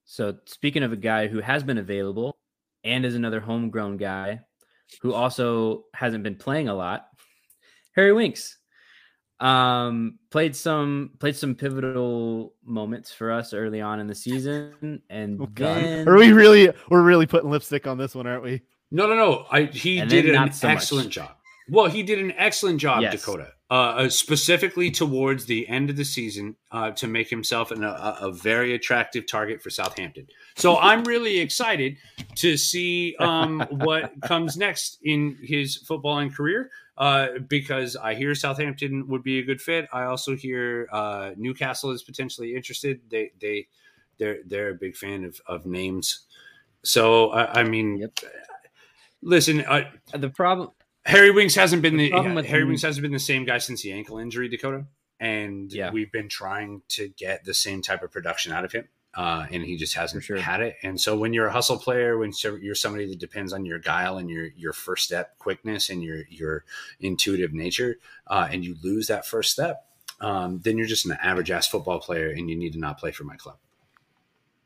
So 0.05 0.37
speaking 0.45 0.83
of 0.83 0.91
a 0.91 0.97
guy 0.97 1.27
who 1.27 1.39
has 1.39 1.63
been 1.63 1.77
available 1.77 2.37
and 2.83 3.05
is 3.05 3.15
another 3.15 3.39
homegrown 3.39 3.97
guy 3.97 4.41
who 5.01 5.13
also 5.13 5.85
hasn't 5.93 6.23
been 6.23 6.35
playing 6.35 6.67
a 6.69 6.73
lot, 6.75 7.07
Harry 7.95 8.13
Winks 8.13 8.57
um 9.41 10.19
played 10.31 10.53
some 10.53 11.11
played 11.17 11.33
some 11.35 11.55
pivotal 11.55 12.53
moments 12.65 13.09
for 13.13 13.31
us 13.31 13.53
early 13.53 13.79
on 13.79 14.01
in 14.01 14.05
the 14.07 14.13
season 14.13 15.01
and 15.09 15.39
Oh 15.41 15.47
then 15.53 16.05
are 16.09 16.17
we 16.17 16.33
really 16.33 16.69
we're 16.89 17.01
really 17.01 17.25
putting 17.25 17.49
lipstick 17.49 17.87
on 17.87 17.97
this 17.97 18.13
one, 18.15 18.27
aren't 18.27 18.43
we? 18.43 18.61
No, 18.91 19.07
no, 19.07 19.15
no. 19.15 19.45
I, 19.49 19.63
he 19.65 19.99
And 19.99 20.09
did 20.09 20.25
an 20.25 20.33
not 20.33 20.53
so 20.55 20.67
much. 20.67 20.77
excellent 20.77 21.09
job. 21.11 21.31
Well, 21.69 21.85
he 21.85 22.03
did 22.03 22.19
an 22.19 22.33
excellent 22.37 22.81
job, 22.81 23.01
Yes. 23.01 23.13
Dakota, 23.13 23.53
uh, 23.71 23.73
uh, 23.73 24.09
specifically 24.09 24.89
towards 24.89 25.45
the 25.45 25.67
end 25.67 25.89
of 25.89 25.95
the 25.95 26.05
season 26.05 26.55
uh, 26.71 26.91
to 26.91 27.07
make 27.07 27.29
himself 27.29 27.69
an, 27.69 27.83
a, 27.83 28.17
a 28.21 28.31
very 28.31 28.73
attractive 28.73 29.27
target 29.27 29.61
for 29.61 29.69
Southampton. 29.69 30.27
So 30.55 30.77
I'm 30.79 31.03
really 31.03 31.39
excited 31.39 31.97
to 32.35 32.57
see 32.57 33.15
um, 33.19 33.65
what 33.69 34.19
comes 34.23 34.57
next 34.57 34.97
in 35.03 35.37
his 35.41 35.83
footballing 35.87 36.33
career 36.33 36.71
uh, 36.97 37.39
because 37.47 37.95
I 37.95 38.15
hear 38.15 38.33
Southampton 38.33 39.07
would 39.07 39.23
be 39.23 39.39
a 39.39 39.43
good 39.43 39.61
fit. 39.61 39.87
I 39.93 40.03
also 40.03 40.35
hear 40.35 40.87
uh, 40.91 41.31
Newcastle 41.37 41.91
is 41.91 42.03
potentially 42.03 42.55
interested. 42.55 43.01
They 43.09 43.31
they 43.39 43.67
they're 44.17 44.39
they're 44.45 44.69
a 44.69 44.75
big 44.75 44.95
fan 44.95 45.23
of, 45.23 45.39
of 45.47 45.65
names. 45.65 46.25
So 46.83 47.29
I, 47.29 47.61
I 47.61 47.63
mean, 47.63 47.97
Yep. 47.97 48.19
Listen, 49.21 49.61
uh, 49.61 49.89
The 50.13 50.29
problem, 50.29 50.71
Harry 51.09 51.31
Winks 51.31 51.55
hasn't 51.55 51.81
been 51.81 51.97
The 51.97 52.09
the, 52.11 52.43
Harry 52.43 52.61
him- 52.61 52.67
Winks 52.69 52.83
hasn't 52.83 53.01
been 53.01 53.11
the 53.11 53.19
same 53.19 53.45
guy 53.45 53.57
since 53.57 53.81
the 53.81 53.91
ankle 53.91 54.17
injury, 54.19 54.47
Dakota. 54.47 54.85
And 55.19 55.71
Yeah. 55.71 55.91
we've 55.91 56.11
been 56.11 56.29
trying 56.29 56.81
to 56.89 57.09
get 57.09 57.43
the 57.43 57.53
same 57.53 57.81
type 57.81 58.03
of 58.03 58.11
production 58.11 58.51
out 58.53 58.63
of 58.63 58.71
him. 58.71 58.87
Uh, 59.15 59.47
and 59.51 59.63
he 59.65 59.75
just 59.75 59.95
hasn't 59.95 60.23
sure. 60.23 60.37
had 60.37 60.61
it. 60.61 60.77
And 60.83 61.01
so 61.01 61.17
when 61.17 61.33
you're 61.33 61.47
a 61.47 61.51
hustle 61.51 61.79
player, 61.79 62.17
when 62.17 62.31
you're 62.61 62.75
somebody 62.75 63.07
that 63.07 63.17
depends 63.19 63.51
on 63.53 63.65
your 63.65 63.79
guile 63.79 64.17
and 64.17 64.29
your 64.29 64.45
your 64.55 64.71
first 64.71 65.03
step 65.03 65.37
quickness 65.39 65.89
and 65.89 66.03
your 66.03 66.25
your 66.29 66.63
intuitive 66.99 67.51
nature, 67.51 67.97
uh, 68.27 68.47
and 68.51 68.63
you 68.63 68.77
lose 68.83 69.07
that 69.07 69.25
first 69.25 69.51
step, 69.51 69.83
um, 70.21 70.59
then 70.63 70.77
you're 70.77 70.85
just 70.87 71.05
an 71.07 71.13
average 71.23 71.49
ass 71.49 71.67
football 71.67 71.99
player, 71.99 72.29
and 72.29 72.51
you 72.51 72.55
need 72.55 72.73
to 72.73 72.79
not 72.79 72.99
play 72.99 73.11
for 73.11 73.23
my 73.23 73.35
club. 73.35 73.57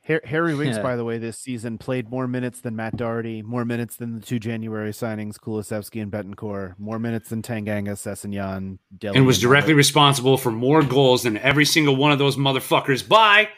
Har- 0.08 0.22
Harry 0.26 0.54
Winks, 0.56 0.78
Yeah. 0.78 0.84
by 0.84 0.96
the 0.96 1.04
way, 1.06 1.18
this 1.18 1.38
season 1.38 1.78
played 1.78 2.10
more 2.10 2.28
minutes 2.28 2.62
than 2.62 2.76
Matt 2.76 2.98
Doherty, 2.98 3.42
more 3.42 3.64
minutes 3.66 3.96
than 3.96 4.16
the 4.20 4.26
two 4.26 4.40
January 4.40 4.92
signings, 4.92 5.38
Kulusevski 5.38 6.02
and 6.02 6.12
Bentancur, 6.12 6.78
more 6.78 7.00
minutes 7.00 7.30
than 7.30 7.42
Tanganga, 7.42 7.92
Sessegnon, 7.94 8.80
Dele, 8.98 9.16
And 9.18 9.26
was 9.26 9.40
directly 9.40 9.70
Miller. 9.74 9.78
responsible 9.78 10.38
for 10.38 10.52
more 10.52 10.84
goals 10.84 11.24
than 11.24 11.38
every 11.38 11.66
single 11.66 11.96
one 11.96 12.12
of 12.12 12.20
those 12.20 12.36
motherfuckers 12.36 13.08
by 13.08 13.50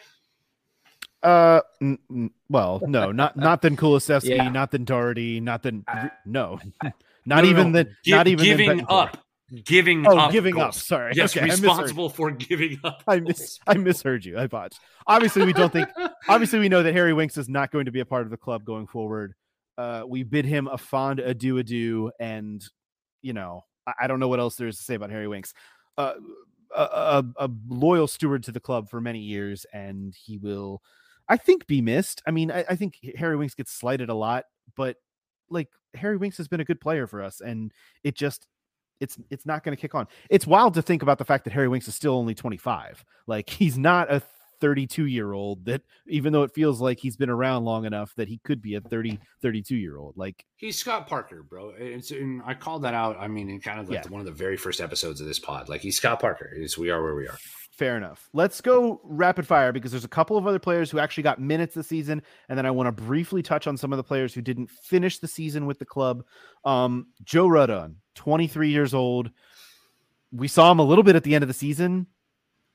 Uh, 1.23 1.61
n- 1.81 1.97
n- 2.11 2.29
well, 2.49 2.81
no, 2.85 3.11
not 3.11 3.35
not 3.47 3.61
than 3.63 3.75
Kulusevski, 3.75 4.35
Yeah. 4.35 4.49
not 4.49 4.69
than 4.71 4.83
Doherty, 4.85 5.39
not 5.39 5.63
than 5.63 5.83
Uh, 5.87 6.09
no, 6.25 6.59
No, 6.83 6.91
not 7.25 7.43
no, 7.43 7.49
even 7.49 7.71
no. 7.71 7.83
the 7.83 7.89
Gi- 8.03 8.11
not 8.11 8.27
even 8.27 8.47
than 8.47 8.57
giving 8.57 8.85
up. 8.87 9.24
Giving 9.63 10.07
Oh, 10.07 10.17
up. 10.17 10.31
giving 10.31 10.57
up. 10.59 10.73
Sorry. 10.73 11.13
Yes, 11.15 11.35
Okay, 11.37 11.45
responsible 11.45 12.09
for 12.09 12.31
giving 12.31 12.79
up. 12.83 13.03
I 13.07 13.19
goals. 13.19 13.27
mis- 13.27 13.59
I 13.67 13.75
misheard 13.75 14.25
you. 14.25 14.39
I 14.39 14.47
botched. 14.47 14.79
Obviously, 15.05 15.45
we 15.45 15.53
don't 15.53 15.71
think. 15.71 15.87
obviously, 16.27 16.57
we 16.59 16.67
know 16.69 16.81
that 16.81 16.93
Harry 16.93 17.13
Winks 17.13 17.37
is 17.37 17.47
not 17.47 17.71
going 17.71 17.85
to 17.85 17.91
be 17.91 17.99
a 17.99 18.05
part 18.05 18.23
of 18.23 18.31
the 18.31 18.37
club 18.37 18.65
going 18.65 18.87
forward. 18.87 19.33
Uh, 19.77 20.03
we 20.07 20.23
bid 20.23 20.45
him 20.45 20.67
a 20.67 20.77
fond 20.77 21.19
adieu, 21.19 21.57
adieu, 21.59 22.11
and 22.19 22.63
you 23.21 23.33
know, 23.33 23.65
I, 23.85 23.93
I 24.01 24.07
don't 24.07 24.19
know 24.19 24.27
what 24.29 24.39
else 24.39 24.55
there 24.55 24.67
is 24.67 24.77
to 24.77 24.83
say 24.83 24.95
about 24.95 25.11
Harry 25.11 25.27
Winks. 25.27 25.53
Uh, 25.97 26.13
a, 26.75 26.81
a, 26.81 27.45
a 27.45 27.49
loyal 27.67 28.07
steward 28.07 28.43
to 28.43 28.51
the 28.51 28.59
club 28.59 28.89
for 28.89 28.99
many 28.99 29.19
years, 29.19 29.65
and 29.71 30.13
he 30.15 30.37
will, 30.39 30.81
I 31.29 31.37
think, 31.37 31.67
be 31.67 31.81
missed. 31.81 32.21
I 32.27 32.31
mean, 32.31 32.49
I, 32.51 32.65
I 32.69 32.75
think 32.75 32.97
Harry 33.15 33.37
Winks 33.37 33.53
gets 33.53 33.71
slighted 33.71 34.09
a 34.09 34.15
lot, 34.15 34.45
but 34.75 34.97
like 35.51 35.69
Harry 35.93 36.17
Winks 36.17 36.37
has 36.37 36.47
been 36.47 36.59
a 36.61 36.65
good 36.65 36.81
player 36.81 37.05
for 37.05 37.21
us, 37.21 37.41
and 37.41 37.71
it 38.03 38.15
just 38.15 38.47
it's 38.99 39.17
it's 39.29 39.45
not 39.45 39.63
going 39.63 39.75
to 39.75 39.81
kick 39.81 39.95
on. 39.95 40.07
It's 40.29 40.47
wild 40.47 40.73
to 40.75 40.81
think 40.81 41.01
about 41.01 41.17
the 41.17 41.25
fact 41.25 41.43
that 41.45 41.53
Harry 41.53 41.67
Winks 41.67 41.87
is 41.87 41.95
still 41.95 42.13
only 42.15 42.35
25. 42.35 43.03
Like 43.27 43.49
he's 43.49 43.77
not 43.77 44.11
a 44.11 44.21
32 44.61 45.05
year 45.07 45.33
old 45.33 45.65
that 45.65 45.81
even 46.07 46.31
though 46.31 46.43
it 46.43 46.51
feels 46.53 46.79
like 46.79 46.97
he's 46.97 47.17
been 47.17 47.29
around 47.29 47.65
long 47.65 47.83
enough 47.85 48.13
that 48.15 48.29
he 48.29 48.37
could 48.45 48.61
be 48.61 48.75
a 48.75 48.81
30 48.81 49.19
32 49.41 49.75
year 49.75 49.97
old. 49.97 50.15
Like 50.15 50.45
He's 50.55 50.77
Scott 50.77 51.07
Parker, 51.07 51.43
bro. 51.43 51.73
It's 51.77 52.11
and 52.11 52.41
I 52.45 52.53
called 52.53 52.83
that 52.83 52.93
out. 52.93 53.17
I 53.19 53.27
mean, 53.27 53.49
in 53.49 53.59
kind 53.59 53.81
of 53.81 53.89
like 53.89 54.05
Yeah. 54.05 54.09
one 54.09 54.21
of 54.21 54.25
the 54.25 54.31
very 54.31 54.55
first 54.55 54.79
episodes 54.79 55.19
of 55.19 55.27
this 55.27 55.39
pod. 55.39 55.67
Like 55.67 55.81
he's 55.81 55.97
Scott 55.97 56.21
Parker. 56.21 56.49
It's 56.55 56.77
we 56.77 56.89
are 56.89 57.03
where 57.03 57.15
we 57.15 57.27
are. 57.27 57.37
fair 57.73 57.97
enough. 57.97 58.29
Let's 58.31 58.61
go 58.61 59.01
rapid 59.03 59.45
fire 59.45 59.73
because 59.73 59.91
there's 59.91 60.05
a 60.05 60.07
couple 60.07 60.37
of 60.37 60.47
other 60.47 60.59
players 60.59 60.89
who 60.89 60.99
actually 60.99 61.23
got 61.23 61.41
minutes 61.41 61.75
this 61.75 61.89
season 61.89 62.21
and 62.47 62.57
then 62.57 62.65
I 62.65 62.71
want 62.71 62.87
to 62.87 63.03
briefly 63.03 63.43
touch 63.43 63.67
on 63.67 63.75
some 63.75 63.91
of 63.91 63.97
the 63.97 64.03
players 64.03 64.33
who 64.33 64.41
didn't 64.41 64.69
finish 64.69 65.19
the 65.19 65.27
season 65.27 65.65
with 65.65 65.79
the 65.79 65.85
club. 65.85 66.23
Um 66.63 67.07
Joe 67.25 67.47
Rodon, 67.49 67.95
23 68.15 68.69
years 68.69 68.93
old. 68.93 69.31
We 70.31 70.47
saw 70.47 70.71
him 70.71 70.79
a 70.79 70.83
little 70.83 71.03
bit 71.03 71.15
at 71.15 71.23
the 71.23 71.35
end 71.35 71.43
of 71.43 71.47
the 71.47 71.53
season. 71.53 72.07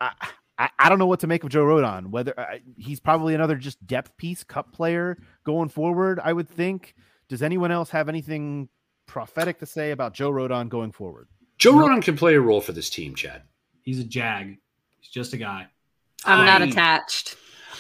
I, 0.00 0.12
I, 0.58 0.70
I 0.78 0.88
don't 0.88 0.98
know 0.98 1.06
what 1.06 1.20
to 1.20 1.26
make 1.26 1.42
of 1.42 1.50
Joe 1.50 1.64
Rodon. 1.64 2.08
Whether 2.08 2.38
I, 2.38 2.60
he's 2.76 3.00
probably 3.00 3.34
another 3.34 3.56
just 3.56 3.84
depth 3.86 4.16
piece, 4.16 4.44
cup 4.44 4.72
player 4.72 5.18
going 5.44 5.68
forward. 5.68 6.20
I 6.22 6.32
would 6.32 6.48
think. 6.48 6.94
Does 7.28 7.42
anyone 7.42 7.70
else 7.70 7.90
have 7.90 8.08
anything 8.08 8.68
prophetic 9.06 9.58
to 9.60 9.66
say 9.66 9.92
about 9.92 10.14
Joe 10.14 10.30
Rodon 10.30 10.68
going 10.68 10.92
forward? 10.92 11.28
Joe 11.58 11.72
No. 11.72 11.86
Rodon 11.86 12.02
can 12.02 12.16
play 12.16 12.34
a 12.34 12.40
role 12.40 12.60
for 12.60 12.72
this 12.72 12.90
team, 12.90 13.14
Chad. 13.14 13.42
He's 13.82 14.00
a 14.00 14.04
jag. 14.04 14.58
He's 14.98 15.10
just 15.10 15.32
a 15.32 15.36
guy. 15.36 15.66
I'm 16.24 16.44
not 16.44 16.62
attached. 16.62 17.36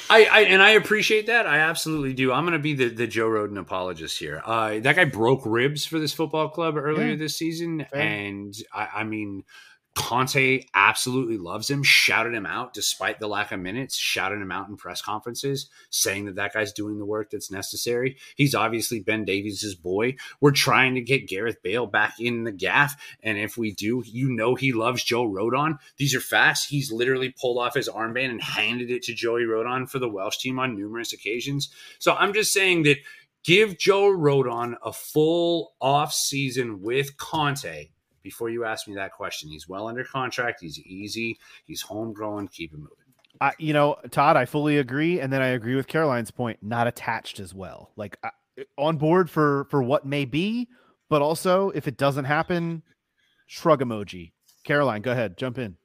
I, 0.08 0.24
I 0.24 0.40
and 0.42 0.62
I 0.62 0.70
appreciate 0.70 1.26
that. 1.26 1.46
I 1.46 1.58
absolutely 1.58 2.14
do. 2.14 2.32
I'm 2.32 2.44
going 2.44 2.52
to 2.52 2.58
be 2.62 2.74
the, 2.74 2.88
the 2.88 3.06
Joe 3.06 3.28
Rodon 3.28 3.58
apologist 3.58 4.18
here. 4.18 4.42
Uh, 4.44 4.80
that 4.80 4.96
guy 4.96 5.04
broke 5.04 5.42
ribs 5.44 5.84
for 5.86 5.98
this 5.98 6.12
football 6.12 6.48
club 6.48 6.76
earlier 6.76 7.10
Yeah. 7.10 7.16
this 7.16 7.36
season, 7.36 7.86
Fair. 7.90 8.00
and 8.00 8.54
I, 8.72 8.88
I 8.96 9.04
mean, 9.04 9.44
Conte 10.00 10.66
absolutely 10.74 11.38
loves 11.38 11.70
him. 11.70 11.82
Shouted 11.82 12.34
him 12.34 12.46
out 12.46 12.74
despite 12.74 13.20
the 13.20 13.28
lack 13.28 13.52
of 13.52 13.60
minutes. 13.60 13.96
Shouted 13.96 14.40
him 14.40 14.50
out 14.50 14.68
in 14.68 14.76
press 14.76 15.00
conferences, 15.00 15.68
saying 15.90 16.26
that 16.26 16.34
that 16.34 16.52
guy's 16.52 16.72
doing 16.72 16.98
the 16.98 17.06
work 17.06 17.30
that's 17.30 17.50
necessary. 17.50 18.16
He's 18.36 18.54
obviously 18.54 19.00
Ben 19.00 19.24
Davies' 19.24 19.74
boy. 19.74 20.16
We're 20.40 20.50
trying 20.50 20.94
to 20.96 21.00
get 21.00 21.28
Gareth 21.28 21.62
Bale 21.62 21.86
back 21.86 22.14
in 22.18 22.44
the 22.44 22.52
gaff, 22.52 22.96
and 23.22 23.38
if 23.38 23.56
we 23.56 23.72
do, 23.72 24.02
you 24.06 24.30
know 24.30 24.54
he 24.54 24.72
loves 24.72 25.04
Joe 25.04 25.28
Rodon. 25.28 25.78
These 25.96 26.14
are 26.14 26.20
facts. 26.20 26.66
He's 26.66 26.90
literally 26.90 27.34
pulled 27.40 27.58
off 27.58 27.74
his 27.74 27.88
armband 27.88 28.30
and 28.30 28.42
handed 28.42 28.90
it 28.90 29.02
to 29.04 29.14
Joey 29.14 29.42
Rodon 29.42 29.88
for 29.88 29.98
the 29.98 30.08
Welsh 30.08 30.38
team 30.38 30.58
on 30.58 30.76
numerous 30.76 31.12
occasions. 31.12 31.70
So 31.98 32.14
I'm 32.14 32.32
just 32.32 32.52
saying 32.52 32.82
that 32.84 32.98
give 33.44 33.78
Joe 33.78 34.10
Rodon 34.10 34.74
a 34.84 34.92
full 34.92 35.74
off 35.80 36.12
season 36.12 36.82
with 36.82 37.16
Conte 37.16 37.90
before 38.22 38.50
you 38.50 38.64
ask 38.64 38.88
me 38.88 38.94
that 38.94 39.12
question. 39.12 39.48
He's 39.48 39.68
well 39.68 39.88
under 39.88 40.04
contract. 40.04 40.60
He's 40.60 40.78
easy. 40.80 41.38
He's 41.64 41.82
homegrown. 41.82 42.48
Keep 42.48 42.72
him 42.72 42.80
moving. 42.80 42.96
I, 43.40 43.52
you 43.58 43.72
know, 43.72 43.96
Todd, 44.10 44.36
I 44.36 44.44
fully 44.44 44.78
agree, 44.78 45.20
and 45.20 45.32
then 45.32 45.40
I 45.40 45.48
agree 45.48 45.74
with 45.74 45.86
Caroline's 45.86 46.30
point. 46.30 46.58
Not 46.62 46.86
attached 46.86 47.40
as 47.40 47.54
well. 47.54 47.90
Like 47.96 48.18
I, 48.22 48.30
on 48.76 48.96
board 48.98 49.30
for 49.30 49.64
for 49.70 49.82
what 49.82 50.04
may 50.04 50.24
be, 50.24 50.68
but 51.08 51.22
also 51.22 51.70
if 51.70 51.88
it 51.88 51.96
doesn't 51.96 52.26
happen, 52.26 52.82
shrug 53.46 53.80
emoji. 53.80 54.32
Caroline, 54.64 55.02
go 55.02 55.12
ahead, 55.12 55.38
jump 55.38 55.58
in. 55.58 55.76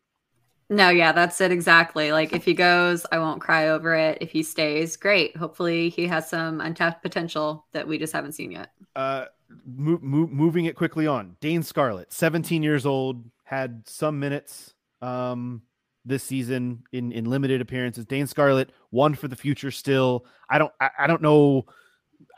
No, 0.70 0.90
yeah, 0.90 1.12
that's 1.12 1.40
it 1.42 1.52
exactly. 1.52 2.12
Like 2.12 2.34
if 2.34 2.44
he 2.44 2.54
goes, 2.54 3.06
I 3.12 3.20
won't 3.20 3.40
cry 3.40 3.70
over 3.70 3.94
it. 3.94 4.18
If 4.20 4.32
he 4.32 4.42
stays, 4.42 4.98
great. 4.98 5.38
Hopefully 5.38 5.90
he 5.90 6.08
has 6.08 6.28
some 6.28 6.60
untapped 6.60 7.04
potential 7.04 7.68
that 7.72 7.88
we 7.88 8.00
just 8.00 8.14
haven't 8.14 8.32
seen 8.34 8.52
yet. 8.52 8.72
Uh, 8.96 9.26
mo- 9.66 10.00
mo- 10.02 10.28
moving 10.28 10.66
it 10.66 10.76
quickly 10.76 11.08
on. 11.08 11.36
Dane 11.40 11.64
Scarlett, 11.64 12.12
17 12.14 12.64
years 12.64 12.86
old, 12.86 13.24
had 13.44 13.84
some 13.86 14.20
minutes 14.20 14.74
um 15.02 15.62
this 16.06 16.24
season 16.24 16.84
in 16.92 17.12
in 17.12 17.26
limited 17.26 17.62
appearances. 17.62 18.06
Dane 18.06 18.28
Scarlett, 18.28 18.72
one 18.90 19.14
for 19.16 19.28
the 19.28 19.36
future 19.36 19.72
still. 19.72 20.26
I 20.50 20.58
don't 20.58 20.72
I, 20.80 20.90
I 21.00 21.08
don't 21.08 21.22
know 21.22 21.66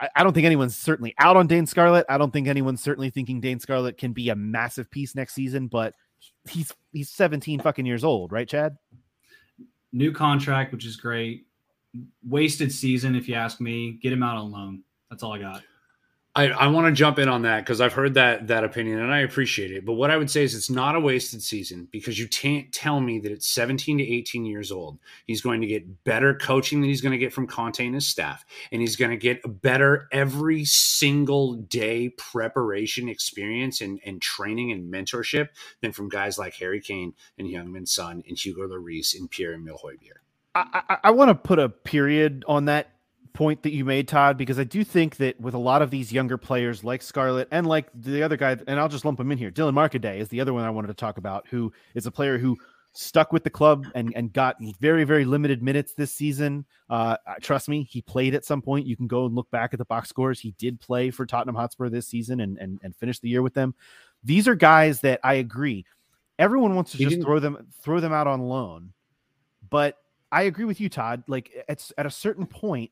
I, 0.00 0.08
I 0.16 0.22
don't 0.22 0.32
think 0.32 0.46
anyone's 0.46 0.76
certainly 0.76 1.14
out 1.18 1.36
on 1.36 1.46
Dane 1.46 1.66
Scarlett. 1.66 2.06
I 2.08 2.18
don't 2.18 2.32
think 2.32 2.48
anyone's 2.48 2.82
certainly 2.82 3.10
thinking 3.10 3.40
Dane 3.40 3.60
Scarlett 3.60 3.98
can 3.98 4.12
be 4.12 4.30
a 4.30 4.36
massive 4.36 4.90
piece 4.90 5.14
next 5.14 5.34
season, 5.34 5.68
but 5.68 5.94
he's 6.48 6.72
he's 6.92 7.10
17 7.10 7.60
fucking 7.60 7.86
years 7.86 8.04
old, 8.04 8.32
right, 8.32 8.48
Chad? 8.48 8.76
New 9.92 10.12
contract, 10.12 10.72
which 10.72 10.84
is 10.84 10.96
great. 10.96 11.46
Wasted 12.26 12.70
season, 12.72 13.14
if 13.14 13.28
you 13.28 13.34
ask 13.34 13.60
me. 13.60 13.98
Get 14.02 14.12
him 14.12 14.22
out 14.22 14.36
on 14.36 14.50
loan. 14.50 14.82
That's 15.10 15.22
all 15.22 15.32
I 15.32 15.38
got. 15.38 15.62
I, 16.38 16.50
I 16.50 16.66
want 16.68 16.86
to 16.86 16.92
jump 16.92 17.18
in 17.18 17.28
on 17.28 17.42
that 17.42 17.64
because 17.64 17.80
I've 17.80 17.94
heard 17.94 18.14
that 18.14 18.46
that 18.46 18.62
opinion 18.62 19.00
and 19.00 19.12
I 19.12 19.18
appreciate 19.20 19.72
it. 19.72 19.84
But 19.84 19.94
what 19.94 20.12
I 20.12 20.16
would 20.16 20.30
say 20.30 20.44
is 20.44 20.54
it's 20.54 20.70
not 20.70 20.94
a 20.94 21.00
wasted 21.00 21.42
season 21.42 21.88
because 21.90 22.16
you 22.16 22.28
can't 22.28 22.72
tell 22.72 23.00
me 23.00 23.18
that 23.18 23.32
it's 23.32 23.48
17 23.48 23.98
to 23.98 24.04
18 24.04 24.44
years 24.44 24.70
old, 24.70 25.00
he's 25.26 25.40
going 25.40 25.60
to 25.62 25.66
get 25.66 26.04
better 26.04 26.34
coaching 26.34 26.80
than 26.80 26.90
he's 26.90 27.00
going 27.00 27.10
to 27.10 27.18
get 27.18 27.32
from 27.32 27.48
Conte 27.48 27.84
and 27.84 27.96
his 27.96 28.06
staff. 28.06 28.44
And 28.70 28.80
he's 28.80 28.94
going 28.94 29.10
to 29.10 29.16
get 29.16 29.40
a 29.44 29.48
better 29.48 30.06
every 30.12 30.64
single 30.64 31.54
day 31.54 32.10
preparation 32.10 33.08
experience 33.08 33.80
and, 33.80 33.98
and 34.06 34.22
training 34.22 34.70
and 34.70 34.92
mentorship 34.92 35.48
than 35.80 35.90
from 35.90 36.08
guys 36.08 36.38
like 36.38 36.54
Harry 36.54 36.80
Kane 36.80 37.14
and 37.36 37.48
Heung-min 37.48 37.86
Son 37.86 38.22
and 38.28 38.38
Hugo 38.38 38.68
Lloris 38.68 39.18
and 39.18 39.28
Pierre-Emile 39.28 39.80
Højbjerg. 39.84 40.22
I, 40.54 40.82
I, 40.88 40.96
I 41.02 41.10
want 41.10 41.30
to 41.30 41.34
put 41.34 41.58
a 41.58 41.68
period 41.68 42.44
on 42.46 42.66
that 42.66 42.92
point 43.32 43.62
that 43.62 43.72
you 43.72 43.84
made, 43.84 44.08
Todd, 44.08 44.36
because 44.36 44.58
I 44.58 44.64
do 44.64 44.84
think 44.84 45.16
that 45.16 45.40
with 45.40 45.54
a 45.54 45.58
lot 45.58 45.82
of 45.82 45.90
these 45.90 46.12
younger 46.12 46.36
players 46.36 46.84
like 46.84 47.02
Scarlett 47.02 47.48
and 47.50 47.66
like 47.66 47.88
the 47.94 48.22
other 48.22 48.36
guy, 48.36 48.56
and 48.66 48.78
I'll 48.80 48.88
just 48.88 49.04
lump 49.04 49.20
him 49.20 49.30
in 49.32 49.38
here, 49.38 49.50
Dylan 49.50 49.74
Markanday 49.74 50.18
is 50.18 50.28
the 50.28 50.40
other 50.40 50.52
one 50.52 50.64
I 50.64 50.70
wanted 50.70 50.88
to 50.88 50.94
talk 50.94 51.18
about, 51.18 51.46
who 51.48 51.72
is 51.94 52.06
a 52.06 52.10
player 52.10 52.38
who 52.38 52.56
stuck 52.94 53.32
with 53.32 53.44
the 53.44 53.50
club 53.50 53.86
and, 53.94 54.12
and 54.16 54.32
got 54.32 54.56
very, 54.80 55.04
very 55.04 55.24
limited 55.24 55.62
minutes 55.62 55.92
this 55.92 56.12
season. 56.12 56.64
Uh, 56.90 57.16
trust 57.40 57.68
me, 57.68 57.84
he 57.84 58.02
played 58.02 58.34
at 58.34 58.44
some 58.44 58.60
point. 58.60 58.86
You 58.86 58.96
can 58.96 59.06
go 59.06 59.26
and 59.26 59.34
look 59.34 59.50
back 59.50 59.72
at 59.72 59.78
the 59.78 59.84
box 59.84 60.08
scores. 60.08 60.40
He 60.40 60.52
did 60.58 60.80
play 60.80 61.10
for 61.10 61.24
Tottenham 61.24 61.54
Hotspur 61.54 61.88
this 61.90 62.08
season 62.08 62.40
and, 62.40 62.58
and, 62.58 62.80
and 62.82 62.96
finish 62.96 63.20
the 63.20 63.28
year 63.28 63.42
with 63.42 63.54
them. 63.54 63.74
These 64.24 64.48
are 64.48 64.56
guys 64.56 65.00
that 65.02 65.20
I 65.22 65.34
agree. 65.34 65.84
Everyone 66.40 66.74
wants 66.74 66.92
to 66.92 66.98
He 66.98 67.04
just 67.04 67.16
didn't- 67.16 67.24
throw 67.26 67.38
them 67.38 67.66
throw 67.82 68.00
them 68.00 68.12
out 68.12 68.26
on 68.26 68.40
loan, 68.40 68.92
but 69.70 69.96
I 70.32 70.42
agree 70.42 70.64
with 70.64 70.80
you, 70.80 70.88
Todd. 70.88 71.22
Like 71.26 71.50
it's 71.68 71.92
at 71.98 72.06
a 72.06 72.10
certain 72.10 72.46
point, 72.46 72.90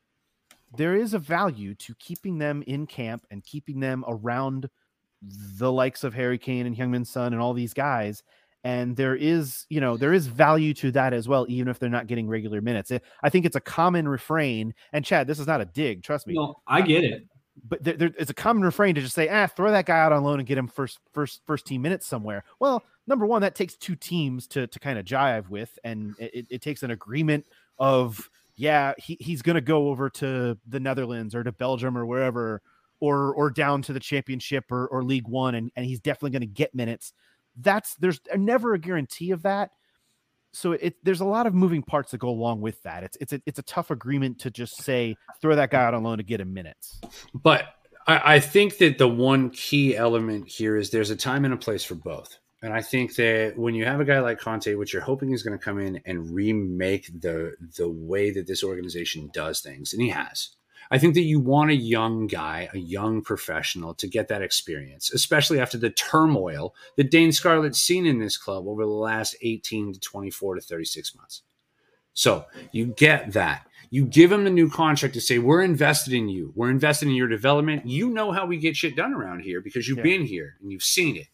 there 0.75 0.95
is 0.95 1.13
a 1.13 1.19
value 1.19 1.73
to 1.75 1.95
keeping 1.95 2.37
them 2.37 2.63
in 2.67 2.85
camp 2.87 3.25
and 3.31 3.43
keeping 3.43 3.79
them 3.79 4.03
around 4.07 4.69
the 5.21 5.71
likes 5.71 6.03
of 6.03 6.13
Harry 6.13 6.37
Kane 6.37 6.65
and 6.65 6.75
Heung-min 6.75 7.05
Son 7.05 7.33
and 7.33 7.41
all 7.41 7.53
these 7.53 7.73
guys. 7.73 8.23
And 8.63 8.95
there 8.97 9.15
is, 9.15 9.65
you 9.69 9.79
know, 9.79 9.95
there 9.97 10.13
is 10.13 10.27
value 10.27 10.73
to 10.75 10.91
that 10.91 11.13
as 11.13 11.27
well, 11.27 11.45
even 11.47 11.69
if 11.69 11.79
they're 11.79 11.89
not 11.89 12.07
getting 12.07 12.27
regular 12.27 12.59
minutes. 12.61 12.91
I- 13.23 13.29
think 13.29 13.45
it's 13.45 13.55
a 13.55 13.61
common 13.61 14.07
refrain. 14.07 14.73
And 14.91 15.05
Chad, 15.05 15.25
this 15.27 15.39
is 15.39 15.47
not 15.47 15.61
a 15.61 15.65
dig, 15.65 16.03
trust 16.03 16.27
me. 16.27 16.33
No, 16.33 16.55
I 16.67 16.81
get 16.81 17.03
it. 17.03 17.23
but 17.69 17.83
there, 17.83 17.93
there, 17.95 18.11
it's 18.19 18.29
a 18.29 18.33
common 18.35 18.63
refrain 18.63 18.93
to 18.95 19.01
just 19.01 19.15
say, 19.15 19.29
ah, 19.29 19.47
throw 19.47 19.71
that 19.71 19.85
guy 19.85 19.99
out 19.99 20.11
on 20.11 20.23
loan 20.23 20.39
and 20.39 20.47
get 20.47 20.57
him 20.57 20.67
first, 20.67 20.99
first, 21.13 21.41
first 21.47 21.65
team 21.65 21.81
minutes 21.81 22.05
somewhere. 22.05 22.43
Well, 22.59 22.83
number 23.07 23.25
one, 23.25 23.41
that 23.41 23.55
takes 23.55 23.75
two 23.75 23.95
teams 23.95 24.47
to 24.47 24.67
to 24.67 24.79
kind 24.79 24.99
of 24.99 25.05
jive 25.05 25.49
with, 25.49 25.79
and 25.83 26.13
it, 26.19 26.45
it 26.49 26.61
takes 26.61 26.83
an 26.83 26.91
agreement 26.91 27.45
of, 27.79 28.29
yeah, 28.57 28.93
he, 28.97 29.17
he's 29.19 29.41
going 29.41 29.55
to 29.55 29.61
go 29.61 29.89
over 29.89 30.09
to 30.09 30.57
the 30.67 30.79
Netherlands 30.79 31.35
or 31.35 31.43
to 31.43 31.51
Belgium 31.51 31.97
or 31.97 32.05
wherever, 32.05 32.61
or 32.99 33.33
or 33.35 33.51
down 33.51 33.83
to 33.83 33.93
the 33.93 33.99
championship 33.99 34.65
or, 34.71 34.87
or 34.87 35.03
League 35.03 35.27
One, 35.27 35.55
and, 35.55 35.71
and 35.75 35.85
he's 35.85 35.99
definitely 35.99 36.31
going 36.31 36.41
to 36.41 36.47
get 36.47 36.73
minutes. 36.73 37.13
That's 37.55 37.95
there's 37.95 38.19
never 38.35 38.73
a 38.73 38.79
guarantee 38.79 39.31
of 39.31 39.43
that. 39.43 39.71
So 40.53 40.71
it, 40.71 40.95
there's 41.03 41.21
a 41.21 41.25
lot 41.25 41.45
of 41.45 41.53
moving 41.53 41.83
parts 41.83 42.11
that 42.11 42.17
go 42.17 42.29
along 42.29 42.61
with 42.61 42.81
that. 42.81 43.03
It's 43.03 43.17
it's 43.21 43.33
a, 43.33 43.41
it's 43.45 43.59
a 43.59 43.63
tough 43.63 43.91
agreement 43.91 44.39
to 44.39 44.49
just 44.49 44.77
say 44.77 45.15
throw 45.39 45.55
that 45.55 45.69
guy 45.69 45.83
out 45.83 45.93
on 45.93 46.01
loan 46.03 46.17
to 46.17 46.23
get 46.23 46.41
him 46.41 46.51
minutes. 46.51 46.99
But 47.35 47.65
I, 48.07 48.35
I 48.35 48.39
think 48.39 48.79
that 48.79 48.97
the 48.97 49.07
one 49.07 49.51
key 49.51 49.95
element 49.95 50.49
here 50.49 50.75
is 50.75 50.89
there's 50.89 51.11
a 51.11 51.15
time 51.15 51.45
and 51.45 51.53
a 51.53 51.57
place 51.57 51.83
for 51.83 51.95
both. 51.95 52.39
And 52.67 52.75
I 52.75 52.81
think 52.81 53.15
that 53.15 53.53
when 53.55 53.75
you 53.75 53.85
have 53.85 54.01
a 54.01 54.03
guy 54.03 54.19
like 54.19 54.41
Conte, 54.41 54.75
which 54.75 54.91
you're 54.91 55.01
hoping 55.01 55.31
is 55.31 55.41
going 55.41 55.57
to 55.57 55.63
come 55.63 55.79
in 55.79 56.01
and 56.05 56.35
remake 56.35 57.09
the 57.21 57.53
the 57.77 57.87
way 57.87 58.29
that 58.31 58.45
this 58.45 58.61
organization 58.61 59.29
does 59.33 59.61
things, 59.61 59.93
and 59.93 60.01
he 60.01 60.09
has, 60.09 60.49
I 60.91 60.97
think 60.97 61.13
that 61.13 61.21
you 61.21 61.39
want 61.39 61.71
a 61.71 61.75
young 61.75 62.27
guy, 62.27 62.67
a 62.73 62.77
young 62.77 63.21
professional 63.21 63.93
to 63.93 64.05
get 64.05 64.27
that 64.27 64.41
experience, 64.41 65.13
especially 65.13 65.61
after 65.61 65.77
the 65.77 65.91
turmoil 65.91 66.75
that 66.97 67.09
Dane 67.09 67.31
Scarlett's 67.31 67.81
seen 67.81 68.05
in 68.05 68.19
this 68.19 68.35
club 68.35 68.67
over 68.67 68.83
the 68.83 68.91
last 68.91 69.37
18 69.41 69.93
to 69.93 69.99
24 70.01 70.55
to 70.55 70.61
36 70.61 71.15
months. 71.15 71.43
So 72.11 72.47
you 72.73 72.87
get 72.87 73.31
that. 73.31 73.65
You 73.91 74.03
give 74.03 74.29
him 74.29 74.43
the 74.43 74.49
new 74.49 74.69
contract 74.69 75.13
to 75.13 75.21
say, 75.21 75.39
We're 75.39 75.63
invested 75.63 76.11
in 76.11 76.27
you. 76.27 76.51
We're 76.53 76.69
invested 76.69 77.07
in 77.07 77.15
your 77.15 77.29
development. 77.29 77.85
You 77.85 78.09
know 78.09 78.33
how 78.33 78.45
we 78.45 78.57
get 78.57 78.75
shit 78.75 78.97
done 78.97 79.13
around 79.13 79.39
here 79.39 79.61
because 79.61 79.87
you've 79.87 79.99
yeah. 79.99 80.03
been 80.03 80.25
here 80.25 80.57
and 80.61 80.69
you've 80.69 80.83
seen 80.83 81.15
it. 81.15 81.27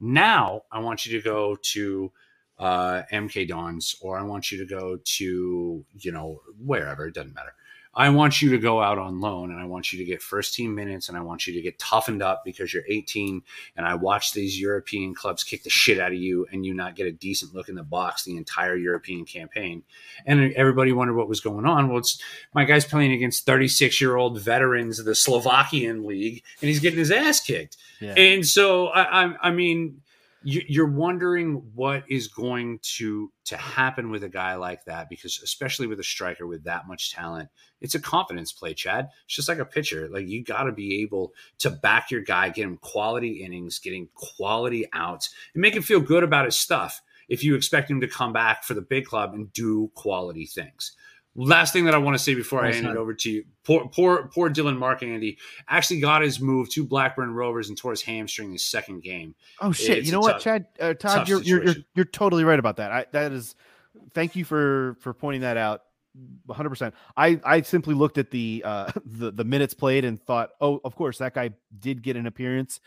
Now 0.00 0.62
I 0.72 0.80
want 0.80 1.06
you 1.06 1.18
to 1.18 1.24
go 1.24 1.56
to 1.72 2.12
uh, 2.58 3.02
MK 3.12 3.48
Dons 3.48 3.96
or 4.00 4.18
I 4.18 4.22
want 4.22 4.50
you 4.50 4.58
to 4.58 4.66
go 4.66 4.98
to, 5.02 5.84
you 5.98 6.12
know, 6.12 6.40
wherever, 6.64 7.06
it 7.06 7.14
doesn't 7.14 7.34
matter. 7.34 7.54
I 7.92 8.08
want 8.10 8.40
you 8.40 8.50
to 8.50 8.58
go 8.58 8.80
out 8.80 8.98
on 8.98 9.20
loan 9.20 9.50
and 9.50 9.60
I 9.60 9.64
want 9.64 9.92
you 9.92 9.98
to 9.98 10.04
get 10.04 10.22
first 10.22 10.54
team 10.54 10.74
minutes 10.76 11.08
and 11.08 11.18
I 11.18 11.22
want 11.22 11.46
you 11.46 11.54
to 11.54 11.60
get 11.60 11.78
toughened 11.78 12.22
up 12.22 12.44
because 12.44 12.72
you're 12.72 12.84
18 12.88 13.42
and 13.76 13.86
I 13.86 13.94
watch 13.96 14.32
these 14.32 14.60
European 14.60 15.12
clubs 15.12 15.42
kick 15.42 15.64
the 15.64 15.70
shit 15.70 15.98
out 15.98 16.12
of 16.12 16.18
you 16.18 16.46
and 16.52 16.64
you 16.64 16.72
not 16.72 16.94
get 16.94 17.08
a 17.08 17.12
decent 17.12 17.52
look 17.52 17.68
in 17.68 17.74
the 17.74 17.82
box 17.82 18.22
the 18.22 18.36
entire 18.36 18.76
European 18.76 19.24
campaign. 19.24 19.82
And 20.24 20.52
everybody 20.52 20.92
wondered 20.92 21.14
what 21.14 21.28
was 21.28 21.40
going 21.40 21.66
on. 21.66 21.88
Well, 21.88 21.98
it's 21.98 22.20
my 22.54 22.64
guy's 22.64 22.84
playing 22.84 23.12
against 23.12 23.44
36 23.44 24.00
year 24.00 24.14
old 24.16 24.40
veterans 24.40 25.00
of 25.00 25.04
the 25.04 25.16
Slovakian 25.16 26.06
league 26.06 26.44
and 26.62 26.68
he's 26.68 26.80
getting 26.80 26.98
his 26.98 27.10
ass 27.10 27.40
kicked. 27.40 27.76
Yeah. 28.00 28.14
And 28.14 28.46
so, 28.46 28.86
I, 28.88 29.24
I, 29.24 29.34
I 29.48 29.50
mean, 29.50 30.00
you're 30.42 30.90
wondering 30.90 31.62
what 31.74 32.04
is 32.08 32.28
going 32.28 32.78
to 32.82 33.30
to 33.44 33.56
happen 33.56 34.10
with 34.10 34.24
a 34.24 34.28
guy 34.28 34.54
like 34.54 34.84
that 34.86 35.08
because 35.08 35.40
especially 35.42 35.86
with 35.86 36.00
a 36.00 36.04
striker 36.04 36.46
with 36.46 36.64
that 36.64 36.88
much 36.88 37.12
talent 37.12 37.48
it's 37.80 37.94
a 37.94 38.00
confidence 38.00 38.52
play 38.52 38.74
chad. 38.74 39.08
It's 39.24 39.36
just 39.36 39.48
like 39.48 39.58
a 39.58 39.64
pitcher. 39.64 40.08
Like 40.08 40.28
you 40.28 40.44
got 40.44 40.64
to 40.64 40.72
be 40.72 41.02
able 41.02 41.32
to 41.58 41.70
back 41.70 42.10
your 42.10 42.20
guy 42.20 42.50
get 42.50 42.64
him 42.64 42.76
quality 42.78 43.42
innings 43.42 43.78
getting 43.78 44.08
quality 44.14 44.86
outs 44.92 45.30
and 45.54 45.62
make 45.62 45.74
him 45.74 45.82
feel 45.82 46.00
good 46.00 46.22
about 46.22 46.44
his 46.44 46.58
stuff 46.58 47.02
if 47.28 47.44
you 47.44 47.54
expect 47.54 47.90
him 47.90 48.00
to 48.00 48.08
come 48.08 48.32
back 48.32 48.64
for 48.64 48.74
the 48.74 48.82
big 48.82 49.06
club 49.06 49.34
and 49.34 49.52
do 49.52 49.90
quality 49.94 50.46
things 50.46 50.96
Last 51.42 51.72
thing 51.72 51.86
that 51.86 51.94
I 51.94 51.98
want 51.98 52.16
to 52.16 52.22
say 52.22 52.34
before 52.34 52.62
I 52.62 52.70
hand 52.70 52.86
it 52.86 52.98
over 52.98 53.14
to 53.14 53.30
you, 53.30 53.44
poor, 53.64 53.88
poor, 53.88 54.28
poor 54.32 54.50
Dylan 54.50 54.76
Markanday 54.76 55.38
actually 55.68 55.98
got 56.00 56.20
his 56.20 56.38
move 56.38 56.68
to 56.70 56.84
Blackburn 56.84 57.32
Rovers 57.32 57.70
and 57.70 57.78
tore 57.78 57.92
his 57.92 58.02
hamstring 58.02 58.52
his 58.52 58.62
second 58.62 59.02
game. 59.02 59.34
Oh 59.58 59.72
shit! 59.72 59.98
It's 59.98 60.06
you 60.06 60.12
know 60.12 60.20
what, 60.20 60.32
tough, 60.32 60.42
Chad, 60.42 60.66
uh, 60.78 60.92
Todd, 60.92 61.28
you're, 61.30 61.40
you're, 61.42 61.64
you're 61.64 61.74
you're 61.94 62.04
totally 62.04 62.44
right 62.44 62.58
about 62.58 62.76
that. 62.76 62.92
I, 62.92 63.06
that 63.12 63.32
is, 63.32 63.54
thank 64.12 64.36
you 64.36 64.44
for 64.44 64.98
for 65.00 65.14
pointing 65.14 65.40
that 65.40 65.56
out. 65.56 65.82
100. 66.46 66.68
percent 66.68 66.94
I 67.16 67.40
I 67.44 67.62
simply 67.62 67.94
looked 67.94 68.18
at 68.18 68.30
the 68.32 68.62
uh 68.66 68.90
the 69.06 69.30
the 69.30 69.44
minutes 69.44 69.72
played 69.72 70.04
and 70.04 70.20
thought, 70.20 70.50
oh, 70.60 70.80
of 70.84 70.94
course 70.94 71.18
that 71.18 71.32
guy 71.32 71.50
did 71.78 72.02
get 72.02 72.16
an 72.16 72.26
appearance. 72.26 72.80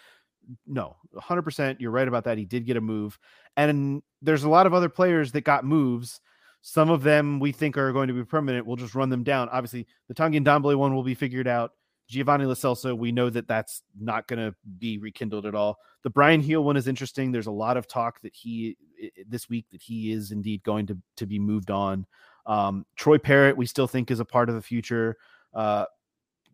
No, 0.68 0.98
100. 1.12 1.42
percent 1.42 1.82
You're 1.82 1.90
right 1.90 2.08
about 2.08 2.26
that. 2.26 2.38
He 2.38 2.46
did 2.46 2.68
get 2.68 2.78
a 2.78 2.82
move, 2.82 3.18
and 3.58 4.04
there's 4.22 4.44
a 4.44 4.50
lot 4.50 4.68
of 4.68 4.76
other 4.76 4.90
players 4.90 5.32
that 5.32 5.42
got 5.42 5.66
moves 5.66 6.22
some 6.64 6.90
of 6.90 7.04
them 7.04 7.42
we 7.42 7.52
think 7.52 7.78
are 7.78 7.92
going 7.92 8.08
to 8.08 8.14
be 8.14 8.24
permanent. 8.24 8.66
We'll 8.66 8.78
just 8.78 8.96
run 8.96 9.10
them 9.10 9.24
down. 9.24 9.50
Obviously, 9.50 9.86
the 10.08 10.14
Tanguy 10.14 10.44
Ndombele 10.44 10.78
one 10.78 10.96
will 10.96 11.04
be 11.04 11.14
figured 11.14 11.48
out. 11.48 11.74
Giovanni 12.08 12.46
Lo 12.46 12.54
Celso, 12.54 12.98
we 12.98 13.12
know 13.12 13.30
that 13.30 13.48
that's 13.48 13.82
not 14.00 14.28
going 14.28 14.40
to 14.40 14.56
be 14.80 14.98
rekindled 14.98 15.46
at 15.46 15.56
all. 15.56 15.78
The 16.04 16.10
Bryan 16.10 16.42
Gil 16.42 16.64
one 16.64 16.78
is 16.78 16.88
interesting. 16.88 17.32
There's 17.32 17.48
a 17.48 17.52
lot 17.52 17.76
of 17.76 17.88
talk 17.88 18.22
that 18.22 18.34
he 18.34 18.78
this 19.28 19.50
week 19.50 19.66
that 19.72 19.82
he 19.82 20.12
is 20.14 20.32
indeed 20.32 20.64
going 20.64 20.88
to 20.88 20.98
to 21.18 21.26
be 21.26 21.38
moved 21.38 21.70
on. 21.70 22.06
Um, 22.46 22.86
Troy 22.96 23.18
Parrott, 23.18 23.58
we 23.58 23.66
still 23.66 23.88
think 23.88 24.10
is 24.10 24.22
a 24.22 24.26
part 24.26 24.48
of 24.48 24.56
the 24.56 24.62
future. 24.62 25.18
Uh, 25.54 25.86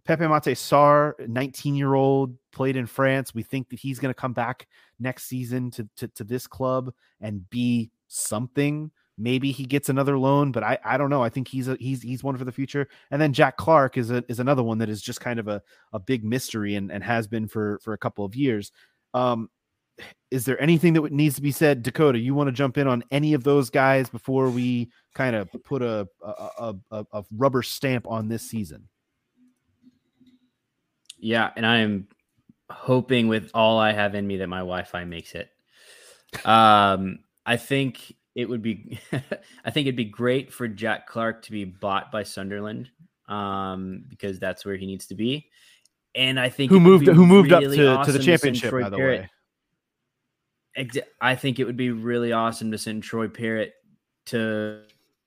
Pape 0.05 0.19
Matar 0.19 0.53
Sarr, 0.53 1.27
19 1.27 1.75
year 1.75 1.93
old, 1.93 2.35
played 2.51 2.75
in 2.75 2.87
France. 2.87 3.35
We 3.35 3.43
think 3.43 3.69
that 3.69 3.79
he's 3.79 3.99
going 3.99 4.09
to 4.11 4.19
come 4.19 4.33
back 4.33 4.67
next 4.99 5.25
season 5.25 5.69
to, 5.71 5.87
to, 5.97 6.07
to 6.07 6.23
this 6.23 6.47
club 6.47 6.91
and 7.21 7.47
be 7.51 7.91
something. 8.07 8.89
Maybe 9.19 9.51
he 9.51 9.65
gets 9.65 9.89
another 9.89 10.17
loan, 10.17 10.53
but 10.53 10.63
I, 10.63 10.79
I 10.83 10.97
don't 10.97 11.09
know. 11.09 11.21
I 11.21 11.29
think 11.29 11.49
he's 11.49 11.67
a, 11.67 11.75
he's 11.79 12.01
he's 12.01 12.23
one 12.23 12.37
for 12.37 12.45
the 12.45 12.51
future. 12.51 12.87
And 13.11 13.21
then 13.21 13.33
Jack 13.33 13.57
Clarke 13.57 13.97
is 13.97 14.09
a, 14.11 14.23
is 14.29 14.39
another 14.39 14.63
one 14.63 14.77
that 14.77 14.87
is 14.87 15.01
just 15.01 15.19
kind 15.19 15.39
of 15.39 15.49
a, 15.49 15.61
a 15.91 15.99
big 15.99 16.23
mystery 16.23 16.75
and, 16.75 16.89
and 16.89 17.03
has 17.03 17.27
been 17.27 17.47
for 17.47 17.79
for 17.83 17.93
a 17.93 17.97
couple 17.97 18.23
of 18.23 18.35
years. 18.35 18.71
Um, 19.13 19.49
is 20.31 20.45
there 20.45 20.61
anything 20.61 20.93
that 20.93 21.11
needs 21.11 21.35
to 21.35 21.41
be 21.41 21.51
said, 21.51 21.83
Dakota? 21.83 22.17
You 22.17 22.33
want 22.33 22.47
to 22.47 22.53
jump 22.53 22.77
in 22.77 22.87
on 22.87 23.03
any 23.11 23.33
of 23.33 23.43
those 23.43 23.69
guys 23.69 24.09
before 24.09 24.49
we 24.49 24.89
kind 25.13 25.35
of 25.35 25.49
put 25.65 25.81
a 25.81 26.07
a, 26.23 26.75
a 26.91 27.05
a 27.11 27.23
rubber 27.35 27.61
stamp 27.61 28.07
on 28.07 28.29
this 28.29 28.43
season? 28.43 28.87
Yeah, 31.17 31.51
and 31.57 31.65
I 31.65 31.79
am 31.79 32.07
hoping 32.71 33.27
with 33.27 33.51
all 33.53 33.79
I 33.79 33.91
have 33.91 34.15
in 34.15 34.25
me 34.25 34.37
that 34.37 34.47
my 34.47 34.59
Wi-Fi 34.59 35.03
makes 35.03 35.33
it. 35.35 35.49
Um, 36.45 37.19
I 37.45 37.57
think 37.57 38.15
it 38.39 38.47
would 38.47 38.61
be 38.61 38.97
I 39.65 39.71
think 39.71 39.85
it'd 39.85 39.97
be 39.97 40.05
great 40.05 40.53
for 40.53 40.67
Jack 40.67 41.07
Clarke 41.07 41.41
to 41.43 41.51
be 41.51 41.65
bought 41.65 42.09
by 42.09 42.23
Sunderland 42.23 42.89
um, 43.27 44.05
because 44.07 44.39
that's 44.39 44.65
where 44.65 44.77
he 44.77 44.85
needs 44.85 45.07
to 45.07 45.15
be. 45.15 45.49
And 46.15 46.39
I 46.39 46.49
think 46.49 46.71
who 46.71 46.79
moved 46.79 47.07
who 47.07 47.25
moved 47.25 47.51
really 47.51 47.79
up 47.79 47.95
to, 47.95 47.99
awesome 47.99 48.13
to 48.13 48.17
the 48.17 48.23
championship 48.23 48.71
to 48.71 48.81
by 48.81 48.89
the 48.89 48.97
Parrott. 48.97 49.21
way. 49.21 51.01
I 51.19 51.35
think 51.35 51.59
it 51.59 51.65
would 51.65 51.75
be 51.75 51.91
really 51.91 52.31
awesome 52.31 52.71
to 52.71 52.77
send 52.77 53.03
Troy 53.03 53.27
Parrott 53.27 53.73
to 54.27 54.83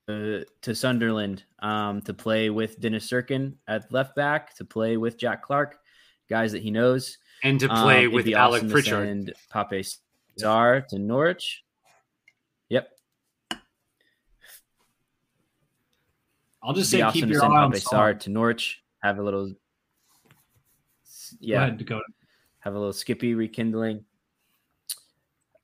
uh, 0.09 0.39
to 0.63 0.75
Sunderland 0.75 1.45
um, 1.59 2.01
to 2.03 2.15
play 2.15 2.49
with 2.49 2.81
Dennis 2.81 3.09
Cirkin 3.09 3.55
at 3.69 3.93
left 3.93 4.17
back, 4.17 4.57
to 4.57 4.65
play 4.65 4.97
with 4.97 5.19
Jack 5.19 5.43
Clark, 5.43 5.79
guys 6.31 6.53
that 6.53 6.63
he 6.63 6.71
knows, 6.71 7.19
and 7.43 7.61
to 7.61 7.69
play 7.69 8.07
um, 8.07 8.13
with 8.13 8.27
Alec 8.29 8.63
awesome 8.63 8.71
Pritchard 8.71 9.07
and 9.07 9.33
Pape 9.53 9.85
Sarr 10.41 10.87
to 10.89 10.99
Norwich. 10.99 11.63
Yep. 12.73 12.89
I'll 16.63 16.73
just 16.75 16.91
say 16.91 17.03
keep 17.13 17.29
your 17.29 17.45
eye 17.45 17.65
on 17.65 17.73
Sarr 17.73 18.19
to 18.21 18.31
Norwich. 18.31 18.83
Have 19.03 19.19
a 19.19 19.23
little, 19.23 19.53
yeah, 21.41 21.71
Go 21.71 21.97
ahead, 21.97 22.05
have 22.61 22.75
a 22.75 22.79
little 22.79 22.93
Skippy 22.93 23.35
rekindling. 23.35 24.05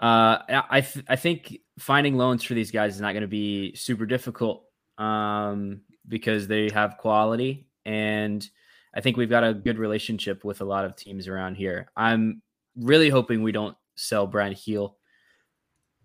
Uh, 0.00 0.38
I 0.70 0.80
th- 0.80 1.04
I 1.08 1.16
think 1.16 1.58
finding 1.78 2.16
loans 2.16 2.42
for 2.44 2.54
these 2.54 2.70
guys 2.70 2.94
is 2.94 3.00
not 3.00 3.12
going 3.12 3.22
to 3.22 3.28
be 3.28 3.74
super 3.74 4.06
difficult 4.06 4.64
um, 4.96 5.80
because 6.06 6.46
they 6.46 6.70
have 6.70 6.98
quality, 6.98 7.68
and 7.84 8.48
I 8.94 9.00
think 9.00 9.16
we've 9.16 9.30
got 9.30 9.44
a 9.44 9.54
good 9.54 9.78
relationship 9.78 10.44
with 10.44 10.60
a 10.60 10.64
lot 10.64 10.84
of 10.84 10.96
teams 10.96 11.28
around 11.28 11.56
here. 11.56 11.90
I'm 11.96 12.42
really 12.76 13.08
hoping 13.08 13.42
we 13.42 13.52
don't 13.52 13.76
sell 13.96 14.26
Bryan 14.26 14.54
Gil. 14.54 14.96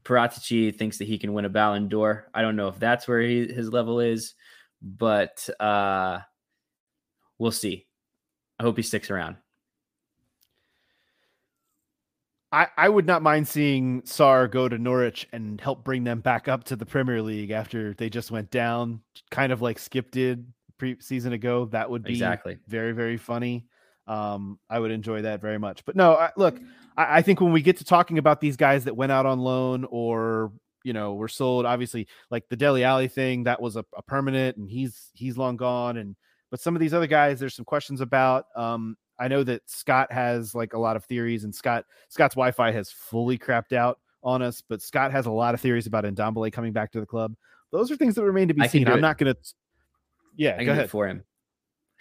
Paratici 0.04 0.76
thinks 0.76 0.98
that 0.98 1.08
he 1.08 1.18
can 1.18 1.34
win 1.34 1.46
a 1.46 1.50
Ballon 1.50 1.88
d'Or. 1.88 2.30
I 2.34 2.42
don't 2.42 2.56
know 2.56 2.68
if 2.68 2.78
that's 2.78 3.08
where 3.08 3.22
he, 3.22 3.48
his 3.48 3.72
level 3.72 4.00
is 4.00 4.34
but 4.84 5.50
uh, 5.60 6.20
we'll 7.40 7.52
see. 7.52 7.88
I 8.60 8.64
hope 8.64 8.78
he 8.78 8.84
sticks 8.84 9.10
around. 9.10 9.38
I, 12.52 12.68
I 12.78 12.88
would 12.88 13.08
not 13.08 13.24
mind 13.24 13.48
seeing 13.48 14.04
Sarr 14.04 14.52
go 14.52 14.70
to 14.70 14.78
Norwich 14.78 15.28
and 15.34 15.60
help 15.60 15.84
bring 15.84 16.04
them 16.04 16.20
back 16.20 16.48
up 16.48 16.66
to 16.66 16.76
the 16.76 16.86
Premier 16.86 17.20
League 17.24 17.50
after 17.50 17.96
they 17.96 18.12
just 18.12 18.30
went 18.30 18.52
down, 18.52 19.02
kind 19.32 19.52
of 19.52 19.64
like 19.64 19.80
Skipp 19.80 20.12
did 20.12 20.46
pre 20.78 20.98
season 21.00 21.34
ago. 21.34 21.66
That 21.66 21.90
would 21.90 22.04
be 22.04 22.14
exactly 22.14 22.60
very, 22.68 22.92
very 22.92 23.18
funny. 23.18 23.66
Um, 24.06 24.60
I 24.70 24.78
would 24.78 24.92
enjoy 24.92 25.24
that 25.24 25.42
very 25.42 25.58
much. 25.58 25.84
But 25.84 25.96
no, 25.96 26.14
I, 26.14 26.30
look, 26.38 26.60
I, 26.96 27.18
I 27.18 27.22
think 27.24 27.42
when 27.42 27.54
we 27.54 27.64
get 27.64 27.78
to 27.78 27.86
talking 27.86 28.20
about 28.20 28.40
these 28.40 28.56
guys 28.56 28.84
that 28.84 28.96
went 28.96 29.12
out 29.12 29.26
on 29.26 29.40
loan 29.40 29.88
or 29.90 30.52
you 30.84 30.94
know 30.94 31.14
were 31.14 31.28
sold 31.28 31.66
obviously 31.66 32.08
like 32.30 32.48
the 32.50 32.56
Dele 32.56 32.84
Alli 32.84 33.08
thing 33.08 33.44
that 33.44 33.62
was 33.62 33.76
a, 33.76 33.86
a, 33.96 34.02
permanent 34.02 34.58
and 34.58 34.70
he's 34.70 35.12
he's 35.14 35.38
long 35.38 35.56
gone 35.56 35.98
and 35.98 36.16
but 36.52 36.60
some 36.60 36.76
of 36.76 36.80
these 36.80 36.94
other 36.94 37.08
guys 37.08 37.40
there's 37.40 37.56
some 37.56 37.66
questions 37.66 38.02
about 38.02 38.46
um 38.56 38.98
I 39.20 39.28
know 39.28 39.44
that 39.44 39.62
Scott 39.70 40.12
has 40.12 40.56
like 40.56 40.74
a 40.74 40.80
lot 40.80 40.96
of 40.96 41.06
theories, 41.06 41.44
and 41.44 41.54
Scott 41.54 41.86
Scott's 42.10 42.36
Wi-Fi 42.36 42.72
has 42.72 42.92
fully 42.92 43.38
crapped 43.38 43.74
out 43.74 44.00
on 44.24 44.42
us, 44.42 44.62
but 44.62 44.82
Scott 44.82 45.12
has 45.12 45.26
a 45.26 45.32
lot 45.32 45.54
of 45.54 45.62
theories 45.62 45.88
about 45.88 46.06
Ndombele 46.06 46.52
coming 46.52 46.74
back 46.74 46.92
to 46.94 47.00
the 47.00 47.06
club. 47.06 47.36
Those 47.72 47.92
are 47.92 47.96
things 47.96 48.16
that 48.16 48.24
remain 48.24 48.48
to 48.48 48.54
be 48.54 48.62
I 48.62 48.68
seen. 48.68 48.88
I'm 48.88 49.00
it. 49.00 49.02
not 49.02 49.18
going 49.18 49.34
to. 49.34 49.40
Yeah, 50.36 50.58
I 50.60 50.64
go 50.64 50.72
ahead. 50.72 50.90
for 50.90 51.08
him. 51.08 51.24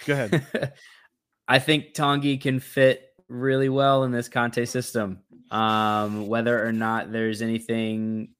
Go 0.06 0.14
ahead. 0.14 0.72
I 1.48 1.58
think 1.58 1.94
Tanguy 1.94 2.40
can 2.40 2.60
fit 2.60 3.08
really 3.28 3.68
well 3.68 4.04
in 4.04 4.12
this 4.12 4.28
Conte 4.28 4.64
system. 4.64 5.20
Um, 5.50 6.28
whether 6.28 6.66
or 6.66 6.72
not 6.72 7.12
there's 7.12 7.42
anything 7.42 8.30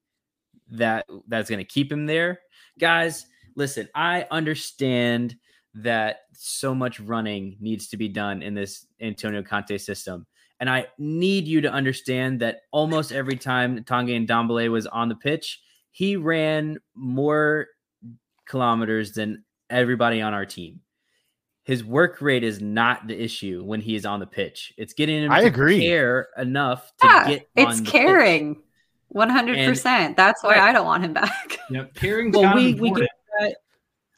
that 0.72 1.06
that's 1.28 1.48
going 1.48 1.58
to 1.58 1.64
keep 1.64 1.90
him 1.90 2.06
there, 2.06 2.40
guys. 2.78 3.26
Listen, 3.56 3.88
I 3.94 4.26
understand 4.30 5.36
that 5.74 6.20
so 6.32 6.74
much 6.74 7.00
running 7.00 7.56
needs 7.60 7.88
to 7.88 7.96
be 7.96 8.08
done 8.08 8.42
in 8.42 8.54
this 8.54 8.86
Antonio 9.00 9.42
Conte 9.42 9.76
system, 9.78 10.26
and 10.60 10.68
I 10.68 10.86
need 10.98 11.46
you 11.46 11.60
to 11.62 11.70
understand 11.70 12.40
that 12.40 12.60
almost 12.72 13.12
every 13.12 13.36
time 13.36 13.84
Tanguy 13.84 14.26
Ndombele 14.26 14.70
was 14.70 14.86
on 14.86 15.08
the 15.08 15.14
pitch, 15.14 15.60
he 15.90 16.16
ran 16.16 16.78
more 16.94 17.66
kilometers 18.46 19.12
than 19.12 19.44
everybody 19.70 20.20
on 20.20 20.34
our 20.34 20.44
team 20.44 20.80
his 21.64 21.84
work 21.84 22.20
rate 22.20 22.42
is 22.42 22.60
not 22.60 23.06
the 23.06 23.20
issue 23.20 23.62
when 23.64 23.80
he 23.80 23.94
is 23.94 24.04
on 24.04 24.20
the 24.20 24.26
pitch. 24.26 24.72
It's 24.76 24.94
getting 24.94 25.22
him 25.22 25.30
I 25.30 25.42
to 25.42 25.46
agree. 25.46 25.80
care 25.80 26.28
enough 26.36 26.92
to 27.00 27.06
Yeah, 27.06 27.28
get 27.28 27.48
it's 27.54 27.78
on 27.78 27.84
the 27.84 27.90
pitch. 27.90 28.64
Caring. 29.12 29.28
One 29.28 29.30
hundred 29.30 29.66
percent. 29.66 30.16
That's 30.16 30.42
why 30.42 30.56
Right. 30.56 30.70
I 30.70 30.72
don't 30.72 30.86
want 30.86 31.04
him 31.04 31.12
back. 31.12 31.58
Yep, 31.70 31.94
caring's 31.94 32.36
Well, 32.36 32.54
we 32.54 32.74
we 32.74 32.90
gave, 32.90 32.96
the 32.98 33.08
guy, 33.40 33.54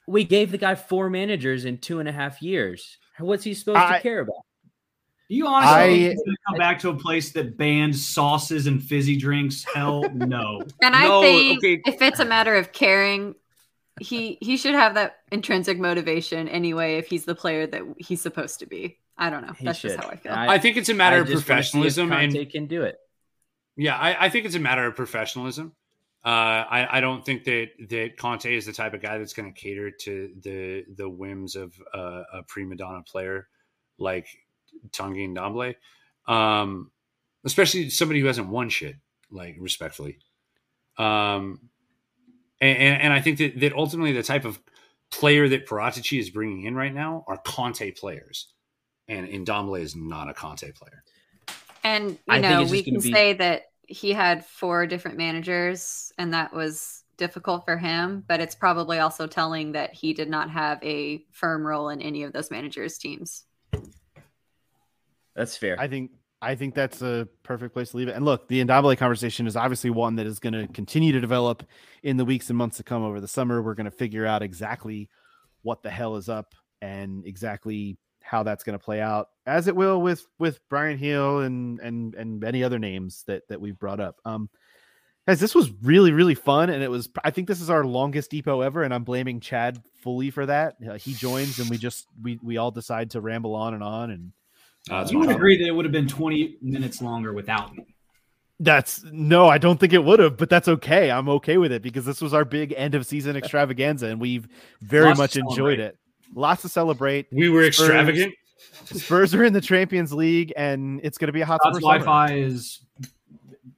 we 0.09 0.25
gave 0.25 0.51
the 0.51 0.59
guy 0.59 0.75
four 0.75 1.09
managers 1.11 1.65
in 1.65 1.79
two 1.79 2.01
and 2.01 2.09
a 2.09 2.12
half 2.12 2.43
years. 2.43 2.99
What's 3.19 3.45
he 3.45 3.55
supposed 3.55 3.79
I- 3.79 3.97
to 3.97 4.03
care 4.03 4.21
about? 4.21 4.37
You 5.29 5.47
honestly 5.47 5.75
I- 5.75 5.87
think 5.87 5.99
he's 6.03 6.23
gonna 6.25 6.37
come 6.49 6.59
back 6.59 6.79
to 6.81 6.91
a 6.91 6.97
place 6.97 7.33
that 7.33 7.57
bans 7.57 8.05
sauces 8.07 8.66
and 8.66 8.83
fizzy 8.83 9.16
drinks? 9.16 9.65
Hell 9.73 10.03
no. 10.15 10.62
And 10.83 10.95
I 10.95 11.21
think 11.23 11.59
okay. 11.65 11.81
if 11.87 12.03
it's 12.03 12.21
a 12.21 12.25
matter 12.27 12.55
of 12.57 12.73
caring, 12.73 13.35
he 14.01 14.37
he 14.41 14.57
should 14.57 14.75
have 14.75 14.95
that 14.95 15.16
intrinsic 15.33 15.79
motivation 15.79 16.49
anyway. 16.49 16.97
If 16.97 17.07
he's 17.07 17.25
the 17.25 17.35
player 17.35 17.66
that 17.69 17.83
he's 17.99 18.21
supposed 18.21 18.59
to 18.61 18.66
be, 18.66 18.99
I 19.16 19.31
don't 19.31 19.47
know. 19.47 19.53
He 19.55 19.65
That's 19.65 19.79
should. 19.79 19.93
just 19.93 20.03
how 20.05 20.11
I 20.11 20.16
feel. 20.16 20.33
I 20.33 20.59
think 20.59 20.77
it's 20.77 20.89
a 20.89 20.95
matter 20.95 21.16
I 21.16 21.21
of 21.21 21.27
just 21.27 21.35
wanna 21.35 21.41
see 21.41 21.43
if 21.43 21.47
professionalism 21.47 22.12
and 22.12 22.33
Conte 22.35 22.45
can 22.51 22.66
do 22.66 22.83
it. 22.83 22.97
Yeah, 23.77 23.97
I, 23.97 24.27
I 24.27 24.29
think 24.29 24.47
it's 24.47 24.55
a 24.55 24.61
matter 24.61 24.87
of 24.87 24.95
professionalism. 24.95 25.75
Uh, 26.25 26.65
I, 26.71 26.99
I 26.99 27.01
don't 27.01 27.25
think 27.25 27.45
that 27.45 27.69
that 27.91 28.17
Conte 28.17 28.47
is 28.47 28.65
the 28.65 28.73
type 28.73 28.95
of 28.95 29.03
guy 29.03 29.19
that's 29.19 29.35
going 29.35 29.53
to 29.53 29.61
cater 29.61 29.91
to 29.91 30.31
the 30.41 30.85
the 30.97 31.09
whims 31.09 31.55
of 31.55 31.75
uh, 31.93 32.23
a 32.33 32.43
prima 32.49 32.77
donna 32.77 33.03
player 33.03 33.49
like 33.99 34.27
Tanguy 34.91 35.29
Ndombele, 35.29 35.75
um, 36.27 36.91
especially 37.45 37.91
somebody 37.91 38.21
who 38.21 38.27
hasn't 38.27 38.49
won 38.49 38.71
shit. 38.71 38.97
Like 39.31 39.57
respectfully, 39.59 40.19
um, 40.97 41.69
and, 42.61 42.79
and, 42.79 43.03
and 43.03 43.13
I 43.13 43.21
think 43.21 43.39
that 43.39 43.61
that 43.61 43.73
ultimately 43.75 44.13
the 44.13 44.23
type 44.23 44.45
of 44.45 44.61
player 45.11 45.49
that 45.49 45.67
Paratici 45.67 46.19
is 46.19 46.31
bringing 46.31 46.65
in 46.65 46.75
right 46.75 46.95
now 46.95 47.25
are 47.27 47.39
Conte 47.45 47.91
players, 47.93 48.49
and 49.09 49.27
Ndombele 49.29 49.81
is 49.81 49.97
not 49.97 50.31
a 50.31 50.35
Conte 50.35 50.71
player. 50.73 51.03
And 51.85 52.11
you 52.11 52.19
I 52.28 52.40
know, 52.40 52.65
we 52.65 52.82
can 52.82 52.94
be- 52.94 53.12
say 53.12 53.35
that 53.35 53.65
he 53.86 54.12
had 54.12 54.44
four 54.44 54.86
different 54.86 55.19
managers, 55.19 56.12
and 56.19 56.32
that 56.32 56.52
was 56.52 57.05
difficult 57.16 57.65
for 57.65 57.77
him. 57.77 58.24
But 58.27 58.40
it's 58.40 58.55
probably 58.55 58.98
also 58.98 59.27
telling 59.27 59.73
that 59.73 59.94
he 59.94 60.15
did 60.15 60.28
not 60.28 60.51
have 60.51 60.82
a 60.82 61.24
firm 61.31 61.65
role 61.66 61.90
in 61.90 62.01
any 62.01 62.23
of 62.24 62.32
those 62.32 62.51
managers' 62.51 62.98
teams. 62.98 63.44
That's 65.36 65.56
fair. 65.56 65.78
I 65.78 65.89
think 65.89 66.12
I 66.40 66.55
think 66.55 66.74
that's 66.74 67.02
a 67.02 67.28
perfect 67.43 67.73
place 67.73 67.90
to 67.90 67.97
leave 67.97 68.09
it. 68.09 68.16
And 68.16 68.24
look, 68.24 68.48
the 68.48 68.65
Ndombele 68.65 68.98
conversation 68.98 69.47
is 69.47 69.56
obviously 69.56 69.90
one 69.90 70.16
that 70.16 70.27
is 70.27 70.39
going 70.39 70.52
to 70.52 70.66
continue 70.69 71.12
to 71.12 71.20
develop 71.20 71.65
in 72.02 72.16
the 72.16 72.24
weeks 72.24 72.51
and 72.51 72.59
months 72.59 72.77
to 72.77 72.82
come 72.82 73.02
over 73.02 73.20
the 73.20 73.28
summer. 73.28 73.62
We're 73.62 73.74
going 73.74 73.86
to 73.86 73.90
figure 73.90 74.27
out 74.27 74.43
exactly 74.43 75.09
what 75.62 75.82
the 75.82 75.90
hell 75.90 76.16
is 76.16 76.28
up 76.28 76.55
and 76.82 77.27
exactly 77.27 77.97
how 78.25 78.43
that's 78.43 78.65
going 78.65 78.79
to 78.79 78.85
play 78.85 79.01
out, 79.01 79.29
as 79.47 79.69
it 79.69 79.77
will 79.77 80.01
with 80.01 80.27
with 80.39 80.59
Bryan 80.69 80.99
Gil 80.99 81.41
and 81.41 81.79
and 81.81 82.15
and 82.15 82.41
many 82.41 82.65
other 82.65 82.79
names 82.79 83.23
that 83.27 83.47
that 83.49 83.61
we've 83.61 83.79
brought 83.79 84.01
up. 84.01 84.17
Um, 84.25 84.49
guys, 85.27 85.41
this 85.41 85.55
was 85.55 85.71
really 85.83 86.13
really 86.13 86.35
fun, 86.35 86.71
and 86.71 86.83
it 86.83 86.91
was. 86.91 87.09
I 87.23 87.31
think 87.31 87.47
this 87.47 87.61
is 87.61 87.71
our 87.71 87.85
longest 87.85 88.31
depot 88.31 88.63
ever, 88.63 88.83
and 88.83 88.93
I'm 88.93 89.05
blaming 89.05 89.41
Chad 89.41 89.81
fully 90.03 90.31
for 90.31 90.47
that. 90.47 90.77
Uh, 90.89 90.95
he 90.95 91.13
joins, 91.15 91.59
and 91.59 91.69
we 91.69 91.77
just 91.77 92.07
we 92.21 92.39
we 92.43 92.57
all 92.57 92.71
decide 92.71 93.11
to 93.11 93.21
ramble 93.21 93.55
on 93.55 93.75
and 93.75 93.83
on 93.83 94.11
and. 94.11 94.33
Uh, 94.91 95.07
you 95.09 95.19
would 95.19 95.29
fine. 95.29 95.37
agree 95.37 95.57
that 95.57 95.67
it 95.67 95.71
would 95.71 95.87
have 95.87 95.93
been 95.93 96.07
20 96.07 96.59
minutes 96.61 97.01
longer 97.01 97.33
without 97.33 97.75
me. 97.75 97.87
That's 98.61 99.03
no, 99.03 99.49
I 99.49 99.59
don't 99.59 99.81
think 99.81 99.93
it 99.93 100.05
would 100.05 100.21
have, 100.21 100.37
but 100.37 100.49
that's 100.49 100.69
okay. 100.69 101.11
I'm 101.11 101.29
okay 101.29 101.57
with 101.57 101.73
it 101.73 101.83
because 101.83 102.05
this 102.05 102.21
was 102.21 102.33
our 102.33 102.45
big 102.45 102.73
end 102.77 102.95
of 102.95 103.05
season 103.07 103.35
extravaganza, 103.35 104.07
and 104.07 104.21
we've 104.21 104.47
very 104.81 105.07
Lots 105.07 105.19
much 105.19 105.37
enjoyed 105.37 105.81
it. 105.81 105.99
Lots 106.35 106.63
to 106.63 106.69
celebrate. 106.69 107.27
We 107.33 107.49
were 107.49 107.63
Spurs- 107.73 107.89
extravagant. 107.89 108.35
Spurs 108.87 109.35
are 109.35 109.45
in 109.45 109.53
the 109.53 109.61
Champions 109.61 110.13
League, 110.13 110.53
and 110.57 111.01
it's 111.03 111.19
going 111.19 111.29
to 111.29 111.33
be 111.33 111.41
a 111.41 111.47
hot 111.47 111.61
Scott's 111.63 111.81
summer. 111.81 111.99
summer. 111.99 112.05
Wi-Fi 112.05 112.35
is 112.37 112.81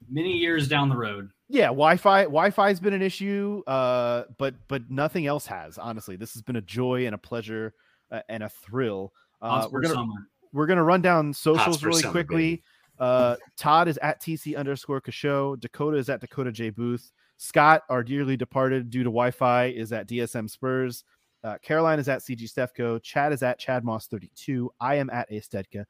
many 0.09 0.32
years 0.32 0.68
down 0.68 0.89
the 0.89 0.97
road. 0.97 1.31
Yeah, 1.48 1.66
Wi-Fi. 1.66 2.23
Wi-Fi 2.24 2.68
has 2.68 2.81
been 2.81 2.93
an 2.94 3.02
issue, 3.02 3.62
uh, 3.66 4.24
but 4.39 4.55
but 4.68 4.90
nothing 4.90 5.27
else 5.27 5.47
has. 5.47 5.78
Honestly, 5.78 6.16
this 6.16 6.32
has 6.32 6.43
been 6.43 6.56
a 6.56 6.60
joy 6.60 7.06
and 7.06 7.14
a 7.14 7.18
pleasure 7.18 7.74
uh, 8.10 8.20
and 8.28 8.43
a 8.43 8.48
thrill. 8.48 9.12
Uh, 9.40 9.68
we're 9.70 9.81
gonna 9.81 9.94
summer. 9.94 10.14
we're 10.52 10.66
gonna 10.66 10.82
run 10.82 11.02
down 11.02 11.32
socials 11.32 11.85
really 11.85 12.02
summer, 12.02 12.12
quickly. 12.12 12.62
Uh, 12.98 13.36
Todd 13.56 13.86
is 13.89 13.98
at 13.98 14.20
TC 14.20 14.56
underscore 14.56 15.01
Kasho. 15.01 15.60
Dakota 15.60 15.98
is 15.98 16.09
at 16.09 16.20
Dakota 16.20 16.51
J 16.51 16.70
Booth. 16.70 17.12
Scott, 17.36 17.82
our 17.90 18.02
dearly 18.02 18.36
departed 18.36 18.89
due 18.90 19.02
to 19.05 19.10
Wi-Fi, 19.10 19.66
is 19.66 19.93
at 19.93 20.09
DSM 20.09 20.48
Spurs. 20.48 21.05
Uh, 21.47 21.56
Caroline 21.62 22.01
is 22.01 22.09
at 22.09 22.23
CG 22.23 22.43
Stefco. 22.43 23.01
Chad 23.01 23.32
is 23.32 23.43
at 23.44 23.59
Chad 23.59 23.85
Moss 23.85 24.09
32. 24.09 24.68
I 24.81 24.97
am 24.97 25.09
at 25.10 25.31
Astedka. 25.31 25.85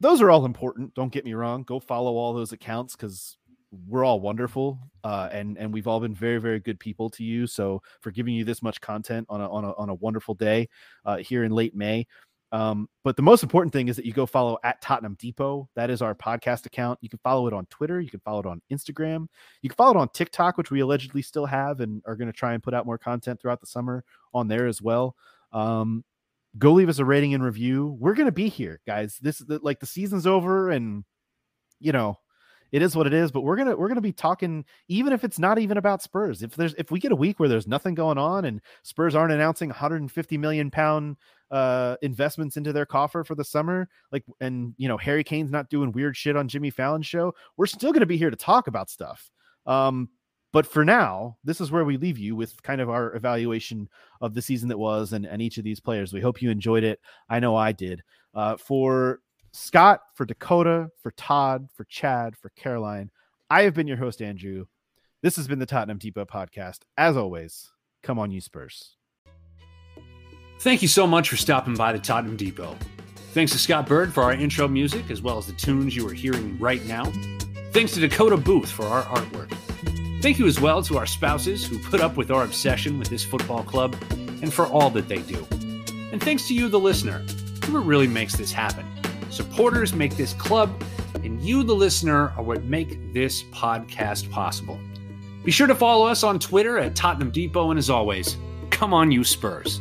Those 0.00 0.20
are 0.20 0.30
all 0.30 0.44
important. 0.44 0.94
Don't 0.94 1.12
get 1.12 1.24
me 1.24 1.32
wrong. 1.32 1.62
Go 1.62 1.80
follow 1.80 2.12
all 2.16 2.34
those 2.34 2.52
accounts 2.52 2.94
because 2.94 3.38
we're 3.86 4.04
all 4.04 4.20
wonderful, 4.20 4.78
uh, 5.04 5.28
and 5.32 5.56
and 5.56 5.72
we've 5.72 5.86
all 5.86 6.00
been 6.00 6.14
very 6.14 6.38
very 6.38 6.58
good 6.58 6.78
people 6.78 7.08
to 7.10 7.24
you. 7.24 7.46
So 7.46 7.82
for 8.00 8.10
giving 8.10 8.34
you 8.34 8.44
this 8.44 8.62
much 8.62 8.80
content 8.80 9.26
on 9.30 9.40
a 9.40 9.50
on 9.50 9.64
a 9.64 9.72
on 9.74 9.88
a 9.88 9.94
wonderful 9.94 10.34
day 10.34 10.68
uh, 11.04 11.18
here 11.18 11.44
in 11.44 11.52
late 11.52 11.74
May. 11.74 12.06
Um, 12.52 12.88
but 13.04 13.16
the 13.16 13.22
most 13.22 13.42
important 13.42 13.72
thing 13.72 13.88
is 13.88 13.96
that 13.96 14.04
you 14.04 14.12
go 14.12 14.26
follow 14.26 14.58
at 14.64 14.82
Tottenham 14.82 15.16
Depot. 15.18 15.68
That 15.76 15.88
is 15.88 16.02
our 16.02 16.14
podcast 16.14 16.66
account. 16.66 16.98
You 17.00 17.08
can 17.08 17.20
follow 17.22 17.46
it 17.46 17.52
on 17.52 17.66
Twitter. 17.66 18.00
You 18.00 18.10
can 18.10 18.20
follow 18.20 18.40
it 18.40 18.46
on 18.46 18.60
Instagram. 18.72 19.28
You 19.62 19.70
can 19.70 19.76
follow 19.76 19.92
it 19.92 20.00
on 20.00 20.08
TikTok, 20.08 20.58
which 20.58 20.70
we 20.70 20.80
allegedly 20.80 21.22
still 21.22 21.46
have 21.46 21.80
and 21.80 22.02
are 22.06 22.16
going 22.16 22.26
to 22.26 22.36
try 22.36 22.54
and 22.54 22.62
put 22.62 22.74
out 22.74 22.86
more 22.86 22.98
content 22.98 23.40
throughout 23.40 23.60
the 23.60 23.66
summer 23.66 24.04
on 24.34 24.48
there 24.48 24.66
as 24.66 24.82
well. 24.82 25.14
Um, 25.52 26.04
go 26.58 26.72
leave 26.72 26.88
us 26.88 26.98
a 26.98 27.04
rating 27.04 27.34
and 27.34 27.44
review. 27.44 27.96
We're 28.00 28.14
going 28.14 28.26
to 28.26 28.32
be 28.32 28.48
here, 28.48 28.80
guys. 28.86 29.18
This 29.22 29.40
is 29.40 29.46
the, 29.46 29.60
like 29.62 29.78
the 29.78 29.86
season's 29.86 30.26
over 30.26 30.70
and 30.70 31.04
you 31.80 31.92
know, 31.92 32.18
it 32.72 32.82
is 32.82 32.94
what 32.94 33.06
it 33.06 33.14
is, 33.14 33.32
but 33.32 33.40
we're 33.40 33.56
going 33.56 33.68
to 33.68 33.76
we're 33.76 33.88
going 33.88 33.96
to 33.96 34.00
be 34.00 34.12
talking 34.12 34.64
even 34.86 35.12
if 35.12 35.24
it's 35.24 35.38
not 35.38 35.58
even 35.58 35.76
about 35.76 36.02
Spurs. 36.02 36.42
If 36.42 36.54
there's 36.54 36.74
if 36.74 36.90
we 36.90 37.00
get 37.00 37.10
a 37.10 37.16
week 37.16 37.40
where 37.40 37.48
there's 37.48 37.66
nothing 37.66 37.94
going 37.94 38.18
on 38.18 38.44
and 38.44 38.60
Spurs 38.84 39.16
aren't 39.16 39.32
announcing 39.32 39.70
150 39.70 40.38
million 40.38 40.70
pound 40.70 41.16
uh 41.50 41.96
investments 42.02 42.56
into 42.56 42.72
their 42.72 42.86
coffer 42.86 43.24
for 43.24 43.34
the 43.34 43.44
summer 43.44 43.88
like 44.12 44.24
and 44.40 44.72
you 44.76 44.86
know 44.86 44.96
harry 44.96 45.24
kane's 45.24 45.50
not 45.50 45.68
doing 45.68 45.90
weird 45.90 46.16
shit 46.16 46.36
on 46.36 46.46
jimmy 46.46 46.70
fallon's 46.70 47.06
show 47.06 47.34
we're 47.56 47.66
still 47.66 47.90
going 47.90 48.00
to 48.00 48.06
be 48.06 48.16
here 48.16 48.30
to 48.30 48.36
talk 48.36 48.66
about 48.66 48.90
stuff. 48.90 49.30
Um 49.66 50.08
but 50.52 50.66
for 50.66 50.84
now 50.84 51.36
this 51.44 51.60
is 51.60 51.70
where 51.70 51.84
we 51.84 51.96
leave 51.96 52.18
you 52.18 52.34
with 52.36 52.60
kind 52.62 52.80
of 52.80 52.90
our 52.90 53.14
evaluation 53.14 53.88
of 54.20 54.34
the 54.34 54.42
season 54.42 54.68
that 54.68 54.78
was 54.78 55.12
and, 55.12 55.26
and 55.26 55.40
each 55.42 55.58
of 55.58 55.64
these 55.64 55.80
players. 55.80 56.12
We 56.12 56.20
hope 56.20 56.42
you 56.42 56.50
enjoyed 56.50 56.84
it. 56.84 57.00
I 57.28 57.40
know 57.40 57.56
i 57.56 57.72
did. 57.72 58.02
Uh 58.34 58.56
for 58.56 59.20
scott 59.52 60.00
for 60.14 60.24
dakota 60.24 60.88
for 61.02 61.10
todd 61.12 61.68
for 61.74 61.82
chad 61.86 62.36
for 62.36 62.50
caroline 62.50 63.10
i 63.50 63.62
have 63.62 63.74
been 63.74 63.88
your 63.88 63.96
host 63.96 64.22
andrew. 64.22 64.66
This 65.22 65.36
has 65.36 65.48
been 65.48 65.58
the 65.58 65.66
tottenham 65.66 65.98
depot 65.98 66.24
podcast. 66.24 66.80
As 66.96 67.16
always 67.16 67.72
come 68.02 68.18
on 68.18 68.30
you 68.30 68.40
spurs 68.40 68.96
Thank 70.60 70.82
you 70.82 70.88
so 70.88 71.06
much 71.06 71.30
for 71.30 71.38
stopping 71.38 71.74
by 71.74 71.90
the 71.90 71.98
Tottenham 71.98 72.36
Depot. 72.36 72.76
Thanks 73.32 73.50
to 73.52 73.58
Scott 73.58 73.86
Bird 73.86 74.12
for 74.12 74.22
our 74.22 74.34
intro 74.34 74.68
music, 74.68 75.10
as 75.10 75.22
well 75.22 75.38
as 75.38 75.46
the 75.46 75.54
tunes 75.54 75.96
you 75.96 76.06
are 76.06 76.12
hearing 76.12 76.58
right 76.58 76.84
now. 76.84 77.10
Thanks 77.72 77.92
to 77.92 78.00
Dakota 78.00 78.36
Booth 78.36 78.70
for 78.70 78.84
our 78.84 79.02
artwork. 79.04 79.50
Thank 80.20 80.38
you 80.38 80.46
as 80.46 80.60
well 80.60 80.82
to 80.82 80.98
our 80.98 81.06
spouses 81.06 81.66
who 81.66 81.78
put 81.78 82.02
up 82.02 82.18
with 82.18 82.30
our 82.30 82.44
obsession 82.44 82.98
with 82.98 83.08
this 83.08 83.24
football 83.24 83.62
club 83.62 83.96
and 84.10 84.52
for 84.52 84.66
all 84.66 84.90
that 84.90 85.08
they 85.08 85.20
do. 85.20 85.46
And 86.12 86.22
thanks 86.22 86.46
to 86.48 86.54
you, 86.54 86.68
the 86.68 86.78
listener. 86.78 87.24
What 87.70 87.86
really 87.86 88.06
makes 88.06 88.36
this 88.36 88.52
happen. 88.52 88.84
Supporters 89.30 89.94
make 89.94 90.18
this 90.18 90.34
club, 90.34 90.70
and 91.24 91.40
you, 91.40 91.62
the 91.62 91.74
listener, 91.74 92.34
are 92.36 92.42
what 92.42 92.64
make 92.64 93.14
this 93.14 93.44
podcast 93.44 94.30
possible. 94.30 94.78
Be 95.42 95.52
sure 95.52 95.68
to 95.68 95.74
follow 95.74 96.06
us 96.06 96.22
on 96.22 96.38
Twitter 96.38 96.76
at 96.76 96.94
Tottenham 96.94 97.30
Depot, 97.30 97.70
and 97.70 97.78
as 97.78 97.88
always, 97.88 98.36
come 98.68 98.92
on, 98.92 99.10
you 99.10 99.24
Spurs. 99.24 99.80